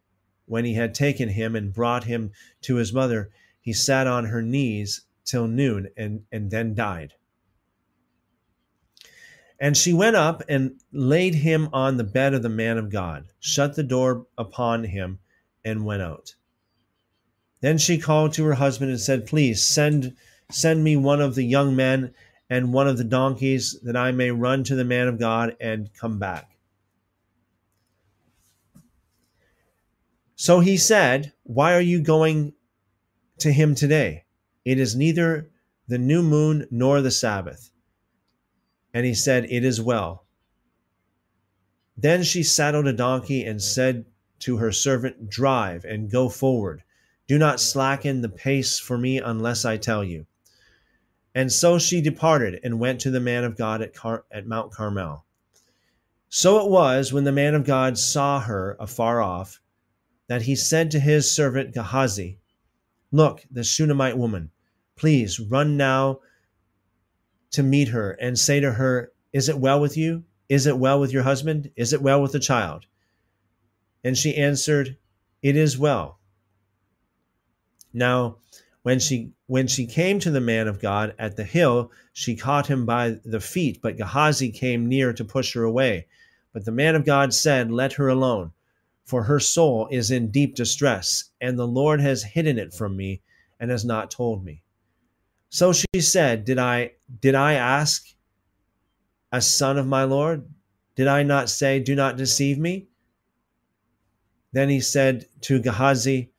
When 0.46 0.64
he 0.64 0.74
had 0.74 0.94
taken 0.94 1.30
him 1.30 1.56
and 1.56 1.72
brought 1.72 2.04
him 2.04 2.32
to 2.62 2.76
his 2.76 2.92
mother, 2.92 3.30
he 3.60 3.72
sat 3.72 4.06
on 4.06 4.26
her 4.26 4.42
knees 4.42 5.02
till 5.24 5.48
noon 5.48 5.88
and, 5.96 6.24
and 6.30 6.50
then 6.50 6.74
died. 6.74 7.14
And 9.58 9.76
she 9.76 9.92
went 9.92 10.16
up 10.16 10.42
and 10.48 10.80
laid 10.92 11.36
him 11.36 11.68
on 11.72 11.96
the 11.96 12.04
bed 12.04 12.34
of 12.34 12.42
the 12.42 12.48
man 12.48 12.76
of 12.76 12.90
God, 12.90 13.28
shut 13.40 13.76
the 13.76 13.82
door 13.82 14.26
upon 14.36 14.84
him, 14.84 15.20
and 15.64 15.86
went 15.86 16.02
out. 16.02 16.34
Then 17.60 17.78
she 17.78 17.96
called 17.96 18.34
to 18.34 18.44
her 18.44 18.54
husband 18.54 18.90
and 18.90 19.00
said, 19.00 19.26
Please 19.26 19.64
send 19.64 20.14
send 20.50 20.84
me 20.84 20.96
one 20.96 21.20
of 21.20 21.34
the 21.34 21.44
young 21.44 21.74
men 21.74 22.14
and 22.50 22.72
one 22.72 22.86
of 22.86 22.98
the 22.98 23.04
donkeys, 23.04 23.78
that 23.82 23.96
I 23.96 24.12
may 24.12 24.30
run 24.30 24.64
to 24.64 24.74
the 24.74 24.84
man 24.84 25.08
of 25.08 25.18
God 25.18 25.56
and 25.60 25.92
come 25.94 26.18
back. 26.18 26.54
So 30.36 30.60
he 30.60 30.76
said, 30.76 31.32
Why 31.44 31.74
are 31.74 31.80
you 31.80 32.02
going 32.02 32.52
to 33.38 33.52
him 33.52 33.74
today? 33.74 34.24
It 34.64 34.78
is 34.78 34.94
neither 34.94 35.50
the 35.88 35.98
new 35.98 36.22
moon 36.22 36.66
nor 36.70 37.00
the 37.00 37.10
Sabbath. 37.10 37.70
And 38.92 39.06
he 39.06 39.14
said, 39.14 39.46
It 39.50 39.64
is 39.64 39.80
well. 39.80 40.26
Then 41.96 42.22
she 42.22 42.42
saddled 42.42 42.86
a 42.86 42.92
donkey 42.92 43.44
and 43.44 43.62
said 43.62 44.04
to 44.40 44.58
her 44.58 44.72
servant, 44.72 45.30
Drive 45.30 45.84
and 45.84 46.10
go 46.10 46.28
forward. 46.28 46.82
Do 47.26 47.38
not 47.38 47.60
slacken 47.60 48.20
the 48.20 48.28
pace 48.28 48.78
for 48.78 48.98
me 48.98 49.18
unless 49.18 49.64
I 49.64 49.76
tell 49.76 50.04
you. 50.04 50.26
And 51.34 51.50
so 51.50 51.78
she 51.78 52.00
departed 52.00 52.60
and 52.62 52.78
went 52.78 53.00
to 53.00 53.10
the 53.10 53.20
man 53.20 53.44
of 53.44 53.56
God 53.56 53.82
at, 53.82 53.94
Car- 53.94 54.24
at 54.30 54.46
Mount 54.46 54.72
Carmel. 54.72 55.24
So 56.28 56.64
it 56.64 56.70
was 56.70 57.12
when 57.12 57.24
the 57.24 57.32
man 57.32 57.54
of 57.54 57.64
God 57.64 57.98
saw 57.98 58.40
her 58.40 58.76
afar 58.78 59.20
off 59.20 59.60
that 60.26 60.42
he 60.42 60.56
said 60.56 60.90
to 60.90 61.00
his 61.00 61.30
servant 61.30 61.74
Gehazi, 61.74 62.38
Look, 63.12 63.44
the 63.50 63.62
Shunammite 63.62 64.18
woman, 64.18 64.50
please 64.96 65.38
run 65.38 65.76
now 65.76 66.20
to 67.52 67.62
meet 67.62 67.88
her 67.88 68.12
and 68.12 68.38
say 68.38 68.58
to 68.60 68.72
her, 68.72 69.12
Is 69.32 69.48
it 69.48 69.58
well 69.58 69.80
with 69.80 69.96
you? 69.96 70.24
Is 70.48 70.66
it 70.66 70.78
well 70.78 70.98
with 71.00 71.12
your 71.12 71.22
husband? 71.22 71.70
Is 71.76 71.92
it 71.92 72.02
well 72.02 72.20
with 72.20 72.32
the 72.32 72.40
child? 72.40 72.86
And 74.02 74.18
she 74.18 74.36
answered, 74.36 74.96
It 75.42 75.56
is 75.56 75.78
well. 75.78 76.18
Now, 77.92 78.38
when 78.84 79.00
she 79.00 79.32
when 79.46 79.66
she 79.66 79.86
came 79.86 80.20
to 80.20 80.30
the 80.30 80.42
man 80.42 80.68
of 80.68 80.80
God 80.80 81.14
at 81.18 81.36
the 81.36 81.44
hill, 81.44 81.90
she 82.12 82.36
caught 82.36 82.66
him 82.66 82.84
by 82.84 83.16
the 83.24 83.40
feet, 83.40 83.80
but 83.82 83.96
Gehazi 83.96 84.50
came 84.50 84.86
near 84.86 85.14
to 85.14 85.24
push 85.24 85.54
her 85.54 85.64
away. 85.64 86.06
But 86.52 86.66
the 86.66 86.70
man 86.70 86.94
of 86.94 87.06
God 87.06 87.32
said, 87.32 87.70
Let 87.70 87.94
her 87.94 88.08
alone 88.08 88.52
for 89.06 89.22
her 89.22 89.40
soul 89.40 89.88
is 89.90 90.10
in 90.10 90.30
deep 90.30 90.54
distress, 90.54 91.30
and 91.40 91.58
the 91.58 91.66
Lord 91.66 92.00
has 92.02 92.22
hidden 92.22 92.58
it 92.58 92.74
from 92.74 92.94
me 92.94 93.22
and 93.58 93.70
has 93.70 93.86
not 93.86 94.10
told 94.10 94.44
me. 94.44 94.62
So 95.48 95.72
she 95.72 96.00
said, 96.00 96.44
Did 96.44 96.58
I 96.58 96.92
did 97.20 97.34
I 97.34 97.54
ask 97.54 98.06
a 99.32 99.40
son 99.40 99.78
of 99.78 99.86
my 99.86 100.04
Lord? 100.04 100.46
Did 100.94 101.06
I 101.06 101.22
not 101.22 101.48
say, 101.48 101.80
Do 101.80 101.94
not 101.94 102.18
deceive 102.18 102.58
me? 102.58 102.88
Then 104.52 104.68
he 104.68 104.80
said 104.80 105.24
to 105.40 105.58
Gehazi, 105.58 106.33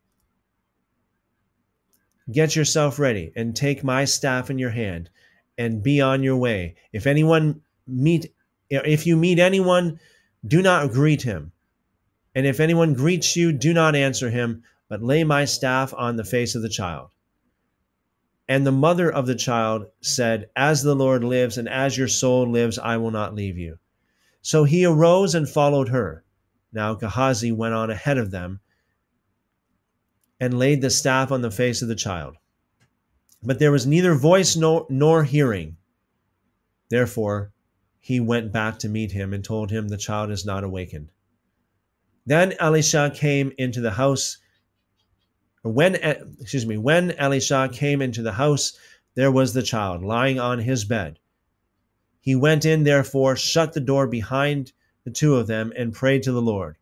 Get 2.32 2.56
yourself 2.56 3.00
ready 3.00 3.32
and 3.36 3.56
take 3.56 3.84
my 3.84 4.06
staff 4.06 4.50
in 4.50 4.58
your 4.58 4.72
hand 4.72 5.10
and 5.58 5.84
be 5.84 6.02
on 6.02 6.24
your 6.24 6.38
way. 6.38 6.76
If 6.92 7.08
anyone 7.08 7.62
meet 7.88 8.34
if 8.70 9.06
you 9.06 9.16
meet 9.16 9.38
anyone, 9.38 10.00
do 10.46 10.62
not 10.62 10.92
greet 10.92 11.22
him 11.22 11.52
and 12.36 12.46
if 12.46 12.60
anyone 12.60 12.94
greets 12.94 13.38
you, 13.38 13.54
do 13.54 13.74
not 13.74 13.96
answer 13.96 14.30
him, 14.30 14.64
but 14.90 15.02
lay 15.02 15.24
my 15.24 15.46
staff 15.46 15.94
on 15.96 16.18
the 16.18 16.26
face 16.26 16.54
of 16.54 16.62
the 16.62 16.70
child. 16.70 17.12
And 18.48 18.68
the 18.68 18.74
mother 18.74 19.10
of 19.10 19.26
the 19.26 19.36
child 19.36 19.88
said, 20.02 20.50
As 20.56 20.84
the 20.84 20.96
Lord 20.96 21.24
lives, 21.24 21.58
and 21.58 21.70
as 21.70 21.98
your 21.98 22.10
soul 22.10 22.48
lives, 22.48 22.78
I 22.78 22.98
will 22.98 23.10
not 23.10 23.34
leave 23.34 23.58
you. 23.58 23.80
So 24.42 24.66
he 24.66 24.86
arose 24.86 25.34
and 25.34 25.50
followed 25.50 25.90
her. 25.90 26.26
Now 26.74 26.94
Gehazi 26.94 27.54
went 27.54 27.74
on 27.74 27.90
ahead 27.90 28.18
of 28.18 28.32
them 28.32 28.60
and 30.40 30.60
laid 30.60 30.82
the 30.82 30.90
staff 30.90 31.32
on 31.32 31.42
the 31.42 31.52
face 31.52 31.82
of 31.82 31.88
the 31.88 31.96
child. 31.96 32.38
But 33.44 33.60
there 33.60 33.72
was 33.72 33.86
neither 33.86 34.16
voice 34.16 34.56
nor, 34.56 34.86
nor 34.90 35.24
hearing. 35.24 35.78
Therefore, 36.90 37.52
he 38.00 38.20
went 38.20 38.52
back 38.52 38.80
to 38.80 38.90
meet 38.90 39.12
him 39.12 39.34
and 39.34 39.44
told 39.44 39.72
him, 39.72 39.88
The 39.88 39.98
child 39.98 40.32
is 40.32 40.46
not 40.46 40.64
awakened. 40.64 41.12
Then 42.26 42.54
Elisha 42.60 43.12
came 43.14 43.52
into 43.58 43.82
the 43.82 43.92
house. 43.92 44.38
When 45.62 45.96
excuse 45.96 46.66
me, 46.66 46.78
when 46.78 47.12
Elisha 47.12 47.70
came 47.72 48.02
into 48.02 48.22
the 48.22 48.34
house, 48.34 48.78
there 49.16 49.32
was 49.32 49.54
the 49.54 49.64
child 49.64 50.04
lying 50.04 50.40
on 50.40 50.60
his 50.60 50.86
bed. 50.86 51.20
He 52.20 52.36
went 52.36 52.66
in, 52.66 52.84
therefore, 52.84 53.36
shut 53.36 53.74
the 53.74 53.80
door 53.80 54.08
behind 54.08 54.74
the 55.04 55.12
two 55.12 55.36
of 55.36 55.48
them, 55.48 55.72
and 55.78 55.94
prayed 55.94 56.24
to 56.24 56.32
the 56.32 56.42
Lord. 56.42 56.78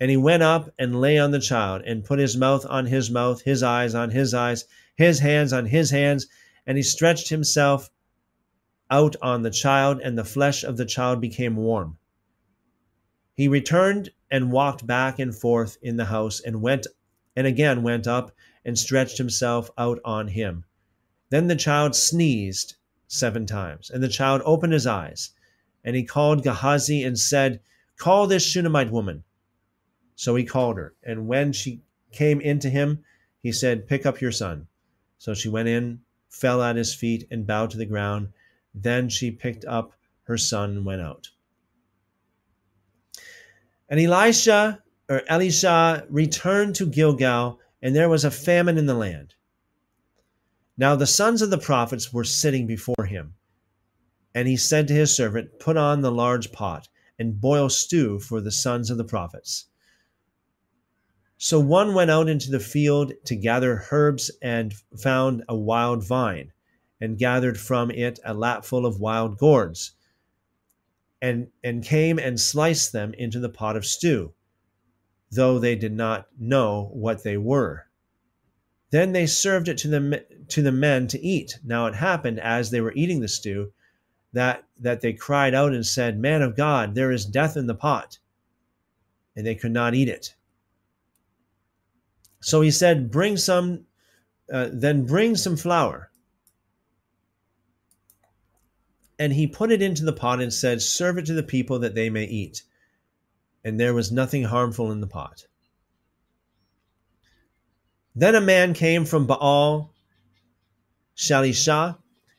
And 0.00 0.10
he 0.10 0.16
went 0.16 0.42
up 0.42 0.72
and 0.78 1.00
lay 1.00 1.18
on 1.18 1.30
the 1.30 1.38
child, 1.38 1.82
and 1.84 2.02
put 2.02 2.18
his 2.18 2.36
mouth 2.36 2.64
on 2.66 2.86
his 2.86 3.10
mouth, 3.10 3.42
his 3.42 3.62
eyes 3.62 3.94
on 3.94 4.10
his 4.10 4.32
eyes, 4.32 4.64
his 4.96 5.18
hands 5.18 5.52
on 5.52 5.66
his 5.66 5.90
hands, 5.90 6.26
and 6.66 6.78
he 6.78 6.82
stretched 6.82 7.28
himself 7.28 7.90
out 8.90 9.14
on 9.20 9.42
the 9.42 9.50
child, 9.50 10.00
and 10.02 10.16
the 10.16 10.24
flesh 10.24 10.64
of 10.64 10.78
the 10.78 10.86
child 10.86 11.20
became 11.20 11.56
warm. 11.56 11.98
He 13.34 13.46
returned 13.46 14.10
and 14.30 14.52
walked 14.52 14.86
back 14.86 15.18
and 15.18 15.34
forth 15.34 15.76
in 15.82 15.96
the 15.96 16.06
house 16.06 16.40
and 16.40 16.62
went 16.62 16.86
and 17.36 17.46
again 17.46 17.82
went 17.82 18.06
up 18.06 18.34
and 18.64 18.78
stretched 18.78 19.18
himself 19.18 19.70
out 19.78 19.98
on 20.04 20.28
him. 20.28 20.64
Then 21.30 21.46
the 21.46 21.56
child 21.56 21.94
sneezed 21.94 22.74
seven 23.06 23.46
times, 23.46 23.90
and 23.90 24.02
the 24.02 24.08
child 24.08 24.42
opened 24.44 24.72
his 24.72 24.86
eyes, 24.86 25.30
and 25.84 25.94
he 25.96 26.04
called 26.04 26.42
Gehazi 26.42 27.02
and 27.02 27.18
said, 27.18 27.60
Call 27.96 28.26
this 28.26 28.44
Shunammite 28.44 28.90
woman. 28.90 29.24
So 30.20 30.36
he 30.36 30.44
called 30.44 30.76
her, 30.76 30.94
and 31.02 31.26
when 31.26 31.50
she 31.54 31.80
came 32.12 32.42
into 32.42 32.68
him, 32.68 33.02
he 33.42 33.52
said, 33.52 33.88
Pick 33.88 34.04
up 34.04 34.20
your 34.20 34.32
son. 34.32 34.66
So 35.16 35.32
she 35.32 35.48
went 35.48 35.68
in, 35.68 36.00
fell 36.28 36.62
at 36.62 36.76
his 36.76 36.94
feet, 36.94 37.26
and 37.30 37.46
bowed 37.46 37.70
to 37.70 37.78
the 37.78 37.86
ground. 37.86 38.28
Then 38.74 39.08
she 39.08 39.30
picked 39.30 39.64
up 39.64 39.94
her 40.24 40.36
son 40.36 40.72
and 40.72 40.84
went 40.84 41.00
out. 41.00 41.30
And 43.88 43.98
Elisha 43.98 44.82
or 45.08 45.22
Elisha 45.26 46.06
returned 46.10 46.74
to 46.74 46.84
Gilgal, 46.84 47.58
and 47.80 47.96
there 47.96 48.10
was 48.10 48.26
a 48.26 48.30
famine 48.30 48.76
in 48.76 48.84
the 48.84 48.92
land. 48.92 49.32
Now 50.76 50.96
the 50.96 51.06
sons 51.06 51.40
of 51.40 51.48
the 51.48 51.56
prophets 51.56 52.12
were 52.12 52.24
sitting 52.24 52.66
before 52.66 53.06
him. 53.06 53.36
And 54.34 54.46
he 54.46 54.58
said 54.58 54.86
to 54.88 54.94
his 54.94 55.16
servant, 55.16 55.58
Put 55.58 55.78
on 55.78 56.02
the 56.02 56.12
large 56.12 56.52
pot 56.52 56.90
and 57.18 57.40
boil 57.40 57.70
stew 57.70 58.18
for 58.18 58.42
the 58.42 58.52
sons 58.52 58.90
of 58.90 58.98
the 58.98 59.04
prophets. 59.04 59.69
So 61.42 61.58
one 61.58 61.94
went 61.94 62.10
out 62.10 62.28
into 62.28 62.50
the 62.50 62.60
field 62.60 63.14
to 63.24 63.34
gather 63.34 63.86
herbs 63.90 64.30
and 64.42 64.74
found 64.98 65.42
a 65.48 65.56
wild 65.56 66.04
vine, 66.04 66.52
and 67.00 67.16
gathered 67.16 67.58
from 67.58 67.90
it 67.90 68.20
a 68.26 68.34
lapful 68.34 68.84
of 68.84 69.00
wild 69.00 69.38
gourds 69.38 69.92
and, 71.22 71.48
and 71.64 71.82
came 71.82 72.18
and 72.18 72.38
sliced 72.38 72.92
them 72.92 73.14
into 73.14 73.40
the 73.40 73.48
pot 73.48 73.74
of 73.74 73.86
stew, 73.86 74.34
though 75.30 75.58
they 75.58 75.76
did 75.76 75.94
not 75.94 76.28
know 76.38 76.90
what 76.92 77.22
they 77.22 77.38
were. 77.38 77.86
Then 78.90 79.12
they 79.12 79.26
served 79.26 79.68
it 79.68 79.78
to 79.78 79.88
the 79.88 80.26
to 80.48 80.60
the 80.60 80.72
men 80.72 81.06
to 81.06 81.18
eat. 81.18 81.58
Now 81.64 81.86
it 81.86 81.94
happened 81.94 82.38
as 82.38 82.70
they 82.70 82.82
were 82.82 82.92
eating 82.94 83.20
the 83.20 83.28
stew 83.28 83.72
that 84.34 84.64
that 84.78 85.00
they 85.00 85.14
cried 85.14 85.54
out 85.54 85.72
and 85.72 85.86
said, 85.86 86.18
"Man 86.18 86.42
of 86.42 86.54
God, 86.54 86.94
there 86.94 87.10
is 87.10 87.24
death 87.24 87.56
in 87.56 87.66
the 87.66 87.74
pot." 87.74 88.18
And 89.34 89.46
they 89.46 89.54
could 89.54 89.72
not 89.72 89.94
eat 89.94 90.10
it. 90.10 90.34
So 92.40 92.60
he 92.60 92.70
said, 92.70 93.10
"Bring 93.10 93.36
some 93.36 93.86
uh, 94.52 94.68
then 94.72 95.04
bring 95.04 95.36
some 95.36 95.56
flour." 95.56 96.10
And 99.18 99.32
he 99.32 99.46
put 99.46 99.70
it 99.70 99.82
into 99.82 100.04
the 100.04 100.12
pot 100.12 100.40
and 100.40 100.52
said, 100.52 100.80
"Serve 100.80 101.18
it 101.18 101.26
to 101.26 101.34
the 101.34 101.42
people 101.42 101.78
that 101.80 101.94
they 101.94 102.08
may 102.08 102.24
eat." 102.24 102.62
And 103.62 103.78
there 103.78 103.92
was 103.92 104.10
nothing 104.10 104.44
harmful 104.44 104.90
in 104.90 105.00
the 105.00 105.06
pot. 105.06 105.46
Then 108.14 108.34
a 108.34 108.40
man 108.40 108.72
came 108.74 109.04
from 109.04 109.26
Baal 109.26 109.92
Shalisha 111.16 111.98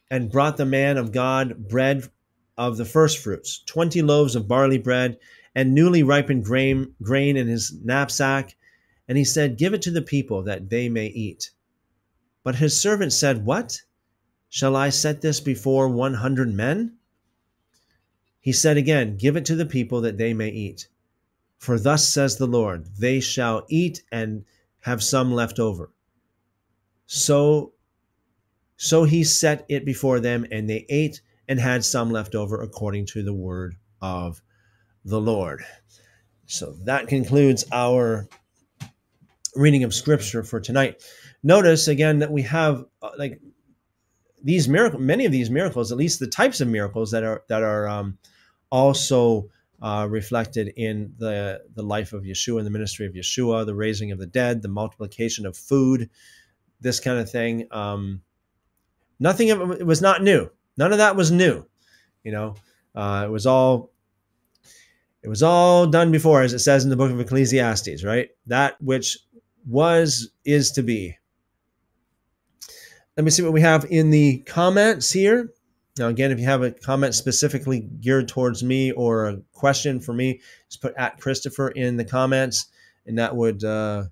and 0.09 0.31
brought 0.31 0.57
the 0.57 0.65
man 0.65 0.97
of 0.97 1.11
God 1.11 1.69
bread 1.69 2.09
of 2.57 2.77
the 2.77 2.85
firstfruits, 2.85 3.63
twenty 3.65 4.01
loaves 4.01 4.35
of 4.35 4.47
barley 4.47 4.79
bread, 4.79 5.19
and 5.55 5.75
newly 5.75 6.01
ripened 6.01 6.43
grain, 6.43 6.95
grain 7.01 7.37
in 7.37 7.47
his 7.47 7.73
knapsack. 7.83 8.57
And 9.07 9.17
he 9.17 9.23
said, 9.23 9.57
Give 9.57 9.73
it 9.73 9.81
to 9.83 9.91
the 9.91 10.01
people 10.01 10.43
that 10.43 10.69
they 10.69 10.89
may 10.89 11.07
eat. 11.07 11.51
But 12.43 12.55
his 12.55 12.79
servant 12.79 13.13
said, 13.13 13.45
What? 13.45 13.81
Shall 14.49 14.75
I 14.75 14.89
set 14.89 15.21
this 15.21 15.39
before 15.39 15.87
one 15.87 16.15
hundred 16.15 16.53
men? 16.53 16.97
He 18.39 18.51
said 18.51 18.77
again, 18.77 19.17
Give 19.17 19.35
it 19.35 19.45
to 19.45 19.55
the 19.55 19.65
people 19.65 20.01
that 20.01 20.17
they 20.17 20.33
may 20.33 20.49
eat. 20.49 20.87
For 21.57 21.79
thus 21.79 22.07
says 22.07 22.37
the 22.37 22.47
Lord, 22.47 22.87
They 22.97 23.19
shall 23.19 23.65
eat 23.69 24.03
and 24.11 24.45
have 24.81 25.03
some 25.03 25.31
left 25.31 25.59
over. 25.59 25.91
So 27.05 27.73
so 28.77 29.03
he 29.03 29.23
set 29.23 29.63
it 29.69 29.85
before 29.85 30.19
them, 30.19 30.43
and 30.49 30.67
they 30.67 30.87
ate 30.89 31.21
and 31.47 31.59
had 31.59 31.85
some 31.85 32.09
left 32.09 32.33
over 32.33 32.61
according 32.61 33.05
to 33.07 33.21
the 33.21 33.33
word 33.33 33.75
of 34.01 34.41
the 35.05 35.21
Lord. 35.21 35.63
So 36.47 36.75
that 36.85 37.07
concludes 37.07 37.63
our 37.71 38.27
reading 39.55 39.83
of 39.83 39.93
scripture 39.93 40.43
for 40.43 40.59
tonight. 40.59 41.03
Notice 41.43 41.87
again 41.87 42.19
that 42.19 42.31
we 42.31 42.41
have 42.43 42.85
uh, 43.01 43.11
like 43.17 43.39
these 44.43 44.67
miracles, 44.67 45.01
many 45.01 45.25
of 45.25 45.31
these 45.31 45.49
miracles, 45.49 45.91
at 45.91 45.97
least 45.97 46.19
the 46.19 46.27
types 46.27 46.61
of 46.61 46.67
miracles 46.67 47.11
that 47.11 47.23
are 47.23 47.43
that 47.47 47.63
are 47.63 47.87
um, 47.87 48.17
also 48.71 49.49
uh, 49.81 50.07
reflected 50.09 50.73
in 50.77 51.13
the 51.17 51.61
the 51.75 51.83
life 51.83 52.13
of 52.13 52.23
Yeshua 52.23 52.57
and 52.57 52.65
the 52.65 52.71
ministry 52.71 53.05
of 53.05 53.13
Yeshua, 53.13 53.65
the 53.65 53.75
raising 53.75 54.11
of 54.11 54.19
the 54.19 54.27
dead, 54.27 54.61
the 54.61 54.67
multiplication 54.67 55.45
of 55.45 55.57
food, 55.57 56.09
this 56.79 56.99
kind 56.99 57.19
of 57.19 57.29
thing. 57.29 57.67
Um, 57.71 58.21
nothing 59.19 59.51
of 59.51 59.71
it 59.71 59.85
was 59.85 60.01
not 60.01 60.23
new. 60.23 60.49
None 60.77 60.91
of 60.91 60.99
that 60.99 61.15
was 61.15 61.31
new. 61.31 61.65
You 62.23 62.31
know, 62.31 62.55
uh, 62.95 63.23
it 63.27 63.31
was 63.31 63.45
all 63.45 63.91
it 65.23 65.29
was 65.29 65.43
all 65.43 65.85
done 65.85 66.11
before, 66.11 66.41
as 66.41 66.53
it 66.53 66.59
says 66.59 66.83
in 66.83 66.89
the 66.89 66.95
book 66.95 67.11
of 67.11 67.19
Ecclesiastes, 67.19 68.03
right? 68.03 68.29
That 68.47 68.81
which 68.81 69.19
was 69.65 70.29
is 70.45 70.71
to 70.71 70.83
be. 70.83 71.17
Let 73.17 73.23
me 73.23 73.31
see 73.31 73.43
what 73.43 73.53
we 73.53 73.61
have 73.61 73.85
in 73.89 74.09
the 74.09 74.39
comments 74.39 75.11
here. 75.11 75.53
Now, 75.97 76.07
again, 76.07 76.31
if 76.31 76.39
you 76.39 76.45
have 76.45 76.63
a 76.63 76.71
comment 76.71 77.13
specifically 77.13 77.81
geared 77.99 78.29
towards 78.29 78.63
me 78.63 78.91
or 78.93 79.27
a 79.27 79.41
question 79.51 79.99
for 79.99 80.13
me, 80.13 80.39
just 80.69 80.81
put 80.81 80.93
at 80.95 81.19
Christopher 81.19 81.69
in 81.69 81.97
the 81.97 82.05
comments, 82.05 82.67
and 83.05 83.17
that 83.17 83.35
would 83.35 83.63
uh, 83.63 84.05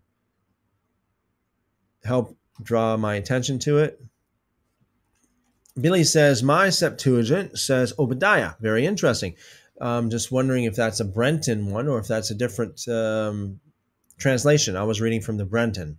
help 2.04 2.38
draw 2.62 2.98
my 2.98 3.16
attention 3.16 3.60
to 3.60 3.78
it. 3.78 4.02
Billy 5.80 6.04
says, 6.04 6.44
My 6.44 6.70
Septuagint 6.70 7.58
says 7.58 7.94
Obadiah. 7.98 8.54
Very 8.60 8.86
interesting. 8.86 9.36
Um, 9.80 10.10
just 10.10 10.32
wondering 10.32 10.66
if 10.66 10.76
that's 10.76 11.00
a 11.00 11.06
Brenton 11.06 11.72
one 11.72 11.88
or 11.88 12.00
if 12.00 12.08
that's 12.08 12.32
a 12.32 12.36
different 12.36 12.86
um, 12.90 13.62
translation. 14.20 14.76
I 14.76 14.84
was 14.84 15.02
reading 15.02 15.22
from 15.22 15.38
the 15.38 15.46
Brenton. 15.46 15.98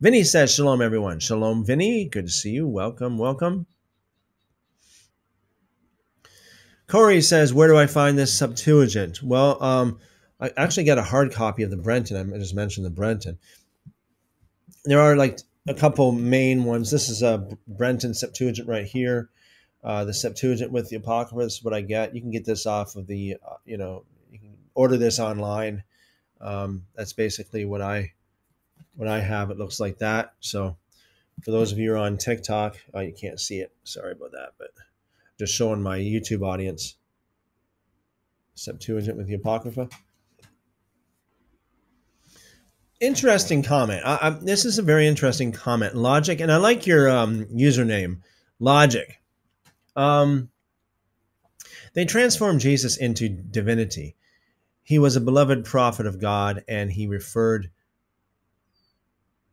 Vinny 0.00 0.22
says, 0.22 0.54
Shalom, 0.54 0.80
everyone. 0.80 1.18
Shalom, 1.18 1.64
Vinny. 1.64 2.04
Good 2.04 2.26
to 2.26 2.32
see 2.32 2.50
you. 2.50 2.68
Welcome, 2.68 3.18
welcome. 3.18 3.66
Corey 6.86 7.20
says, 7.20 7.54
"Where 7.54 7.68
do 7.68 7.76
I 7.76 7.86
find 7.86 8.18
this 8.18 8.36
Septuagint?" 8.36 9.22
Well, 9.22 9.62
um, 9.62 10.00
I 10.40 10.50
actually 10.56 10.84
got 10.84 10.98
a 10.98 11.02
hard 11.02 11.32
copy 11.32 11.62
of 11.62 11.70
the 11.70 11.76
Brenton. 11.76 12.34
I 12.34 12.38
just 12.38 12.54
mentioned 12.54 12.84
the 12.84 12.90
Brenton. 12.90 13.38
There 14.84 15.00
are 15.00 15.14
like 15.14 15.38
a 15.68 15.74
couple 15.74 16.10
main 16.10 16.64
ones. 16.64 16.90
This 16.90 17.08
is 17.08 17.22
a 17.22 17.46
Brenton 17.68 18.12
Septuagint 18.12 18.66
right 18.66 18.86
here. 18.86 19.30
Uh, 19.84 20.04
the 20.04 20.12
Septuagint 20.12 20.72
with 20.72 20.88
the 20.88 20.96
Apocrypha 20.96 21.44
is 21.44 21.62
what 21.62 21.74
I 21.74 21.80
get. 21.80 22.14
You 22.14 22.20
can 22.20 22.32
get 22.32 22.44
this 22.44 22.66
off 22.66 22.96
of 22.96 23.06
the, 23.06 23.36
uh, 23.48 23.56
you 23.64 23.76
know, 23.76 24.04
you 24.30 24.40
can 24.40 24.56
order 24.74 24.96
this 24.96 25.20
online. 25.20 25.84
Um, 26.40 26.86
that's 26.94 27.12
basically 27.12 27.64
what 27.64 27.82
I 27.82 28.12
what 28.96 29.08
I 29.08 29.20
have. 29.20 29.50
It 29.50 29.58
looks 29.58 29.80
like 29.80 29.98
that. 29.98 30.34
So, 30.40 30.76
for 31.42 31.50
those 31.50 31.72
of 31.72 31.78
you 31.78 31.96
on 31.96 32.18
TikTok, 32.18 32.76
oh, 32.94 33.00
you 33.00 33.12
can't 33.12 33.40
see 33.40 33.60
it. 33.60 33.72
Sorry 33.84 34.12
about 34.12 34.32
that, 34.32 34.50
but 34.58 34.70
just 35.38 35.54
showing 35.54 35.82
my 35.82 35.98
YouTube 35.98 36.46
audience. 36.46 36.96
Septuagint 38.54 39.16
with 39.16 39.26
the 39.26 39.34
Apocrypha. 39.34 39.88
Interesting 43.00 43.62
comment. 43.62 44.02
I, 44.04 44.18
I, 44.20 44.30
this 44.30 44.66
is 44.66 44.78
a 44.78 44.82
very 44.82 45.06
interesting 45.06 45.52
comment. 45.52 45.96
Logic, 45.96 46.38
and 46.40 46.52
I 46.52 46.58
like 46.58 46.86
your 46.86 47.08
um, 47.08 47.46
username, 47.46 48.18
Logic. 48.58 49.18
Um, 49.96 50.50
they 51.94 52.04
transformed 52.04 52.60
Jesus 52.60 52.98
into 52.98 53.30
divinity. 53.30 54.16
He 54.82 54.98
was 54.98 55.16
a 55.16 55.20
beloved 55.20 55.64
prophet 55.64 56.06
of 56.06 56.20
God, 56.20 56.64
and 56.68 56.90
he 56.90 57.06
referred 57.06 57.70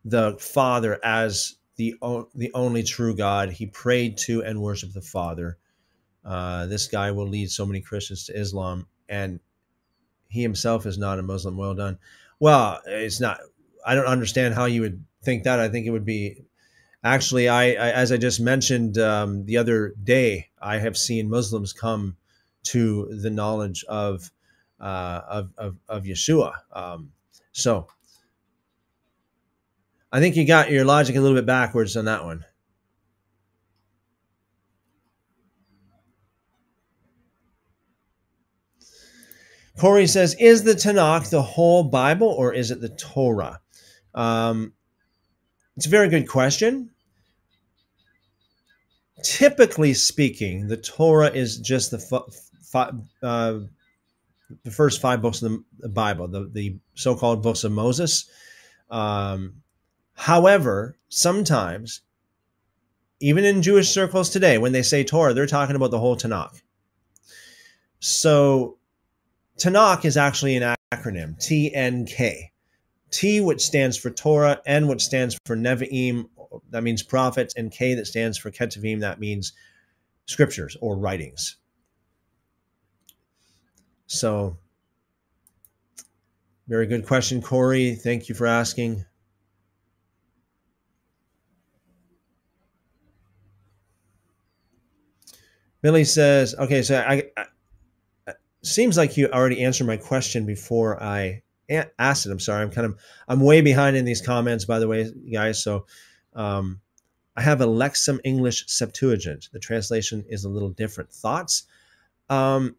the 0.04 0.36
Father 0.38 0.98
as 1.04 1.56
the, 1.76 1.94
the 2.34 2.50
only 2.54 2.82
true 2.82 3.14
God. 3.14 3.50
He 3.50 3.66
prayed 3.66 4.18
to 4.18 4.42
and 4.42 4.60
worshiped 4.60 4.94
the 4.94 5.02
Father 5.02 5.58
uh, 6.28 6.66
this 6.66 6.88
guy 6.88 7.10
will 7.10 7.26
lead 7.26 7.50
so 7.50 7.64
many 7.64 7.80
Christians 7.80 8.26
to 8.26 8.38
Islam, 8.38 8.86
and 9.08 9.40
he 10.28 10.42
himself 10.42 10.84
is 10.84 10.98
not 10.98 11.18
a 11.18 11.22
Muslim. 11.22 11.56
Well 11.56 11.74
done. 11.74 11.98
Well, 12.38 12.80
it's 12.84 13.18
not. 13.18 13.38
I 13.86 13.94
don't 13.94 14.06
understand 14.06 14.54
how 14.54 14.66
you 14.66 14.82
would 14.82 15.02
think 15.22 15.44
that. 15.44 15.58
I 15.58 15.70
think 15.70 15.86
it 15.86 15.90
would 15.90 16.04
be 16.04 16.44
actually. 17.02 17.48
I, 17.48 17.70
I 17.70 17.90
as 17.92 18.12
I 18.12 18.18
just 18.18 18.40
mentioned 18.40 18.98
um, 18.98 19.46
the 19.46 19.56
other 19.56 19.94
day, 20.04 20.50
I 20.60 20.76
have 20.78 20.98
seen 20.98 21.30
Muslims 21.30 21.72
come 21.72 22.16
to 22.64 23.06
the 23.22 23.30
knowledge 23.30 23.84
of 23.88 24.30
uh, 24.80 25.20
of, 25.28 25.50
of, 25.58 25.76
of 25.88 26.04
Yeshua. 26.04 26.52
Um, 26.72 27.12
so 27.52 27.88
I 30.12 30.20
think 30.20 30.36
you 30.36 30.46
got 30.46 30.70
your 30.70 30.84
logic 30.84 31.16
a 31.16 31.20
little 31.20 31.36
bit 31.36 31.46
backwards 31.46 31.96
on 31.96 32.06
that 32.06 32.24
one. 32.24 32.44
Corey 39.78 40.08
says, 40.08 40.34
Is 40.40 40.64
the 40.64 40.72
Tanakh 40.72 41.30
the 41.30 41.42
whole 41.42 41.84
Bible 41.84 42.28
or 42.28 42.52
is 42.52 42.70
it 42.70 42.80
the 42.80 42.88
Torah? 42.88 43.60
Um, 44.14 44.72
it's 45.76 45.86
a 45.86 45.90
very 45.90 46.08
good 46.08 46.28
question. 46.28 46.90
Typically 49.22 49.94
speaking, 49.94 50.66
the 50.66 50.76
Torah 50.76 51.30
is 51.30 51.58
just 51.58 51.92
the, 51.92 52.22
f- 52.74 52.92
uh, 53.22 53.60
the 54.64 54.70
first 54.70 55.00
five 55.00 55.20
books 55.22 55.42
of 55.42 55.62
the 55.78 55.88
Bible, 55.88 56.28
the, 56.28 56.48
the 56.52 56.78
so 56.94 57.14
called 57.14 57.42
books 57.42 57.64
of 57.64 57.72
Moses. 57.72 58.28
Um, 58.90 59.62
however, 60.14 60.96
sometimes, 61.08 62.02
even 63.20 63.44
in 63.44 63.62
Jewish 63.62 63.88
circles 63.88 64.30
today, 64.30 64.58
when 64.58 64.72
they 64.72 64.82
say 64.82 65.04
Torah, 65.04 65.34
they're 65.34 65.46
talking 65.46 65.76
about 65.76 65.90
the 65.90 65.98
whole 65.98 66.16
Tanakh. 66.16 66.60
So 68.00 68.78
Tanakh 69.58 70.04
is 70.04 70.16
actually 70.16 70.56
an 70.56 70.76
acronym, 70.92 71.36
TNK. 71.38 72.50
T, 73.10 73.40
which 73.40 73.62
stands 73.62 73.96
for 73.96 74.10
Torah, 74.10 74.60
N, 74.66 74.86
which 74.86 75.02
stands 75.02 75.38
for 75.46 75.56
Nevi'im, 75.56 76.28
that 76.70 76.82
means 76.82 77.02
prophets, 77.02 77.54
and 77.56 77.72
K, 77.72 77.94
that 77.94 78.06
stands 78.06 78.38
for 78.38 78.50
Ketuvim, 78.50 79.00
that 79.00 79.18
means 79.18 79.52
scriptures 80.26 80.76
or 80.80 80.96
writings. 80.96 81.56
So, 84.08 84.56
very 86.66 86.86
good 86.86 87.06
question, 87.06 87.40
Corey. 87.40 87.94
Thank 87.94 88.28
you 88.28 88.34
for 88.34 88.46
asking. 88.46 89.04
Billy 95.82 96.04
says, 96.04 96.54
okay, 96.58 96.82
so 96.82 96.98
I, 96.98 97.22
I 97.36 97.44
seems 98.62 98.96
like 98.96 99.16
you 99.16 99.28
already 99.28 99.62
answered 99.62 99.86
my 99.86 99.96
question 99.96 100.46
before 100.46 101.00
I 101.02 101.42
asked 101.98 102.26
it. 102.26 102.32
I'm 102.32 102.40
sorry. 102.40 102.62
I'm 102.62 102.70
kind 102.70 102.86
of 102.86 102.98
I'm 103.28 103.40
way 103.40 103.60
behind 103.60 103.96
in 103.96 104.04
these 104.04 104.22
comments, 104.22 104.64
by 104.64 104.78
the 104.78 104.88
way, 104.88 105.12
guys. 105.32 105.62
So 105.62 105.86
um, 106.34 106.80
I 107.36 107.42
have 107.42 107.60
a 107.60 107.66
Lexham 107.66 108.20
English 108.24 108.64
Septuagint. 108.66 109.50
The 109.52 109.60
translation 109.60 110.24
is 110.28 110.44
a 110.44 110.48
little 110.48 110.70
different. 110.70 111.12
Thoughts? 111.12 111.64
Um, 112.30 112.74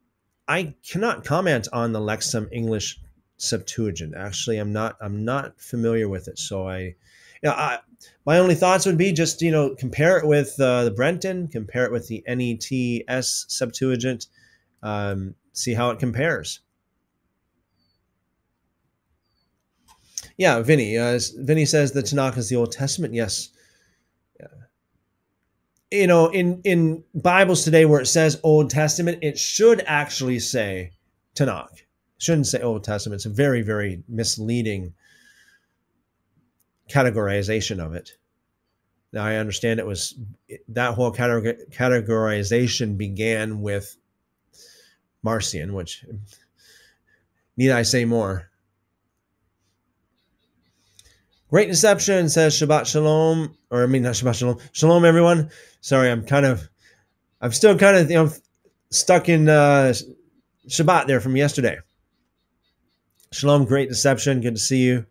I 0.50 0.74
cannot 0.84 1.24
comment 1.24 1.68
on 1.72 1.94
the 1.94 2.00
Lexham 2.00 2.50
English 2.52 3.00
Septuagint. 3.38 4.16
Actually, 4.18 4.58
I'm 4.58 4.74
not 4.74 4.98
I'm 5.00 5.24
not 5.24 5.62
familiar 5.62 6.10
with 6.10 6.28
it. 6.28 6.40
So 6.40 6.68
I, 6.68 6.80
you 6.80 6.96
know, 7.44 7.52
I, 7.52 7.78
my 8.26 8.40
only 8.40 8.56
thoughts 8.56 8.88
would 8.88 8.98
be 8.98 9.14
just 9.14 9.44
you 9.44 9.52
know 9.52 9.76
compare 9.76 10.18
it 10.18 10.26
with 10.26 10.60
uh, 10.60 10.86
the 10.86 10.92
Brenton, 10.92 11.48
compare 11.48 11.86
it 11.86 11.92
with 11.92 12.08
the 12.08 12.24
NETS 12.28 13.46
Septuagint, 13.48 14.26
um, 14.82 15.36
see 15.54 15.76
how 15.76 15.92
it 15.92 16.00
compares. 16.00 16.62
Yeah, 20.36 20.62
Vinny. 20.62 20.98
Uh, 20.98 21.20
Vinny 21.38 21.66
says 21.66 21.92
the 21.92 22.02
Tanakh 22.02 22.38
is 22.38 22.50
the 22.50 22.56
Old 22.56 22.72
Testament. 22.72 23.14
Yes. 23.14 23.50
You 25.92 26.08
know, 26.08 26.28
in 26.28 26.62
in 26.64 27.04
Bibles 27.16 27.64
today, 27.64 27.86
where 27.86 28.02
it 28.02 28.06
says 28.06 28.40
Old 28.44 28.70
Testament, 28.70 29.20
it 29.22 29.40
should 29.40 29.84
actually 29.88 30.40
say 30.40 30.92
Tanakh. 31.36 31.74
It 31.74 31.84
shouldn't 32.20 32.48
say 32.48 32.62
Old 32.62 32.84
Testament. 32.84 33.20
It's 33.20 33.26
a 33.26 33.30
very, 33.30 33.62
very 33.64 34.04
misleading 34.08 34.94
categorization 36.90 37.84
of 37.84 37.94
it. 37.94 38.18
Now 39.12 39.26
I 39.26 39.38
understand 39.38 39.80
it 39.80 39.88
was 39.88 40.16
that 40.68 40.94
whole 40.94 41.12
categorization 41.12 42.98
began 42.98 43.62
with 43.62 43.98
Marcion, 45.24 45.74
which 45.74 46.06
need 47.58 47.72
I 47.72 47.82
say 47.82 48.06
more? 48.06 48.50
Great 51.50 51.68
Deception 51.68 52.30
says 52.30 52.54
Shabbat 52.54 52.86
Shalom, 52.86 53.56
or 53.72 53.82
I 53.82 53.88
mean 53.88 54.04
not 54.04 54.14
Shabbat 54.14 54.38
Shalom. 54.38 54.60
Shalom, 54.72 55.04
everyone. 55.04 55.50
Sorry, 55.82 56.12
I'm 56.12 56.24
kind 56.24 56.46
of, 56.46 56.70
I'm 57.42 57.52
still 57.52 57.76
kind 57.76 57.98
of, 57.98 58.10
you 58.10 58.18
know, 58.18 58.32
stuck 58.92 59.30
in 59.30 59.50
uh, 59.50 59.94
Shabbat 60.68 61.08
there 61.08 61.20
from 61.20 61.36
yesterday. 61.36 61.80
Shalom, 63.32 63.66
Great 63.66 63.90
Deception. 63.90 64.42
Good 64.42 64.56
to 64.56 64.62
see 64.62 64.84
you. 64.84 65.08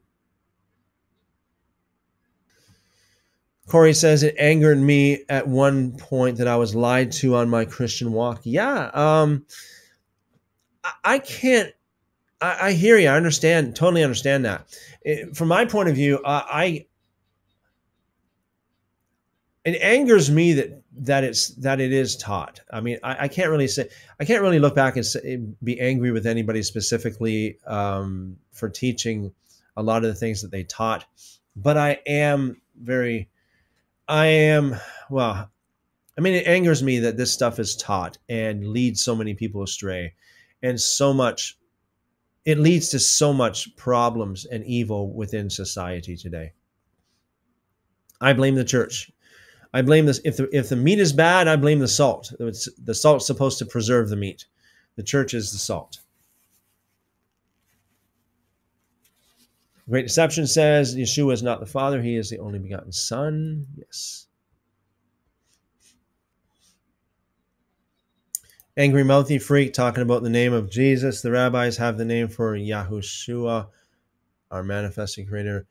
Corey 3.66 3.92
says 3.92 4.22
it 4.22 4.36
angered 4.38 4.78
me 4.78 5.24
at 5.28 5.46
one 5.46 5.96
point 5.98 6.38
that 6.38 6.48
I 6.48 6.56
was 6.56 6.74
lied 6.74 7.10
to 7.12 7.34
on 7.34 7.50
my 7.50 7.64
Christian 7.64 8.12
walk. 8.12 8.40
Yeah, 8.44 8.90
um, 8.94 9.44
I, 10.84 10.92
I 11.04 11.18
can't 11.18 11.72
I, 12.40 12.68
I 12.68 12.72
hear 12.72 12.98
you. 12.98 13.08
I 13.08 13.16
understand. 13.16 13.76
Totally 13.76 14.02
understand 14.02 14.44
that. 14.44 14.66
It, 15.02 15.36
from 15.36 15.48
my 15.48 15.64
point 15.64 15.88
of 15.88 15.94
view, 15.94 16.18
uh, 16.18 16.42
I 16.46 16.86
it 19.64 19.82
angers 19.82 20.30
me 20.30 20.54
that 20.54 20.82
that 21.00 21.24
it's 21.24 21.48
that 21.56 21.80
it 21.80 21.92
is 21.92 22.16
taught. 22.16 22.60
I 22.72 22.80
mean, 22.80 22.98
I, 23.02 23.24
I 23.24 23.28
can't 23.28 23.50
really 23.50 23.68
say 23.68 23.88
I 24.18 24.24
can't 24.24 24.42
really 24.42 24.58
look 24.58 24.74
back 24.74 24.96
and 24.96 25.04
say, 25.04 25.40
be 25.62 25.78
angry 25.80 26.10
with 26.10 26.26
anybody 26.26 26.62
specifically 26.62 27.58
um, 27.66 28.38
for 28.52 28.68
teaching 28.68 29.32
a 29.76 29.82
lot 29.82 30.04
of 30.04 30.08
the 30.08 30.14
things 30.14 30.42
that 30.42 30.50
they 30.50 30.64
taught, 30.64 31.04
but 31.54 31.76
I 31.76 32.00
am 32.06 32.60
very, 32.80 33.28
I 34.08 34.26
am 34.26 34.76
well. 35.10 35.50
I 36.16 36.20
mean, 36.20 36.34
it 36.34 36.48
angers 36.48 36.82
me 36.82 37.00
that 37.00 37.16
this 37.16 37.32
stuff 37.32 37.60
is 37.60 37.76
taught 37.76 38.18
and 38.28 38.66
leads 38.66 39.00
so 39.00 39.14
many 39.14 39.34
people 39.34 39.62
astray, 39.62 40.14
and 40.62 40.80
so 40.80 41.12
much 41.12 41.57
it 42.48 42.58
leads 42.58 42.88
to 42.88 42.98
so 42.98 43.30
much 43.30 43.76
problems 43.76 44.46
and 44.46 44.64
evil 44.64 45.12
within 45.12 45.50
society 45.50 46.16
today. 46.16 46.50
I 48.22 48.32
blame 48.32 48.54
the 48.54 48.64
church. 48.64 49.12
I 49.74 49.82
blame 49.82 50.06
this. 50.06 50.18
If 50.24 50.38
the 50.38 50.48
if 50.50 50.70
the 50.70 50.76
meat 50.76 50.98
is 50.98 51.12
bad, 51.12 51.46
I 51.46 51.56
blame 51.56 51.78
the 51.78 51.86
salt. 51.86 52.32
It's, 52.40 52.66
the 52.82 52.94
salt's 52.94 53.26
supposed 53.26 53.58
to 53.58 53.66
preserve 53.66 54.08
the 54.08 54.16
meat. 54.16 54.46
The 54.96 55.02
church 55.02 55.34
is 55.34 55.52
the 55.52 55.58
salt. 55.58 55.98
Great 59.86 60.06
Deception 60.06 60.46
says 60.46 60.96
Yeshua 60.96 61.34
is 61.34 61.42
not 61.42 61.60
the 61.60 61.66
Father; 61.66 62.00
he 62.00 62.16
is 62.16 62.30
the 62.30 62.38
only 62.38 62.58
begotten 62.58 62.92
Son. 62.92 63.66
Yes. 63.76 64.27
Angry 68.78 69.02
Mouthy 69.02 69.40
Freak 69.40 69.72
talking 69.72 70.04
about 70.04 70.22
the 70.22 70.30
name 70.30 70.52
of 70.52 70.70
Jesus. 70.70 71.20
The 71.20 71.32
rabbis 71.32 71.78
have 71.78 71.98
the 71.98 72.04
name 72.04 72.28
for 72.28 72.56
Yahushua, 72.56 73.66
our 74.52 74.62
manifesting 74.62 75.26
creator. 75.26 75.66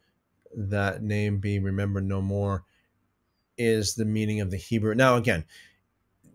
That 0.53 1.01
name 1.01 1.39
be 1.39 1.57
remembered 1.59 2.05
no 2.05 2.21
more 2.21 2.65
is 3.57 3.95
the 3.95 4.03
meaning 4.03 4.41
of 4.41 4.51
the 4.51 4.57
Hebrew. 4.57 4.93
Now, 4.93 5.15
again, 5.15 5.45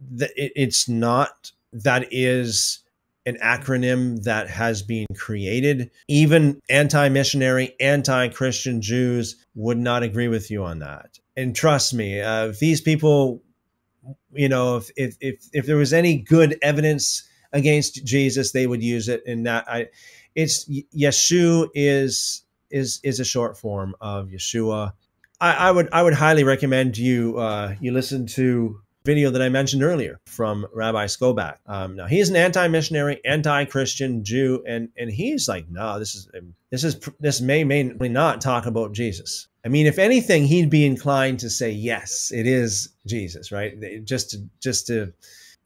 the, 0.01 0.31
it, 0.35 0.53
it's 0.57 0.89
not, 0.89 1.53
that 1.75 2.07
is 2.11 2.79
an 3.27 3.37
acronym 3.43 4.23
that 4.23 4.49
has 4.49 4.81
been 4.81 5.07
created. 5.15 5.91
Even 6.09 6.59
anti 6.71 7.11
missionary, 7.11 7.77
anti 7.81 8.29
Christian 8.29 8.81
Jews 8.81 9.45
would 9.55 9.77
not 9.77 10.03
agree 10.03 10.29
with 10.29 10.51
you 10.51 10.65
on 10.65 10.79
that. 10.79 11.19
And 11.37 11.55
trust 11.55 11.93
me, 11.93 12.23
uh, 12.23 12.47
if 12.47 12.61
these 12.61 12.81
people 12.81 13.43
you 14.33 14.49
know, 14.49 14.77
if, 14.77 14.91
if 14.97 15.17
if 15.21 15.49
if 15.53 15.67
there 15.67 15.77
was 15.77 15.93
any 15.93 16.19
good 16.19 16.59
evidence 16.63 17.29
against 17.53 18.05
Jesus, 18.05 18.53
they 18.53 18.67
would 18.67 18.83
use 18.83 19.09
it. 19.09 19.23
And 19.27 19.47
that 19.47 19.65
I, 19.69 19.89
it's 20.35 20.69
Yeshua 20.69 21.69
is 21.75 22.45
is 22.71 23.01
is 23.03 23.21
a 23.21 23.25
short 23.25 23.59
form 23.59 23.95
of 24.01 24.29
Yeshua. 24.29 24.93
I, 25.41 25.53
I 25.55 25.71
would 25.71 25.89
I 25.93 26.03
would 26.03 26.15
highly 26.15 26.45
recommend 26.45 26.97
you 26.97 27.39
uh, 27.39 27.75
you 27.81 27.93
listen 27.93 28.27
to 28.29 28.81
video 29.05 29.31
that 29.31 29.43
I 29.43 29.49
mentioned 29.49 29.83
earlier 29.83 30.21
from 30.27 30.67
Rabbi 30.73 31.07
Skobac. 31.07 31.57
Um, 31.67 31.97
now 31.97 32.07
he's 32.07 32.29
an 32.29 32.37
anti-missionary, 32.37 33.21
anti-Christian 33.25 34.25
Jew, 34.25 34.63
and 34.67 34.89
and 34.97 35.11
he's 35.11 35.49
like, 35.49 35.69
no, 35.69 35.99
this 35.99 36.15
is 36.15 36.29
this 36.71 36.85
is 36.85 37.01
this 37.21 37.41
may 37.41 37.65
may 37.65 37.83
not 37.83 38.41
talk 38.41 38.67
about 38.67 38.93
Jesus. 38.93 39.49
I 39.65 39.69
mean, 39.69 39.87
if 39.87 39.99
anything, 39.99 40.45
he'd 40.45 40.71
be 40.71 40.85
inclined 40.85 41.41
to 41.41 41.51
say 41.51 41.71
yes, 41.71 42.33
it 42.33 42.47
is 42.47 42.89
Jesus, 43.07 43.53
right? 43.53 43.75
Just 44.05 44.31
to 44.31 44.39
just 44.61 44.87
to 44.89 45.13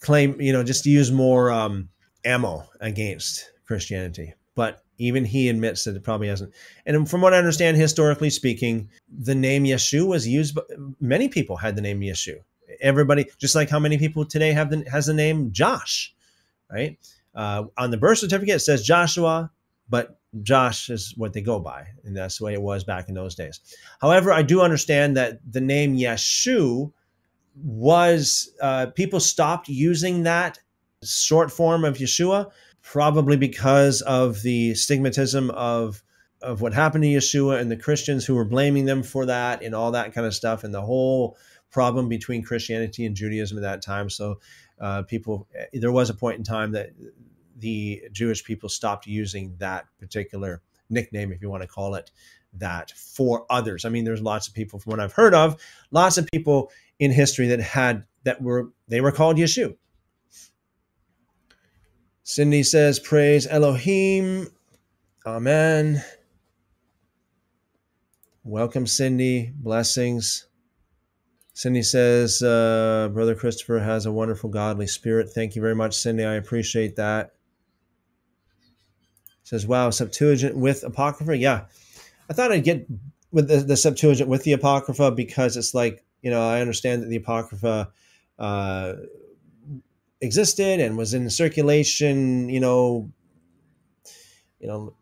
claim, 0.01 0.40
you 0.40 0.52
know, 0.52 0.62
just 0.62 0.85
to 0.85 0.90
use 0.90 1.10
more 1.10 1.51
um, 1.51 1.89
ammo 2.24 2.64
against 2.81 3.51
Christianity. 3.66 4.35
But 4.55 4.82
even 4.98 5.24
he 5.24 5.48
admits 5.48 5.85
that 5.85 5.97
it 5.97 6.05
probably 6.05 6.28
hasn't. 6.28 6.52
And 6.85 7.09
from 7.09 7.20
what 7.20 7.35
I 7.35 7.39
understand, 7.39 7.77
historically 7.77 8.31
speaking, 8.31 8.89
the 9.10 9.35
name 9.35 9.64
Yeshua 9.64 10.06
was 10.06 10.28
used. 10.28 10.55
But 10.55 10.66
many 11.01 11.28
people 11.28 11.56
had 11.56 11.77
the 11.77 11.82
name 11.82 12.01
Yeshua. 12.01 12.40
Everybody, 12.81 13.27
just 13.39 13.55
like 13.55 13.70
how 13.70 13.78
many 13.78 13.97
people 13.97 14.27
today 14.27 14.52
have 14.52 14.70
the 14.70 14.85
has 14.90 15.06
the 15.06 15.14
name 15.14 15.52
Josh, 15.52 16.14
right? 16.70 16.98
Uh, 17.35 17.64
on 17.78 17.90
the 17.90 17.98
birth 17.98 18.18
certificate, 18.18 18.56
it 18.56 18.60
says 18.60 18.82
Joshua, 18.82 19.51
but 19.89 20.19
Josh 20.43 20.91
is 20.91 21.15
what 21.17 21.33
they 21.33 21.41
go 21.41 21.59
by, 21.59 21.87
and 22.05 22.17
that's 22.17 22.39
the 22.39 22.45
way 22.45 22.53
it 22.53 22.63
was 22.63 22.85
back 22.85 23.09
in 23.09 23.15
those 23.15 23.35
days. 23.35 23.61
However, 24.01 24.33
I 24.33 24.43
do 24.43 24.61
understand 24.61 25.17
that 25.17 25.41
the 25.51 25.61
name 25.61 25.97
Yeshu 25.97 26.93
was 27.63 28.51
uh, 28.61 28.87
people 28.95 29.21
stopped 29.21 29.69
using 29.69 30.25
that 30.25 30.59
short 31.03 31.51
form 31.51 31.85
of 31.85 31.97
Yeshua, 31.97 32.51
probably 32.83 33.37
because 33.37 34.03
of 34.03 34.43
the 34.43 34.73
stigmatism 34.73 35.51
of 35.51 36.03
of 36.43 36.61
what 36.61 36.75
happened 36.75 37.03
to 37.03 37.09
Yeshua 37.09 37.59
and 37.61 37.71
the 37.71 37.77
Christians 37.77 38.27
who 38.27 38.35
were 38.35 38.45
blaming 38.45 38.85
them 38.85 39.03
for 39.03 39.25
that 39.25 39.63
and 39.63 39.75
all 39.75 39.93
that 39.93 40.13
kind 40.13 40.27
of 40.27 40.35
stuff, 40.35 40.65
and 40.65 40.75
the 40.75 40.83
whole 40.83 41.37
problem 41.71 42.09
between 42.09 42.43
Christianity 42.43 43.07
and 43.07 43.17
Judaism 43.17 43.57
at 43.59 43.63
that 43.63 43.83
time. 43.83 44.11
So, 44.11 44.39
uh, 44.81 45.03
people, 45.03 45.49
there 45.73 45.93
was 45.93 46.11
a 46.11 46.15
point 46.15 46.39
in 46.39 46.45
time 46.45 46.73
that 46.73 46.91
the 47.59 48.03
Jewish 48.12 48.45
people 48.45 48.69
stopped 48.69 49.07
using 49.07 49.55
that 49.59 49.87
particular 49.99 50.62
nickname, 50.91 51.33
if 51.33 51.43
you 51.43 51.51
want 51.51 51.62
to 51.62 51.69
call 51.69 51.95
it 51.95 52.11
that, 52.55 52.93
for 52.93 53.47
others. 53.51 53.85
I 53.85 53.89
mean, 53.89 54.05
there's 54.05 54.23
lots 54.23 54.49
of 54.49 54.55
people, 54.55 54.78
from 54.78 54.91
what 54.91 55.01
I've 55.01 55.12
heard 55.12 55.35
of, 55.35 55.61
lots 55.91 56.19
of 56.19 56.27
people 56.33 56.70
in 56.99 57.11
history 57.11 57.49
that 57.49 57.61
had 57.61 58.05
that 58.24 58.43
were 58.43 58.70
they 58.89 59.01
were 59.01 59.12
called 59.12 59.37
Yeshu. 59.37 59.77
Cindy 62.23 62.62
says, 62.62 62.99
"Praise 62.99 63.47
Elohim, 63.47 64.49
Amen." 65.27 66.03
Welcome, 68.43 68.87
Cindy. 68.87 69.53
Blessings. 69.57 70.47
Cindy 71.53 71.83
says, 71.83 72.43
uh, 72.43 73.09
Brother 73.12 73.35
Christopher 73.35 73.78
has 73.78 74.07
a 74.07 74.12
wonderful 74.12 74.51
godly 74.51 74.87
spirit. 74.87 75.31
Thank 75.31 75.57
you 75.57 75.62
very 75.62 75.74
much, 75.74 75.95
Cindy. 75.97 76.23
I 76.23 76.35
appreciate 76.35 76.97
that 76.97 77.33
says, 79.47 79.64
wow, 79.64 79.90
Septuagint 79.90 80.56
with 80.56 80.82
Apocrypha. 80.82 81.36
Yeah. 81.36 81.66
I 82.28 82.32
thought 82.32 82.51
I'd 82.51 82.64
get 82.64 82.85
with 83.31 83.47
the, 83.47 83.59
the 83.59 83.77
Septuagint 83.77 84.28
with 84.28 84.43
the 84.43 84.52
Apocrypha 84.52 85.12
because 85.12 85.56
it's 85.56 85.73
like, 85.73 86.05
you 86.20 86.31
know, 86.32 86.48
I 86.48 86.60
understand 86.60 87.02
that 87.02 87.06
the 87.06 87.16
Apocrypha 87.16 87.89
uh, 88.40 88.93
existed 90.20 90.81
and 90.81 90.97
was 90.97 91.14
in 91.14 91.31
circulation, 91.31 92.48
you 92.48 92.59
know, 92.59 93.09
you 94.59 94.66
know, 94.66 94.94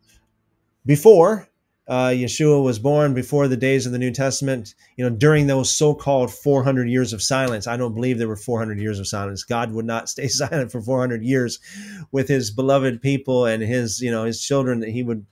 before 0.84 1.48
uh, 1.86 2.08
Yeshua 2.08 2.62
was 2.64 2.78
born, 2.78 3.12
before 3.12 3.46
the 3.46 3.56
days 3.56 3.84
of 3.84 3.92
the 3.92 3.98
New 3.98 4.10
Testament, 4.10 4.74
you 4.96 5.04
know, 5.04 5.14
during 5.14 5.46
those 5.46 5.70
so-called 5.70 6.32
400 6.32 6.88
years 6.88 7.12
of 7.12 7.22
silence. 7.22 7.66
I 7.66 7.76
don't 7.76 7.94
believe 7.94 8.16
there 8.16 8.28
were 8.28 8.36
400 8.36 8.80
years 8.80 8.98
of 8.98 9.06
silence. 9.06 9.44
God 9.44 9.72
would 9.72 9.84
not 9.84 10.08
stay 10.08 10.28
silent 10.28 10.72
for 10.72 10.80
400 10.80 11.22
years 11.22 11.58
with 12.10 12.28
His 12.28 12.50
beloved 12.50 13.02
people 13.02 13.44
and 13.44 13.62
His, 13.62 14.00
you 14.00 14.10
know, 14.10 14.24
His 14.24 14.42
children 14.42 14.80
that 14.80 14.90
He 14.90 15.02
would 15.02 15.26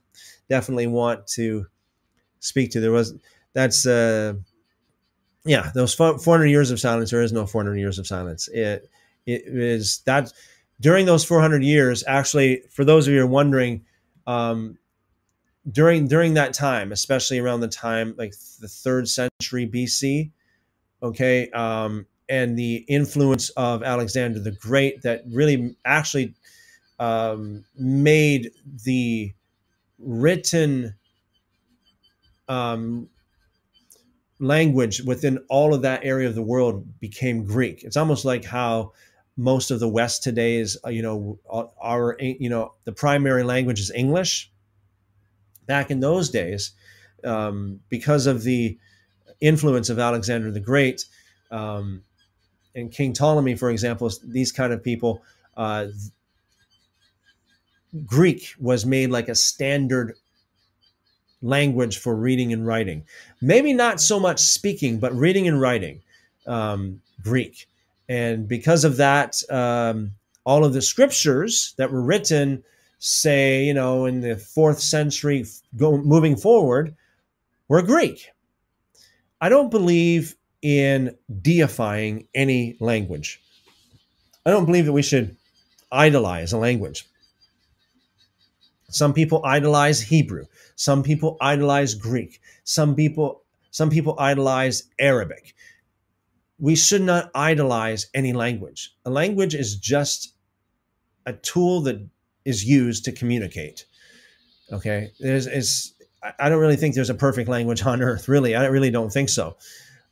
definitely 0.50 0.86
want 0.86 1.26
to 1.28 1.66
speak 2.40 2.70
to. 2.72 2.80
There 2.80 2.92
was 2.92 3.14
that's 3.54 3.86
uh, 3.86 4.34
yeah, 5.46 5.70
those 5.74 5.94
400 5.94 6.46
years 6.46 6.70
of 6.70 6.80
silence. 6.80 7.10
There 7.10 7.22
is 7.22 7.32
no 7.32 7.46
400 7.46 7.76
years 7.76 7.98
of 7.98 8.06
silence. 8.06 8.48
It 8.48 8.90
it 9.24 9.42
is 9.46 10.00
that 10.04 10.32
during 10.80 11.06
those 11.06 11.24
400 11.24 11.62
years. 11.62 12.04
Actually, 12.06 12.62
for 12.70 12.84
those 12.84 13.06
of 13.06 13.14
you 13.14 13.20
who 13.20 13.24
are 13.24 13.28
wondering. 13.28 13.86
Um, 14.26 14.78
during 15.70 16.08
during 16.08 16.34
that 16.34 16.54
time, 16.54 16.92
especially 16.92 17.38
around 17.38 17.60
the 17.60 17.68
time 17.68 18.14
like 18.18 18.34
the 18.60 18.68
third 18.68 19.08
century 19.08 19.66
BC, 19.66 20.30
okay, 21.02 21.50
um, 21.50 22.06
and 22.28 22.58
the 22.58 22.84
influence 22.88 23.50
of 23.50 23.82
Alexander 23.82 24.40
the 24.40 24.52
Great 24.52 25.02
that 25.02 25.22
really 25.28 25.76
actually 25.84 26.34
um, 26.98 27.64
made 27.76 28.50
the 28.84 29.32
written 29.98 30.94
um, 32.48 33.08
language 34.40 35.00
within 35.02 35.38
all 35.48 35.74
of 35.74 35.82
that 35.82 36.04
area 36.04 36.28
of 36.28 36.34
the 36.34 36.42
world 36.42 36.98
became 37.00 37.44
Greek. 37.44 37.82
It's 37.84 37.96
almost 37.96 38.24
like 38.24 38.44
how 38.44 38.92
most 39.36 39.70
of 39.70 39.80
the 39.80 39.88
West 39.88 40.22
today 40.22 40.56
is, 40.56 40.78
uh, 40.84 40.90
you 40.90 41.02
know, 41.02 41.38
our, 41.80 42.16
you 42.20 42.50
know, 42.50 42.74
the 42.84 42.92
primary 42.92 43.44
language 43.44 43.80
is 43.80 43.90
English 43.90 44.51
back 45.66 45.90
in 45.90 46.00
those 46.00 46.30
days, 46.30 46.72
um, 47.24 47.80
because 47.88 48.26
of 48.26 48.42
the 48.42 48.78
influence 49.40 49.90
of 49.90 49.98
Alexander 49.98 50.50
the 50.50 50.60
Great 50.60 51.04
um, 51.50 52.02
and 52.74 52.90
King 52.90 53.12
Ptolemy, 53.12 53.54
for 53.56 53.70
example, 53.70 54.10
these 54.24 54.52
kind 54.52 54.72
of 54.72 54.82
people, 54.82 55.22
uh, 55.56 55.86
Greek 58.06 58.54
was 58.58 58.86
made 58.86 59.10
like 59.10 59.28
a 59.28 59.34
standard 59.34 60.14
language 61.42 61.98
for 61.98 62.14
reading 62.14 62.52
and 62.52 62.66
writing. 62.66 63.04
Maybe 63.40 63.74
not 63.74 64.00
so 64.00 64.18
much 64.18 64.40
speaking, 64.40 64.98
but 64.98 65.14
reading 65.14 65.46
and 65.46 65.60
writing 65.60 66.00
um, 66.46 67.02
Greek. 67.22 67.66
And 68.08 68.48
because 68.48 68.84
of 68.84 68.96
that, 68.96 69.42
um, 69.50 70.12
all 70.44 70.64
of 70.64 70.72
the 70.72 70.82
scriptures 70.82 71.74
that 71.76 71.92
were 71.92 72.02
written 72.02 72.64
say, 73.04 73.64
you 73.64 73.74
know, 73.74 74.06
in 74.06 74.20
the 74.20 74.36
fourth 74.36 74.78
century, 74.78 75.44
go, 75.76 75.98
moving 75.98 76.36
forward, 76.36 76.94
were 77.66 77.82
Greek. 77.82 78.30
I 79.40 79.48
don't 79.48 79.72
believe 79.72 80.36
in 80.62 81.16
deifying 81.42 82.28
any 82.32 82.76
language. 82.78 83.40
I 84.46 84.50
don't 84.50 84.66
believe 84.66 84.86
that 84.86 84.92
we 84.92 85.02
should 85.02 85.36
idolize 85.90 86.52
a 86.52 86.58
language. 86.58 87.08
Some 88.88 89.12
people 89.12 89.44
idolize 89.44 90.00
Hebrew. 90.00 90.44
Some 90.76 91.02
people 91.02 91.36
idolize 91.40 91.96
Greek. 91.96 92.40
Some 92.62 92.94
people 92.94 93.42
some 93.72 93.90
people 93.90 94.14
idolize 94.20 94.84
Arabic. 95.00 95.56
We 96.60 96.76
should 96.76 97.02
not 97.02 97.32
idolize 97.34 98.06
any 98.14 98.32
language. 98.32 98.94
A 99.04 99.10
language 99.10 99.56
is 99.56 99.74
just 99.74 100.34
a 101.26 101.32
tool 101.32 101.80
that 101.80 102.06
is 102.44 102.64
used 102.64 103.04
to 103.04 103.12
communicate. 103.12 103.86
Okay, 104.72 105.12
there's 105.20 105.46
is 105.46 105.94
I 106.38 106.48
don't 106.48 106.60
really 106.60 106.76
think 106.76 106.94
there's 106.94 107.10
a 107.10 107.14
perfect 107.14 107.48
language 107.48 107.84
on 107.84 108.00
earth. 108.00 108.28
Really, 108.28 108.54
I 108.54 108.66
really 108.66 108.90
don't 108.90 109.12
think 109.12 109.28
so. 109.28 109.56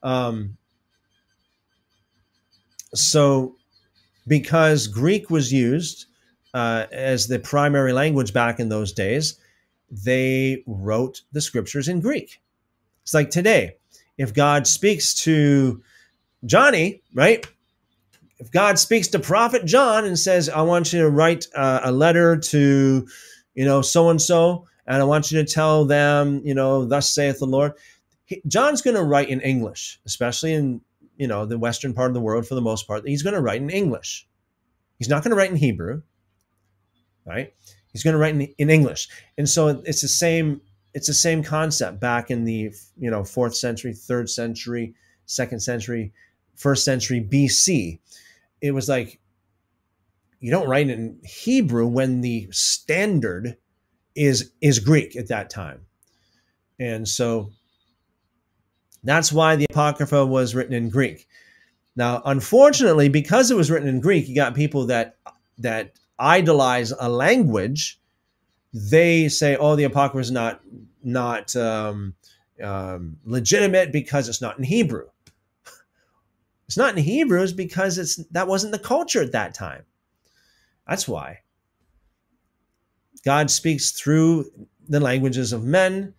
Um, 0.03 0.57
so, 2.95 3.57
because 4.27 4.89
Greek 4.89 5.31
was 5.31 5.53
used 5.53 6.07
uh, 6.53 6.87
as 6.91 7.29
the 7.29 7.39
primary 7.39 7.93
language 7.93 8.33
back 8.33 8.59
in 8.59 8.69
those 8.69 8.93
days, 8.93 9.39
they 9.91 10.65
wrote 10.67 11.23
the 11.33 11.41
scriptures 11.41 11.89
in 11.89 12.01
Greek. 12.01 12.41
It's 13.03 13.15
like 13.15 13.31
today, 13.31 13.77
if 14.19 14.35
God 14.35 14.67
speaks 14.67 15.15
to 15.23 15.83
Johnny, 16.45 17.03
right? 17.15 17.47
If 18.41 18.51
God 18.51 18.79
speaks 18.79 19.09
to 19.09 19.19
Prophet 19.19 19.67
John 19.67 20.07
and 20.07 20.19
says, 20.19 20.49
I 20.49 20.63
want 20.63 20.95
you 20.95 21.01
to 21.01 21.11
write 21.11 21.47
uh, 21.55 21.81
a 21.85 21.93
letter 21.93 22.39
to, 22.39 23.07
you 23.55 23.65
know, 23.67 23.83
so 23.83 24.09
and 24.09 24.21
so, 24.21 24.67
and 24.87 25.01
I 25.01 25.05
want 25.05 25.31
you 25.31 25.45
to 25.45 25.53
tell 25.53 25.85
them, 25.85 26.41
you 26.43 26.55
know, 26.55 26.87
thus 26.87 27.15
saith 27.15 27.39
the 27.39 27.45
Lord, 27.45 27.73
he, 28.25 28.41
John's 28.49 28.81
going 28.81 28.97
to 28.97 29.03
write 29.03 29.29
in 29.29 29.43
English, 29.43 30.01
especially 30.07 30.55
in, 30.55 30.81
you 31.19 31.29
know, 31.29 31.45
the 31.45 31.59
Western 31.59 31.93
part 31.93 32.11
of 32.11 32.15
the 32.15 32.21
world 32.21 32.47
for 32.47 32.55
the 32.55 32.63
most 32.63 32.87
part. 32.87 33.07
He's 33.07 33.23
going 33.23 33.35
to 33.35 33.43
write 33.43 33.61
in 33.61 33.69
English. 33.69 34.27
He's 34.99 35.11
not 35.11 35.23
going 35.23 35.33
to 35.33 35.37
write 35.37 35.51
in 35.51 35.57
Hebrew, 35.57 36.01
right? 37.27 37.53
He's 37.93 38.03
going 38.03 38.15
to 38.15 38.19
write 38.19 38.35
in, 38.35 38.43
in 38.57 38.71
English. 38.71 39.09
And 39.37 39.47
so 39.47 39.69
it's 39.85 40.01
the 40.01 40.09
same, 40.09 40.63
it's 40.95 41.09
the 41.09 41.15
same 41.15 41.43
concept 41.43 42.01
back 42.01 42.31
in 42.31 42.45
the, 42.45 42.73
you 42.97 43.11
know, 43.11 43.23
fourth 43.23 43.55
century, 43.55 43.93
third 43.93 44.31
century, 44.31 44.95
second 45.27 45.61
century, 45.61 46.15
first 46.57 46.87
century 46.87 47.21
BC 47.21 47.99
it 48.61 48.73
was 48.73 48.89
like 48.89 49.21
you 50.41 50.51
don't 50.51 50.69
write 50.69 50.89
in 50.89 51.21
Hebrew 51.25 51.87
when 51.87 52.21
the 52.21 52.49
standard 52.51 53.57
is 54.15 54.53
is 54.61 54.79
Greek 54.79 55.17
at 55.17 55.29
that 55.29 55.51
time. 55.51 55.87
And 56.79 57.07
so 57.07 57.51
that's 59.05 59.33
why 59.33 59.57
the 59.57 59.67
Apocrypha 59.71 60.27
was 60.27 60.55
written 60.55 60.75
in 60.75 60.89
Greek. 60.89 61.27
Now, 61.97 62.23
unfortunately, 62.25 63.09
because 63.09 63.51
it 63.51 63.57
was 63.57 63.71
written 63.71 63.89
in 63.89 64.01
Greek, 64.01 64.29
you 64.29 64.35
got 64.35 64.55
people 64.55 64.87
that 64.87 65.17
that 65.59 65.93
idolize 66.19 66.93
a 66.93 67.09
language. 67.09 68.01
They 68.73 69.29
say, 69.29 69.57
"Oh, 69.57 69.77
the 69.77 69.85
Apocrypha 69.85 70.21
is 70.21 70.31
not 70.31 70.61
not 71.03 71.55
um, 71.57 72.15
um, 72.63 73.19
legitimate 73.25 73.93
because 73.93 74.29
it's 74.29 74.41
not 74.41 74.57
in 74.59 74.65
Hebrew." 74.65 75.07
It's 76.71 76.77
not 76.77 76.97
in 76.97 77.03
Hebrews 77.03 77.53
because 77.53 77.99
it's 77.99 78.15
that 78.31 78.47
wasn't 78.47 78.71
the 78.71 78.79
culture 78.79 79.21
at 79.21 79.33
that 79.33 79.55
time. 79.55 79.83
That's 80.87 81.09
why. 81.09 81.39
God 83.25 83.51
speaks 83.51 83.91
through 83.91 84.45
the 84.89 85.01
languages 85.01 85.53
of 85.53 85.65
men 85.65 86.15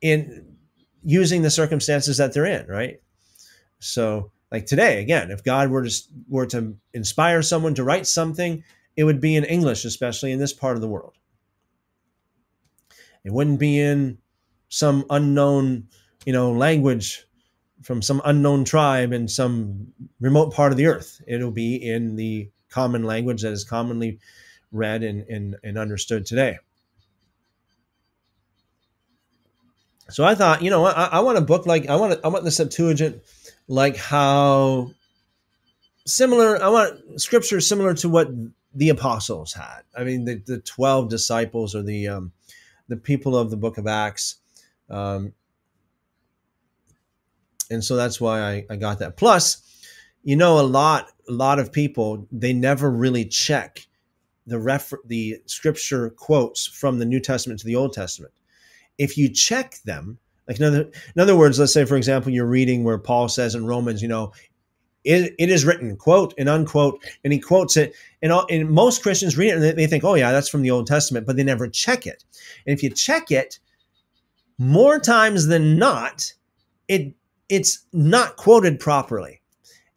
in 0.00 0.56
using 1.04 1.42
the 1.42 1.50
circumstances 1.50 2.16
that 2.16 2.34
they're 2.34 2.44
in, 2.44 2.66
right? 2.66 2.96
So, 3.78 4.32
like 4.50 4.66
today, 4.66 5.00
again, 5.00 5.30
if 5.30 5.44
God 5.44 5.70
were 5.70 5.84
to 5.84 5.94
were 6.26 6.46
to 6.46 6.76
inspire 6.92 7.40
someone 7.40 7.76
to 7.76 7.84
write 7.84 8.08
something, 8.08 8.64
it 8.96 9.04
would 9.04 9.20
be 9.20 9.36
in 9.36 9.44
English, 9.44 9.84
especially 9.84 10.32
in 10.32 10.40
this 10.40 10.52
part 10.52 10.74
of 10.74 10.80
the 10.80 10.88
world. 10.88 11.14
It 13.24 13.32
wouldn't 13.32 13.60
be 13.60 13.78
in 13.78 14.18
some 14.70 15.04
unknown, 15.08 15.86
you 16.26 16.32
know, 16.32 16.50
language 16.50 17.28
from 17.82 18.02
some 18.02 18.22
unknown 18.24 18.64
tribe 18.64 19.12
in 19.12 19.28
some 19.28 19.92
remote 20.20 20.52
part 20.52 20.72
of 20.72 20.78
the 20.78 20.86
earth. 20.86 21.20
It'll 21.26 21.50
be 21.50 21.76
in 21.76 22.16
the 22.16 22.50
common 22.68 23.04
language 23.04 23.42
that 23.42 23.52
is 23.52 23.64
commonly 23.64 24.18
read 24.70 25.02
and, 25.02 25.28
and, 25.28 25.56
and 25.62 25.78
understood 25.78 26.24
today. 26.26 26.58
So 30.10 30.24
I 30.24 30.34
thought, 30.34 30.62
you 30.62 30.70
know, 30.70 30.84
I, 30.84 31.04
I 31.04 31.20
want 31.20 31.38
a 31.38 31.42
book 31.42 31.66
like 31.66 31.88
I 31.88 31.96
want 31.96 32.20
I 32.22 32.28
want 32.28 32.44
the 32.44 32.50
Septuagint 32.50 33.22
like 33.66 33.96
how 33.96 34.90
similar 36.06 36.62
I 36.62 36.68
want 36.68 37.20
scripture 37.20 37.60
similar 37.60 37.94
to 37.94 38.08
what 38.10 38.28
the 38.74 38.90
apostles 38.90 39.54
had. 39.54 39.82
I 39.96 40.04
mean, 40.04 40.24
the, 40.24 40.34
the 40.44 40.58
twelve 40.58 41.08
disciples 41.08 41.74
or 41.74 41.82
the 41.82 42.08
um, 42.08 42.32
the 42.88 42.96
people 42.96 43.36
of 43.36 43.50
the 43.50 43.56
Book 43.56 43.78
of 43.78 43.86
Acts. 43.86 44.36
Um, 44.90 45.32
and 47.70 47.82
so 47.82 47.96
that's 47.96 48.20
why 48.20 48.40
I, 48.40 48.66
I 48.70 48.76
got 48.76 48.98
that. 49.00 49.16
Plus, 49.16 49.62
you 50.22 50.36
know, 50.36 50.60
a 50.60 50.62
lot 50.62 51.10
a 51.28 51.32
lot 51.32 51.58
of 51.58 51.72
people 51.72 52.26
they 52.30 52.52
never 52.52 52.90
really 52.90 53.24
check 53.24 53.86
the 54.46 54.58
refer 54.58 54.98
the 55.06 55.40
scripture 55.46 56.10
quotes 56.10 56.66
from 56.66 56.98
the 56.98 57.04
New 57.04 57.20
Testament 57.20 57.60
to 57.60 57.66
the 57.66 57.76
Old 57.76 57.92
Testament. 57.92 58.32
If 58.98 59.16
you 59.16 59.28
check 59.28 59.76
them, 59.84 60.18
like 60.48 60.58
in 60.58 60.66
other, 60.66 60.90
in 61.14 61.22
other 61.22 61.36
words, 61.36 61.58
let's 61.58 61.72
say 61.72 61.84
for 61.84 61.96
example, 61.96 62.32
you're 62.32 62.46
reading 62.46 62.84
where 62.84 62.98
Paul 62.98 63.28
says 63.28 63.54
in 63.54 63.66
Romans, 63.66 64.02
you 64.02 64.08
know, 64.08 64.32
it, 65.04 65.34
it 65.38 65.50
is 65.50 65.64
written, 65.64 65.96
quote 65.96 66.34
and 66.38 66.48
unquote, 66.48 67.02
and 67.24 67.32
he 67.32 67.38
quotes 67.40 67.76
it. 67.76 67.94
And, 68.22 68.32
all, 68.32 68.46
and 68.50 68.70
most 68.70 69.02
Christians 69.02 69.36
read 69.36 69.50
it 69.50 69.62
and 69.62 69.78
they 69.78 69.86
think, 69.86 70.04
oh 70.04 70.14
yeah, 70.14 70.30
that's 70.30 70.48
from 70.48 70.62
the 70.62 70.70
Old 70.70 70.86
Testament, 70.86 71.26
but 71.26 71.36
they 71.36 71.44
never 71.44 71.68
check 71.68 72.06
it. 72.06 72.24
And 72.66 72.76
if 72.76 72.82
you 72.82 72.90
check 72.90 73.30
it, 73.30 73.58
more 74.58 74.98
times 75.00 75.46
than 75.46 75.76
not, 75.76 76.32
it 76.86 77.14
it's 77.52 77.84
not 77.92 78.36
quoted 78.36 78.80
properly. 78.80 79.42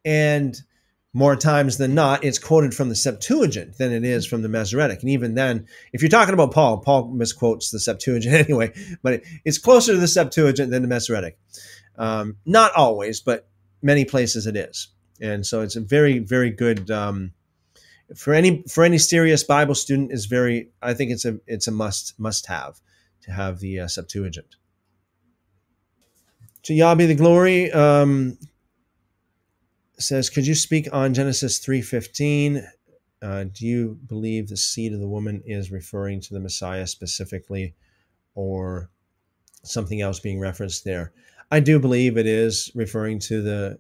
And 0.04 0.62
more 1.14 1.38
times 1.38 1.78
than 1.78 1.96
not, 1.96 2.26
it's 2.26 2.38
quoted 2.38 2.74
from 2.74 2.90
the 2.90 2.96
Septuagint 2.96 3.78
than 3.78 3.94
it 3.94 4.04
is 4.04 4.26
from 4.26 4.42
the 4.42 4.50
Masoretic. 4.50 5.00
And 5.00 5.10
even 5.10 5.36
then, 5.36 5.66
if 5.94 6.02
you're 6.02 6.10
talking 6.10 6.34
about 6.34 6.52
Paul, 6.52 6.80
Paul 6.80 7.14
misquotes 7.14 7.72
the 7.72 7.80
Septuagint 7.80 8.36
anyway, 8.50 8.74
but 9.02 9.24
it's 9.46 9.58
closer 9.58 9.94
to 9.94 9.98
the 9.98 10.08
Septuagint 10.10 10.70
than 10.70 10.82
the 10.82 10.90
Masoretic. 10.90 11.40
Um, 11.98 12.36
not 12.46 12.74
always, 12.74 13.22
but 13.22 13.48
many 13.82 14.04
places 14.04 14.48
it 14.48 14.58
is. 14.58 14.90
And 15.22 15.46
so 15.46 15.62
it's 15.62 15.78
a 15.78 15.82
very, 15.82 16.20
very 16.20 16.50
good 16.50 16.92
um, 16.92 17.32
for 18.18 18.34
any 18.34 18.64
for 18.64 18.84
any 18.84 18.98
serious 18.98 19.46
Bible 19.46 19.76
student 19.76 20.12
is 20.12 20.26
very. 20.26 20.72
I 20.82 20.94
think 20.94 21.12
it's 21.12 21.24
a 21.24 21.40
it's 21.48 21.70
a 21.70 21.72
must 21.72 22.20
must 22.20 22.48
have 22.48 22.82
to 23.22 23.32
have 23.32 23.60
the 23.60 23.80
uh, 23.80 23.88
Septuagint. 23.88 24.58
To 26.66 26.74
Yah 26.74 26.96
be 26.96 27.06
the 27.06 27.14
glory. 27.14 27.72
Um, 27.72 28.40
says, 30.00 30.32
could 30.32 30.48
you 30.48 30.56
speak 30.56 30.88
on 30.92 31.14
Genesis 31.14 31.64
3.15? 31.64 32.66
Uh, 33.22 33.46
do 33.54 33.68
you 33.68 34.00
believe 34.08 34.48
the 34.48 34.58
seed 34.58 34.92
of 34.92 35.00
the 35.00 35.08
woman 35.08 35.44
is 35.46 35.72
referring 35.72 36.20
to 36.22 36.34
the 36.34 36.40
Messiah 36.40 36.88
specifically 36.88 37.76
or 38.34 38.90
something 39.64 40.02
else 40.02 40.20
being 40.20 40.40
referenced 40.40 40.84
there? 40.84 41.14
I 41.52 41.60
do 41.60 41.78
believe 41.78 42.18
it 42.18 42.26
is 42.26 42.72
referring 42.74 43.20
to 43.20 43.44
the 43.44 43.80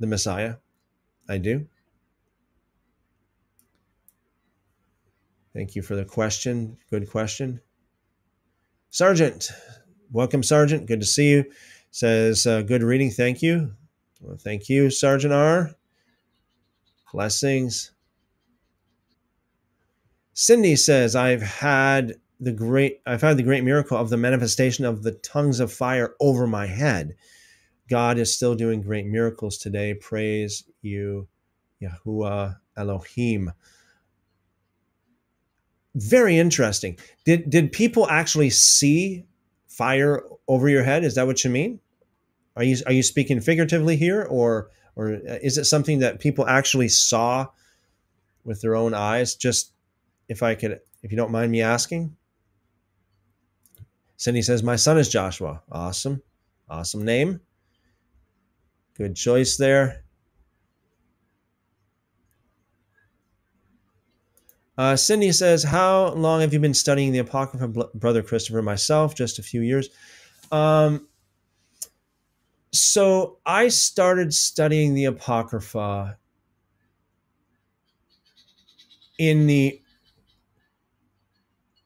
the 0.00 0.06
Messiah. 0.06 0.56
I 1.28 1.38
do. 1.38 1.66
Thank 5.54 5.76
you 5.76 5.82
for 5.82 5.94
the 5.94 6.04
question. 6.04 6.76
Good 6.90 7.08
question. 7.08 7.60
Sergeant, 8.90 9.50
welcome, 10.12 10.42
Sergeant. 10.42 10.86
Good 10.86 11.00
to 11.00 11.06
see 11.06 11.30
you. 11.30 11.44
Says, 11.90 12.46
uh, 12.46 12.62
good 12.62 12.82
reading. 12.82 13.10
Thank 13.10 13.42
you. 13.42 13.72
Well, 14.20 14.36
thank 14.36 14.68
you, 14.68 14.90
Sergeant 14.90 15.32
R. 15.32 15.70
Blessings. 17.12 17.92
Cindy 20.34 20.76
says, 20.76 21.16
I've 21.16 21.42
had 21.42 22.14
the 22.40 22.52
great 22.52 23.00
I've 23.06 23.22
had 23.22 23.36
the 23.36 23.42
great 23.42 23.64
miracle 23.64 23.96
of 23.96 24.10
the 24.10 24.16
manifestation 24.16 24.84
of 24.84 25.02
the 25.02 25.12
tongues 25.12 25.60
of 25.60 25.72
fire 25.72 26.14
over 26.20 26.46
my 26.46 26.66
head. 26.66 27.16
God 27.88 28.18
is 28.18 28.34
still 28.34 28.54
doing 28.54 28.82
great 28.82 29.06
miracles 29.06 29.58
today. 29.58 29.94
Praise 29.94 30.64
you, 30.82 31.26
Yahuwah 31.82 32.58
Elohim. 32.76 33.50
Very 35.94 36.38
interesting. 36.38 36.98
Did 37.24 37.50
did 37.50 37.72
people 37.72 38.08
actually 38.08 38.50
see 38.50 39.24
fire 39.78 40.24
over 40.48 40.68
your 40.68 40.82
head? 40.82 41.04
Is 41.04 41.14
that 41.14 41.26
what 41.26 41.44
you 41.44 41.50
mean? 41.50 41.80
Are 42.56 42.64
you 42.64 42.76
are 42.86 42.92
you 42.92 43.04
speaking 43.04 43.40
figuratively 43.40 43.96
here, 43.96 44.26
or 44.28 44.70
or 44.96 45.14
uh, 45.14 45.38
is 45.40 45.56
it 45.56 45.64
something 45.64 46.00
that 46.00 46.18
people 46.18 46.46
actually 46.46 46.88
saw 46.88 47.46
with 48.44 48.60
their 48.60 48.74
own 48.74 48.92
eyes? 48.92 49.36
Just 49.36 49.72
if 50.28 50.42
I 50.42 50.56
could, 50.56 50.80
if 51.04 51.12
you 51.12 51.16
don't 51.16 51.30
mind 51.30 51.52
me 51.52 51.62
asking. 51.62 52.16
Cindy 54.16 54.42
says, 54.42 54.64
"My 54.64 54.74
son 54.74 54.98
is 54.98 55.08
Joshua." 55.08 55.62
Awesome, 55.70 56.20
awesome 56.68 57.04
name. 57.04 57.40
Good 58.94 59.14
choice 59.14 59.56
there. 59.56 60.02
Uh, 64.78 64.94
Cindy 64.94 65.32
says, 65.32 65.64
How 65.64 66.10
long 66.10 66.40
have 66.40 66.52
you 66.52 66.60
been 66.60 66.72
studying 66.72 67.10
the 67.12 67.18
Apocrypha, 67.18 67.66
Brother 67.94 68.22
Christopher? 68.22 68.62
Myself, 68.62 69.16
just 69.16 69.40
a 69.40 69.42
few 69.42 69.60
years. 69.60 69.88
Um, 70.52 71.08
so 72.72 73.38
I 73.44 73.68
started 73.68 74.32
studying 74.32 74.94
the 74.94 75.06
Apocrypha 75.06 76.16
in 79.18 79.48
the. 79.48 79.82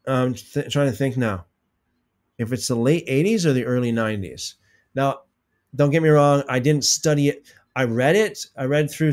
I'm 0.06 0.34
th- 0.34 0.70
trying 0.70 0.90
to 0.90 0.96
think 0.96 1.16
now 1.16 1.46
if 2.38 2.52
it's 2.52 2.68
the 2.68 2.74
late 2.74 3.06
80s 3.06 3.46
or 3.46 3.52
the 3.52 3.64
early 3.64 3.92
90s. 3.92 4.54
Now, 4.94 5.20
don't 5.74 5.90
get 5.90 6.02
me 6.02 6.08
wrong, 6.08 6.42
I 6.48 6.58
didn't 6.58 6.84
study 6.84 7.28
it. 7.28 7.46
I 7.74 7.84
read 7.84 8.16
it, 8.16 8.46
I 8.56 8.64
read 8.64 8.90
through 8.90 9.12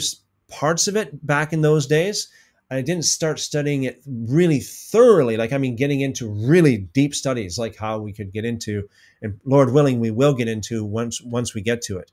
parts 0.49 0.87
of 0.87 0.97
it 0.97 1.25
back 1.25 1.53
in 1.53 1.61
those 1.61 1.87
days. 1.87 2.27
I 2.71 2.81
didn't 2.81 3.05
start 3.05 3.39
studying 3.39 3.83
it 3.83 4.01
really 4.05 4.59
thoroughly, 4.59 5.37
like 5.37 5.53
I 5.53 5.57
mean, 5.57 5.75
getting 5.75 6.01
into 6.01 6.29
really 6.29 6.77
deep 6.77 7.15
studies, 7.15 7.57
like 7.57 7.75
how 7.75 7.97
we 7.99 8.13
could 8.13 8.31
get 8.31 8.45
into, 8.45 8.87
and 9.21 9.39
Lord 9.43 9.73
willing, 9.73 9.99
we 9.99 10.11
will 10.11 10.35
get 10.35 10.47
into 10.47 10.85
once 10.85 11.19
once 11.21 11.55
we 11.55 11.61
get 11.61 11.81
to 11.83 11.97
it, 11.97 12.11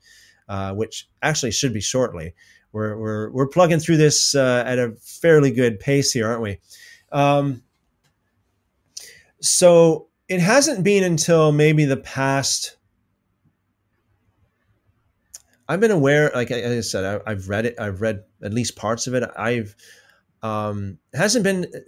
uh, 0.49 0.73
which 0.73 1.07
actually 1.21 1.51
should 1.51 1.73
be 1.73 1.81
shortly. 1.81 2.33
We're 2.71 2.97
we're 2.97 3.29
we're 3.29 3.47
plugging 3.47 3.79
through 3.79 3.97
this 3.97 4.33
uh, 4.33 4.63
at 4.65 4.79
a 4.79 4.95
fairly 4.99 5.51
good 5.51 5.79
pace 5.79 6.11
here, 6.11 6.27
aren't 6.27 6.41
we? 6.41 6.59
Um, 7.11 7.61
so 9.39 10.07
it 10.27 10.39
hasn't 10.39 10.83
been 10.83 11.03
until 11.03 11.51
maybe 11.51 11.85
the 11.85 11.97
past. 11.97 12.77
I've 15.69 15.81
been 15.81 15.91
aware, 15.91 16.31
like 16.33 16.49
I, 16.49 16.79
said, 16.79 17.21
I, 17.25 17.31
have 17.31 17.49
read 17.49 17.65
it. 17.65 17.79
I've 17.79 18.01
read 18.01 18.23
at 18.41 18.53
least 18.53 18.77
parts 18.77 19.05
of 19.05 19.13
it. 19.13 19.29
I've 19.37 19.75
um, 20.47 20.97
hasn't 21.13 21.43
been 21.43 21.65
uh, 21.65 21.79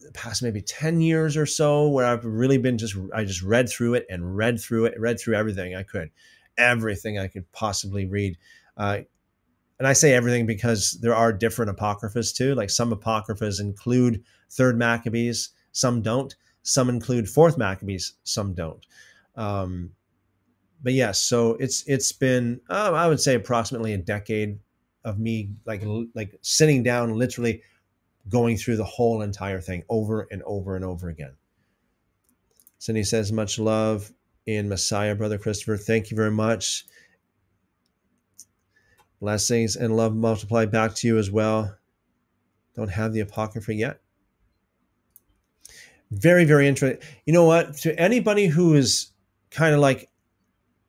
the 0.00 0.12
past 0.12 0.42
maybe 0.42 0.62
10 0.62 1.00
years 1.00 1.36
or 1.36 1.46
so 1.46 1.88
where 1.88 2.06
I've 2.06 2.24
really 2.24 2.58
been 2.58 2.78
just, 2.78 2.96
I 3.14 3.24
just 3.24 3.42
read 3.42 3.68
through 3.68 3.94
it 3.94 4.06
and 4.08 4.36
read 4.36 4.60
through 4.60 4.86
it, 4.86 4.98
read 4.98 5.20
through 5.20 5.34
everything 5.34 5.74
I 5.74 5.82
could, 5.82 6.10
everything 6.56 7.18
I 7.18 7.26
could 7.28 7.50
possibly 7.52 8.06
read. 8.06 8.38
Uh, 8.76 9.00
and 9.78 9.86
I 9.86 9.92
say 9.92 10.14
everything 10.14 10.46
because 10.46 10.98
there 11.00 11.14
are 11.14 11.32
different 11.32 11.70
apocryphas 11.70 12.32
too. 12.32 12.54
Like 12.54 12.70
some 12.70 12.92
apocryphas 12.92 13.60
include 13.60 14.24
third 14.50 14.78
Maccabees, 14.78 15.50
some 15.72 16.02
don't. 16.02 16.34
Some 16.62 16.88
include 16.88 17.28
fourth 17.28 17.56
Maccabees, 17.56 18.14
some 18.24 18.54
don't. 18.54 18.84
Um, 19.36 19.92
but 20.82 20.92
yes, 20.92 21.22
so 21.22 21.54
it's 21.54 21.84
it's 21.86 22.12
been 22.12 22.60
uh, 22.68 22.92
I 22.92 23.08
would 23.08 23.20
say 23.20 23.34
approximately 23.34 23.94
a 23.94 23.98
decade 23.98 24.58
of 25.04 25.18
me 25.18 25.50
like 25.64 25.82
like 26.14 26.38
sitting 26.42 26.82
down 26.82 27.14
literally 27.14 27.62
going 28.28 28.56
through 28.56 28.76
the 28.76 28.84
whole 28.84 29.22
entire 29.22 29.60
thing 29.60 29.82
over 29.88 30.26
and 30.30 30.42
over 30.42 30.76
and 30.76 30.84
over 30.84 31.08
again. 31.08 31.32
Cindy 32.78 33.02
says 33.02 33.32
much 33.32 33.58
love 33.58 34.12
in 34.46 34.68
messiah 34.68 35.14
brother 35.14 35.38
christopher. 35.38 35.76
Thank 35.76 36.10
you 36.10 36.16
very 36.16 36.30
much. 36.30 36.86
Blessings 39.20 39.76
and 39.76 39.96
love 39.96 40.14
multiply 40.14 40.66
back 40.66 40.94
to 40.96 41.06
you 41.06 41.18
as 41.18 41.30
well. 41.30 41.76
Don't 42.76 42.90
have 42.90 43.12
the 43.12 43.20
apocrypha 43.20 43.74
yet. 43.74 44.00
Very 46.10 46.44
very 46.44 46.68
interesting 46.68 47.00
you 47.24 47.32
know 47.32 47.44
what? 47.44 47.74
To 47.78 47.98
anybody 47.98 48.46
who 48.46 48.74
is 48.74 49.12
kind 49.50 49.74
of 49.74 49.80
like 49.80 50.10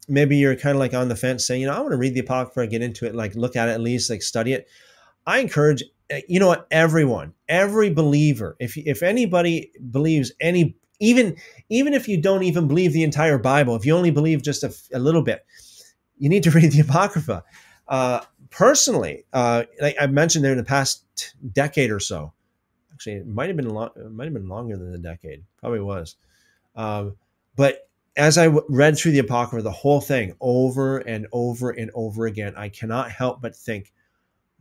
maybe 0.10 0.38
you're 0.38 0.56
kind 0.56 0.76
of 0.76 0.80
like 0.80 0.94
on 0.94 1.08
the 1.08 1.16
fence 1.16 1.46
saying, 1.46 1.62
you 1.62 1.68
know, 1.68 1.74
I 1.74 1.80
want 1.80 1.92
to 1.92 1.98
read 1.98 2.14
the 2.14 2.22
Apocrypha, 2.22 2.68
get 2.68 2.82
into 2.82 3.06
it, 3.06 3.16
like 3.16 3.36
look 3.36 3.56
at 3.56 3.70
it 3.70 3.74
at 3.74 3.82
least, 3.82 4.10
like 4.10 4.22
study 4.22 4.54
it. 4.54 4.68
I 5.26 5.40
encourage, 5.40 5.84
eh, 6.10 6.22
you 6.28 6.40
know 6.40 6.48
what, 6.48 6.68
everyone, 6.72 7.34
every 7.48 7.94
believer, 7.94 8.56
if 8.60 8.78
if 8.78 9.04
anybody 9.04 9.72
believes 9.92 10.32
any, 10.42 10.76
even 11.00 11.38
even 11.70 11.94
if 11.94 12.08
you 12.08 12.20
don't 12.20 12.44
even 12.44 12.68
believe 12.68 12.94
the 12.94 13.04
entire 13.04 13.38
Bible, 13.38 13.76
if 13.76 13.86
you 13.86 13.96
only 13.96 14.12
believe 14.12 14.42
just 14.42 14.64
a, 14.64 14.74
a 14.94 15.00
little 15.00 15.22
bit, 15.22 15.46
you 16.18 16.30
need 16.30 16.44
to 16.44 16.52
read 16.60 16.72
the 16.72 16.82
Apocrypha. 16.82 17.44
Uh, 17.88 18.22
personally, 18.50 19.26
uh, 19.34 19.64
like 19.82 19.96
I 20.00 20.08
mentioned 20.08 20.44
there 20.44 20.52
in 20.52 20.58
the 20.58 20.64
past 20.64 21.06
decade 21.54 21.92
or 21.92 22.00
so, 22.00 22.34
actually, 22.94 23.16
it 23.16 23.28
might 23.28 23.48
have 23.48 23.58
been 23.58 23.70
long, 23.70 23.90
it 23.96 24.12
might 24.12 24.26
have 24.26 24.34
been 24.34 24.48
longer 24.48 24.78
than 24.78 24.94
a 24.94 24.98
decade, 24.98 25.44
probably 25.60 25.82
was. 25.82 26.16
Um, 26.76 27.16
but 27.56 27.89
as 28.20 28.38
I 28.38 28.48
read 28.48 28.98
through 28.98 29.14
the 29.14 29.20
Apocrypha, 29.20 29.64
the 29.64 29.72
whole 29.72 30.02
thing 30.02 30.36
over 30.42 30.98
and 30.98 31.26
over 31.32 31.70
and 31.70 31.90
over 31.96 32.26
again, 32.26 32.54
I 32.58 32.68
cannot 32.68 33.12
help 33.12 33.42
but 33.42 33.56
think, 33.56 33.94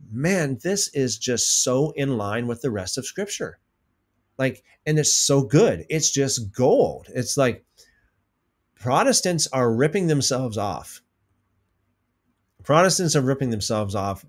man, 0.09 0.57
this 0.63 0.87
is 0.93 1.17
just 1.17 1.61
so 1.61 1.91
in 1.91 2.17
line 2.17 2.47
with 2.47 2.61
the 2.61 2.71
rest 2.71 2.97
of 2.97 3.05
Scripture. 3.05 3.59
Like, 4.37 4.63
and 4.85 4.97
it's 4.97 5.11
so 5.11 5.43
good. 5.43 5.85
It's 5.89 6.09
just 6.09 6.53
gold. 6.53 7.07
It's 7.13 7.35
like 7.35 7.65
Protestants 8.79 9.45
are 9.47 9.69
ripping 9.69 10.07
themselves 10.07 10.57
off. 10.57 11.01
Protestants 12.63 13.13
are 13.13 13.21
ripping 13.21 13.49
themselves 13.49 13.93
off 13.93 14.25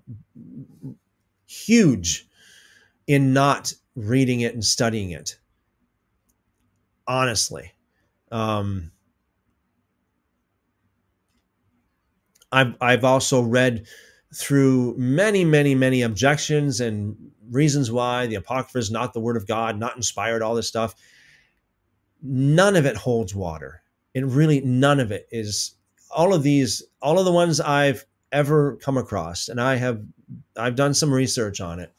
huge 1.45 2.27
in 3.07 3.31
not 3.31 3.73
reading 3.95 4.41
it 4.41 4.53
and 4.53 4.65
studying 4.65 5.11
it. 5.11 5.37
Honestly. 7.07 7.71
Um, 8.29 8.91
I've 12.51 12.75
I've 12.81 13.03
also 13.03 13.41
read 13.41 13.85
through 14.33 14.95
many, 14.97 15.43
many, 15.43 15.75
many 15.75 16.01
objections 16.01 16.79
and 16.79 17.15
reasons 17.49 17.91
why 17.91 18.27
the 18.27 18.35
Apocrypha 18.35 18.77
is 18.77 18.91
not 18.91 19.13
the 19.13 19.19
Word 19.19 19.35
of 19.35 19.47
God, 19.47 19.77
not 19.77 19.95
inspired, 19.95 20.41
all 20.41 20.55
this 20.55 20.67
stuff. 20.67 20.95
None 22.21 22.75
of 22.75 22.85
it 22.85 22.95
holds 22.95 23.35
water. 23.35 23.81
It 24.13 24.25
really, 24.25 24.61
none 24.61 24.99
of 24.99 25.11
it 25.11 25.27
is. 25.31 25.75
All 26.13 26.33
of 26.33 26.43
these, 26.43 26.83
all 27.01 27.19
of 27.19 27.25
the 27.25 27.31
ones 27.31 27.61
I've 27.61 28.05
ever 28.31 28.75
come 28.77 28.97
across, 28.97 29.47
and 29.49 29.59
I 29.59 29.75
have 29.75 30.01
I've 30.57 30.75
done 30.75 30.93
some 30.93 31.13
research 31.13 31.61
on 31.61 31.79
it. 31.79 31.93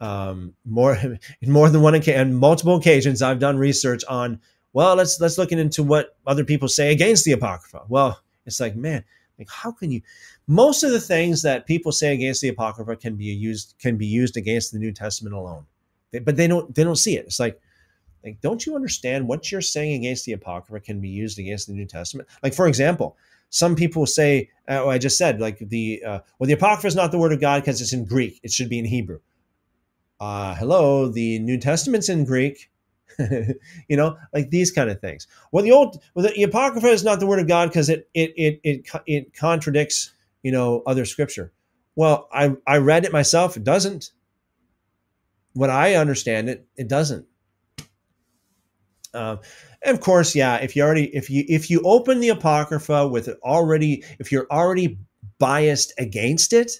Um, 0.00 0.54
more 0.64 0.96
in 0.96 1.18
more 1.52 1.70
than 1.70 1.82
one 1.82 1.94
occasion, 1.94 2.34
multiple 2.34 2.76
occasions, 2.76 3.22
I've 3.22 3.38
done 3.38 3.58
research 3.58 4.02
on. 4.08 4.40
Well, 4.72 4.96
let's 4.96 5.20
let's 5.20 5.38
look 5.38 5.52
into 5.52 5.82
what 5.82 6.16
other 6.26 6.44
people 6.44 6.68
say 6.68 6.92
against 6.92 7.24
the 7.24 7.32
apocrypha. 7.32 7.82
Well, 7.88 8.20
it's 8.46 8.60
like 8.60 8.76
man, 8.76 9.04
like 9.38 9.48
how 9.50 9.72
can 9.72 9.90
you? 9.90 10.00
Most 10.46 10.82
of 10.82 10.90
the 10.90 11.00
things 11.00 11.42
that 11.42 11.66
people 11.66 11.92
say 11.92 12.14
against 12.14 12.40
the 12.40 12.48
apocrypha 12.48 12.96
can 12.96 13.16
be 13.16 13.24
used 13.24 13.74
can 13.78 13.96
be 13.96 14.06
used 14.06 14.36
against 14.36 14.72
the 14.72 14.78
New 14.78 14.92
Testament 14.92 15.34
alone, 15.34 15.66
but 16.22 16.36
they 16.36 16.46
don't 16.46 16.74
they 16.74 16.84
don't 16.84 16.96
see 16.96 17.16
it. 17.16 17.26
It's 17.26 17.40
like 17.40 17.60
like, 18.24 18.40
don't 18.40 18.64
you 18.64 18.74
understand 18.74 19.28
what 19.28 19.52
you're 19.52 19.60
saying 19.60 19.94
against 20.00 20.24
the 20.24 20.32
Apocrypha 20.32 20.80
can 20.80 21.00
be 21.00 21.10
used 21.10 21.38
against 21.38 21.66
the 21.66 21.74
New 21.74 21.84
Testament? 21.84 22.28
Like, 22.42 22.54
for 22.54 22.66
example, 22.66 23.16
some 23.50 23.76
people 23.76 24.06
say, 24.06 24.50
uh, 24.68 24.88
I 24.88 24.96
just 24.98 25.18
said, 25.18 25.40
like 25.40 25.58
the 25.58 26.02
uh, 26.04 26.20
well, 26.38 26.46
the 26.46 26.54
Apocrypha 26.54 26.86
is 26.86 26.96
not 26.96 27.12
the 27.12 27.18
Word 27.18 27.32
of 27.32 27.40
God 27.40 27.62
because 27.62 27.80
it's 27.80 27.92
in 27.92 28.06
Greek. 28.06 28.40
It 28.42 28.50
should 28.50 28.70
be 28.70 28.78
in 28.78 28.86
Hebrew. 28.86 29.20
Uh, 30.18 30.54
hello, 30.54 31.08
the 31.08 31.38
New 31.40 31.58
Testament's 31.58 32.08
in 32.08 32.24
Greek. 32.24 32.70
you 33.88 33.96
know, 33.96 34.16
like 34.32 34.50
these 34.50 34.70
kind 34.70 34.90
of 34.90 35.00
things. 35.00 35.26
Well, 35.52 35.64
the 35.64 35.72
old, 35.72 36.02
well, 36.14 36.26
the 36.26 36.42
Apocrypha 36.42 36.88
is 36.88 37.04
not 37.04 37.20
the 37.20 37.26
Word 37.26 37.40
of 37.40 37.48
God 37.48 37.68
because 37.68 37.88
it 37.88 38.08
it 38.14 38.32
it 38.36 38.60
it 38.62 38.88
it 39.06 39.34
contradicts 39.34 40.12
you 40.42 40.52
know 40.52 40.82
other 40.86 41.04
Scripture. 41.04 41.52
Well, 41.96 42.28
I 42.32 42.54
I 42.66 42.78
read 42.78 43.04
it 43.04 43.12
myself. 43.12 43.56
It 43.56 43.64
doesn't. 43.64 44.10
What 45.52 45.70
I 45.70 45.94
understand 45.94 46.48
it, 46.48 46.66
it 46.76 46.88
doesn't. 46.88 47.26
Um, 49.14 49.38
and 49.82 49.96
of 49.96 50.02
course, 50.02 50.34
yeah, 50.34 50.56
if 50.56 50.74
you 50.74 50.82
already 50.82 51.14
if 51.14 51.30
you 51.30 51.44
if 51.48 51.70
you 51.70 51.80
open 51.84 52.20
the 52.20 52.30
apocrypha 52.30 53.06
with 53.06 53.28
it 53.28 53.38
already 53.44 54.02
if 54.18 54.32
you're 54.32 54.48
already 54.50 54.98
biased 55.38 55.92
against 55.98 56.52
it, 56.52 56.72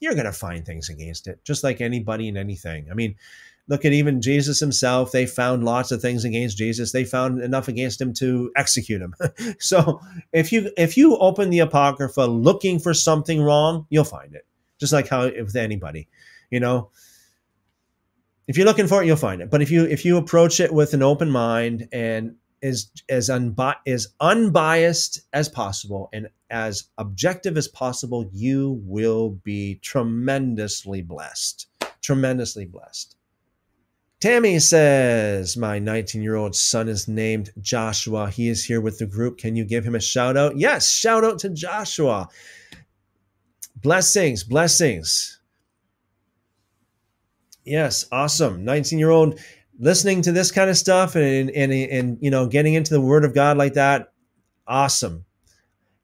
you're 0.00 0.14
going 0.14 0.24
to 0.24 0.32
find 0.32 0.64
things 0.64 0.88
against 0.88 1.26
it, 1.26 1.44
just 1.44 1.62
like 1.62 1.80
anybody 1.80 2.28
and 2.28 2.38
anything. 2.38 2.88
I 2.90 2.94
mean, 2.94 3.14
look 3.70 3.86
at 3.86 3.92
even 3.92 4.20
Jesus 4.20 4.60
himself. 4.60 5.12
They 5.12 5.24
found 5.24 5.64
lots 5.64 5.92
of 5.92 6.02
things 6.02 6.24
against 6.24 6.58
Jesus. 6.58 6.92
They 6.92 7.04
found 7.04 7.40
enough 7.40 7.68
against 7.68 8.00
him 8.00 8.12
to 8.14 8.50
execute 8.56 9.00
him. 9.00 9.14
so 9.58 10.00
if 10.32 10.52
you 10.52 10.70
if 10.76 10.98
you 10.98 11.16
open 11.16 11.48
the 11.48 11.60
apocrypha 11.60 12.22
looking 12.22 12.78
for 12.78 12.92
something 12.92 13.40
wrong, 13.40 13.86
you'll 13.88 14.04
find 14.04 14.34
it. 14.34 14.46
Just 14.78 14.92
like 14.92 15.08
how 15.08 15.24
with 15.24 15.56
anybody, 15.56 16.08
you 16.50 16.60
know 16.60 16.90
if 18.50 18.56
you're 18.56 18.66
looking 18.66 18.88
for 18.88 19.00
it, 19.00 19.06
you'll 19.06 19.16
find 19.16 19.40
it. 19.40 19.48
But 19.48 19.62
if 19.62 19.70
you 19.70 19.84
if 19.84 20.04
you 20.04 20.16
approach 20.16 20.58
it 20.58 20.74
with 20.74 20.92
an 20.92 21.04
open 21.04 21.30
mind 21.30 21.88
and 21.92 22.34
is 22.60 22.90
as 23.08 23.28
unbi- 23.28 23.76
as 23.86 24.08
unbiased 24.20 25.20
as 25.32 25.48
possible 25.48 26.08
and 26.12 26.28
as 26.50 26.88
objective 26.98 27.56
as 27.56 27.68
possible, 27.68 28.28
you 28.32 28.82
will 28.84 29.30
be 29.30 29.76
tremendously 29.76 31.00
blessed. 31.00 31.68
Tremendously 32.02 32.64
blessed. 32.64 33.14
Tammy 34.20 34.58
says, 34.58 35.56
My 35.56 35.78
19 35.78 36.22
year 36.22 36.36
old 36.36 36.54
son 36.54 36.88
is 36.88 37.08
named 37.08 37.50
Joshua. 37.60 38.28
He 38.28 38.48
is 38.48 38.62
here 38.62 38.82
with 38.82 38.98
the 38.98 39.06
group. 39.06 39.38
Can 39.38 39.56
you 39.56 39.64
give 39.64 39.82
him 39.82 39.94
a 39.94 40.00
shout 40.00 40.36
out? 40.36 40.58
Yes, 40.58 40.90
shout 40.90 41.24
out 41.24 41.38
to 41.40 41.48
Joshua. 41.48 42.28
Blessings, 43.76 44.44
blessings. 44.44 45.40
Yes, 47.64 48.04
awesome. 48.12 48.62
19 48.62 48.98
year 48.98 49.10
old 49.10 49.40
listening 49.78 50.20
to 50.22 50.32
this 50.32 50.52
kind 50.52 50.68
of 50.68 50.76
stuff 50.76 51.16
and, 51.16 51.50
and, 51.50 51.72
and, 51.72 52.18
you 52.20 52.30
know, 52.30 52.46
getting 52.46 52.74
into 52.74 52.92
the 52.92 53.00
word 53.00 53.24
of 53.24 53.34
God 53.34 53.56
like 53.56 53.74
that. 53.74 54.12
Awesome. 54.66 55.24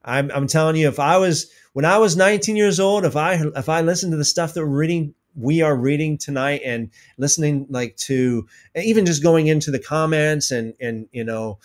I'm, 0.03 0.31
I'm 0.31 0.47
telling 0.47 0.75
you, 0.75 0.87
if 0.87 0.99
I 0.99 1.17
was, 1.17 1.51
when 1.73 1.85
I 1.85 1.99
was 1.99 2.17
19 2.17 2.55
years 2.55 2.79
old, 2.79 3.05
if 3.05 3.15
I, 3.15 3.35
if 3.55 3.69
I 3.69 3.81
listened 3.81 4.13
to 4.13 4.17
the 4.17 4.25
stuff 4.25 4.55
that 4.55 4.61
we're 4.61 4.75
reading, 4.75 5.13
we 5.37 5.61
are 5.61 5.75
reading 5.75 6.17
tonight 6.17 6.61
and 6.65 6.89
listening 7.17 7.67
like 7.69 7.95
to, 7.97 8.47
even 8.75 9.05
just 9.05 9.23
going 9.23 9.47
into 9.47 9.71
the 9.71 9.79
comments 9.79 10.51
and, 10.51 10.73
and, 10.81 11.07
you 11.11 11.23
know, 11.23 11.59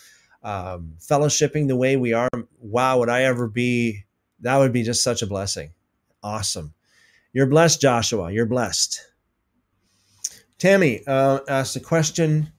um, 0.45 0.95
fellowshipping 1.01 1.69
the 1.69 1.77
way 1.77 1.97
we 1.97 2.13
are, 2.13 2.29
wow, 2.61 2.99
would 2.99 3.09
I 3.09 3.23
ever 3.23 3.49
be, 3.49 4.05
that 4.41 4.59
would 4.59 4.73
be 4.73 4.83
just 4.83 5.03
such 5.03 5.23
a 5.23 5.27
blessing. 5.27 5.73
Awesome. 6.23 6.75
You're 7.33 7.47
blessed, 7.47 7.81
Joshua. 7.81 8.31
You're 8.31 8.47
blessed. 8.47 9.01
Tammy 10.59 11.03
uh, 11.07 11.41
asked 11.49 11.75
a 11.75 11.81
question: 11.81 12.53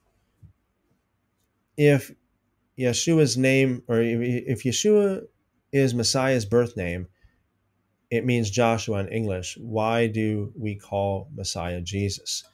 If 1.76 2.12
Yeshua's 2.78 3.38
name, 3.38 3.82
or 3.88 4.00
if 4.02 4.64
Yeshua 4.64 5.22
is 5.72 5.94
Messiah's 5.94 6.44
birth 6.44 6.76
name, 6.76 7.06
it 8.14 8.24
means 8.24 8.50
Joshua 8.50 8.98
in 9.00 9.08
English. 9.08 9.58
Why 9.60 10.06
do 10.06 10.52
we 10.56 10.74
call 10.76 11.28
Messiah 11.34 11.80
Jesus? 11.80 12.44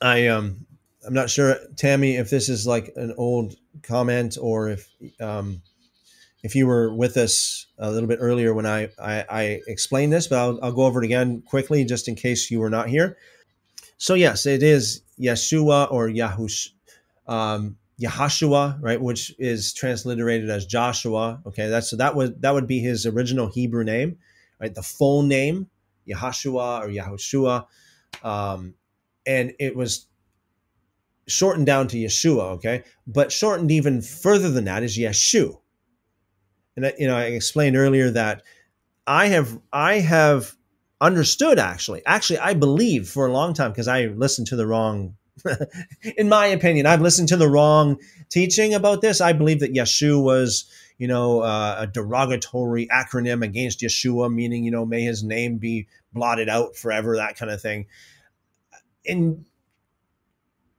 I 0.00 0.28
um 0.28 0.66
I'm 1.06 1.14
not 1.14 1.30
sure, 1.30 1.56
Tammy, 1.76 2.16
if 2.16 2.30
this 2.30 2.48
is 2.48 2.66
like 2.66 2.92
an 2.96 3.14
old 3.16 3.54
comment 3.82 4.36
or 4.40 4.70
if 4.70 4.88
um 5.20 5.62
if 6.42 6.54
you 6.54 6.66
were 6.66 6.94
with 6.94 7.16
us 7.16 7.66
a 7.78 7.90
little 7.90 8.08
bit 8.08 8.18
earlier 8.20 8.54
when 8.54 8.66
I 8.66 8.90
I, 8.98 9.24
I 9.28 9.60
explained 9.66 10.12
this, 10.12 10.26
but 10.28 10.38
I'll, 10.38 10.58
I'll 10.62 10.72
go 10.72 10.84
over 10.84 11.02
it 11.02 11.06
again 11.06 11.42
quickly 11.42 11.84
just 11.84 12.08
in 12.08 12.14
case 12.14 12.50
you 12.50 12.60
were 12.60 12.70
not 12.70 12.88
here. 12.88 13.16
So 13.98 14.14
yes, 14.14 14.46
it 14.46 14.62
is 14.62 15.02
Yeshua 15.20 15.90
or 15.90 16.08
Yahush, 16.08 16.68
um, 17.26 17.76
Yahashua, 18.00 18.78
right, 18.80 19.00
which 19.00 19.34
is 19.38 19.72
transliterated 19.72 20.48
as 20.50 20.66
Joshua. 20.66 21.40
Okay, 21.46 21.68
that's 21.68 21.90
so 21.90 21.96
that 21.96 22.14
would 22.14 22.40
that 22.42 22.54
would 22.54 22.68
be 22.68 22.78
his 22.78 23.06
original 23.06 23.48
Hebrew 23.48 23.82
name, 23.82 24.18
right? 24.60 24.74
The 24.74 24.82
full 24.82 25.22
name, 25.22 25.68
Yahashua 26.08 26.80
or 26.80 26.88
Yahushua, 26.88 27.66
um, 28.22 28.74
and 29.26 29.52
it 29.58 29.76
was 29.76 30.06
shortened 31.26 31.66
down 31.66 31.88
to 31.88 31.96
Yeshua. 31.96 32.52
Okay, 32.54 32.84
but 33.06 33.32
shortened 33.32 33.70
even 33.70 34.02
further 34.02 34.50
than 34.50 34.64
that 34.64 34.82
is 34.82 34.98
Yeshu. 34.98 35.60
And 36.76 36.92
you 36.98 37.06
know, 37.06 37.16
I 37.16 37.24
explained 37.24 37.76
earlier 37.76 38.10
that 38.10 38.42
I 39.06 39.26
have 39.26 39.58
I 39.72 40.00
have 40.00 40.56
understood 41.00 41.58
actually 41.58 42.02
actually 42.06 42.38
i 42.40 42.52
believe 42.52 43.08
for 43.08 43.26
a 43.26 43.32
long 43.32 43.54
time 43.54 43.70
because 43.70 43.86
i 43.86 44.06
listened 44.06 44.46
to 44.48 44.56
the 44.56 44.66
wrong 44.66 45.14
in 46.16 46.28
my 46.28 46.46
opinion 46.46 46.86
i've 46.86 47.00
listened 47.00 47.28
to 47.28 47.36
the 47.36 47.48
wrong 47.48 47.96
teaching 48.30 48.74
about 48.74 49.00
this 49.00 49.20
i 49.20 49.32
believe 49.32 49.60
that 49.60 49.72
Yeshu 49.72 50.20
was 50.20 50.68
you 50.98 51.08
know 51.08 51.40
uh, 51.40 51.76
a 51.78 51.86
derogatory 51.86 52.86
acronym 52.88 53.44
against 53.44 53.80
yeshua 53.80 54.32
meaning 54.32 54.64
you 54.64 54.70
know 54.70 54.84
may 54.84 55.02
his 55.02 55.22
name 55.24 55.58
be 55.58 55.86
blotted 56.12 56.48
out 56.48 56.76
forever 56.76 57.16
that 57.16 57.36
kind 57.36 57.50
of 57.50 57.60
thing. 57.60 57.86
And 59.06 59.44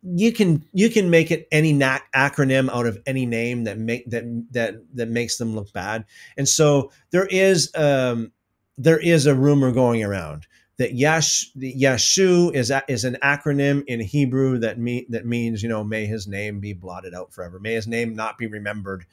you 0.01 0.31
can 0.31 0.65
you 0.71 0.89
can 0.89 1.09
make 1.09 1.31
it 1.31 1.47
any 1.51 1.73
na- 1.73 1.99
acronym 2.15 2.69
out 2.69 2.85
of 2.85 2.99
any 3.05 3.25
name 3.25 3.65
that 3.65 3.77
make 3.77 4.09
that 4.09 4.23
that 4.51 4.75
that 4.93 5.09
makes 5.09 5.37
them 5.37 5.55
look 5.55 5.71
bad. 5.73 6.05
And 6.37 6.47
so 6.47 6.91
there 7.11 7.25
is 7.25 7.71
um 7.75 8.31
there 8.77 8.99
is 8.99 9.25
a 9.25 9.35
rumor 9.35 9.71
going 9.71 10.03
around 10.03 10.47
that 10.77 10.93
Yash 10.93 11.51
Yeshu 11.57 12.53
is 12.53 12.71
a, 12.71 12.81
is 12.87 13.03
an 13.03 13.17
acronym 13.21 13.83
in 13.87 13.99
Hebrew 13.99 14.59
that 14.59 14.79
mean 14.79 15.05
that 15.09 15.25
means 15.25 15.61
you 15.61 15.69
know 15.69 15.83
may 15.83 16.05
his 16.05 16.27
name 16.27 16.59
be 16.59 16.73
blotted 16.73 17.13
out 17.13 17.33
forever, 17.33 17.59
may 17.59 17.73
his 17.73 17.87
name 17.87 18.15
not 18.15 18.37
be 18.37 18.47
remembered. 18.47 19.05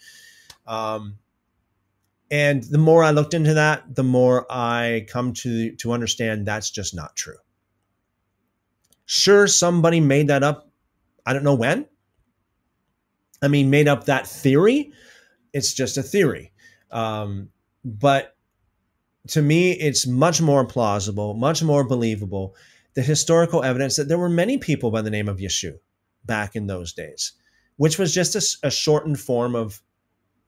Um, 0.67 1.19
and 2.31 2.63
the 2.65 2.79
more 2.79 3.05
I 3.05 3.13
looked 3.13 3.35
into 3.35 3.55
that, 3.55 3.95
the 3.95 4.03
more 4.03 4.47
I 4.51 5.07
come 5.09 5.33
to 5.35 5.75
to 5.77 5.93
understand 5.93 6.47
that's 6.47 6.71
just 6.71 6.95
not 6.95 7.15
true. 7.15 7.37
Sure, 9.05 9.47
somebody 9.47 10.01
made 10.01 10.29
that 10.29 10.43
up. 10.43 10.69
I 11.25 11.33
don't 11.33 11.45
know 11.45 11.55
when. 11.55 11.87
I 13.43 13.49
mean, 13.49 13.71
made 13.71 13.87
up 13.87 14.05
that 14.07 14.27
theory. 14.27 14.93
It's 15.53 15.73
just 15.73 15.97
a 15.97 16.03
theory. 16.03 16.53
Um, 16.91 17.51
but 17.85 18.37
to 19.29 19.43
me, 19.43 19.73
it's 19.73 20.07
much 20.07 20.41
more 20.41 20.65
plausible, 20.65 21.35
much 21.35 21.63
more 21.63 21.85
believable, 21.85 22.57
the 22.95 23.03
historical 23.03 23.63
evidence 23.63 23.97
that 23.97 24.09
there 24.09 24.19
were 24.19 24.29
many 24.29 24.59
people 24.59 24.91
by 24.91 25.03
the 25.03 25.11
name 25.11 25.29
of 25.29 25.39
Yeshu 25.39 25.75
back 26.25 26.57
in 26.57 26.67
those 26.67 26.93
days, 26.93 27.33
which 27.77 27.99
was 27.99 28.13
just 28.13 28.35
a, 28.35 28.67
a 28.67 28.71
shortened 28.71 29.21
form 29.21 29.55
of 29.55 29.81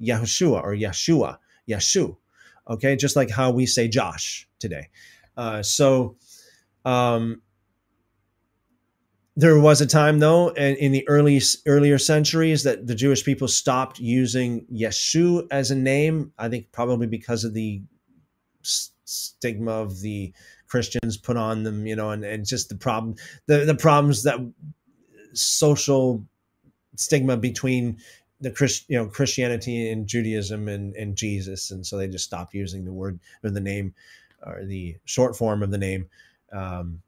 Yahushua 0.02 0.62
or 0.62 0.74
Yeshua, 0.74 1.38
Yeshu. 1.68 2.16
Okay, 2.68 2.96
just 2.96 3.16
like 3.16 3.30
how 3.30 3.50
we 3.50 3.66
say 3.66 3.88
Josh 3.88 4.48
today. 4.58 4.88
Uh, 5.36 5.62
so, 5.62 6.16
um, 6.84 7.42
there 9.36 9.60
was 9.60 9.80
a 9.80 9.86
time 9.86 10.18
though 10.18 10.48
in, 10.48 10.74
in 10.76 10.90
the 10.90 11.08
early 11.08 11.40
earlier 11.64 11.96
centuries 11.96 12.64
that 12.64 12.88
the 12.88 12.94
Jewish 12.94 13.24
people 13.24 13.46
stopped 13.46 14.00
using 14.00 14.66
Yeshu 14.66 15.46
as 15.52 15.70
a 15.70 15.76
name. 15.76 16.32
I 16.38 16.48
think 16.48 16.72
probably 16.72 17.06
because 17.06 17.44
of 17.44 17.54
the 17.54 17.80
stigma 19.04 19.70
of 19.70 20.00
the 20.00 20.32
Christians 20.66 21.16
put 21.16 21.36
on 21.36 21.62
them, 21.62 21.86
you 21.86 21.94
know, 21.94 22.10
and, 22.10 22.24
and 22.24 22.44
just 22.44 22.68
the 22.68 22.74
problem, 22.74 23.14
the, 23.46 23.58
the 23.58 23.76
problems 23.76 24.24
that 24.24 24.38
social 25.34 26.24
stigma 26.96 27.36
between 27.36 27.98
the 28.40 28.50
Christ, 28.50 28.84
you 28.88 28.96
know, 28.96 29.06
Christianity 29.06 29.90
and 29.90 30.06
Judaism 30.06 30.68
and, 30.68 30.94
and 30.94 31.16
Jesus, 31.16 31.70
and 31.70 31.86
so 31.86 31.96
they 31.96 32.08
just 32.08 32.24
stopped 32.24 32.54
using 32.54 32.84
the 32.84 32.92
word 32.92 33.18
or 33.42 33.50
the 33.50 33.60
name 33.60 33.94
or 34.46 34.64
the 34.64 34.96
short 35.04 35.36
form 35.36 35.62
of 35.62 35.70
the 35.70 35.78
name. 35.78 36.08
Um, 36.52 37.02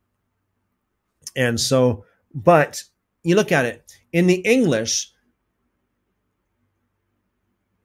and 1.37 1.59
so, 1.59 2.05
but 2.35 2.83
you 3.23 3.37
look 3.37 3.53
at 3.53 3.65
it 3.65 3.93
in 4.13 4.27
the 4.27 4.41
English, 4.41 5.13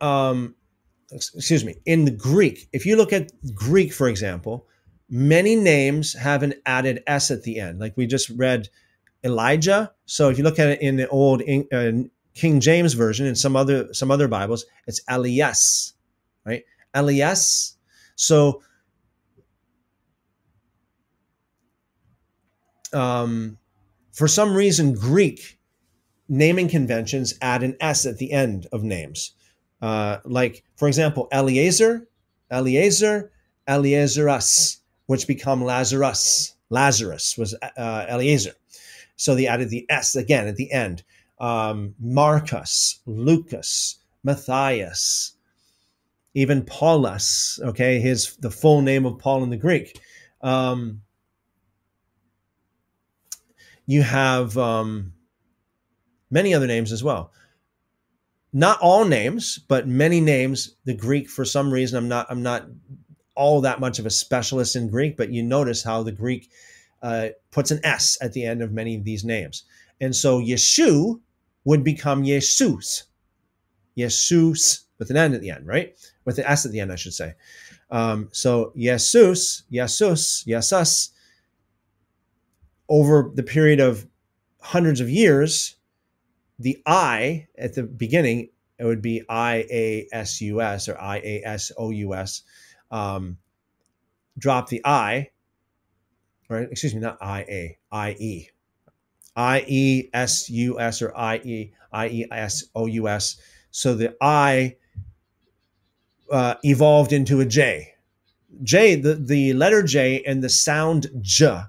um, 0.02 0.56
excuse 1.12 1.64
me, 1.64 1.76
in 1.86 2.06
the 2.06 2.12
Greek, 2.12 2.68
if 2.74 2.86
you 2.86 2.96
look 2.96 3.14
at 3.14 3.32
Greek, 3.54 3.94
for 3.94 4.08
example, 4.08 4.68
many 5.10 5.56
names 5.56 6.14
have 6.14 6.44
an 6.44 6.56
added 6.66 7.04
S 7.08 7.32
at 7.32 7.44
the 7.44 7.60
end. 7.60 7.80
Like 7.80 7.96
we 7.96 8.08
just 8.08 8.30
read 8.32 8.70
Elijah. 9.24 9.92
So 10.06 10.30
if 10.30 10.38
you 10.38 10.44
look 10.44 10.60
at 10.60 10.70
it 10.70 10.82
in 10.82 10.98
the 10.98 11.08
old 11.10 11.42
uh, 11.72 11.92
King 12.36 12.60
James 12.60 12.94
version 12.94 13.26
and 13.26 13.38
some 13.38 13.56
other 13.56 13.94
some 13.94 14.12
other 14.12 14.28
Bibles, 14.28 14.66
it's 14.88 15.02
Elias, 15.10 15.94
right? 16.46 16.64
Elias. 16.94 17.78
So 18.16 18.62
um, 22.94 23.58
for 24.12 24.28
some 24.28 24.56
reason, 24.56 24.94
Greek 24.94 25.60
naming 26.28 26.68
conventions 26.68 27.34
add 27.42 27.64
an 27.64 27.76
S 27.80 28.06
at 28.06 28.18
the 28.18 28.32
end 28.32 28.68
of 28.72 28.84
names. 28.84 29.32
Uh, 29.82 30.18
like, 30.26 30.64
for 30.78 30.88
example, 30.88 31.28
Eliezer, 31.32 32.08
Eliezer, 32.52 33.32
Eliezerus, 33.68 34.78
which 35.06 35.28
become 35.28 35.64
Lazarus. 35.64 36.56
Lazarus 36.70 37.38
was 37.38 37.56
uh, 37.78 38.06
Eliezer. 38.10 38.54
So 39.18 39.36
they 39.36 39.48
added 39.48 39.70
the 39.70 39.86
S 39.90 40.16
again 40.16 40.48
at 40.48 40.56
the 40.56 40.72
end. 40.72 41.04
Um, 41.40 41.96
Marcus, 42.00 43.00
Lucas, 43.06 43.98
Matthias, 44.24 45.34
even 46.34 46.64
Paulus. 46.64 47.60
Okay, 47.64 48.00
his 48.00 48.36
the 48.38 48.52
full 48.52 48.82
name 48.82 49.06
of 49.06 49.20
Paul 49.20 49.44
in 49.44 49.50
the 49.50 49.58
Greek. 49.58 50.00
Um, 50.42 51.02
you 53.86 54.02
have 54.02 54.58
um, 54.58 55.14
many 56.32 56.54
other 56.54 56.68
names 56.68 56.92
as 56.92 57.04
well. 57.04 57.32
Not 58.54 58.80
all 58.80 59.06
names, 59.06 59.60
but 59.68 59.88
many 59.88 60.22
names. 60.22 60.76
The 60.86 60.94
Greek, 60.94 61.30
for 61.30 61.44
some 61.44 61.72
reason, 61.72 61.98
I'm 61.98 62.08
not. 62.08 62.28
I'm 62.30 62.44
not 62.44 62.68
all 63.36 63.62
that 63.62 63.82
much 63.82 64.00
of 64.00 64.06
a 64.06 64.10
specialist 64.10 64.76
in 64.78 64.90
Greek, 64.90 65.18
but 65.18 65.30
you 65.30 65.44
notice 65.44 65.84
how 65.84 66.04
the 66.04 66.12
Greek 66.12 66.50
uh, 67.02 67.30
puts 67.52 67.70
an 67.70 67.82
S 67.84 68.18
at 68.22 68.32
the 68.34 68.46
end 68.46 68.62
of 68.62 68.72
many 68.72 68.96
of 68.96 69.04
these 69.04 69.26
names. 69.26 69.64
And 70.00 70.16
so 70.16 70.40
Yeshu 70.40 71.20
would 71.66 71.84
become 71.84 72.24
Jesus. 72.24 73.04
Jesus 73.98 74.86
with 74.98 75.10
an 75.10 75.18
N 75.18 75.34
at 75.34 75.42
the 75.42 75.52
end, 75.52 75.68
right? 75.68 75.96
With 76.24 76.38
an 76.38 76.46
S 76.46 76.66
at 76.66 76.72
the 76.72 76.80
end, 76.80 76.92
I 76.92 76.96
should 76.96 77.14
say. 77.14 77.34
Um, 77.92 78.30
so 78.32 78.72
Jesus, 78.76 79.64
Jesus, 79.70 80.44
Jesus 80.44 81.12
over 82.88 83.32
the 83.34 83.44
period 83.44 83.80
of 83.80 84.08
hundreds 84.62 85.02
of 85.02 85.10
years, 85.10 85.76
the 86.60 86.82
I 86.86 87.48
at 87.58 87.74
the 87.74 87.84
beginning, 87.84 88.50
it 88.78 88.86
would 88.86 89.02
be 89.02 89.24
I 89.30 89.66
A 89.70 90.08
S 90.12 90.42
U 90.42 90.62
S 90.62 90.88
or 90.88 91.00
I 91.00 91.18
A 91.18 91.42
S 91.46 91.72
O 91.78 91.90
U 91.90 92.14
S. 92.14 92.44
Um, 92.92 93.38
drop 94.38 94.68
the 94.70 94.82
I, 94.86 95.30
right? 96.50 96.68
Excuse 96.70 96.94
me, 96.94 97.02
not 97.02 97.18
I 97.22 97.42
A, 97.42 97.78
I 97.92 98.12
E. 98.12 98.50
I 99.36 99.66
E 99.68 100.10
S 100.14 100.50
U 100.50 100.80
S 100.80 101.02
or 101.02 101.16
I 101.18 101.38
E 101.38 101.74
I 101.92 102.08
E 102.08 102.26
S 102.32 102.66
O 102.76 102.86
U 102.86 103.08
S. 103.08 103.38
So 103.72 103.94
the 103.94 104.16
I 104.22 104.78
uh, 106.32 106.56
evolved 106.64 107.12
into 107.14 107.42
a 107.42 107.46
J. 107.46 107.94
J, 108.64 108.96
the, 108.96 109.16
the 109.16 109.54
letter 109.54 109.84
J 109.84 110.24
and 110.26 110.44
the 110.44 110.50
sound 110.50 111.08
J 111.22 111.62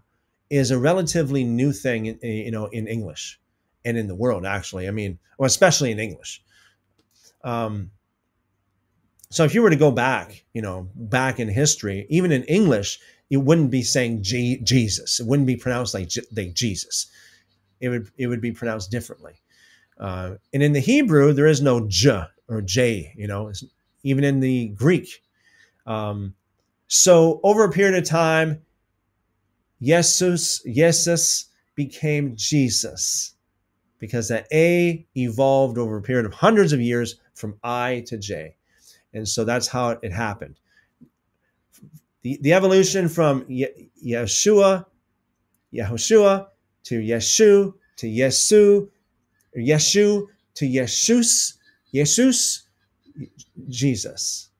is 0.50 0.70
a 0.70 0.78
relatively 0.78 1.42
new 1.42 1.72
thing, 1.72 2.06
in, 2.06 2.18
you 2.22 2.50
know, 2.52 2.66
in 2.66 2.86
English 2.86 3.40
and 3.84 3.96
in 3.96 4.06
the 4.06 4.14
world. 4.14 4.46
Actually, 4.46 4.86
I 4.86 4.92
mean, 4.92 5.18
well, 5.38 5.46
especially 5.46 5.90
in 5.90 5.98
English. 5.98 6.42
Um, 7.42 7.90
so 9.30 9.44
if 9.44 9.54
you 9.54 9.62
were 9.62 9.70
to 9.70 9.76
go 9.76 9.90
back, 9.90 10.44
you 10.52 10.62
know, 10.62 10.88
back 10.94 11.40
in 11.40 11.48
history, 11.48 12.06
even 12.08 12.30
in 12.30 12.44
English, 12.44 13.00
it 13.30 13.38
wouldn't 13.38 13.70
be 13.70 13.82
saying 13.82 14.22
G- 14.22 14.60
Jesus. 14.62 15.18
It 15.18 15.26
wouldn't 15.26 15.48
be 15.48 15.56
pronounced 15.56 15.94
like, 15.94 16.08
J- 16.08 16.22
like 16.34 16.54
Jesus. 16.54 17.10
It 17.80 17.88
would 17.88 18.10
it 18.16 18.26
would 18.26 18.40
be 18.40 18.52
pronounced 18.52 18.90
differently. 18.90 19.34
Uh, 19.98 20.34
and 20.52 20.62
in 20.62 20.72
the 20.72 20.80
Hebrew, 20.80 21.32
there 21.32 21.46
is 21.46 21.60
no 21.60 21.86
J 21.88 22.24
or 22.48 22.62
J. 22.62 23.12
You 23.16 23.26
know, 23.26 23.52
even 24.02 24.24
in 24.24 24.40
the 24.40 24.68
Greek. 24.68 25.22
Um, 25.86 26.34
so 26.88 27.40
over 27.42 27.64
a 27.64 27.70
period 27.70 27.96
of 27.96 28.08
time, 28.08 28.62
Jesus, 29.82 30.62
Jesus 30.62 31.46
became 31.74 32.34
Jesus 32.36 33.34
because 33.98 34.28
that 34.28 34.46
A 34.52 35.06
evolved 35.16 35.78
over 35.78 35.96
a 35.96 36.02
period 36.02 36.26
of 36.26 36.32
hundreds 36.32 36.72
of 36.72 36.80
years 36.80 37.16
from 37.34 37.58
I 37.62 38.04
to 38.06 38.18
J. 38.18 38.56
And 39.12 39.28
so 39.28 39.44
that's 39.44 39.68
how 39.68 39.90
it 39.90 40.12
happened. 40.12 40.58
The, 42.22 42.38
the 42.42 42.52
evolution 42.52 43.08
from 43.08 43.44
Ye- 43.48 43.90
Yeshua, 44.04 44.86
Yehoshua 45.72 46.48
to 46.86 47.00
Yeshu 47.00 47.74
to 47.96 48.06
Yesu, 48.06 48.88
Yeshu 49.56 50.26
to 50.54 50.64
Yeshus, 50.64 51.54
Jesus, 51.94 52.62
Jesus. 53.68 54.50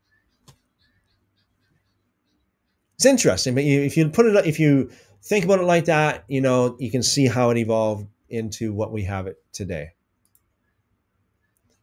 It's 2.96 3.04
interesting, 3.04 3.54
but 3.54 3.62
if 3.62 3.96
you 3.96 4.08
put 4.08 4.26
it, 4.26 4.46
if 4.46 4.58
you 4.58 4.90
think 5.22 5.44
about 5.44 5.60
it 5.60 5.64
like 5.64 5.84
that, 5.84 6.24
you 6.28 6.40
know, 6.40 6.76
you 6.78 6.90
can 6.90 7.02
see 7.02 7.26
how 7.26 7.50
it 7.50 7.58
evolved 7.58 8.08
into 8.30 8.72
what 8.72 8.90
we 8.90 9.04
have 9.04 9.26
it 9.26 9.36
today. 9.52 9.90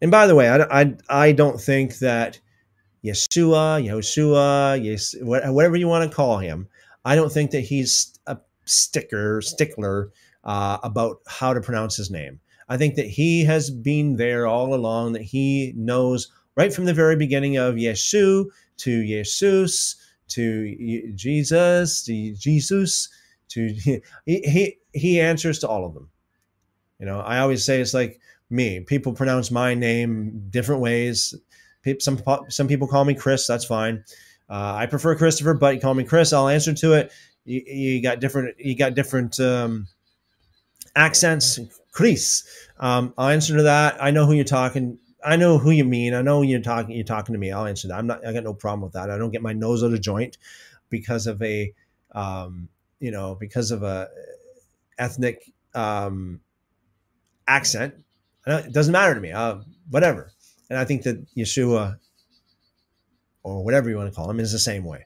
And 0.02 0.12
by 0.12 0.28
the 0.28 0.36
way, 0.36 0.50
I, 0.50 0.82
I, 0.82 0.96
I 1.08 1.32
don't 1.32 1.62
think 1.62 2.00
that 2.00 2.40
Yeshua, 3.06 3.86
Yehoshua, 3.86 4.84
yes, 4.84 5.16
whatever 5.22 5.78
you 5.78 5.88
want 5.88 6.10
to 6.10 6.14
call 6.14 6.40
him, 6.40 6.68
I 7.06 7.16
don't 7.16 7.32
think 7.32 7.52
that 7.52 7.62
he's 7.62 8.18
a 8.28 8.38
sticker, 8.66 9.42
stickler 9.42 10.12
uh, 10.44 10.78
about 10.84 11.18
how 11.28 11.54
to 11.54 11.62
pronounce 11.62 11.96
his 11.96 12.12
name. 12.12 12.40
I 12.70 12.78
think 12.78 12.96
that 12.96 13.08
he 13.08 13.44
has 13.46 13.70
been 13.70 14.16
there 14.16 14.48
all 14.48 14.74
along, 14.74 15.14
that 15.14 15.22
he 15.22 15.74
knows 15.76 16.32
right 16.56 16.74
from 16.74 16.86
the 16.86 16.94
very 16.94 17.16
beginning 17.16 17.58
of 17.58 17.76
Yeshu 17.76 18.46
to 18.78 19.06
Jesus 19.06 19.96
to 20.30 21.14
Jesus 21.16 22.04
to 22.04 22.34
Jesus 22.34 23.10
to 23.50 23.68
he, 23.68 24.02
he 24.26 24.78
he 24.94 25.20
answers 25.20 25.60
to 25.60 25.68
all 25.68 25.86
of 25.86 25.94
them. 25.94 26.10
You 27.00 27.06
know, 27.06 27.20
I 27.20 27.40
always 27.40 27.66
say 27.66 27.82
it's 27.82 27.94
like 27.94 28.20
me. 28.50 28.80
People 28.80 29.14
pronounce 29.14 29.52
my 29.52 29.74
name 29.74 30.48
different 30.50 30.82
ways. 30.82 31.36
Some 32.00 32.22
some 32.50 32.68
people 32.68 32.88
call 32.88 33.04
me 33.06 33.14
Chris. 33.14 33.46
That's 33.46 33.66
fine. 33.66 34.04
Uh, 34.50 34.76
I 34.76 34.86
prefer 34.86 35.16
Christopher, 35.16 35.54
but 35.54 35.76
you 35.76 35.82
call 35.82 35.94
me 35.94 36.04
Chris. 36.04 36.32
I'll 36.32 36.48
answer 36.48 36.74
to 36.74 36.94
it. 36.94 37.12
You, 37.46 37.62
you 37.66 38.02
got 38.02 38.20
different. 38.20 38.56
You 38.60 38.76
got 38.78 38.94
different 38.94 39.40
um, 39.40 39.88
accents. 40.96 41.60
Chris. 41.92 42.44
Um, 42.80 43.14
I'll 43.18 43.30
answer 43.30 43.56
to 43.58 43.64
that. 43.64 44.02
I 44.02 44.12
know 44.12 44.26
who 44.26 44.34
you're 44.34 44.44
talking. 44.44 44.98
I 45.24 45.36
know 45.36 45.58
who 45.58 45.72
you 45.72 45.86
mean. 45.86 46.14
I 46.14 46.22
know 46.22 46.42
you're 46.42 46.60
talking. 46.60 46.96
You're 46.96 47.06
talking 47.06 47.34
to 47.34 47.40
me. 47.40 47.52
I'll 47.52 47.66
answer 47.66 47.88
that. 47.88 47.98
I'm 47.98 48.08
not. 48.08 48.26
I 48.26 48.34
got 48.34 48.44
no 48.44 48.54
problem 48.54 48.82
with 48.82 48.94
that. 48.94 49.10
I 49.10 49.18
don't 49.18 49.32
get 49.32 49.42
my 49.42 49.54
nose 49.54 49.84
out 49.84 49.94
of 49.94 50.02
joint 50.02 50.38
because 50.90 51.28
of 51.28 51.42
a, 51.42 51.74
um, 52.12 52.68
you 53.00 53.12
know, 53.12 53.36
because 53.36 53.72
of 53.72 53.84
a 53.84 54.10
ethnic 54.98 55.52
um, 55.74 56.42
accent. 57.48 57.94
It 58.46 58.74
doesn't 58.74 58.92
matter 58.92 59.16
to 59.16 59.22
me. 59.22 59.32
Uh, 59.32 59.60
whatever. 59.90 60.32
And 60.70 60.78
I 60.78 60.86
think 60.86 61.04
that 61.04 61.26
Yeshua, 61.36 61.98
or 63.44 63.64
whatever 63.64 63.90
you 63.90 63.96
want 63.96 64.10
to 64.10 64.16
call 64.16 64.30
him, 64.30 64.40
is 64.40 64.52
the 64.52 64.60
same 64.60 64.84
way. 64.84 65.06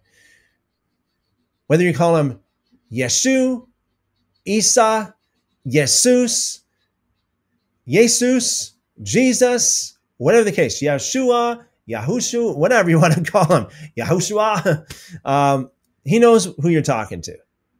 Whether 1.67 1.83
you 1.83 1.93
call 1.93 2.15
him 2.15 2.39
Yeshu, 2.91 3.67
Isa, 4.45 5.13
Jesus, 5.67 6.61
Jesus, 7.87 8.73
Jesus, 9.03 9.97
whatever 10.17 10.43
the 10.43 10.51
case, 10.51 10.81
Yeshua, 10.81 11.65
Yahushu, 11.89 12.55
whatever 12.55 12.89
you 12.89 12.99
want 12.99 13.13
to 13.13 13.23
call 13.31 13.45
him, 13.45 13.67
Yahushua, 13.97 15.19
um, 15.25 15.69
he 16.03 16.19
knows 16.19 16.45
who 16.61 16.69
you're 16.69 16.81
talking 16.81 17.21
to. 17.21 17.37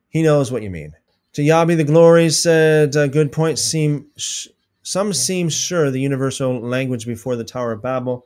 He 0.10 0.22
knows 0.22 0.52
what 0.52 0.64
you 0.64 0.70
mean. 0.70 0.94
To 1.34 1.42
Yabi 1.42 1.78
the 1.78 1.84
Glory 1.84 2.30
said, 2.30 2.96
uh, 2.96 3.08
good 3.08 3.32
point. 3.32 3.60
Seem 3.60 4.08
sh- 4.18 4.48
some 4.82 5.14
seem 5.14 5.50
sure 5.50 5.92
the 5.92 6.00
universal 6.00 6.60
language 6.60 7.06
before 7.06 7.36
the 7.36 7.44
Tower 7.44 7.74
of 7.74 7.82
Babel 7.82 8.26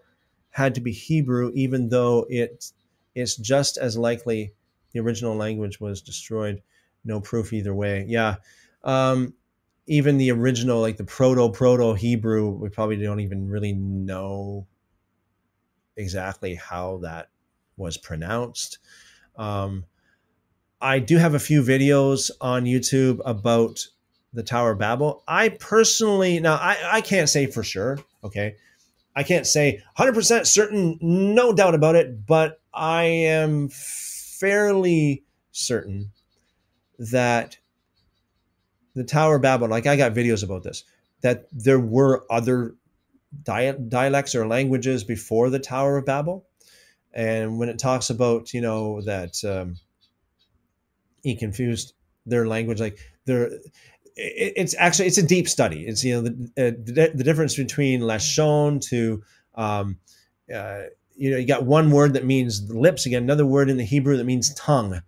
had 0.52 0.76
to 0.76 0.82
be 0.82 0.92
Hebrew, 0.92 1.52
even 1.54 1.90
though 1.90 2.26
it 2.30 2.72
it's 3.16 3.36
just 3.36 3.78
as 3.78 3.98
likely 3.98 4.54
the 4.94 5.00
original 5.00 5.36
language 5.36 5.80
was 5.82 6.02
destroyed. 6.02 6.62
No 7.04 7.20
proof 7.20 7.52
either 7.52 7.74
way. 7.74 8.06
Yeah. 8.08 8.36
Um, 8.84 9.34
even 9.88 10.18
the 10.18 10.32
original, 10.32 10.80
like 10.80 10.98
the 10.98 11.03
proto 11.03 11.49
proto 11.49 11.94
Hebrew, 11.94 12.49
we 12.49 12.70
probably 12.70 12.98
don't 12.98 13.20
even 13.20 13.49
really 13.49 13.74
know 13.74 14.68
exactly 15.95 16.56
how 16.56 16.98
that 16.98 17.30
was 17.78 17.98
pronounced. 17.98 18.80
Um, 19.36 19.86
I 20.80 20.99
do 20.99 21.18
have 21.18 21.34
a 21.34 21.40
few 21.40 21.62
videos 21.62 22.32
on 22.41 22.66
YouTube 22.66 23.22
about 23.26 23.86
the 24.34 24.44
Tower 24.44 24.72
of 24.72 24.80
Babel. 24.80 25.24
I 25.28 25.49
personally, 25.49 26.40
now 26.40 26.56
I, 26.56 26.78
I 26.84 27.02
can't 27.02 27.30
say 27.30 27.45
for 27.48 27.64
sure, 27.64 27.99
okay? 28.24 28.56
I 29.16 29.24
can't 29.24 29.45
say 29.45 29.84
100% 29.98 30.48
certain, 30.48 30.98
no 31.02 31.53
doubt 31.53 31.76
about 31.76 31.95
it, 31.95 32.26
but 32.26 32.62
I 32.74 33.03
am 33.03 33.70
fairly 33.70 35.24
certain 35.52 36.12
that 36.98 37.58
the 38.96 39.04
Tower 39.04 39.36
of 39.36 39.42
Babel, 39.42 39.68
like 39.68 39.88
I 39.88 39.96
got 39.96 40.14
videos 40.14 40.44
about 40.44 40.64
this, 40.64 40.84
that 41.22 41.48
there 41.52 41.80
were 41.80 42.26
other 42.30 42.76
dialects 43.44 44.36
or 44.36 44.48
languages 44.48 45.04
before 45.04 45.50
the 45.50 45.60
Tower 45.60 45.98
of 45.98 46.06
Babel. 46.06 46.46
And 47.14 47.58
when 47.58 47.70
it 47.70 47.80
talks 47.80 48.10
about, 48.10 48.54
you 48.54 48.62
know, 48.62 49.02
that 49.02 49.44
um, 49.44 49.78
he 51.24 51.36
confused 51.36 51.94
their 52.26 52.48
language, 52.48 52.80
like 52.80 53.00
there, 53.26 53.52
it's 54.16 54.76
actually 54.78 55.08
it's 55.08 55.18
a 55.18 55.26
deep 55.26 55.48
study. 55.48 55.86
It's 55.86 56.04
you 56.04 56.16
know 56.16 56.22
the 56.22 56.32
uh, 56.58 56.72
the, 56.84 57.12
the, 57.16 57.24
difference 57.24 57.56
between 57.56 58.02
lashon 58.02 58.82
to 58.90 59.24
um, 59.56 59.98
uh, 60.54 60.84
you 61.16 61.32
know 61.32 61.38
you 61.38 61.48
got 61.48 61.66
one 61.66 61.92
word 61.92 62.14
that 62.14 62.26
means 62.26 62.70
lips 62.70 63.06
again, 63.06 63.24
another 63.24 63.46
word 63.46 63.70
in 63.70 63.78
the 63.78 63.86
Hebrew 63.86 64.18
that 64.18 64.26
means 64.26 64.54
tongue, 64.54 65.02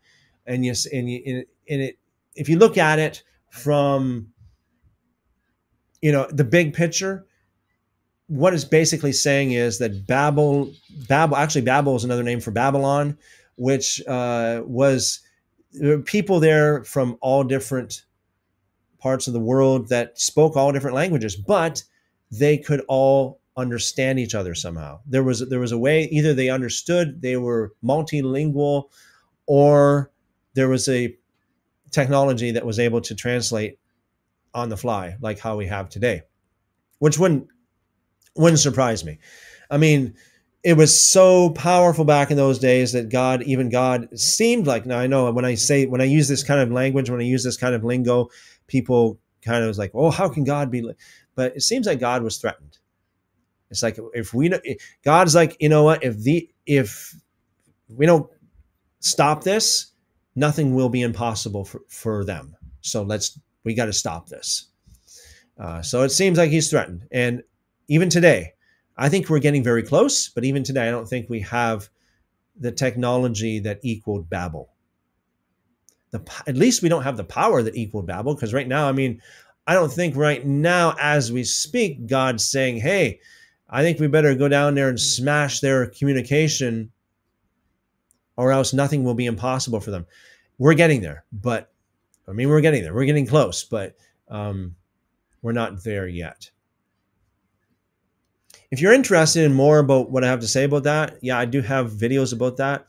and 0.45 0.65
yes, 0.65 0.85
and 0.85 1.09
you, 1.09 1.45
and 1.69 1.81
it 1.81 1.97
if 2.35 2.49
you 2.49 2.57
look 2.57 2.77
at 2.77 2.99
it 2.99 3.23
from 3.53 4.27
you 6.01 6.11
know 6.11 6.27
the 6.31 6.43
big 6.43 6.73
picture 6.73 7.25
what 8.27 8.53
it's 8.53 8.65
basically 8.65 9.11
saying 9.11 9.51
is 9.51 9.77
that 9.77 10.07
babel 10.07 10.71
babel 11.07 11.37
actually 11.37 11.61
babel 11.61 11.95
is 11.95 12.03
another 12.03 12.23
name 12.23 12.39
for 12.39 12.51
babylon 12.51 13.15
which 13.55 14.01
uh, 14.07 14.63
was 14.65 15.21
people 16.05 16.39
there 16.39 16.83
from 16.83 17.15
all 17.21 17.43
different 17.43 18.05
parts 18.99 19.27
of 19.27 19.33
the 19.33 19.39
world 19.39 19.87
that 19.89 20.19
spoke 20.19 20.55
all 20.57 20.71
different 20.71 20.95
languages 20.95 21.35
but 21.35 21.83
they 22.31 22.57
could 22.57 22.81
all 22.87 23.39
understand 23.55 24.19
each 24.19 24.35
other 24.35 24.55
somehow. 24.55 24.99
There 25.05 25.23
was 25.23 25.47
there 25.47 25.59
was 25.59 25.71
a 25.71 25.77
way 25.77 26.05
either 26.05 26.33
they 26.33 26.49
understood 26.49 27.21
they 27.21 27.37
were 27.37 27.73
multilingual 27.83 28.85
or 29.45 30.11
there 30.55 30.69
was 30.69 30.87
a 30.89 31.15
technology 31.93 32.51
that 32.51 32.65
was 32.65 32.79
able 32.79 33.01
to 33.01 33.15
translate 33.15 33.79
on 34.53 34.69
the 34.69 34.77
fly 34.77 35.15
like 35.21 35.39
how 35.39 35.55
we 35.55 35.65
have 35.65 35.89
today 35.89 36.21
which 36.99 37.17
wouldn't 37.17 37.47
wouldn't 38.35 38.59
surprise 38.59 39.05
me. 39.05 39.19
I 39.69 39.77
mean 39.77 40.15
it 40.63 40.77
was 40.77 41.03
so 41.03 41.49
powerful 41.51 42.05
back 42.05 42.31
in 42.31 42.37
those 42.37 42.57
days 42.57 42.93
that 42.93 43.09
god 43.09 43.43
even 43.43 43.69
god 43.69 44.07
seemed 44.17 44.65
like 44.65 44.85
now 44.85 44.97
i 44.97 45.07
know 45.07 45.29
when 45.31 45.43
i 45.43 45.55
say 45.55 45.85
when 45.85 45.99
i 45.99 46.05
use 46.05 46.29
this 46.29 46.43
kind 46.43 46.61
of 46.61 46.71
language 46.71 47.09
when 47.09 47.19
i 47.19 47.23
use 47.23 47.43
this 47.43 47.57
kind 47.57 47.75
of 47.75 47.83
lingo 47.83 48.29
people 48.67 49.19
kind 49.41 49.61
of 49.61 49.67
was 49.67 49.77
like 49.77 49.91
oh 49.93 50.09
how 50.09 50.29
can 50.29 50.45
god 50.45 50.71
be 50.71 50.81
but 51.35 51.55
it 51.55 51.61
seems 51.61 51.87
like 51.87 51.99
god 51.99 52.23
was 52.23 52.37
threatened. 52.37 52.77
It's 53.69 53.81
like 53.81 53.97
if 54.13 54.33
we 54.33 54.51
god's 55.03 55.33
like 55.33 55.57
you 55.59 55.69
know 55.69 55.83
what? 55.83 56.03
If 56.03 56.17
the 56.19 56.49
if 56.65 57.15
we 57.89 58.05
don't 58.05 58.29
stop 58.99 59.43
this 59.43 59.92
nothing 60.35 60.73
will 60.73 60.89
be 60.89 61.01
impossible 61.01 61.65
for, 61.65 61.81
for 61.87 62.25
them. 62.25 62.55
So 62.81 63.03
let's 63.03 63.39
we 63.63 63.73
got 63.73 63.85
to 63.85 63.93
stop 63.93 64.27
this. 64.27 64.67
Uh, 65.57 65.81
so 65.81 66.01
it 66.01 66.09
seems 66.09 66.37
like 66.37 66.49
he's 66.49 66.69
threatened, 66.69 67.07
and 67.11 67.43
even 67.87 68.09
today, 68.09 68.53
I 68.97 69.09
think 69.09 69.29
we're 69.29 69.39
getting 69.39 69.63
very 69.63 69.83
close. 69.83 70.29
But 70.29 70.45
even 70.45 70.63
today, 70.63 70.87
I 70.87 70.91
don't 70.91 71.07
think 71.07 71.29
we 71.29 71.41
have 71.41 71.89
the 72.59 72.71
technology 72.71 73.59
that 73.59 73.79
equaled 73.83 74.29
Babel. 74.29 74.69
The, 76.11 76.21
at 76.47 76.55
least 76.55 76.81
we 76.81 76.89
don't 76.89 77.03
have 77.03 77.17
the 77.17 77.23
power 77.23 77.63
that 77.63 77.75
equaled 77.75 78.07
Babel, 78.07 78.35
because 78.35 78.53
right 78.53 78.67
now, 78.67 78.87
I 78.87 78.91
mean, 78.91 79.21
I 79.65 79.73
don't 79.73 79.91
think 79.91 80.15
right 80.15 80.45
now, 80.45 80.95
as 80.99 81.31
we 81.31 81.43
speak, 81.43 82.07
God's 82.07 82.43
saying, 82.43 82.77
"Hey, 82.77 83.19
I 83.69 83.81
think 83.81 83.99
we 83.99 84.07
better 84.07 84.35
go 84.35 84.47
down 84.47 84.75
there 84.75 84.89
and 84.89 84.99
smash 84.99 85.59
their 85.59 85.87
communication 85.87 86.91
or 88.35 88.51
else 88.51 88.73
nothing 88.73 89.03
will 89.03 89.13
be 89.13 89.25
impossible 89.25 89.79
for 89.79 89.91
them. 89.91 90.05
We're 90.57 90.73
getting 90.73 91.01
there, 91.01 91.25
but 91.31 91.71
I 92.27 92.31
mean, 92.31 92.49
we're 92.49 92.61
getting 92.61 92.83
there. 92.83 92.93
We're 92.93 93.05
getting 93.05 93.27
close, 93.27 93.63
but 93.63 93.95
um, 94.29 94.75
we're 95.41 95.51
not 95.51 95.83
there 95.83 96.07
yet. 96.07 96.49
If 98.71 98.81
you're 98.81 98.93
interested 98.93 99.43
in 99.43 99.53
more 99.53 99.79
about 99.79 100.09
what 100.09 100.23
I 100.23 100.27
have 100.27 100.39
to 100.39 100.47
say 100.47 100.63
about 100.63 100.83
that, 100.83 101.19
yeah, 101.21 101.37
I 101.37 101.45
do 101.45 101.61
have 101.61 101.91
videos 101.91 102.33
about 102.33 102.57
that. 102.57 102.87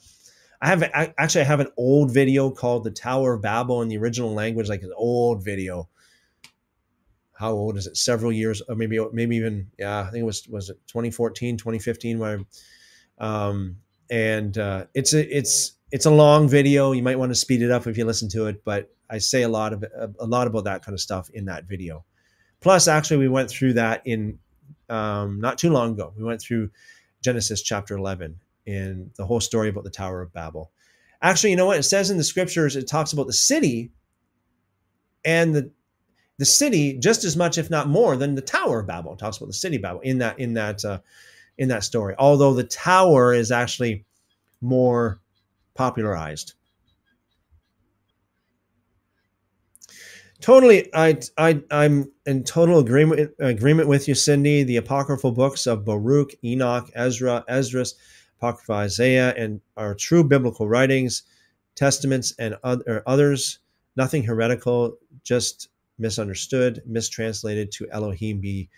I 0.62 0.69
have 0.69 0.83
I, 0.83 1.12
actually 1.19 1.43
I 1.43 1.45
have 1.45 1.61
an 1.61 1.73
old 1.77 2.11
video 2.11 2.51
called 2.51 2.85
"The 2.85 2.91
Tower 2.91 3.35
of 3.35 3.43
Babel" 3.43 3.83
in 3.83 3.89
the 3.89 3.99
original 3.99 4.33
language, 4.33 4.69
like 4.69 4.83
an 4.83 4.95
old 4.97 5.45
video. 5.45 5.91
How 7.35 7.51
old 7.53 7.77
is 7.77 7.87
it? 7.87 7.99
Several 7.99 8.33
years, 8.33 8.62
or 8.62 8.75
maybe 8.75 8.99
maybe 9.12 9.37
even 9.37 9.71
yeah, 9.79 10.01
I 10.01 10.11
think 10.11 10.23
it 10.23 10.27
was 10.27 10.49
was 10.49 10.71
it 10.71 10.79
2014, 10.87 11.59
2015, 11.59 12.19
where 12.19 12.41
um, 13.19 13.77
and 14.10 14.56
uh, 14.59 14.86
it's 14.94 15.14
a 15.14 15.36
it's 15.36 15.72
it's 15.90 16.06
a 16.06 16.10
long 16.10 16.48
video. 16.48 16.93
You 16.93 17.02
might 17.02 17.18
want 17.18 17.31
to 17.31 17.36
speed 17.36 17.62
it 17.62 17.70
up 17.70 17.86
if 17.86 17.97
you 17.97 18.05
listen 18.05 18.28
to 18.31 18.47
it, 18.47 18.64
but 18.64 18.90
I 19.09 19.18
say 19.18 19.43
a 19.43 19.48
lot 19.48 19.72
of 19.72 19.85
a 20.18 20.26
lot 20.26 20.47
about 20.47 20.64
that 20.64 20.85
kind 20.85 20.94
of 20.94 21.01
stuff 21.01 21.31
in 21.31 21.47
that 21.47 21.64
video. 21.64 22.05
Plus, 22.60 22.89
actually, 22.89 23.18
we 23.18 23.28
went 23.28 23.51
through 23.51 23.74
that 23.74 24.02
in 24.05 24.39
um, 24.89 25.40
not 25.40 25.59
too 25.59 25.70
long 25.70 25.93
ago. 25.93 26.12
We 26.16 26.24
went 26.24 26.40
through 26.40 26.70
Genesis 27.22 27.62
chapter 27.62 27.97
eleven 27.97 28.40
in 28.66 29.10
the 29.16 29.26
whole 29.26 29.40
story 29.40 29.68
about 29.68 29.85
the 29.85 29.90
Tower 29.90 30.22
of 30.22 30.32
Babel. 30.32 30.70
Actually, 31.20 31.51
you 31.51 31.56
know 31.56 31.66
what 31.66 31.78
it 31.78 31.85
says 31.85 32.10
in 32.10 32.16
the 32.16 32.24
scriptures? 32.24 32.76
It 32.76 32.86
talks 32.86 33.12
about 33.12 33.26
the 33.26 33.32
city 33.32 33.90
and 35.24 35.55
the 35.55 35.70
the 36.39 36.44
city 36.44 36.98
just 36.98 37.24
as 37.24 37.36
much, 37.36 37.59
if 37.59 37.70
not 37.70 37.89
more, 37.89 38.16
than 38.16 38.35
the 38.35 38.43
Tower 38.43 38.81
of 38.81 38.86
Babel. 38.86 39.12
It 39.12 39.18
talks 39.18 39.36
about 39.36 39.47
the 39.47 39.52
city 39.52 39.78
Babel 39.78 40.01
in 40.01 40.18
that 40.18 40.39
in 40.39 40.55
that 40.55 40.85
uh, 40.85 40.98
in 41.59 41.68
that 41.68 41.85
story. 41.85 42.14
Although 42.18 42.55
the 42.55 42.64
tower 42.64 43.32
is 43.32 43.51
actually 43.51 44.05
more 44.60 45.20
popularized. 45.74 46.55
Totally, 50.40 50.94
I, 50.94 51.18
I, 51.39 51.62
I'm 51.70 52.12
in 52.26 52.44
total 52.44 52.78
agreement 52.78 53.31
agreement 53.39 53.89
with 53.89 54.09
you, 54.09 54.14
Cindy. 54.14 54.62
The 54.62 54.76
apocryphal 54.76 55.32
books 55.32 55.66
of 55.66 55.86
Baruch, 55.86 56.32
Enoch, 56.44 56.90
Ezra, 56.94 57.44
Esdras, 57.48 57.94
Apocrypha 58.36 58.72
Isaiah, 58.72 59.32
and 59.39 59.62
are 59.78 59.94
true 59.94 60.22
biblical 60.22 60.68
writings, 60.68 61.22
testaments, 61.76 62.35
and 62.39 62.56
other, 62.62 63.02
others. 63.06 63.60
Nothing 63.97 64.22
heretical, 64.22 64.98
just 65.22 65.68
misunderstood, 65.98 66.82
mistranslated 66.85 67.70
to 67.72 67.89
Elohim 67.90 68.40
be 68.40 68.68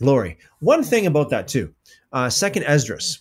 glory. 0.00 0.38
One 0.60 0.82
thing 0.82 1.06
about 1.06 1.30
that 1.30 1.48
too, 1.48 1.74
uh, 2.12 2.30
Second 2.30 2.64
Esdras. 2.64 3.20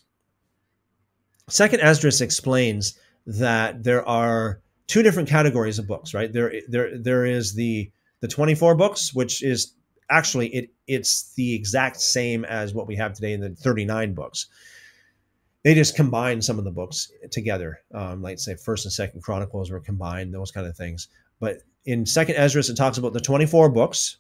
Second 1.50 1.82
Esdras 1.82 2.22
explains 2.22 2.98
that 3.28 3.84
there 3.84 4.08
are 4.08 4.62
two 4.88 5.04
different 5.04 5.30
categories 5.30 5.80
of 5.80 5.88
books, 5.88 6.14
right? 6.14 6.32
There, 6.32 6.54
there, 6.68 6.98
there 6.98 7.26
is 7.26 7.54
the 7.54 7.92
the 8.22 8.28
24 8.28 8.76
books, 8.76 9.14
which 9.14 9.44
is 9.44 9.74
actually 10.10 10.48
it 10.48 10.70
it's 10.88 11.34
the 11.34 11.54
exact 11.54 12.00
same 12.00 12.46
as 12.46 12.74
what 12.74 12.88
we 12.88 12.96
have 12.96 13.14
today 13.14 13.34
in 13.34 13.42
the 13.42 13.50
39 13.50 14.14
books. 14.14 14.48
They 15.64 15.74
just 15.74 15.96
combine 15.96 16.42
some 16.42 16.60
of 16.60 16.66
the 16.66 16.72
books 16.72 17.12
together, 17.32 17.82
um, 17.94 18.22
like 18.22 18.40
say 18.40 18.56
First 18.56 18.86
and 18.86 18.94
Second 18.94 19.22
Chronicles 19.22 19.72
were 19.72 19.80
combined, 19.80 20.34
those 20.34 20.52
kind 20.52 20.68
of 20.68 20.78
things. 20.78 21.08
But 21.40 21.64
in 21.86 22.06
Second 22.06 22.36
Esdras, 22.36 22.70
it 22.70 22.76
talks 22.76 22.98
about 22.98 23.14
the 23.14 23.20
24 23.20 23.70
books, 23.70 24.18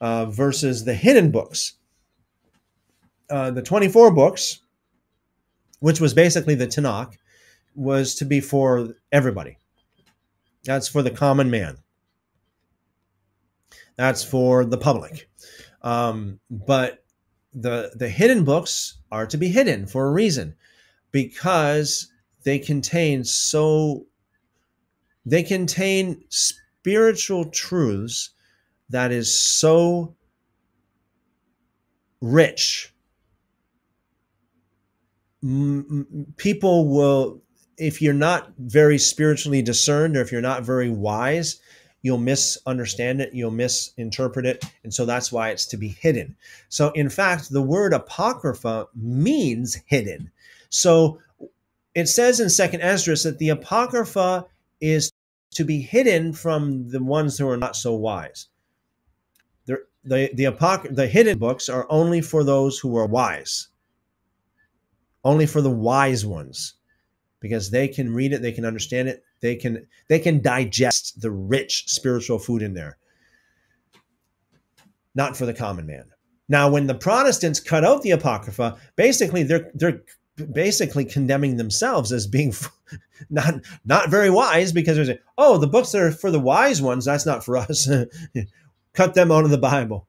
uh, 0.00 0.26
versus 0.26 0.84
the 0.84 0.94
hidden 0.94 1.30
books. 1.30 1.74
Uh, 3.30 3.50
the 3.50 3.62
24 3.62 4.12
books, 4.12 4.60
which 5.80 6.00
was 6.00 6.14
basically 6.14 6.54
the 6.54 6.66
Tanakh, 6.66 7.16
was 7.74 8.14
to 8.16 8.24
be 8.24 8.40
for 8.40 8.94
everybody. 9.12 9.58
That's 10.64 10.88
for 10.88 11.02
the 11.02 11.10
common 11.10 11.50
man. 11.50 11.78
That's 13.96 14.22
for 14.22 14.64
the 14.64 14.78
public. 14.78 15.28
Um, 15.82 16.40
but 16.50 17.04
the 17.52 17.92
the 17.94 18.08
hidden 18.08 18.44
books 18.44 18.98
are 19.10 19.26
to 19.26 19.36
be 19.36 19.48
hidden 19.48 19.86
for 19.86 20.06
a 20.06 20.12
reason, 20.12 20.54
because 21.10 22.10
they 22.44 22.58
contain 22.58 23.24
so 23.24 24.06
they 25.24 25.42
contain 25.42 26.22
spiritual 26.28 27.46
truths 27.46 28.30
that 28.90 29.12
is 29.12 29.38
so 29.38 30.14
rich 32.20 32.92
people 36.36 36.88
will 36.88 37.40
if 37.76 38.02
you're 38.02 38.12
not 38.12 38.52
very 38.58 38.98
spiritually 38.98 39.62
discerned 39.62 40.16
or 40.16 40.20
if 40.20 40.32
you're 40.32 40.40
not 40.40 40.64
very 40.64 40.90
wise 40.90 41.60
you'll 42.02 42.18
misunderstand 42.18 43.20
it, 43.20 43.34
you'll 43.34 43.50
misinterpret 43.50 44.46
it. 44.46 44.64
And 44.84 44.92
so 44.92 45.04
that's 45.04 45.32
why 45.32 45.50
it's 45.50 45.66
to 45.66 45.76
be 45.76 45.88
hidden. 45.88 46.36
So, 46.68 46.90
in 46.90 47.08
fact, 47.08 47.50
the 47.50 47.62
word 47.62 47.92
apocrypha 47.92 48.86
means 48.94 49.76
hidden. 49.86 50.30
So, 50.70 51.20
it 51.94 52.06
says 52.06 52.38
in 52.38 52.50
Second 52.50 52.82
Esdras 52.82 53.24
that 53.24 53.38
the 53.38 53.48
apocrypha 53.48 54.46
is 54.80 55.10
to 55.54 55.64
be 55.64 55.80
hidden 55.80 56.32
from 56.32 56.90
the 56.90 57.02
ones 57.02 57.36
who 57.36 57.48
are 57.48 57.56
not 57.56 57.74
so 57.74 57.94
wise. 57.94 58.46
The 60.04 60.30
the 60.34 60.44
apoc- 60.44 60.94
the 60.94 61.06
hidden 61.06 61.38
books 61.38 61.68
are 61.68 61.86
only 61.90 62.20
for 62.20 62.44
those 62.44 62.78
who 62.78 62.96
are 62.96 63.06
wise. 63.06 63.68
Only 65.24 65.46
for 65.46 65.60
the 65.60 65.70
wise 65.70 66.24
ones 66.24 66.74
because 67.40 67.70
they 67.70 67.88
can 67.88 68.14
read 68.14 68.32
it, 68.32 68.42
they 68.42 68.52
can 68.52 68.64
understand 68.64 69.08
it, 69.08 69.24
they 69.40 69.56
can 69.56 69.86
they 70.08 70.18
can 70.18 70.40
digest 70.40 71.20
the 71.20 71.30
rich 71.30 71.84
spiritual 71.88 72.38
food 72.38 72.62
in 72.62 72.74
there. 72.74 72.98
Not 75.14 75.36
for 75.36 75.46
the 75.46 75.54
common 75.54 75.86
man. 75.86 76.04
Now, 76.48 76.70
when 76.70 76.86
the 76.86 76.94
Protestants 76.94 77.60
cut 77.60 77.84
out 77.84 78.02
the 78.02 78.12
Apocrypha, 78.12 78.78
basically 78.96 79.42
they're 79.42 79.70
they're 79.74 80.02
basically 80.52 81.04
condemning 81.04 81.56
themselves 81.56 82.12
as 82.12 82.26
being 82.26 82.54
not 83.30 83.54
not 83.84 84.10
very 84.10 84.30
wise 84.30 84.72
because 84.72 84.96
they're 84.96 85.04
saying, 85.04 85.18
oh, 85.36 85.58
the 85.58 85.66
books 85.66 85.92
that 85.92 86.02
are 86.02 86.12
for 86.12 86.30
the 86.30 86.40
wise 86.40 86.80
ones, 86.80 87.04
that's 87.04 87.26
not 87.26 87.44
for 87.44 87.56
us. 87.56 87.88
Cut 88.98 89.14
them 89.14 89.30
out 89.30 89.44
of 89.44 89.50
the 89.50 89.58
Bible. 89.58 90.08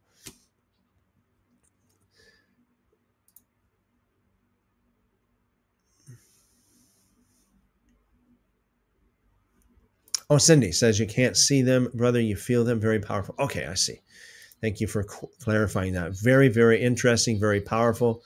Oh, 10.28 10.40
Cindy 10.40 10.72
says 10.72 11.00
you 11.00 11.06
can't 11.06 11.38
see 11.38 11.62
them, 11.62 11.92
brother. 11.94 12.20
You 12.20 12.36
feel 12.36 12.64
them. 12.64 12.80
Very 12.80 13.00
powerful. 13.00 13.36
Okay, 13.38 13.68
I 13.68 13.76
see. 13.76 14.02
Thank 14.60 14.82
you 14.82 14.88
for 14.88 15.04
clarifying 15.04 15.94
that. 15.94 16.14
Very, 16.20 16.48
very 16.48 16.82
interesting. 16.82 17.40
Very 17.40 17.62
powerful. 17.62 18.24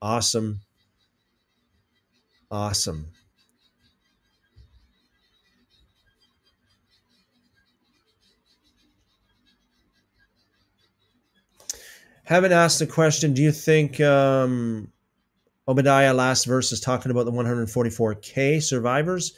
Awesome. 0.00 0.60
Awesome. 2.52 3.08
Haven't 12.28 12.52
asked 12.52 12.78
the 12.78 12.86
question. 12.86 13.32
Do 13.32 13.40
you 13.40 13.52
think 13.52 14.02
um, 14.02 14.92
Obadiah 15.66 16.12
last 16.12 16.44
verse 16.44 16.72
is 16.72 16.80
talking 16.80 17.10
about 17.10 17.24
the 17.24 17.32
144k 17.32 18.62
survivors 18.62 19.32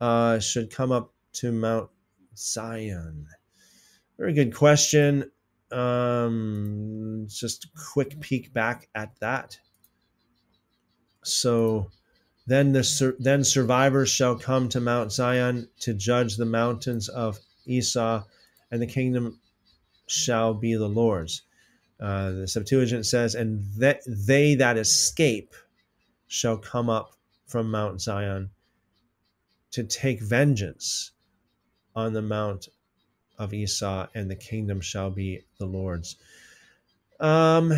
uh, 0.00 0.38
should 0.38 0.70
come 0.70 0.92
up 0.92 1.12
to 1.32 1.50
Mount 1.50 1.90
Zion? 2.36 3.26
Very 4.16 4.32
good 4.32 4.54
question. 4.54 5.28
Um, 5.72 7.26
just 7.28 7.64
a 7.64 7.68
quick 7.92 8.20
peek 8.20 8.52
back 8.52 8.88
at 8.94 9.10
that. 9.18 9.58
So 11.24 11.90
then 12.46 12.70
the 12.70 13.16
then 13.18 13.42
survivors 13.42 14.08
shall 14.08 14.38
come 14.38 14.68
to 14.68 14.80
Mount 14.80 15.10
Zion 15.10 15.68
to 15.80 15.94
judge 15.94 16.36
the 16.36 16.46
mountains 16.46 17.08
of 17.08 17.40
Esau, 17.66 18.22
and 18.70 18.80
the 18.80 18.86
kingdom 18.86 19.40
shall 20.06 20.54
be 20.54 20.76
the 20.76 20.88
Lord's. 20.88 21.42
Uh, 22.00 22.30
the 22.30 22.48
Septuagint 22.48 23.04
says, 23.04 23.34
"And 23.34 23.62
that 23.74 24.00
they 24.06 24.54
that 24.54 24.78
escape 24.78 25.54
shall 26.28 26.56
come 26.56 26.88
up 26.88 27.12
from 27.46 27.70
Mount 27.70 28.00
Zion 28.00 28.50
to 29.72 29.84
take 29.84 30.20
vengeance 30.22 31.10
on 31.94 32.12
the 32.12 32.22
mount 32.22 32.68
of 33.38 33.52
Esau, 33.52 34.06
and 34.14 34.30
the 34.30 34.36
kingdom 34.36 34.80
shall 34.80 35.10
be 35.10 35.44
the 35.58 35.66
Lord's." 35.66 36.16
Um, 37.18 37.74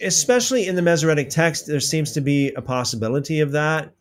especially 0.00 0.66
in 0.66 0.76
the 0.76 0.82
Masoretic 0.82 1.28
text, 1.28 1.66
there 1.66 1.80
seems 1.80 2.12
to 2.12 2.22
be 2.22 2.52
a 2.52 2.62
possibility 2.62 3.40
of 3.40 3.52
that. 3.52 3.92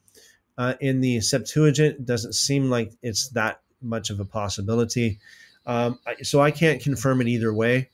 Uh, 0.58 0.74
in 0.80 1.02
the 1.02 1.20
Septuagint, 1.20 2.06
doesn't 2.06 2.34
seem 2.34 2.70
like 2.70 2.94
it's 3.02 3.30
that 3.30 3.62
much 3.82 4.10
of 4.10 4.20
a 4.20 4.26
possibility. 4.26 5.20
Um, 5.66 6.00
so 6.22 6.42
I 6.42 6.52
can't 6.52 6.82
confirm 6.82 7.22
it 7.22 7.28
either 7.28 7.54
way. 7.54 7.90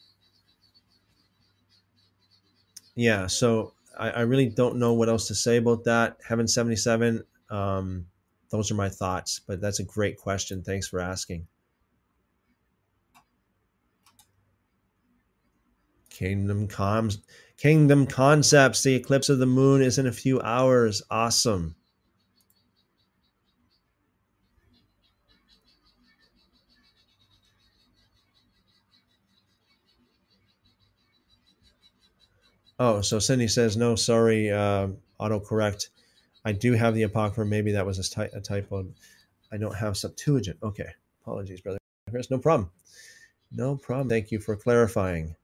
Yeah, 2.95 3.27
so 3.27 3.73
I, 3.97 4.09
I, 4.11 4.21
really 4.21 4.47
don't 4.49 4.75
know 4.75 4.93
what 4.93 5.07
else 5.09 5.27
to 5.29 5.35
say 5.35 5.57
about 5.57 5.85
that. 5.85 6.17
Heaven 6.27 6.47
77, 6.47 7.23
um, 7.49 8.05
those 8.49 8.69
are 8.69 8.75
my 8.75 8.89
thoughts, 8.89 9.39
but 9.47 9.61
that's 9.61 9.79
a 9.79 9.83
great 9.83 10.17
question. 10.17 10.61
Thanks 10.61 10.88
for 10.88 10.99
asking. 10.99 11.47
Kingdom 16.09 16.67
comes 16.67 17.19
Kingdom 17.57 18.07
Concepts, 18.07 18.83
the 18.83 18.95
eclipse 18.95 19.29
of 19.29 19.38
the 19.38 19.45
moon 19.45 19.81
is 19.81 19.97
in 19.97 20.07
a 20.07 20.11
few 20.11 20.41
hours. 20.41 21.01
Awesome. 21.09 21.75
Oh, 32.83 32.99
so 33.01 33.19
Cindy 33.19 33.47
says, 33.47 33.77
no, 33.77 33.93
sorry, 33.93 34.49
uh, 34.49 34.87
autocorrect. 35.19 35.89
I 36.45 36.51
do 36.51 36.73
have 36.73 36.95
the 36.95 37.03
Apocrypha. 37.03 37.47
Maybe 37.47 37.71
that 37.73 37.85
was 37.85 37.99
a, 37.99 38.09
ty- 38.09 38.31
a 38.33 38.41
typo. 38.41 38.87
I 39.51 39.57
don't 39.57 39.75
have 39.75 39.95
Septuagint. 39.95 40.57
Okay. 40.63 40.89
Apologies, 41.21 41.61
brother. 41.61 41.77
Chris. 42.09 42.31
No 42.31 42.39
problem. 42.39 42.71
No 43.51 43.75
problem. 43.75 44.09
Thank 44.09 44.31
you 44.31 44.39
for 44.39 44.55
clarifying. 44.55 45.35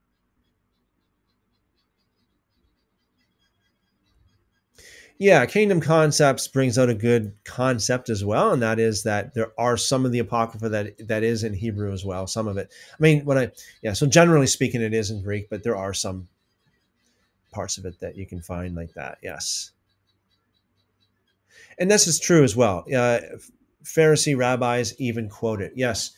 Yeah, 5.20 5.46
Kingdom 5.46 5.80
Concepts 5.80 6.48
brings 6.48 6.80
out 6.80 6.90
a 6.90 6.96
good 6.96 7.36
concept 7.44 8.10
as 8.10 8.26
well, 8.26 8.52
and 8.52 8.64
that 8.64 8.80
is 8.80 9.04
that 9.04 9.36
there 9.36 9.52
are 9.60 9.78
some 9.78 10.08
of 10.08 10.12
the 10.12 10.20
apocrypha 10.20 10.70
that 10.70 11.08
that 11.08 11.22
is 11.22 11.44
in 11.44 11.54
Hebrew 11.54 11.94
as 11.94 12.04
well. 12.04 12.26
Some 12.26 12.48
of 12.48 12.58
it. 12.58 12.72
I 12.92 12.98
mean, 13.00 13.26
when 13.26 13.38
I 13.38 13.52
yeah, 13.84 13.94
so 13.94 14.08
generally 14.08 14.48
speaking, 14.48 14.82
it 14.82 14.96
is 14.96 15.12
in 15.12 15.22
Greek, 15.22 15.52
but 15.52 15.62
there 15.62 15.78
are 15.78 15.94
some 15.94 16.28
parts 17.52 17.78
of 17.78 17.86
it 17.86 18.00
that 18.00 18.16
you 18.16 18.26
can 18.26 18.42
find 18.42 18.76
like 18.76 18.94
that. 18.94 19.18
Yes, 19.22 19.72
and 21.78 21.90
this 21.90 22.08
is 22.08 22.20
true 22.20 22.44
as 22.44 22.56
well. 22.56 22.86
Uh, 22.94 23.20
Pharisee 23.84 24.38
rabbis 24.38 24.94
even 25.00 25.30
quote 25.30 25.62
it. 25.62 25.74
Yes, 25.76 26.12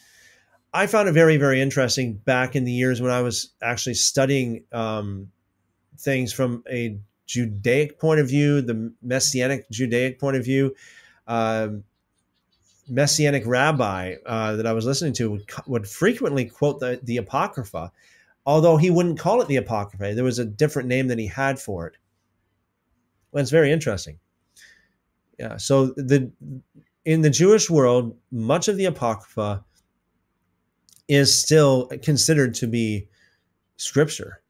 I 0.73 0.87
found 0.87 1.09
it 1.09 1.13
very 1.13 1.37
very 1.37 1.61
interesting 1.61 2.13
back 2.13 2.55
in 2.55 2.63
the 2.63 2.71
years 2.71 3.01
when 3.01 3.11
I 3.11 3.21
was 3.21 3.51
actually 3.61 3.95
studying 3.95 4.63
um, 4.71 5.31
things 5.97 6.33
from 6.33 6.63
a 6.69 6.99
Judaic 7.27 7.99
point 7.99 8.19
of 8.19 8.27
view, 8.27 8.61
the 8.61 8.91
Messianic 9.03 9.69
Judaic 9.69 10.19
point 10.19 10.35
of 10.35 10.43
view, 10.43 10.75
uh, 11.27 11.69
Messianic 12.89 13.45
rabbi 13.45 14.15
uh, 14.25 14.55
that 14.55 14.65
I 14.65 14.73
was 14.73 14.85
listening 14.85 15.13
to 15.13 15.31
would, 15.31 15.43
would 15.67 15.87
frequently 15.87 16.45
quote 16.45 16.79
the, 16.79 16.99
the 17.03 17.17
Apocrypha, 17.17 17.91
although 18.45 18.77
he 18.77 18.89
wouldn't 18.89 19.19
call 19.19 19.41
it 19.41 19.47
the 19.47 19.57
Apocrypha. 19.57 20.13
There 20.13 20.23
was 20.23 20.39
a 20.39 20.45
different 20.45 20.87
name 20.87 21.07
that 21.07 21.19
he 21.19 21.27
had 21.27 21.59
for 21.59 21.87
it. 21.87 21.97
Well, 23.31 23.41
it's 23.41 23.51
very 23.51 23.71
interesting. 23.71 24.19
Yeah. 25.37 25.57
So 25.57 25.87
the 25.95 26.31
in 27.05 27.21
the 27.21 27.29
Jewish 27.29 27.69
world, 27.69 28.17
much 28.31 28.67
of 28.67 28.77
the 28.77 28.85
Apocrypha 28.85 29.63
is 31.07 31.33
still 31.33 31.87
considered 32.03 32.53
to 32.55 32.67
be 32.67 33.07
scripture. 33.77 34.41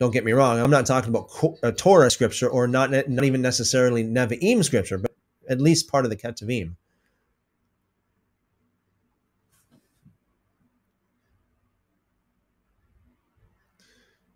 Don't 0.00 0.10
get 0.10 0.24
me 0.24 0.32
wrong. 0.32 0.58
I'm 0.58 0.70
not 0.70 0.86
talking 0.86 1.10
about 1.10 1.30
uh, 1.62 1.70
Torah 1.70 2.10
scripture 2.10 2.48
or 2.48 2.66
not, 2.66 2.90
not 2.90 3.24
even 3.24 3.40
necessarily 3.40 4.02
Nevi'im 4.02 4.64
scripture, 4.64 4.98
but 4.98 5.12
at 5.48 5.60
least 5.60 5.88
part 5.88 6.04
of 6.04 6.10
the 6.10 6.16
Ketuvim. 6.16 6.74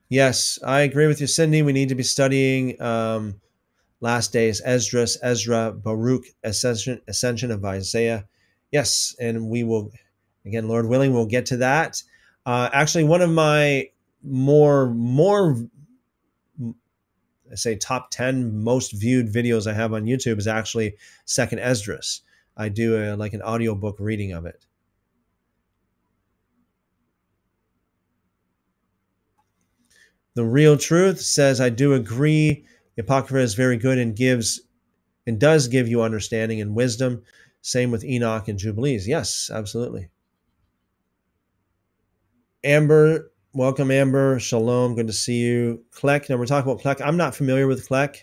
Yes, 0.09 0.59
I 0.65 0.81
agree 0.83 1.07
with 1.07 1.20
you, 1.20 1.27
Cindy. 1.27 1.62
We 1.62 1.73
need 1.73 1.89
to 1.89 1.95
be 1.95 2.03
studying 2.03 2.81
um, 2.81 3.41
last 4.01 4.33
days, 4.33 4.62
Esdras, 4.65 5.19
Ezra, 5.23 5.73
Baruch, 5.73 6.27
Ascension, 6.45 7.01
Ascension 7.09 7.51
of 7.51 7.65
Isaiah. 7.65 8.27
Yes, 8.70 9.16
and 9.19 9.49
we 9.49 9.65
will, 9.65 9.91
again, 10.45 10.69
Lord 10.69 10.87
willing, 10.87 11.12
we'll 11.12 11.27
get 11.27 11.47
to 11.47 11.57
that. 11.59 12.03
Uh, 12.45 12.70
actually, 12.73 13.05
one 13.05 13.20
of 13.20 13.31
my 13.31 13.89
more 14.23 14.89
more 14.89 15.57
I 17.51 17.55
say 17.55 17.77
top 17.77 18.11
10 18.11 18.62
most 18.62 18.93
viewed 18.93 19.33
videos 19.33 19.66
I 19.70 19.73
have 19.74 19.93
on 19.93 20.05
YouTube 20.05 20.39
is 20.39 20.47
actually 20.47 20.97
Second 21.24 21.61
Esdras. 21.61 22.23
I 22.57 22.69
do 22.69 22.97
a, 22.97 23.15
like 23.16 23.35
an 23.35 23.43
audiobook 23.43 23.97
reading 24.01 24.33
of 24.33 24.47
it. 24.47 24.66
The 30.36 30.44
real 30.44 30.76
truth 30.76 31.22
says, 31.22 31.62
I 31.62 31.70
do 31.70 31.94
agree. 31.94 32.66
Apocrypha 32.98 33.38
is 33.38 33.54
very 33.54 33.78
good 33.78 33.96
and 33.96 34.14
gives 34.14 34.60
and 35.26 35.40
does 35.40 35.66
give 35.66 35.88
you 35.88 36.02
understanding 36.02 36.60
and 36.60 36.74
wisdom. 36.74 37.22
Same 37.62 37.90
with 37.90 38.04
Enoch 38.04 38.46
and 38.46 38.58
Jubilees. 38.58 39.08
Yes, 39.08 39.50
absolutely. 39.52 40.10
Amber, 42.62 43.32
welcome, 43.54 43.90
Amber. 43.90 44.38
Shalom. 44.38 44.94
Good 44.94 45.06
to 45.06 45.12
see 45.14 45.38
you. 45.38 45.82
Kleck. 45.90 46.28
Now 46.28 46.36
we're 46.36 46.44
talking 46.44 46.70
about 46.70 46.82
Kleck. 46.82 47.04
I'm 47.04 47.16
not 47.16 47.34
familiar 47.34 47.66
with 47.66 47.88
Kleck 47.88 48.18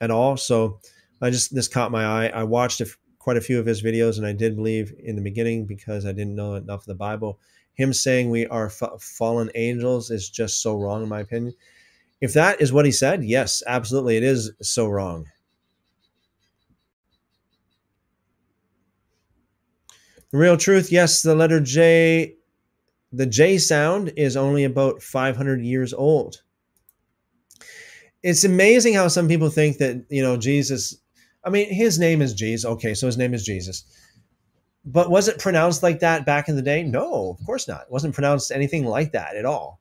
at 0.00 0.12
all. 0.12 0.36
So 0.36 0.78
I 1.20 1.30
just, 1.30 1.52
this 1.52 1.66
caught 1.66 1.90
my 1.90 2.04
eye. 2.04 2.28
I 2.28 2.44
watched 2.44 2.80
a, 2.80 2.86
quite 3.18 3.38
a 3.38 3.40
few 3.40 3.58
of 3.58 3.66
his 3.66 3.82
videos 3.82 4.18
and 4.18 4.26
I 4.26 4.32
did 4.32 4.54
believe 4.54 4.94
in 5.02 5.16
the 5.16 5.22
beginning 5.22 5.66
because 5.66 6.06
I 6.06 6.12
didn't 6.12 6.36
know 6.36 6.54
enough 6.54 6.82
of 6.82 6.86
the 6.86 6.94
Bible 6.94 7.40
him 7.76 7.92
saying 7.92 8.30
we 8.30 8.46
are 8.46 8.70
fallen 8.70 9.50
angels 9.54 10.10
is 10.10 10.28
just 10.28 10.62
so 10.62 10.76
wrong, 10.76 11.02
in 11.02 11.08
my 11.08 11.20
opinion. 11.20 11.54
If 12.20 12.32
that 12.32 12.60
is 12.60 12.72
what 12.72 12.86
he 12.86 12.92
said, 12.92 13.22
yes, 13.22 13.62
absolutely, 13.66 14.16
it 14.16 14.22
is 14.22 14.50
so 14.62 14.88
wrong. 14.88 15.26
The 20.32 20.38
real 20.38 20.56
truth, 20.56 20.90
yes, 20.90 21.20
the 21.22 21.34
letter 21.34 21.60
J, 21.60 22.36
the 23.12 23.26
J 23.26 23.58
sound 23.58 24.12
is 24.16 24.36
only 24.36 24.64
about 24.64 25.02
500 25.02 25.60
years 25.60 25.92
old. 25.92 26.42
It's 28.22 28.44
amazing 28.44 28.94
how 28.94 29.08
some 29.08 29.28
people 29.28 29.50
think 29.50 29.76
that, 29.78 30.04
you 30.08 30.22
know, 30.22 30.38
Jesus, 30.38 30.96
I 31.44 31.50
mean, 31.50 31.72
his 31.72 31.98
name 31.98 32.22
is 32.22 32.32
Jesus. 32.32 32.64
Okay, 32.64 32.94
so 32.94 33.06
his 33.06 33.18
name 33.18 33.34
is 33.34 33.44
Jesus 33.44 33.84
but 34.86 35.10
was 35.10 35.26
it 35.26 35.40
pronounced 35.40 35.82
like 35.82 35.98
that 36.00 36.24
back 36.24 36.48
in 36.48 36.54
the 36.54 36.62
day? 36.62 36.84
No, 36.84 37.30
of 37.30 37.44
course 37.44 37.66
not. 37.66 37.82
It 37.82 37.90
wasn't 37.90 38.14
pronounced 38.14 38.52
anything 38.52 38.86
like 38.86 39.12
that 39.12 39.34
at 39.34 39.44
all. 39.44 39.80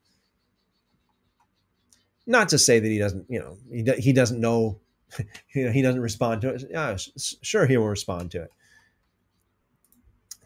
Not 2.26 2.50
to 2.50 2.58
say 2.58 2.80
that 2.80 2.88
he 2.88 2.98
doesn't, 2.98 3.28
you 3.30 3.40
know, 3.40 3.58
he, 3.72 4.02
he 4.02 4.14
doesn't 4.14 4.42
know, 4.42 4.80
you 5.54 5.66
know, 5.66 5.72
he 5.72 5.84
doesn't 5.84 6.02
respond 6.02 6.42
to 6.42 6.50
it. 6.50 6.64
Yeah, 6.72 6.98
sure, 7.44 7.68
he 7.68 7.78
will 7.78 7.88
respond 7.88 8.32
to 8.32 8.42
it. 8.42 8.52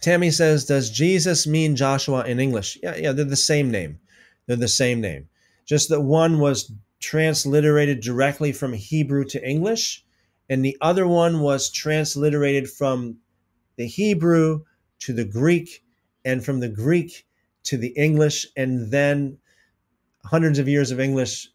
Tammy 0.02 0.30
says, 0.30 0.66
"Does 0.66 0.90
Jesus 0.90 1.48
mean 1.48 1.78
Joshua 1.78 2.26
in 2.26 2.40
English?" 2.40 2.78
Yeah, 2.84 2.96
yeah, 2.98 3.12
they're 3.14 3.26
the 3.26 3.36
same 3.38 3.72
name. 3.72 4.00
They're 4.46 4.58
the 4.58 4.68
same 4.68 5.00
name. 5.00 5.30
Just 5.66 5.88
that 5.90 6.02
one 6.02 6.40
was 6.40 6.72
transliterated 7.00 8.02
directly 8.02 8.52
from 8.52 8.74
Hebrew 8.74 9.24
to 9.26 9.48
English, 9.48 10.04
and 10.50 10.64
the 10.64 10.78
other 10.82 11.08
one 11.08 11.40
was 11.40 11.70
transliterated 11.70 12.70
from 12.70 13.18
the 13.80 13.88
Hebrew 13.88 14.66
to 15.00 15.14
the 15.14 15.24
Greek, 15.24 15.86
and 16.26 16.44
from 16.44 16.60
the 16.60 16.68
Greek 16.68 17.26
to 17.64 17.78
the 17.78 17.94
English, 17.96 18.46
and 18.58 18.92
then 18.92 19.38
hundreds 20.26 20.60
of 20.60 20.68
years 20.68 20.92
of 20.92 21.00
English 21.00 21.48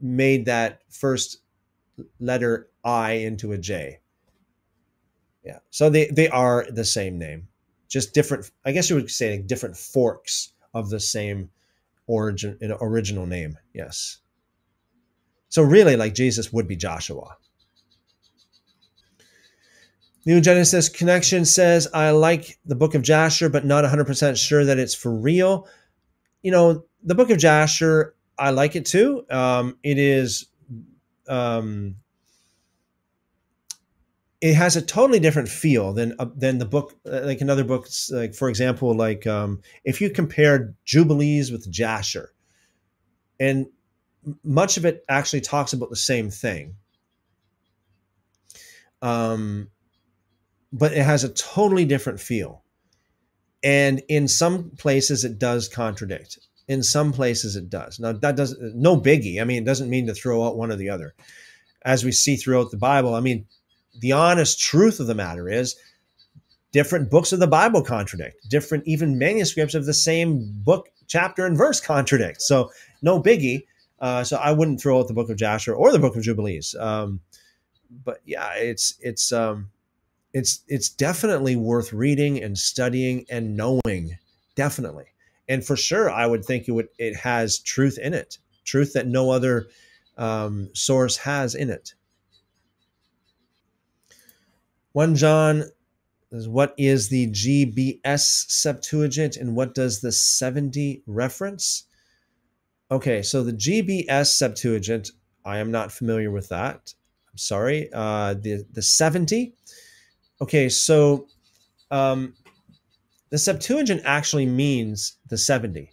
made 0.00 0.44
that 0.46 0.82
first 0.88 1.38
letter 2.20 2.70
I 2.84 3.14
into 3.14 3.50
a 3.50 3.58
J. 3.58 3.98
Yeah. 5.44 5.58
So 5.70 5.90
they, 5.90 6.06
they 6.06 6.28
are 6.28 6.64
the 6.70 6.84
same 6.84 7.18
name, 7.18 7.48
just 7.88 8.14
different, 8.14 8.48
I 8.64 8.70
guess 8.70 8.88
you 8.88 8.94
would 8.94 9.10
say 9.10 9.32
like 9.32 9.48
different 9.48 9.76
forks 9.76 10.52
of 10.74 10.90
the 10.90 11.00
same 11.00 11.50
origin, 12.06 12.56
original 12.80 13.26
name. 13.26 13.58
Yes. 13.74 14.18
So 15.48 15.62
really, 15.64 15.96
like 15.96 16.14
Jesus 16.14 16.52
would 16.52 16.68
be 16.68 16.76
Joshua. 16.76 17.36
New 20.24 20.40
Genesis 20.40 20.88
Connection 20.88 21.44
says, 21.44 21.88
I 21.92 22.10
like 22.10 22.58
the 22.64 22.76
book 22.76 22.94
of 22.94 23.02
Jasher, 23.02 23.48
but 23.48 23.64
not 23.64 23.84
100% 23.84 24.36
sure 24.36 24.64
that 24.64 24.78
it's 24.78 24.94
for 24.94 25.12
real. 25.12 25.66
You 26.42 26.52
know, 26.52 26.84
the 27.02 27.14
book 27.14 27.30
of 27.30 27.38
Jasher, 27.38 28.14
I 28.38 28.50
like 28.50 28.76
it 28.76 28.86
too. 28.86 29.24
Um, 29.30 29.78
it 29.82 29.98
is, 29.98 30.46
um, 31.28 31.96
it 34.40 34.54
has 34.54 34.76
a 34.76 34.82
totally 34.82 35.20
different 35.20 35.48
feel 35.48 35.92
than 35.92 36.14
uh, 36.18 36.26
than 36.36 36.58
the 36.58 36.66
book, 36.66 36.98
uh, 37.06 37.20
like 37.22 37.40
in 37.40 37.48
other 37.48 37.62
books. 37.62 38.10
Like 38.12 38.34
for 38.34 38.48
example, 38.48 38.92
like 38.92 39.24
um, 39.24 39.60
if 39.84 40.00
you 40.00 40.10
compare 40.10 40.74
Jubilees 40.84 41.52
with 41.52 41.70
Jasher, 41.70 42.32
and 43.38 43.66
much 44.42 44.76
of 44.76 44.84
it 44.84 45.04
actually 45.08 45.42
talks 45.42 45.72
about 45.72 45.90
the 45.90 45.96
same 45.96 46.28
thing. 46.28 46.74
Um, 49.00 49.68
but 50.72 50.92
it 50.92 51.04
has 51.04 51.24
a 51.24 51.28
totally 51.28 51.84
different 51.84 52.20
feel. 52.20 52.62
And 53.62 54.02
in 54.08 54.26
some 54.26 54.70
places, 54.70 55.24
it 55.24 55.38
does 55.38 55.68
contradict. 55.68 56.38
In 56.66 56.82
some 56.82 57.12
places, 57.12 57.54
it 57.56 57.68
does. 57.68 58.00
Now, 58.00 58.12
that 58.12 58.36
doesn't, 58.36 58.74
no 58.74 59.00
biggie. 59.00 59.40
I 59.40 59.44
mean, 59.44 59.62
it 59.62 59.66
doesn't 59.66 59.90
mean 59.90 60.06
to 60.06 60.14
throw 60.14 60.44
out 60.44 60.56
one 60.56 60.72
or 60.72 60.76
the 60.76 60.88
other. 60.88 61.14
As 61.84 62.04
we 62.04 62.12
see 62.12 62.36
throughout 62.36 62.70
the 62.70 62.76
Bible, 62.76 63.14
I 63.14 63.20
mean, 63.20 63.46
the 64.00 64.12
honest 64.12 64.58
truth 64.58 64.98
of 64.98 65.06
the 65.06 65.14
matter 65.14 65.48
is 65.48 65.76
different 66.72 67.10
books 67.10 67.32
of 67.32 67.40
the 67.40 67.46
Bible 67.46 67.82
contradict, 67.82 68.48
different 68.48 68.84
even 68.86 69.18
manuscripts 69.18 69.74
of 69.74 69.84
the 69.84 69.92
same 69.92 70.50
book, 70.64 70.88
chapter, 71.06 71.44
and 71.44 71.56
verse 71.56 71.80
contradict. 71.80 72.40
So, 72.40 72.70
no 73.02 73.20
biggie. 73.22 73.66
Uh, 74.00 74.24
so, 74.24 74.38
I 74.38 74.52
wouldn't 74.52 74.80
throw 74.80 74.98
out 74.98 75.08
the 75.08 75.14
book 75.14 75.28
of 75.28 75.36
Jasher 75.36 75.74
or 75.74 75.92
the 75.92 75.98
book 75.98 76.16
of 76.16 76.22
Jubilees. 76.22 76.74
Um, 76.76 77.20
but 78.04 78.20
yeah, 78.24 78.54
it's 78.54 78.94
it's 79.00 79.32
um, 79.32 79.70
it's 80.32 80.62
it's 80.68 80.88
definitely 80.88 81.56
worth 81.56 81.92
reading 81.92 82.42
and 82.42 82.56
studying 82.56 83.26
and 83.30 83.56
knowing 83.56 84.16
definitely. 84.54 85.06
And 85.48 85.64
for 85.64 85.76
sure 85.76 86.10
i 86.10 86.26
would 86.26 86.44
think 86.44 86.68
it 86.68 86.72
would 86.72 86.88
it 86.98 87.16
has 87.16 87.58
truth 87.58 87.98
in 87.98 88.14
it 88.14 88.38
truth 88.64 88.92
that 88.94 89.06
no 89.06 89.30
other 89.30 89.66
um, 90.16 90.70
source 90.74 91.16
has 91.16 91.54
in 91.54 91.70
it. 91.70 91.94
1 94.92 95.16
john 95.16 95.64
is 96.30 96.48
what 96.48 96.74
is 96.78 97.08
the 97.08 97.26
gbs 97.28 98.50
septuagint 98.50 99.36
and 99.36 99.56
what 99.56 99.74
does 99.74 100.00
the 100.00 100.12
70 100.12 101.02
reference? 101.06 101.84
Okay 102.90 103.22
so 103.22 103.42
the 103.42 103.52
gbs 103.52 104.26
septuagint 104.26 105.10
i 105.44 105.58
am 105.58 105.70
not 105.70 105.92
familiar 105.92 106.30
with 106.30 106.48
that. 106.48 106.94
I'm 107.30 107.38
sorry 107.38 107.90
uh, 107.92 108.34
the 108.34 108.64
the 108.72 108.82
70 108.82 109.54
Okay, 110.40 110.68
so 110.68 111.26
um, 111.90 112.34
the 113.30 113.38
Septuagint 113.38 114.02
actually 114.04 114.46
means 114.46 115.16
the 115.28 115.38
70. 115.38 115.90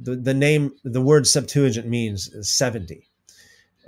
The, 0.00 0.16
the 0.16 0.34
name, 0.34 0.72
the 0.82 1.00
word 1.00 1.26
Septuagint 1.26 1.86
means 1.86 2.30
70. 2.40 3.06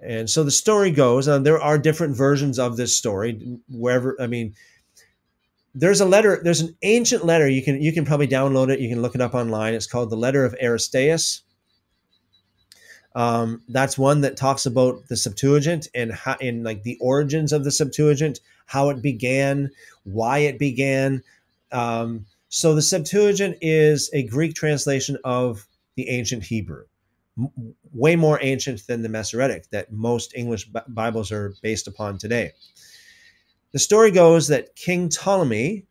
And 0.03 0.29
so 0.29 0.45
the 0.45 0.51
story 0.51 0.91
goes, 0.91 1.27
uh, 1.27 1.39
there 1.39 1.61
are 1.61 1.79
different 1.79 2.17
versions 2.17 2.59
of 2.59 2.77
this 2.77 2.97
story, 2.97 3.59
wherever, 3.69 4.17
I 4.21 4.27
mean, 4.27 4.55
there's 5.75 6.01
a 6.01 6.07
letter, 6.07 6.41
there's 6.43 6.61
an 6.61 6.77
ancient 6.83 7.25
letter. 7.25 7.49
You 7.49 7.63
can, 7.63 7.81
you 7.83 7.93
can 7.93 8.05
probably 8.05 8.29
download 8.29 8.71
it. 8.71 8.81
You 8.81 8.89
can 8.89 9.03
look 9.03 9.15
it 9.15 9.21
up 9.21 9.35
online. 9.35 9.75
It's 9.75 9.87
called 9.87 10.11
the 10.11 10.17
letter 10.17 10.45
of 10.45 10.55
Aristeas. 10.63 11.43
Um, 13.15 13.63
that's 13.69 13.97
one 13.97 14.21
that 14.23 14.37
talks 14.37 14.67
about 14.67 15.09
the 15.09 15.17
Septuagint 15.17 15.89
and 15.95 16.13
how, 16.13 16.37
in 16.41 16.63
like 16.63 16.83
the 16.83 16.99
origins 17.01 17.53
of 17.53 17.65
the 17.65 17.71
Septuagint, 17.71 18.41
how 18.67 18.91
it 18.91 19.01
began, 19.03 19.71
why 20.05 20.39
it 20.39 20.59
began. 20.59 21.23
Um, 21.73 22.27
so 22.49 22.75
the 22.75 22.83
Septuagint 22.83 23.59
is 23.61 24.11
a 24.13 24.23
Greek 24.25 24.55
translation 24.55 25.17
of 25.25 25.67
the 25.97 26.09
ancient 26.09 26.45
Hebrew, 26.45 26.85
m- 27.39 27.75
way 27.93 28.17
more 28.17 28.39
ancient 28.43 28.87
than 28.87 29.03
the 29.03 29.09
Masoretic 29.09 29.71
that 29.71 29.93
most 29.93 30.35
English 30.35 30.67
B- 30.67 30.81
Bibles 30.89 31.33
are 31.33 31.55
based 31.63 31.89
upon 31.89 32.19
today. 32.19 32.53
The 33.73 33.79
story 33.79 34.11
goes 34.11 34.49
that 34.49 34.75
King 34.77 35.09
Ptolemy 35.09 35.85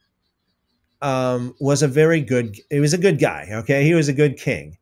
um, 1.01 1.55
was 1.59 1.83
a 1.83 1.87
very 1.87 2.21
good. 2.21 2.57
He 2.69 2.79
was 2.79 2.93
a 2.93 2.97
good 2.97 3.19
guy. 3.19 3.47
Okay, 3.51 3.83
he 3.83 3.93
was 3.93 4.07
a 4.07 4.13
good 4.13 4.37
king, 4.37 4.77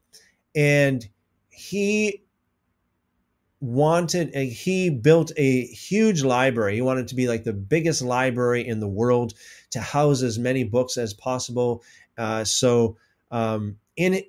and 0.55 1.05
he 1.49 2.22
wanted 3.63 4.35
he 4.35 4.89
built 4.89 5.31
a 5.37 5.65
huge 5.67 6.21
library. 6.21 6.75
He 6.75 6.81
wanted 6.81 7.07
to 7.07 7.15
be 7.15 7.29
like 7.29 7.45
the 7.45 7.53
biggest 7.53 8.01
library 8.01 8.67
in 8.67 8.81
the 8.81 8.89
world 8.89 9.35
to 9.69 9.79
house 9.79 10.21
as 10.21 10.37
many 10.37 10.65
books 10.65 10.97
as 10.97 11.13
possible. 11.13 11.81
Uh, 12.17 12.43
so 12.43 12.97
um, 13.31 13.77
in 13.95 14.21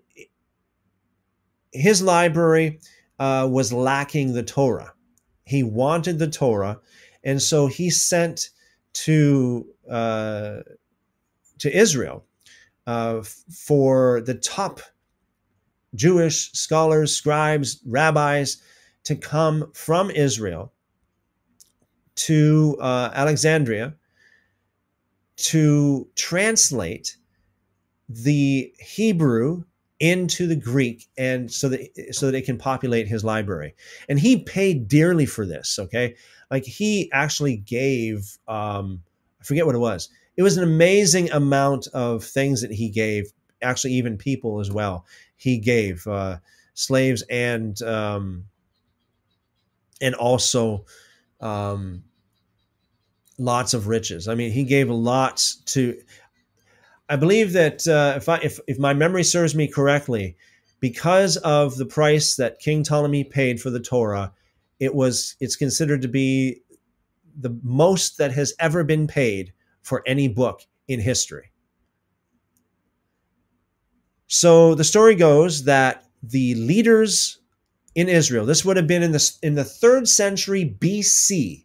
his 1.72 2.00
library 2.00 2.78
uh, 3.18 3.48
was 3.50 3.72
lacking 3.72 4.34
the 4.34 4.44
torah. 4.44 4.94
He 5.44 5.64
wanted 5.64 6.20
the 6.20 6.30
torah. 6.30 6.78
And 7.24 7.42
so 7.42 7.66
he 7.66 7.90
sent 7.90 8.50
to 8.92 9.66
uh, 9.90 10.58
to 11.58 11.76
israel 11.76 12.24
uh, 12.86 13.22
for 13.52 14.20
the 14.20 14.34
top 14.34 14.80
jewish 15.96 16.52
scholars 16.52 17.16
scribes 17.16 17.80
rabbis 17.84 18.62
to 19.04 19.16
come 19.16 19.70
from 19.72 20.10
Israel 20.10 20.72
to 22.16 22.76
uh, 22.80 23.10
Alexandria 23.14 23.94
to 25.36 26.08
translate 26.14 27.16
the 28.08 28.72
Hebrew 28.78 29.64
into 30.00 30.46
the 30.46 30.56
Greek 30.56 31.08
and 31.16 31.50
so 31.50 31.68
that 31.68 32.14
so 32.14 32.26
that 32.26 32.36
it 32.36 32.44
can 32.44 32.58
populate 32.58 33.08
his 33.08 33.24
library. 33.24 33.74
And 34.08 34.18
he 34.18 34.42
paid 34.42 34.88
dearly 34.88 35.26
for 35.26 35.46
this. 35.46 35.78
Okay, 35.78 36.16
like 36.50 36.64
he 36.64 37.10
actually 37.12 37.56
gave 37.56 38.38
um, 38.48 39.02
I 39.40 39.44
forget 39.44 39.66
what 39.66 39.74
it 39.74 39.78
was. 39.78 40.08
It 40.36 40.42
was 40.42 40.56
an 40.56 40.64
amazing 40.64 41.30
amount 41.30 41.86
of 41.94 42.24
things 42.24 42.60
that 42.62 42.72
he 42.72 42.88
gave. 42.88 43.32
Actually, 43.62 43.94
even 43.94 44.18
people 44.18 44.60
as 44.60 44.70
well. 44.70 45.06
He 45.36 45.58
gave 45.58 46.06
uh, 46.06 46.38
slaves 46.74 47.22
and 47.30 47.80
um, 47.82 48.44
and 50.00 50.14
also 50.14 50.84
um, 51.40 52.04
lots 53.38 53.74
of 53.74 53.86
riches. 53.88 54.28
I 54.28 54.34
mean, 54.34 54.52
he 54.52 54.64
gave 54.64 54.90
lots 54.90 55.56
to. 55.56 55.98
I 57.08 57.16
believe 57.16 57.52
that 57.52 57.86
uh, 57.86 58.14
if 58.16 58.28
I 58.28 58.36
if 58.38 58.58
if 58.66 58.78
my 58.78 58.94
memory 58.94 59.24
serves 59.24 59.54
me 59.54 59.68
correctly, 59.68 60.36
because 60.80 61.36
of 61.38 61.76
the 61.76 61.86
price 61.86 62.36
that 62.36 62.58
King 62.58 62.82
Ptolemy 62.82 63.24
paid 63.24 63.60
for 63.60 63.70
the 63.70 63.80
Torah, 63.80 64.32
it 64.80 64.94
was 64.94 65.36
it's 65.40 65.56
considered 65.56 66.02
to 66.02 66.08
be 66.08 66.62
the 67.36 67.58
most 67.62 68.18
that 68.18 68.32
has 68.32 68.54
ever 68.58 68.84
been 68.84 69.06
paid 69.06 69.52
for 69.82 70.02
any 70.06 70.28
book 70.28 70.62
in 70.88 71.00
history. 71.00 71.50
So 74.26 74.74
the 74.74 74.84
story 74.84 75.14
goes 75.14 75.64
that 75.64 76.04
the 76.22 76.54
leaders 76.54 77.38
in 77.94 78.08
Israel, 78.08 78.44
this 78.44 78.64
would 78.64 78.76
have 78.76 78.86
been 78.86 79.02
in 79.02 79.12
the 79.12 79.38
in 79.42 79.54
the 79.54 79.62
3rd 79.62 80.08
century 80.08 80.76
BC, 80.78 81.64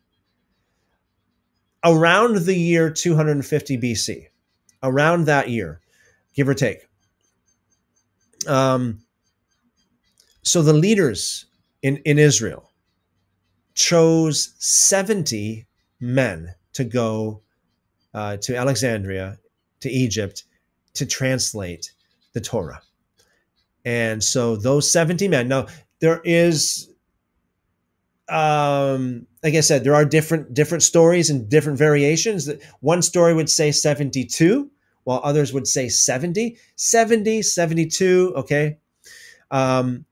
around 1.83 2.35
the 2.37 2.55
year 2.55 2.89
250 2.89 3.77
BC, 3.77 4.27
around 4.83 5.25
that 5.25 5.49
year, 5.49 5.81
give 6.35 6.47
or 6.47 6.53
take. 6.53 6.87
Um, 8.47 9.01
so 10.43 10.61
the 10.61 10.73
leaders 10.73 11.45
in, 11.81 11.97
in 11.97 12.17
Israel 12.17 12.71
chose 13.73 14.53
70 14.59 15.65
men 15.99 16.53
to 16.73 16.83
go 16.83 17.41
uh, 18.13 18.37
to 18.37 18.55
Alexandria, 18.55 19.37
to 19.81 19.89
Egypt, 19.89 20.45
to 20.93 21.05
translate 21.05 21.91
the 22.33 22.41
Torah. 22.41 22.81
And 23.85 24.23
so 24.23 24.55
those 24.55 24.91
70 24.91 25.27
men, 25.27 25.47
now 25.47 25.67
there 25.99 26.21
is 26.23 26.89
um, 28.29 29.25
like 29.43 29.55
I 29.55 29.61
said, 29.61 29.83
there 29.83 29.95
are 29.95 30.05
different 30.05 30.53
different 30.53 30.83
stories 30.83 31.29
and 31.29 31.49
different 31.49 31.77
variations. 31.77 32.45
That 32.45 32.61
one 32.79 33.01
story 33.01 33.33
would 33.33 33.49
say 33.49 33.71
72, 33.71 34.69
while 35.03 35.21
others 35.23 35.51
would 35.51 35.67
say 35.67 35.89
70, 35.89 36.57
70, 36.75 37.41
72. 37.41 38.33
Okay, 38.35 38.77
um, 39.51 40.05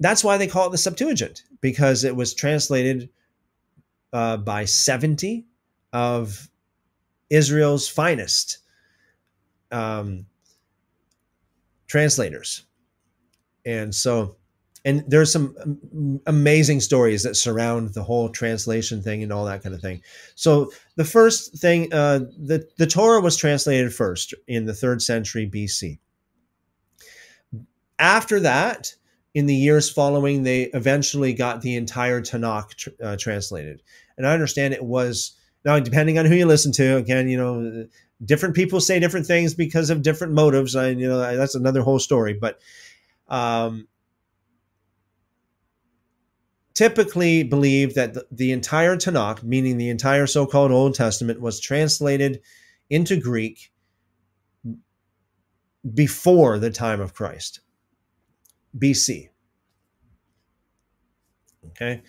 that's 0.00 0.24
why 0.24 0.36
they 0.36 0.46
call 0.46 0.66
it 0.66 0.70
the 0.70 0.78
Septuagint 0.78 1.44
because 1.60 2.02
it 2.02 2.16
was 2.16 2.34
translated 2.34 3.08
uh, 4.12 4.36
by 4.38 4.64
70 4.64 5.46
of 5.92 6.50
Israel's 7.30 7.88
finest 7.88 8.58
um, 9.70 10.26
translators, 11.86 12.64
and 13.64 13.94
so 13.94 14.36
and 14.84 15.04
there's 15.06 15.30
some 15.30 16.20
amazing 16.26 16.80
stories 16.80 17.22
that 17.22 17.36
surround 17.36 17.94
the 17.94 18.02
whole 18.02 18.28
translation 18.28 19.02
thing 19.02 19.22
and 19.22 19.32
all 19.32 19.44
that 19.44 19.62
kind 19.62 19.74
of 19.74 19.80
thing. 19.80 20.02
So 20.34 20.72
the 20.96 21.04
first 21.04 21.56
thing, 21.58 21.92
uh, 21.92 22.20
the 22.36 22.66
the 22.78 22.86
Torah 22.86 23.20
was 23.20 23.36
translated 23.36 23.94
first 23.94 24.34
in 24.48 24.66
the 24.66 24.74
third 24.74 25.00
century 25.00 25.48
BC. 25.48 25.98
After 27.98 28.40
that, 28.40 28.94
in 29.34 29.46
the 29.46 29.54
years 29.54 29.88
following, 29.88 30.42
they 30.42 30.64
eventually 30.74 31.32
got 31.32 31.62
the 31.62 31.76
entire 31.76 32.20
Tanakh 32.20 32.74
tr- 32.74 32.90
uh, 33.02 33.16
translated. 33.16 33.82
And 34.16 34.26
I 34.26 34.34
understand 34.34 34.74
it 34.74 34.84
was 34.84 35.32
now 35.64 35.78
depending 35.78 36.18
on 36.18 36.26
who 36.26 36.34
you 36.34 36.46
listen 36.46 36.72
to. 36.72 36.96
Again, 36.96 37.28
you 37.28 37.36
know, 37.38 37.86
different 38.24 38.56
people 38.56 38.80
say 38.80 38.98
different 38.98 39.26
things 39.26 39.54
because 39.54 39.90
of 39.90 40.02
different 40.02 40.32
motives. 40.32 40.74
I, 40.74 40.88
you 40.88 41.08
know, 41.08 41.36
that's 41.36 41.54
another 41.54 41.82
whole 41.82 42.00
story. 42.00 42.34
But 42.34 42.58
um, 43.28 43.86
typically 46.74 47.42
believe 47.42 47.94
that 47.94 48.16
the, 48.30 48.52
entire 48.52 48.96
Tanakh, 48.96 49.42
meaning 49.42 49.76
the 49.76 49.88
entire 49.88 50.26
so 50.26 50.46
called 50.46 50.72
Old 50.72 50.94
Testament, 50.94 51.40
was 51.40 51.60
translated 51.60 52.40
into 52.90 53.16
Greek 53.16 53.72
before 55.94 56.58
the 56.58 56.70
time 56.70 57.00
of 57.00 57.14
Christ, 57.14 57.60
BC. 58.78 59.28
Okay. 61.68 62.02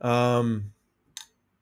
Um, 0.00 0.72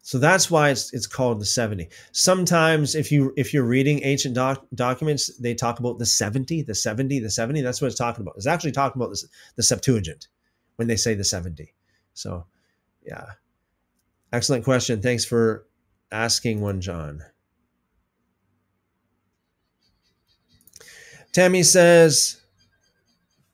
so 0.05 0.19
that's 0.19 0.51
why 0.51 0.71
it's 0.71 0.93
it's 0.93 1.07
called 1.07 1.41
the 1.41 1.47
70. 1.47 1.89
Sometimes 2.11 2.95
if 2.95 3.13
you 3.13 3.33
if 3.37 3.55
you're 3.55 3.65
reading 3.65 4.03
ancient 4.03 4.35
doc, 4.35 4.67
documents, 4.75 5.35
they 5.39 5.55
talk 5.55 5.79
about 5.79 5.99
the 5.99 6.07
70, 6.07 6.63
the 6.63 6.75
70, 6.75 7.21
the 7.21 7.31
70. 7.31 7.61
That's 7.61 7.81
what 7.81 7.87
it's 7.87 7.97
talking 7.97 8.23
about. 8.23 8.35
It's 8.37 8.47
actually 8.47 8.73
talking 8.73 9.01
about 9.01 9.17
the 9.57 9.63
Septuagint 9.63 10.27
when 10.77 10.89
they 10.89 10.97
say 10.97 11.15
the 11.15 11.25
70. 11.25 11.73
So, 12.15 12.47
yeah. 13.05 13.25
Excellent 14.33 14.65
question. 14.65 15.03
Thanks 15.03 15.25
for 15.25 15.67
asking 16.11 16.61
one, 16.61 16.81
John. 16.81 17.23
Tammy 21.33 21.63
says, 21.63 22.43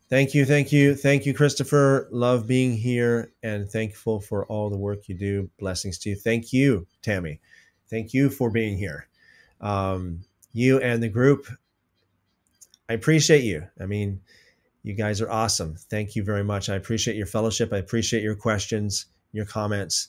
Thank 0.08 0.32
you, 0.32 0.46
thank 0.46 0.72
you, 0.72 0.94
thank 0.94 1.26
you, 1.26 1.34
Christopher. 1.34 2.08
Love 2.10 2.46
being 2.46 2.74
here 2.74 3.32
and 3.42 3.68
thankful 3.68 4.20
for 4.20 4.46
all 4.46 4.70
the 4.70 4.78
work 4.78 5.06
you 5.06 5.14
do. 5.14 5.50
Blessings 5.58 5.98
to 5.98 6.10
you. 6.10 6.16
Thank 6.16 6.50
you, 6.50 6.86
Tammy. 7.02 7.40
Thank 7.90 8.14
you 8.14 8.30
for 8.30 8.50
being 8.50 8.78
here. 8.78 9.06
Um, 9.60 10.24
you 10.54 10.78
and 10.80 11.02
the 11.02 11.10
group, 11.10 11.46
I 12.88 12.94
appreciate 12.94 13.44
you. 13.44 13.66
I 13.78 13.84
mean, 13.84 14.22
you 14.88 14.94
guys 14.94 15.20
are 15.20 15.30
awesome. 15.30 15.76
Thank 15.90 16.16
you 16.16 16.24
very 16.24 16.42
much. 16.42 16.70
I 16.70 16.74
appreciate 16.76 17.14
your 17.14 17.26
fellowship. 17.26 17.74
I 17.74 17.76
appreciate 17.76 18.22
your 18.22 18.34
questions, 18.34 19.04
your 19.32 19.44
comments. 19.44 20.08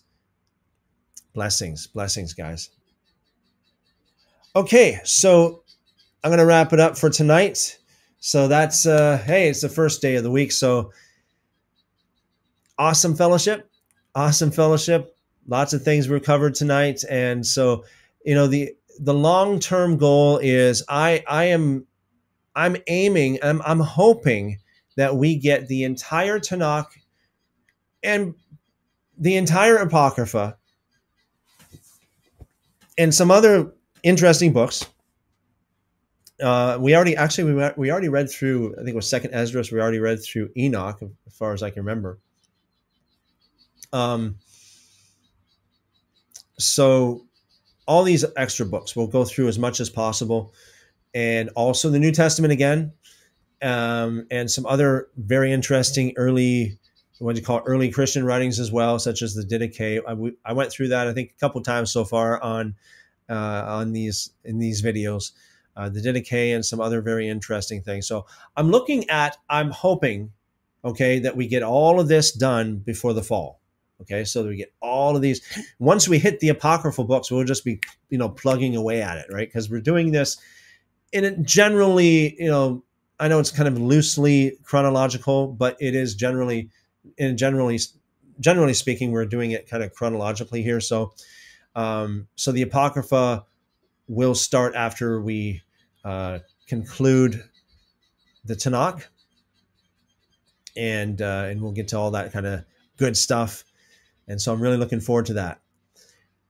Blessings, 1.34 1.86
blessings, 1.88 2.34
guys. 2.34 2.70
Okay, 4.56 5.02
so 5.04 5.64
I'm 6.24 6.30
going 6.30 6.40
to 6.40 6.46
wrap 6.46 6.72
it 6.72 6.80
up 6.80 6.98
for 6.98 7.10
tonight. 7.10 7.78
So 8.22 8.48
that's, 8.48 8.86
uh, 8.86 9.22
hey, 9.26 9.50
it's 9.50 9.60
the 9.60 9.68
first 9.68 10.02
day 10.02 10.16
of 10.16 10.24
the 10.24 10.32
week. 10.32 10.54
So 10.54 10.94
awesome 12.78 13.18
fellowship, 13.18 13.70
awesome 14.16 14.50
fellowship. 14.50 15.14
Lots 15.46 15.74
of 15.74 15.84
things 15.84 16.08
were 16.08 16.22
covered 16.22 16.56
tonight. 16.56 17.04
And 17.10 17.46
so, 17.46 17.84
you 18.24 18.34
know, 18.34 18.48
the, 18.48 18.72
the 18.98 19.14
long-term 19.14 19.98
goal 19.98 20.38
is 20.38 20.84
I, 20.88 21.22
I 21.28 21.46
am, 21.46 21.86
I'm 22.56 22.78
aiming, 22.88 23.40
I'm, 23.44 23.62
I'm 23.66 23.82
hoping 23.82 24.58
that 25.00 25.16
we 25.16 25.38
get 25.38 25.70
the 25.70 25.86
entire 25.86 26.42
Tanakh 26.42 26.88
and 28.04 28.36
the 29.18 29.38
entire 29.38 29.78
Apocrypha 29.78 30.58
and 32.98 33.16
some 33.16 33.32
other 33.32 33.72
interesting 34.04 34.52
books. 34.52 34.86
Uh, 36.44 36.78
we 36.82 36.94
already 36.94 37.16
actually 37.16 37.54
we, 37.54 37.70
we 37.78 37.90
already 37.90 38.10
read 38.10 38.30
through 38.30 38.74
I 38.74 38.80
think 38.80 38.90
it 38.90 38.96
was 38.96 39.10
Second 39.10 39.34
Esdras. 39.34 39.72
We 39.72 39.80
already 39.80 40.00
read 40.00 40.22
through 40.22 40.50
Enoch 40.58 41.02
as 41.02 41.34
far 41.34 41.54
as 41.54 41.64
I 41.64 41.70
can 41.70 41.84
remember. 41.84 42.20
Um, 43.94 44.36
so 46.58 47.26
all 47.88 48.04
these 48.04 48.26
extra 48.36 48.66
books 48.66 48.98
we'll 48.98 49.08
go 49.08 49.24
through 49.24 49.48
as 49.48 49.58
much 49.58 49.80
as 49.80 49.90
possible, 49.90 50.54
and 51.14 51.52
also 51.56 51.90
the 51.90 52.00
New 52.00 52.12
Testament 52.12 52.52
again 52.52 52.92
um, 53.62 54.26
and 54.32 54.50
some 54.50 54.66
other 54.66 55.10
very 55.18 55.52
interesting 55.52 56.14
early 56.16 56.80
what 57.20 57.36
you 57.36 57.42
call 57.42 57.58
it, 57.58 57.64
early 57.66 57.92
Christian 57.92 58.24
writings 58.26 58.60
as 58.60 58.72
well, 58.72 58.98
such 58.98 59.22
as 59.22 59.36
the 59.36 59.44
Didache. 59.44 60.00
I, 60.08 60.50
I 60.50 60.54
went 60.54 60.72
through 60.72 60.88
that 60.90 61.08
I 61.08 61.14
think 61.14 61.34
a 61.36 61.40
couple 61.40 61.62
times 61.62 61.92
so 61.92 62.06
far 62.06 62.42
on 62.42 62.76
uh, 63.30 63.64
on 63.68 63.92
these 63.92 64.32
in 64.44 64.58
these 64.58 64.82
videos, 64.82 65.32
uh, 65.76 65.90
the 65.90 66.00
Didache 66.00 66.56
and 66.56 66.66
some 66.66 66.80
other 66.80 67.02
very 67.02 67.28
interesting 67.28 67.82
things. 67.82 68.08
So 68.08 68.26
I'm 68.56 68.72
looking 68.72 69.10
at, 69.10 69.38
I'm 69.50 69.70
hoping, 69.70 70.32
okay, 70.84 71.20
that 71.20 71.36
we 71.36 71.48
get 71.48 71.62
all 71.62 72.00
of 72.00 72.08
this 72.08 72.32
done 72.32 72.78
before 72.78 73.14
the 73.14 73.24
fall. 73.24 73.60
Okay, 74.02 74.24
so 74.24 74.48
we 74.48 74.56
get 74.56 74.74
all 74.82 75.18
of 75.18 75.22
these. 75.22 75.42
Once 75.78 76.08
we 76.08 76.20
hit 76.20 76.40
the 76.40 76.48
apocryphal 76.50 77.04
books, 77.04 77.30
we'll 77.30 77.44
just 77.44 77.66
be 77.66 77.82
you 78.10 78.18
know 78.18 78.30
plugging 78.30 78.78
away 78.78 79.02
at 79.02 79.18
it, 79.18 79.26
right? 79.30 79.48
Because 79.48 79.70
we're 79.70 79.82
doing 79.82 80.12
this 80.12 80.38
in 81.12 81.26
a 81.26 81.36
generally 81.38 82.36
you 82.42 82.48
know 82.48 82.84
I 83.20 83.28
know 83.28 83.40
it's 83.40 83.52
kind 83.52 83.68
of 83.68 83.78
loosely 83.78 84.58
chronological, 84.64 85.48
but 85.48 85.76
it 85.80 85.96
is 85.96 86.16
generally, 86.16 86.70
in 87.18 87.38
generally, 87.38 87.80
generally 88.40 88.74
speaking, 88.74 89.12
we're 89.12 89.26
doing 89.26 89.52
it 89.52 89.70
kind 89.70 89.84
of 89.84 89.94
chronologically 89.94 90.64
here. 90.64 90.80
So, 90.80 91.14
um, 91.76 92.28
so 92.36 92.52
the 92.52 92.62
apocrypha 92.62 93.46
will 94.08 94.36
start 94.36 94.76
after 94.76 95.22
we 95.22 95.62
uh, 96.06 96.40
conclude 96.68 97.44
the 98.46 98.56
Tanakh, 98.56 99.06
and 100.78 101.22
uh, 101.22 101.48
and 101.50 101.62
we'll 101.62 101.74
get 101.74 101.90
to 101.90 101.98
all 101.98 102.12
that 102.12 102.32
kind 102.32 102.46
of 102.46 102.64
good 102.98 103.18
stuff. 103.18 103.64
And 104.28 104.42
so 104.42 104.54
I'm 104.54 104.62
really 104.62 104.78
looking 104.78 105.02
forward 105.02 105.26
to 105.28 105.34
that. 105.34 105.60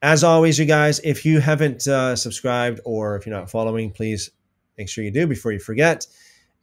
As 0.02 0.24
always, 0.24 0.60
you 0.60 0.66
guys, 0.66 1.00
if 1.04 1.26
you 1.26 1.40
haven't 1.40 1.88
uh, 1.88 2.16
subscribed 2.16 2.80
or 2.86 3.16
if 3.16 3.26
you're 3.26 3.36
not 3.36 3.50
following, 3.50 3.92
please 3.92 4.32
make 4.78 4.88
sure 4.88 5.04
you 5.04 5.12
do 5.12 5.28
before 5.28 5.52
you 5.52 5.60
forget. 5.60 6.06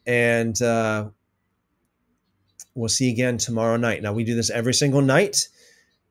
And 0.07 0.61
uh, 0.62 1.09
we'll 2.74 2.89
see 2.89 3.07
you 3.07 3.12
again 3.12 3.39
tomorrow 3.39 3.77
night. 3.77 4.03
Now, 4.03 4.12
we 4.12 4.24
do 4.24 4.35
this 4.35 4.51
every 4.51 4.74
single 4.74 5.03
night, 5.03 5.49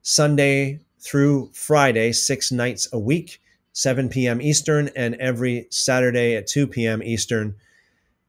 Sunday 0.01 0.79
through 0.99 1.51
Friday, 1.53 2.11
six 2.11 2.51
nights 2.51 2.87
a 2.91 2.99
week, 2.99 3.41
7 3.73 4.09
p.m. 4.09 4.41
Eastern, 4.41 4.89
and 4.95 5.15
every 5.15 5.67
Saturday 5.69 6.35
at 6.35 6.47
2 6.47 6.67
p.m. 6.67 7.03
Eastern 7.03 7.55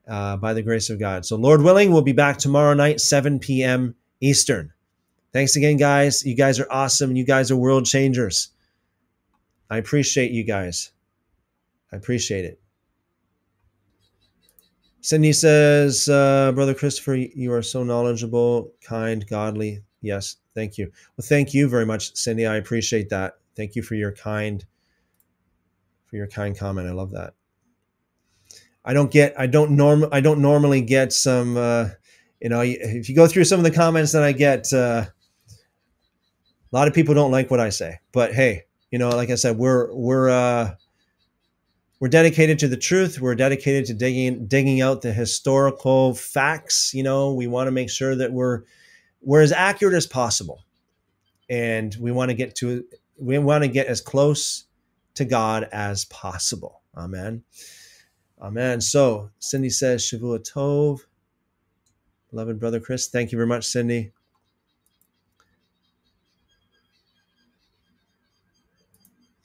uh, 0.07 0.37
by 0.37 0.53
the 0.53 0.63
grace 0.63 0.91
of 0.91 0.99
God. 1.01 1.25
So, 1.25 1.37
Lord 1.37 1.63
willing, 1.63 1.93
we'll 1.93 2.03
be 2.03 2.13
back 2.13 2.39
tomorrow 2.39 2.75
night, 2.75 3.01
7 3.01 3.39
p.m. 3.39 3.95
Eastern. 4.21 4.73
Thanks 5.33 5.57
again, 5.57 5.77
guys. 5.77 6.25
You 6.25 6.35
guys 6.35 6.61
are 6.61 6.69
awesome. 6.71 7.17
You 7.17 7.25
guys 7.25 7.51
are 7.51 7.57
world 7.57 7.87
changers. 7.87 8.49
I 9.69 9.79
appreciate 9.79 10.31
you 10.31 10.45
guys. 10.45 10.93
I 11.93 11.97
appreciate 11.97 12.45
it. 12.45 12.61
Cindy 15.07 15.33
says, 15.33 16.09
uh, 16.09 16.51
Brother 16.51 16.75
Christopher, 16.75 17.15
you 17.15 17.53
are 17.53 17.63
so 17.63 17.85
knowledgeable, 17.85 18.73
kind, 18.83 19.25
godly. 19.29 19.85
Yes, 20.01 20.39
thank 20.53 20.79
you. 20.79 20.91
Well, 21.17 21.25
thank 21.25 21.55
you 21.55 21.69
very 21.69 21.87
much, 21.87 22.17
Cindy. 22.17 22.45
I 22.45 22.57
appreciate 22.57 23.09
that. 23.11 23.35
Thank 23.55 23.77
you 23.77 23.85
for 23.85 23.95
your 23.95 24.11
kind, 24.11 24.65
for 26.07 26.17
your 26.17 26.27
kind 26.27 26.59
comment. 26.59 26.89
I 26.89 26.91
love 26.91 27.13
that. 27.13 27.35
I 28.85 28.95
don't 28.95 29.09
get, 29.09 29.33
I 29.39 29.47
don't 29.47 29.77
norm, 29.77 30.07
I 30.11 30.19
don't 30.19 30.43
normally 30.43 30.81
get 30.81 31.13
some, 31.13 31.57
uh, 31.57 31.91
you 32.43 32.49
know, 32.49 32.63
if 32.63 33.09
you 33.09 33.15
go 33.15 33.29
through 33.29 33.45
some 33.45 33.61
of 33.61 33.65
the 33.65 33.71
comments 33.71 34.11
that 34.11 34.25
I 34.25 34.33
get, 34.33 34.73
uh, 34.73 35.05
a 35.07 36.73
lot 36.73 36.89
of 36.89 36.95
people 36.95 37.15
don't 37.15 37.31
like 37.31 37.49
what 37.49 37.61
I 37.61 37.69
say, 37.69 38.01
but 38.11 38.35
hey, 38.35 38.65
you 38.91 38.99
know, 38.99 39.11
like 39.11 39.31
I 39.31 39.37
said, 39.37 39.57
we're 39.57 39.95
we're 39.95 40.31
uh, 40.31 40.75
we're 41.99 42.09
dedicated 42.09 42.59
to 42.59 42.69
the 42.69 42.77
truth. 42.77 43.21
We're 43.21 43.35
dedicated 43.35 43.87
to 43.87 43.95
digging 43.95 44.47
digging 44.47 44.81
out 44.81 45.03
the 45.03 45.13
historical 45.13 46.15
facts. 46.15 46.93
You 46.93 47.03
know, 47.03 47.33
we 47.33 47.47
want 47.47 47.69
to 47.69 47.73
make 47.73 47.91
sure 47.91 48.15
that 48.15 48.33
we're 48.33 48.63
we're 49.23 49.43
as 49.43 49.53
accurate 49.53 49.95
as 49.95 50.07
possible, 50.07 50.65
and 51.49 51.97
we 51.99 52.13
want 52.13 52.31
to 52.31 52.35
get 52.35 52.55
to 52.57 52.85
we 53.19 53.39
want 53.39 53.65
to 53.65 53.69
get 53.69 53.87
as 53.87 54.01
close 54.01 54.65
to 55.15 55.25
God 55.25 55.69
as 55.73 56.05
possible. 56.07 56.83
Amen. 56.97 57.43
Amen. 58.41 58.81
So 58.81 59.31
Cindy 59.39 59.71
says 59.71 60.03
Shavua 60.03 60.41
Tov. 60.41 61.01
Beloved 62.31 62.61
brother 62.61 62.81
Chris, 62.81 63.09
thank 63.09 63.33
you 63.33 63.39
very 63.39 63.49
much, 63.49 63.65
Cindy. 63.65 64.13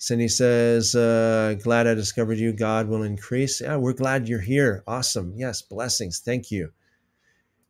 Cindy 0.02 0.30
says, 0.30 0.96
uh, 0.96 1.54
glad 1.62 1.86
I 1.86 1.94
discovered 1.94 2.40
you. 2.40 2.54
God 2.54 2.88
will 2.88 3.04
increase. 3.04 3.62
Yeah, 3.62 3.76
we're 3.76 3.94
glad 3.94 4.28
you're 4.28 4.40
here. 4.40 4.84
Awesome. 4.88 5.36
Yes, 5.36 5.62
blessings. 5.62 6.24
Thank 6.26 6.50
you. 6.50 6.72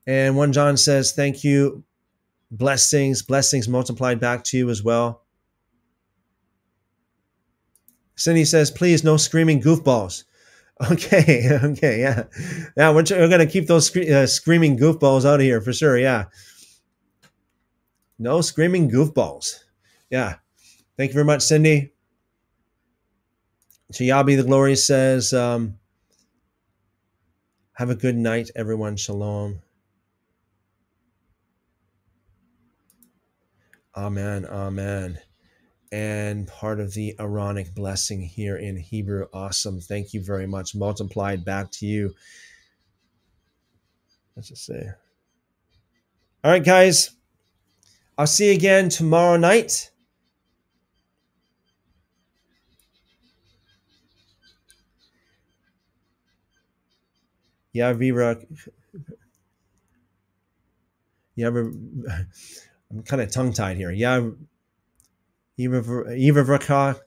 And 0.07 0.37
one 0.37 0.53
John 0.53 0.77
says, 0.77 1.11
thank 1.11 1.43
you. 1.43 1.83
Blessings, 2.49 3.21
blessings 3.21 3.67
multiplied 3.67 4.21
back 4.21 4.45
to 4.45 4.57
you 4.57 4.69
as 4.69 4.81
well. 4.81 5.25
Cindy 8.15 8.45
says, 8.45 8.71
please, 8.71 9.03
no 9.03 9.17
screaming 9.17 9.61
goofballs. 9.61 10.23
Okay, 10.89 11.47
okay, 11.63 11.99
yeah. 11.99 12.23
Yeah, 12.75 12.89
we're, 12.89 13.03
we're 13.11 13.27
going 13.27 13.37
to 13.37 13.45
keep 13.45 13.67
those 13.67 13.95
uh, 13.95 14.25
screaming 14.25 14.79
goofballs 14.79 15.25
out 15.25 15.35
of 15.35 15.41
here 15.41 15.61
for 15.61 15.71
sure. 15.71 15.95
Yeah. 15.95 16.23
No 18.17 18.41
screaming 18.41 18.89
goofballs. 18.89 19.59
Yeah. 20.09 20.37
Thank 20.97 21.09
you 21.09 21.13
very 21.13 21.25
much, 21.25 21.43
Cindy. 21.43 21.90
To 23.93 24.05
Yabi 24.05 24.37
the 24.37 24.43
glory 24.43 24.77
says, 24.77 25.33
um, 25.33 25.77
have 27.73 27.89
a 27.89 27.95
good 27.95 28.15
night, 28.15 28.49
everyone. 28.55 28.95
Shalom. 28.95 29.61
Amen. 33.95 34.45
Amen. 34.45 35.19
And 35.91 36.47
part 36.47 36.79
of 36.79 36.93
the 36.93 37.15
Aaronic 37.19 37.75
blessing 37.75 38.21
here 38.21 38.55
in 38.55 38.77
Hebrew. 38.77 39.27
Awesome. 39.33 39.81
Thank 39.81 40.13
you 40.13 40.23
very 40.23 40.47
much. 40.47 40.73
Multiplied 40.73 41.43
back 41.43 41.69
to 41.71 41.85
you. 41.85 42.15
Let's 44.37 44.47
just 44.47 44.65
say. 44.65 44.89
All 46.45 46.51
right, 46.51 46.63
guys. 46.63 47.11
I'll 48.17 48.27
see 48.27 48.47
you 48.47 48.53
again 48.53 48.87
tomorrow 48.87 49.35
night. 49.35 49.91
Yavira. 57.75 58.45
Yav, 61.37 62.27
I'm 62.89 63.03
kind 63.05 63.21
of 63.21 63.31
tongue 63.31 63.53
tied 63.53 63.77
here. 63.77 63.91
Yav, 63.91 64.35
Yivavraka, 65.59 66.99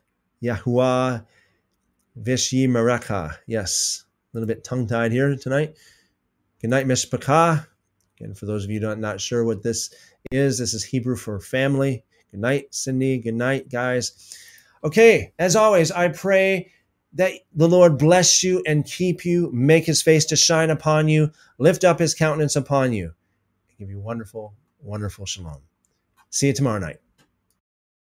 Yahuwah, 0.43 1.27
Vishi. 2.21 3.33
Yes, 3.47 4.05
a 4.33 4.37
little 4.37 4.47
bit 4.47 4.65
tongue 4.65 4.87
tied 4.87 5.13
here 5.13 5.37
tonight. 5.37 5.77
Good 6.61 6.71
night, 6.71 6.87
Mishpachah. 6.87 7.67
Again, 8.19 8.35
for 8.35 8.47
those 8.47 8.65
of 8.65 8.71
you 8.71 8.81
not, 8.81 8.99
not 8.99 9.21
sure 9.21 9.45
what 9.45 9.63
this 9.63 9.93
is, 10.31 10.59
this 10.59 10.73
is 10.73 10.85
Hebrew 10.85 11.17
for 11.17 11.41
family. 11.41 12.05
Good 12.31 12.41
night, 12.41 12.75
Cindy. 12.75 13.19
Good 13.19 13.35
night, 13.35 13.69
guys. 13.69 14.37
Okay, 14.83 15.33
as 15.39 15.57
always, 15.57 15.91
I 15.91 16.09
pray 16.09 16.71
that 17.15 17.33
the 17.55 17.69
Lord 17.69 17.99
bless 17.99 18.43
you 18.43 18.63
and 18.67 18.85
keep 18.85 19.25
you, 19.25 19.51
make 19.53 19.85
his 19.87 20.03
face 20.03 20.25
to 20.27 20.37
shine 20.37 20.71
upon 20.71 21.09
you, 21.09 21.31
lift 21.59 21.85
up 21.85 21.99
his 21.99 22.15
countenance 22.15 22.57
upon 22.57 22.93
you, 22.93 23.15
give 23.79 23.89
you 23.89 24.01
wonderful, 24.01 24.55
wonderful 24.81 25.27
shalom. 25.27 25.63
See 26.31 26.49
you 26.49 26.53
tomorrow 26.53 26.81
night. 26.81 26.99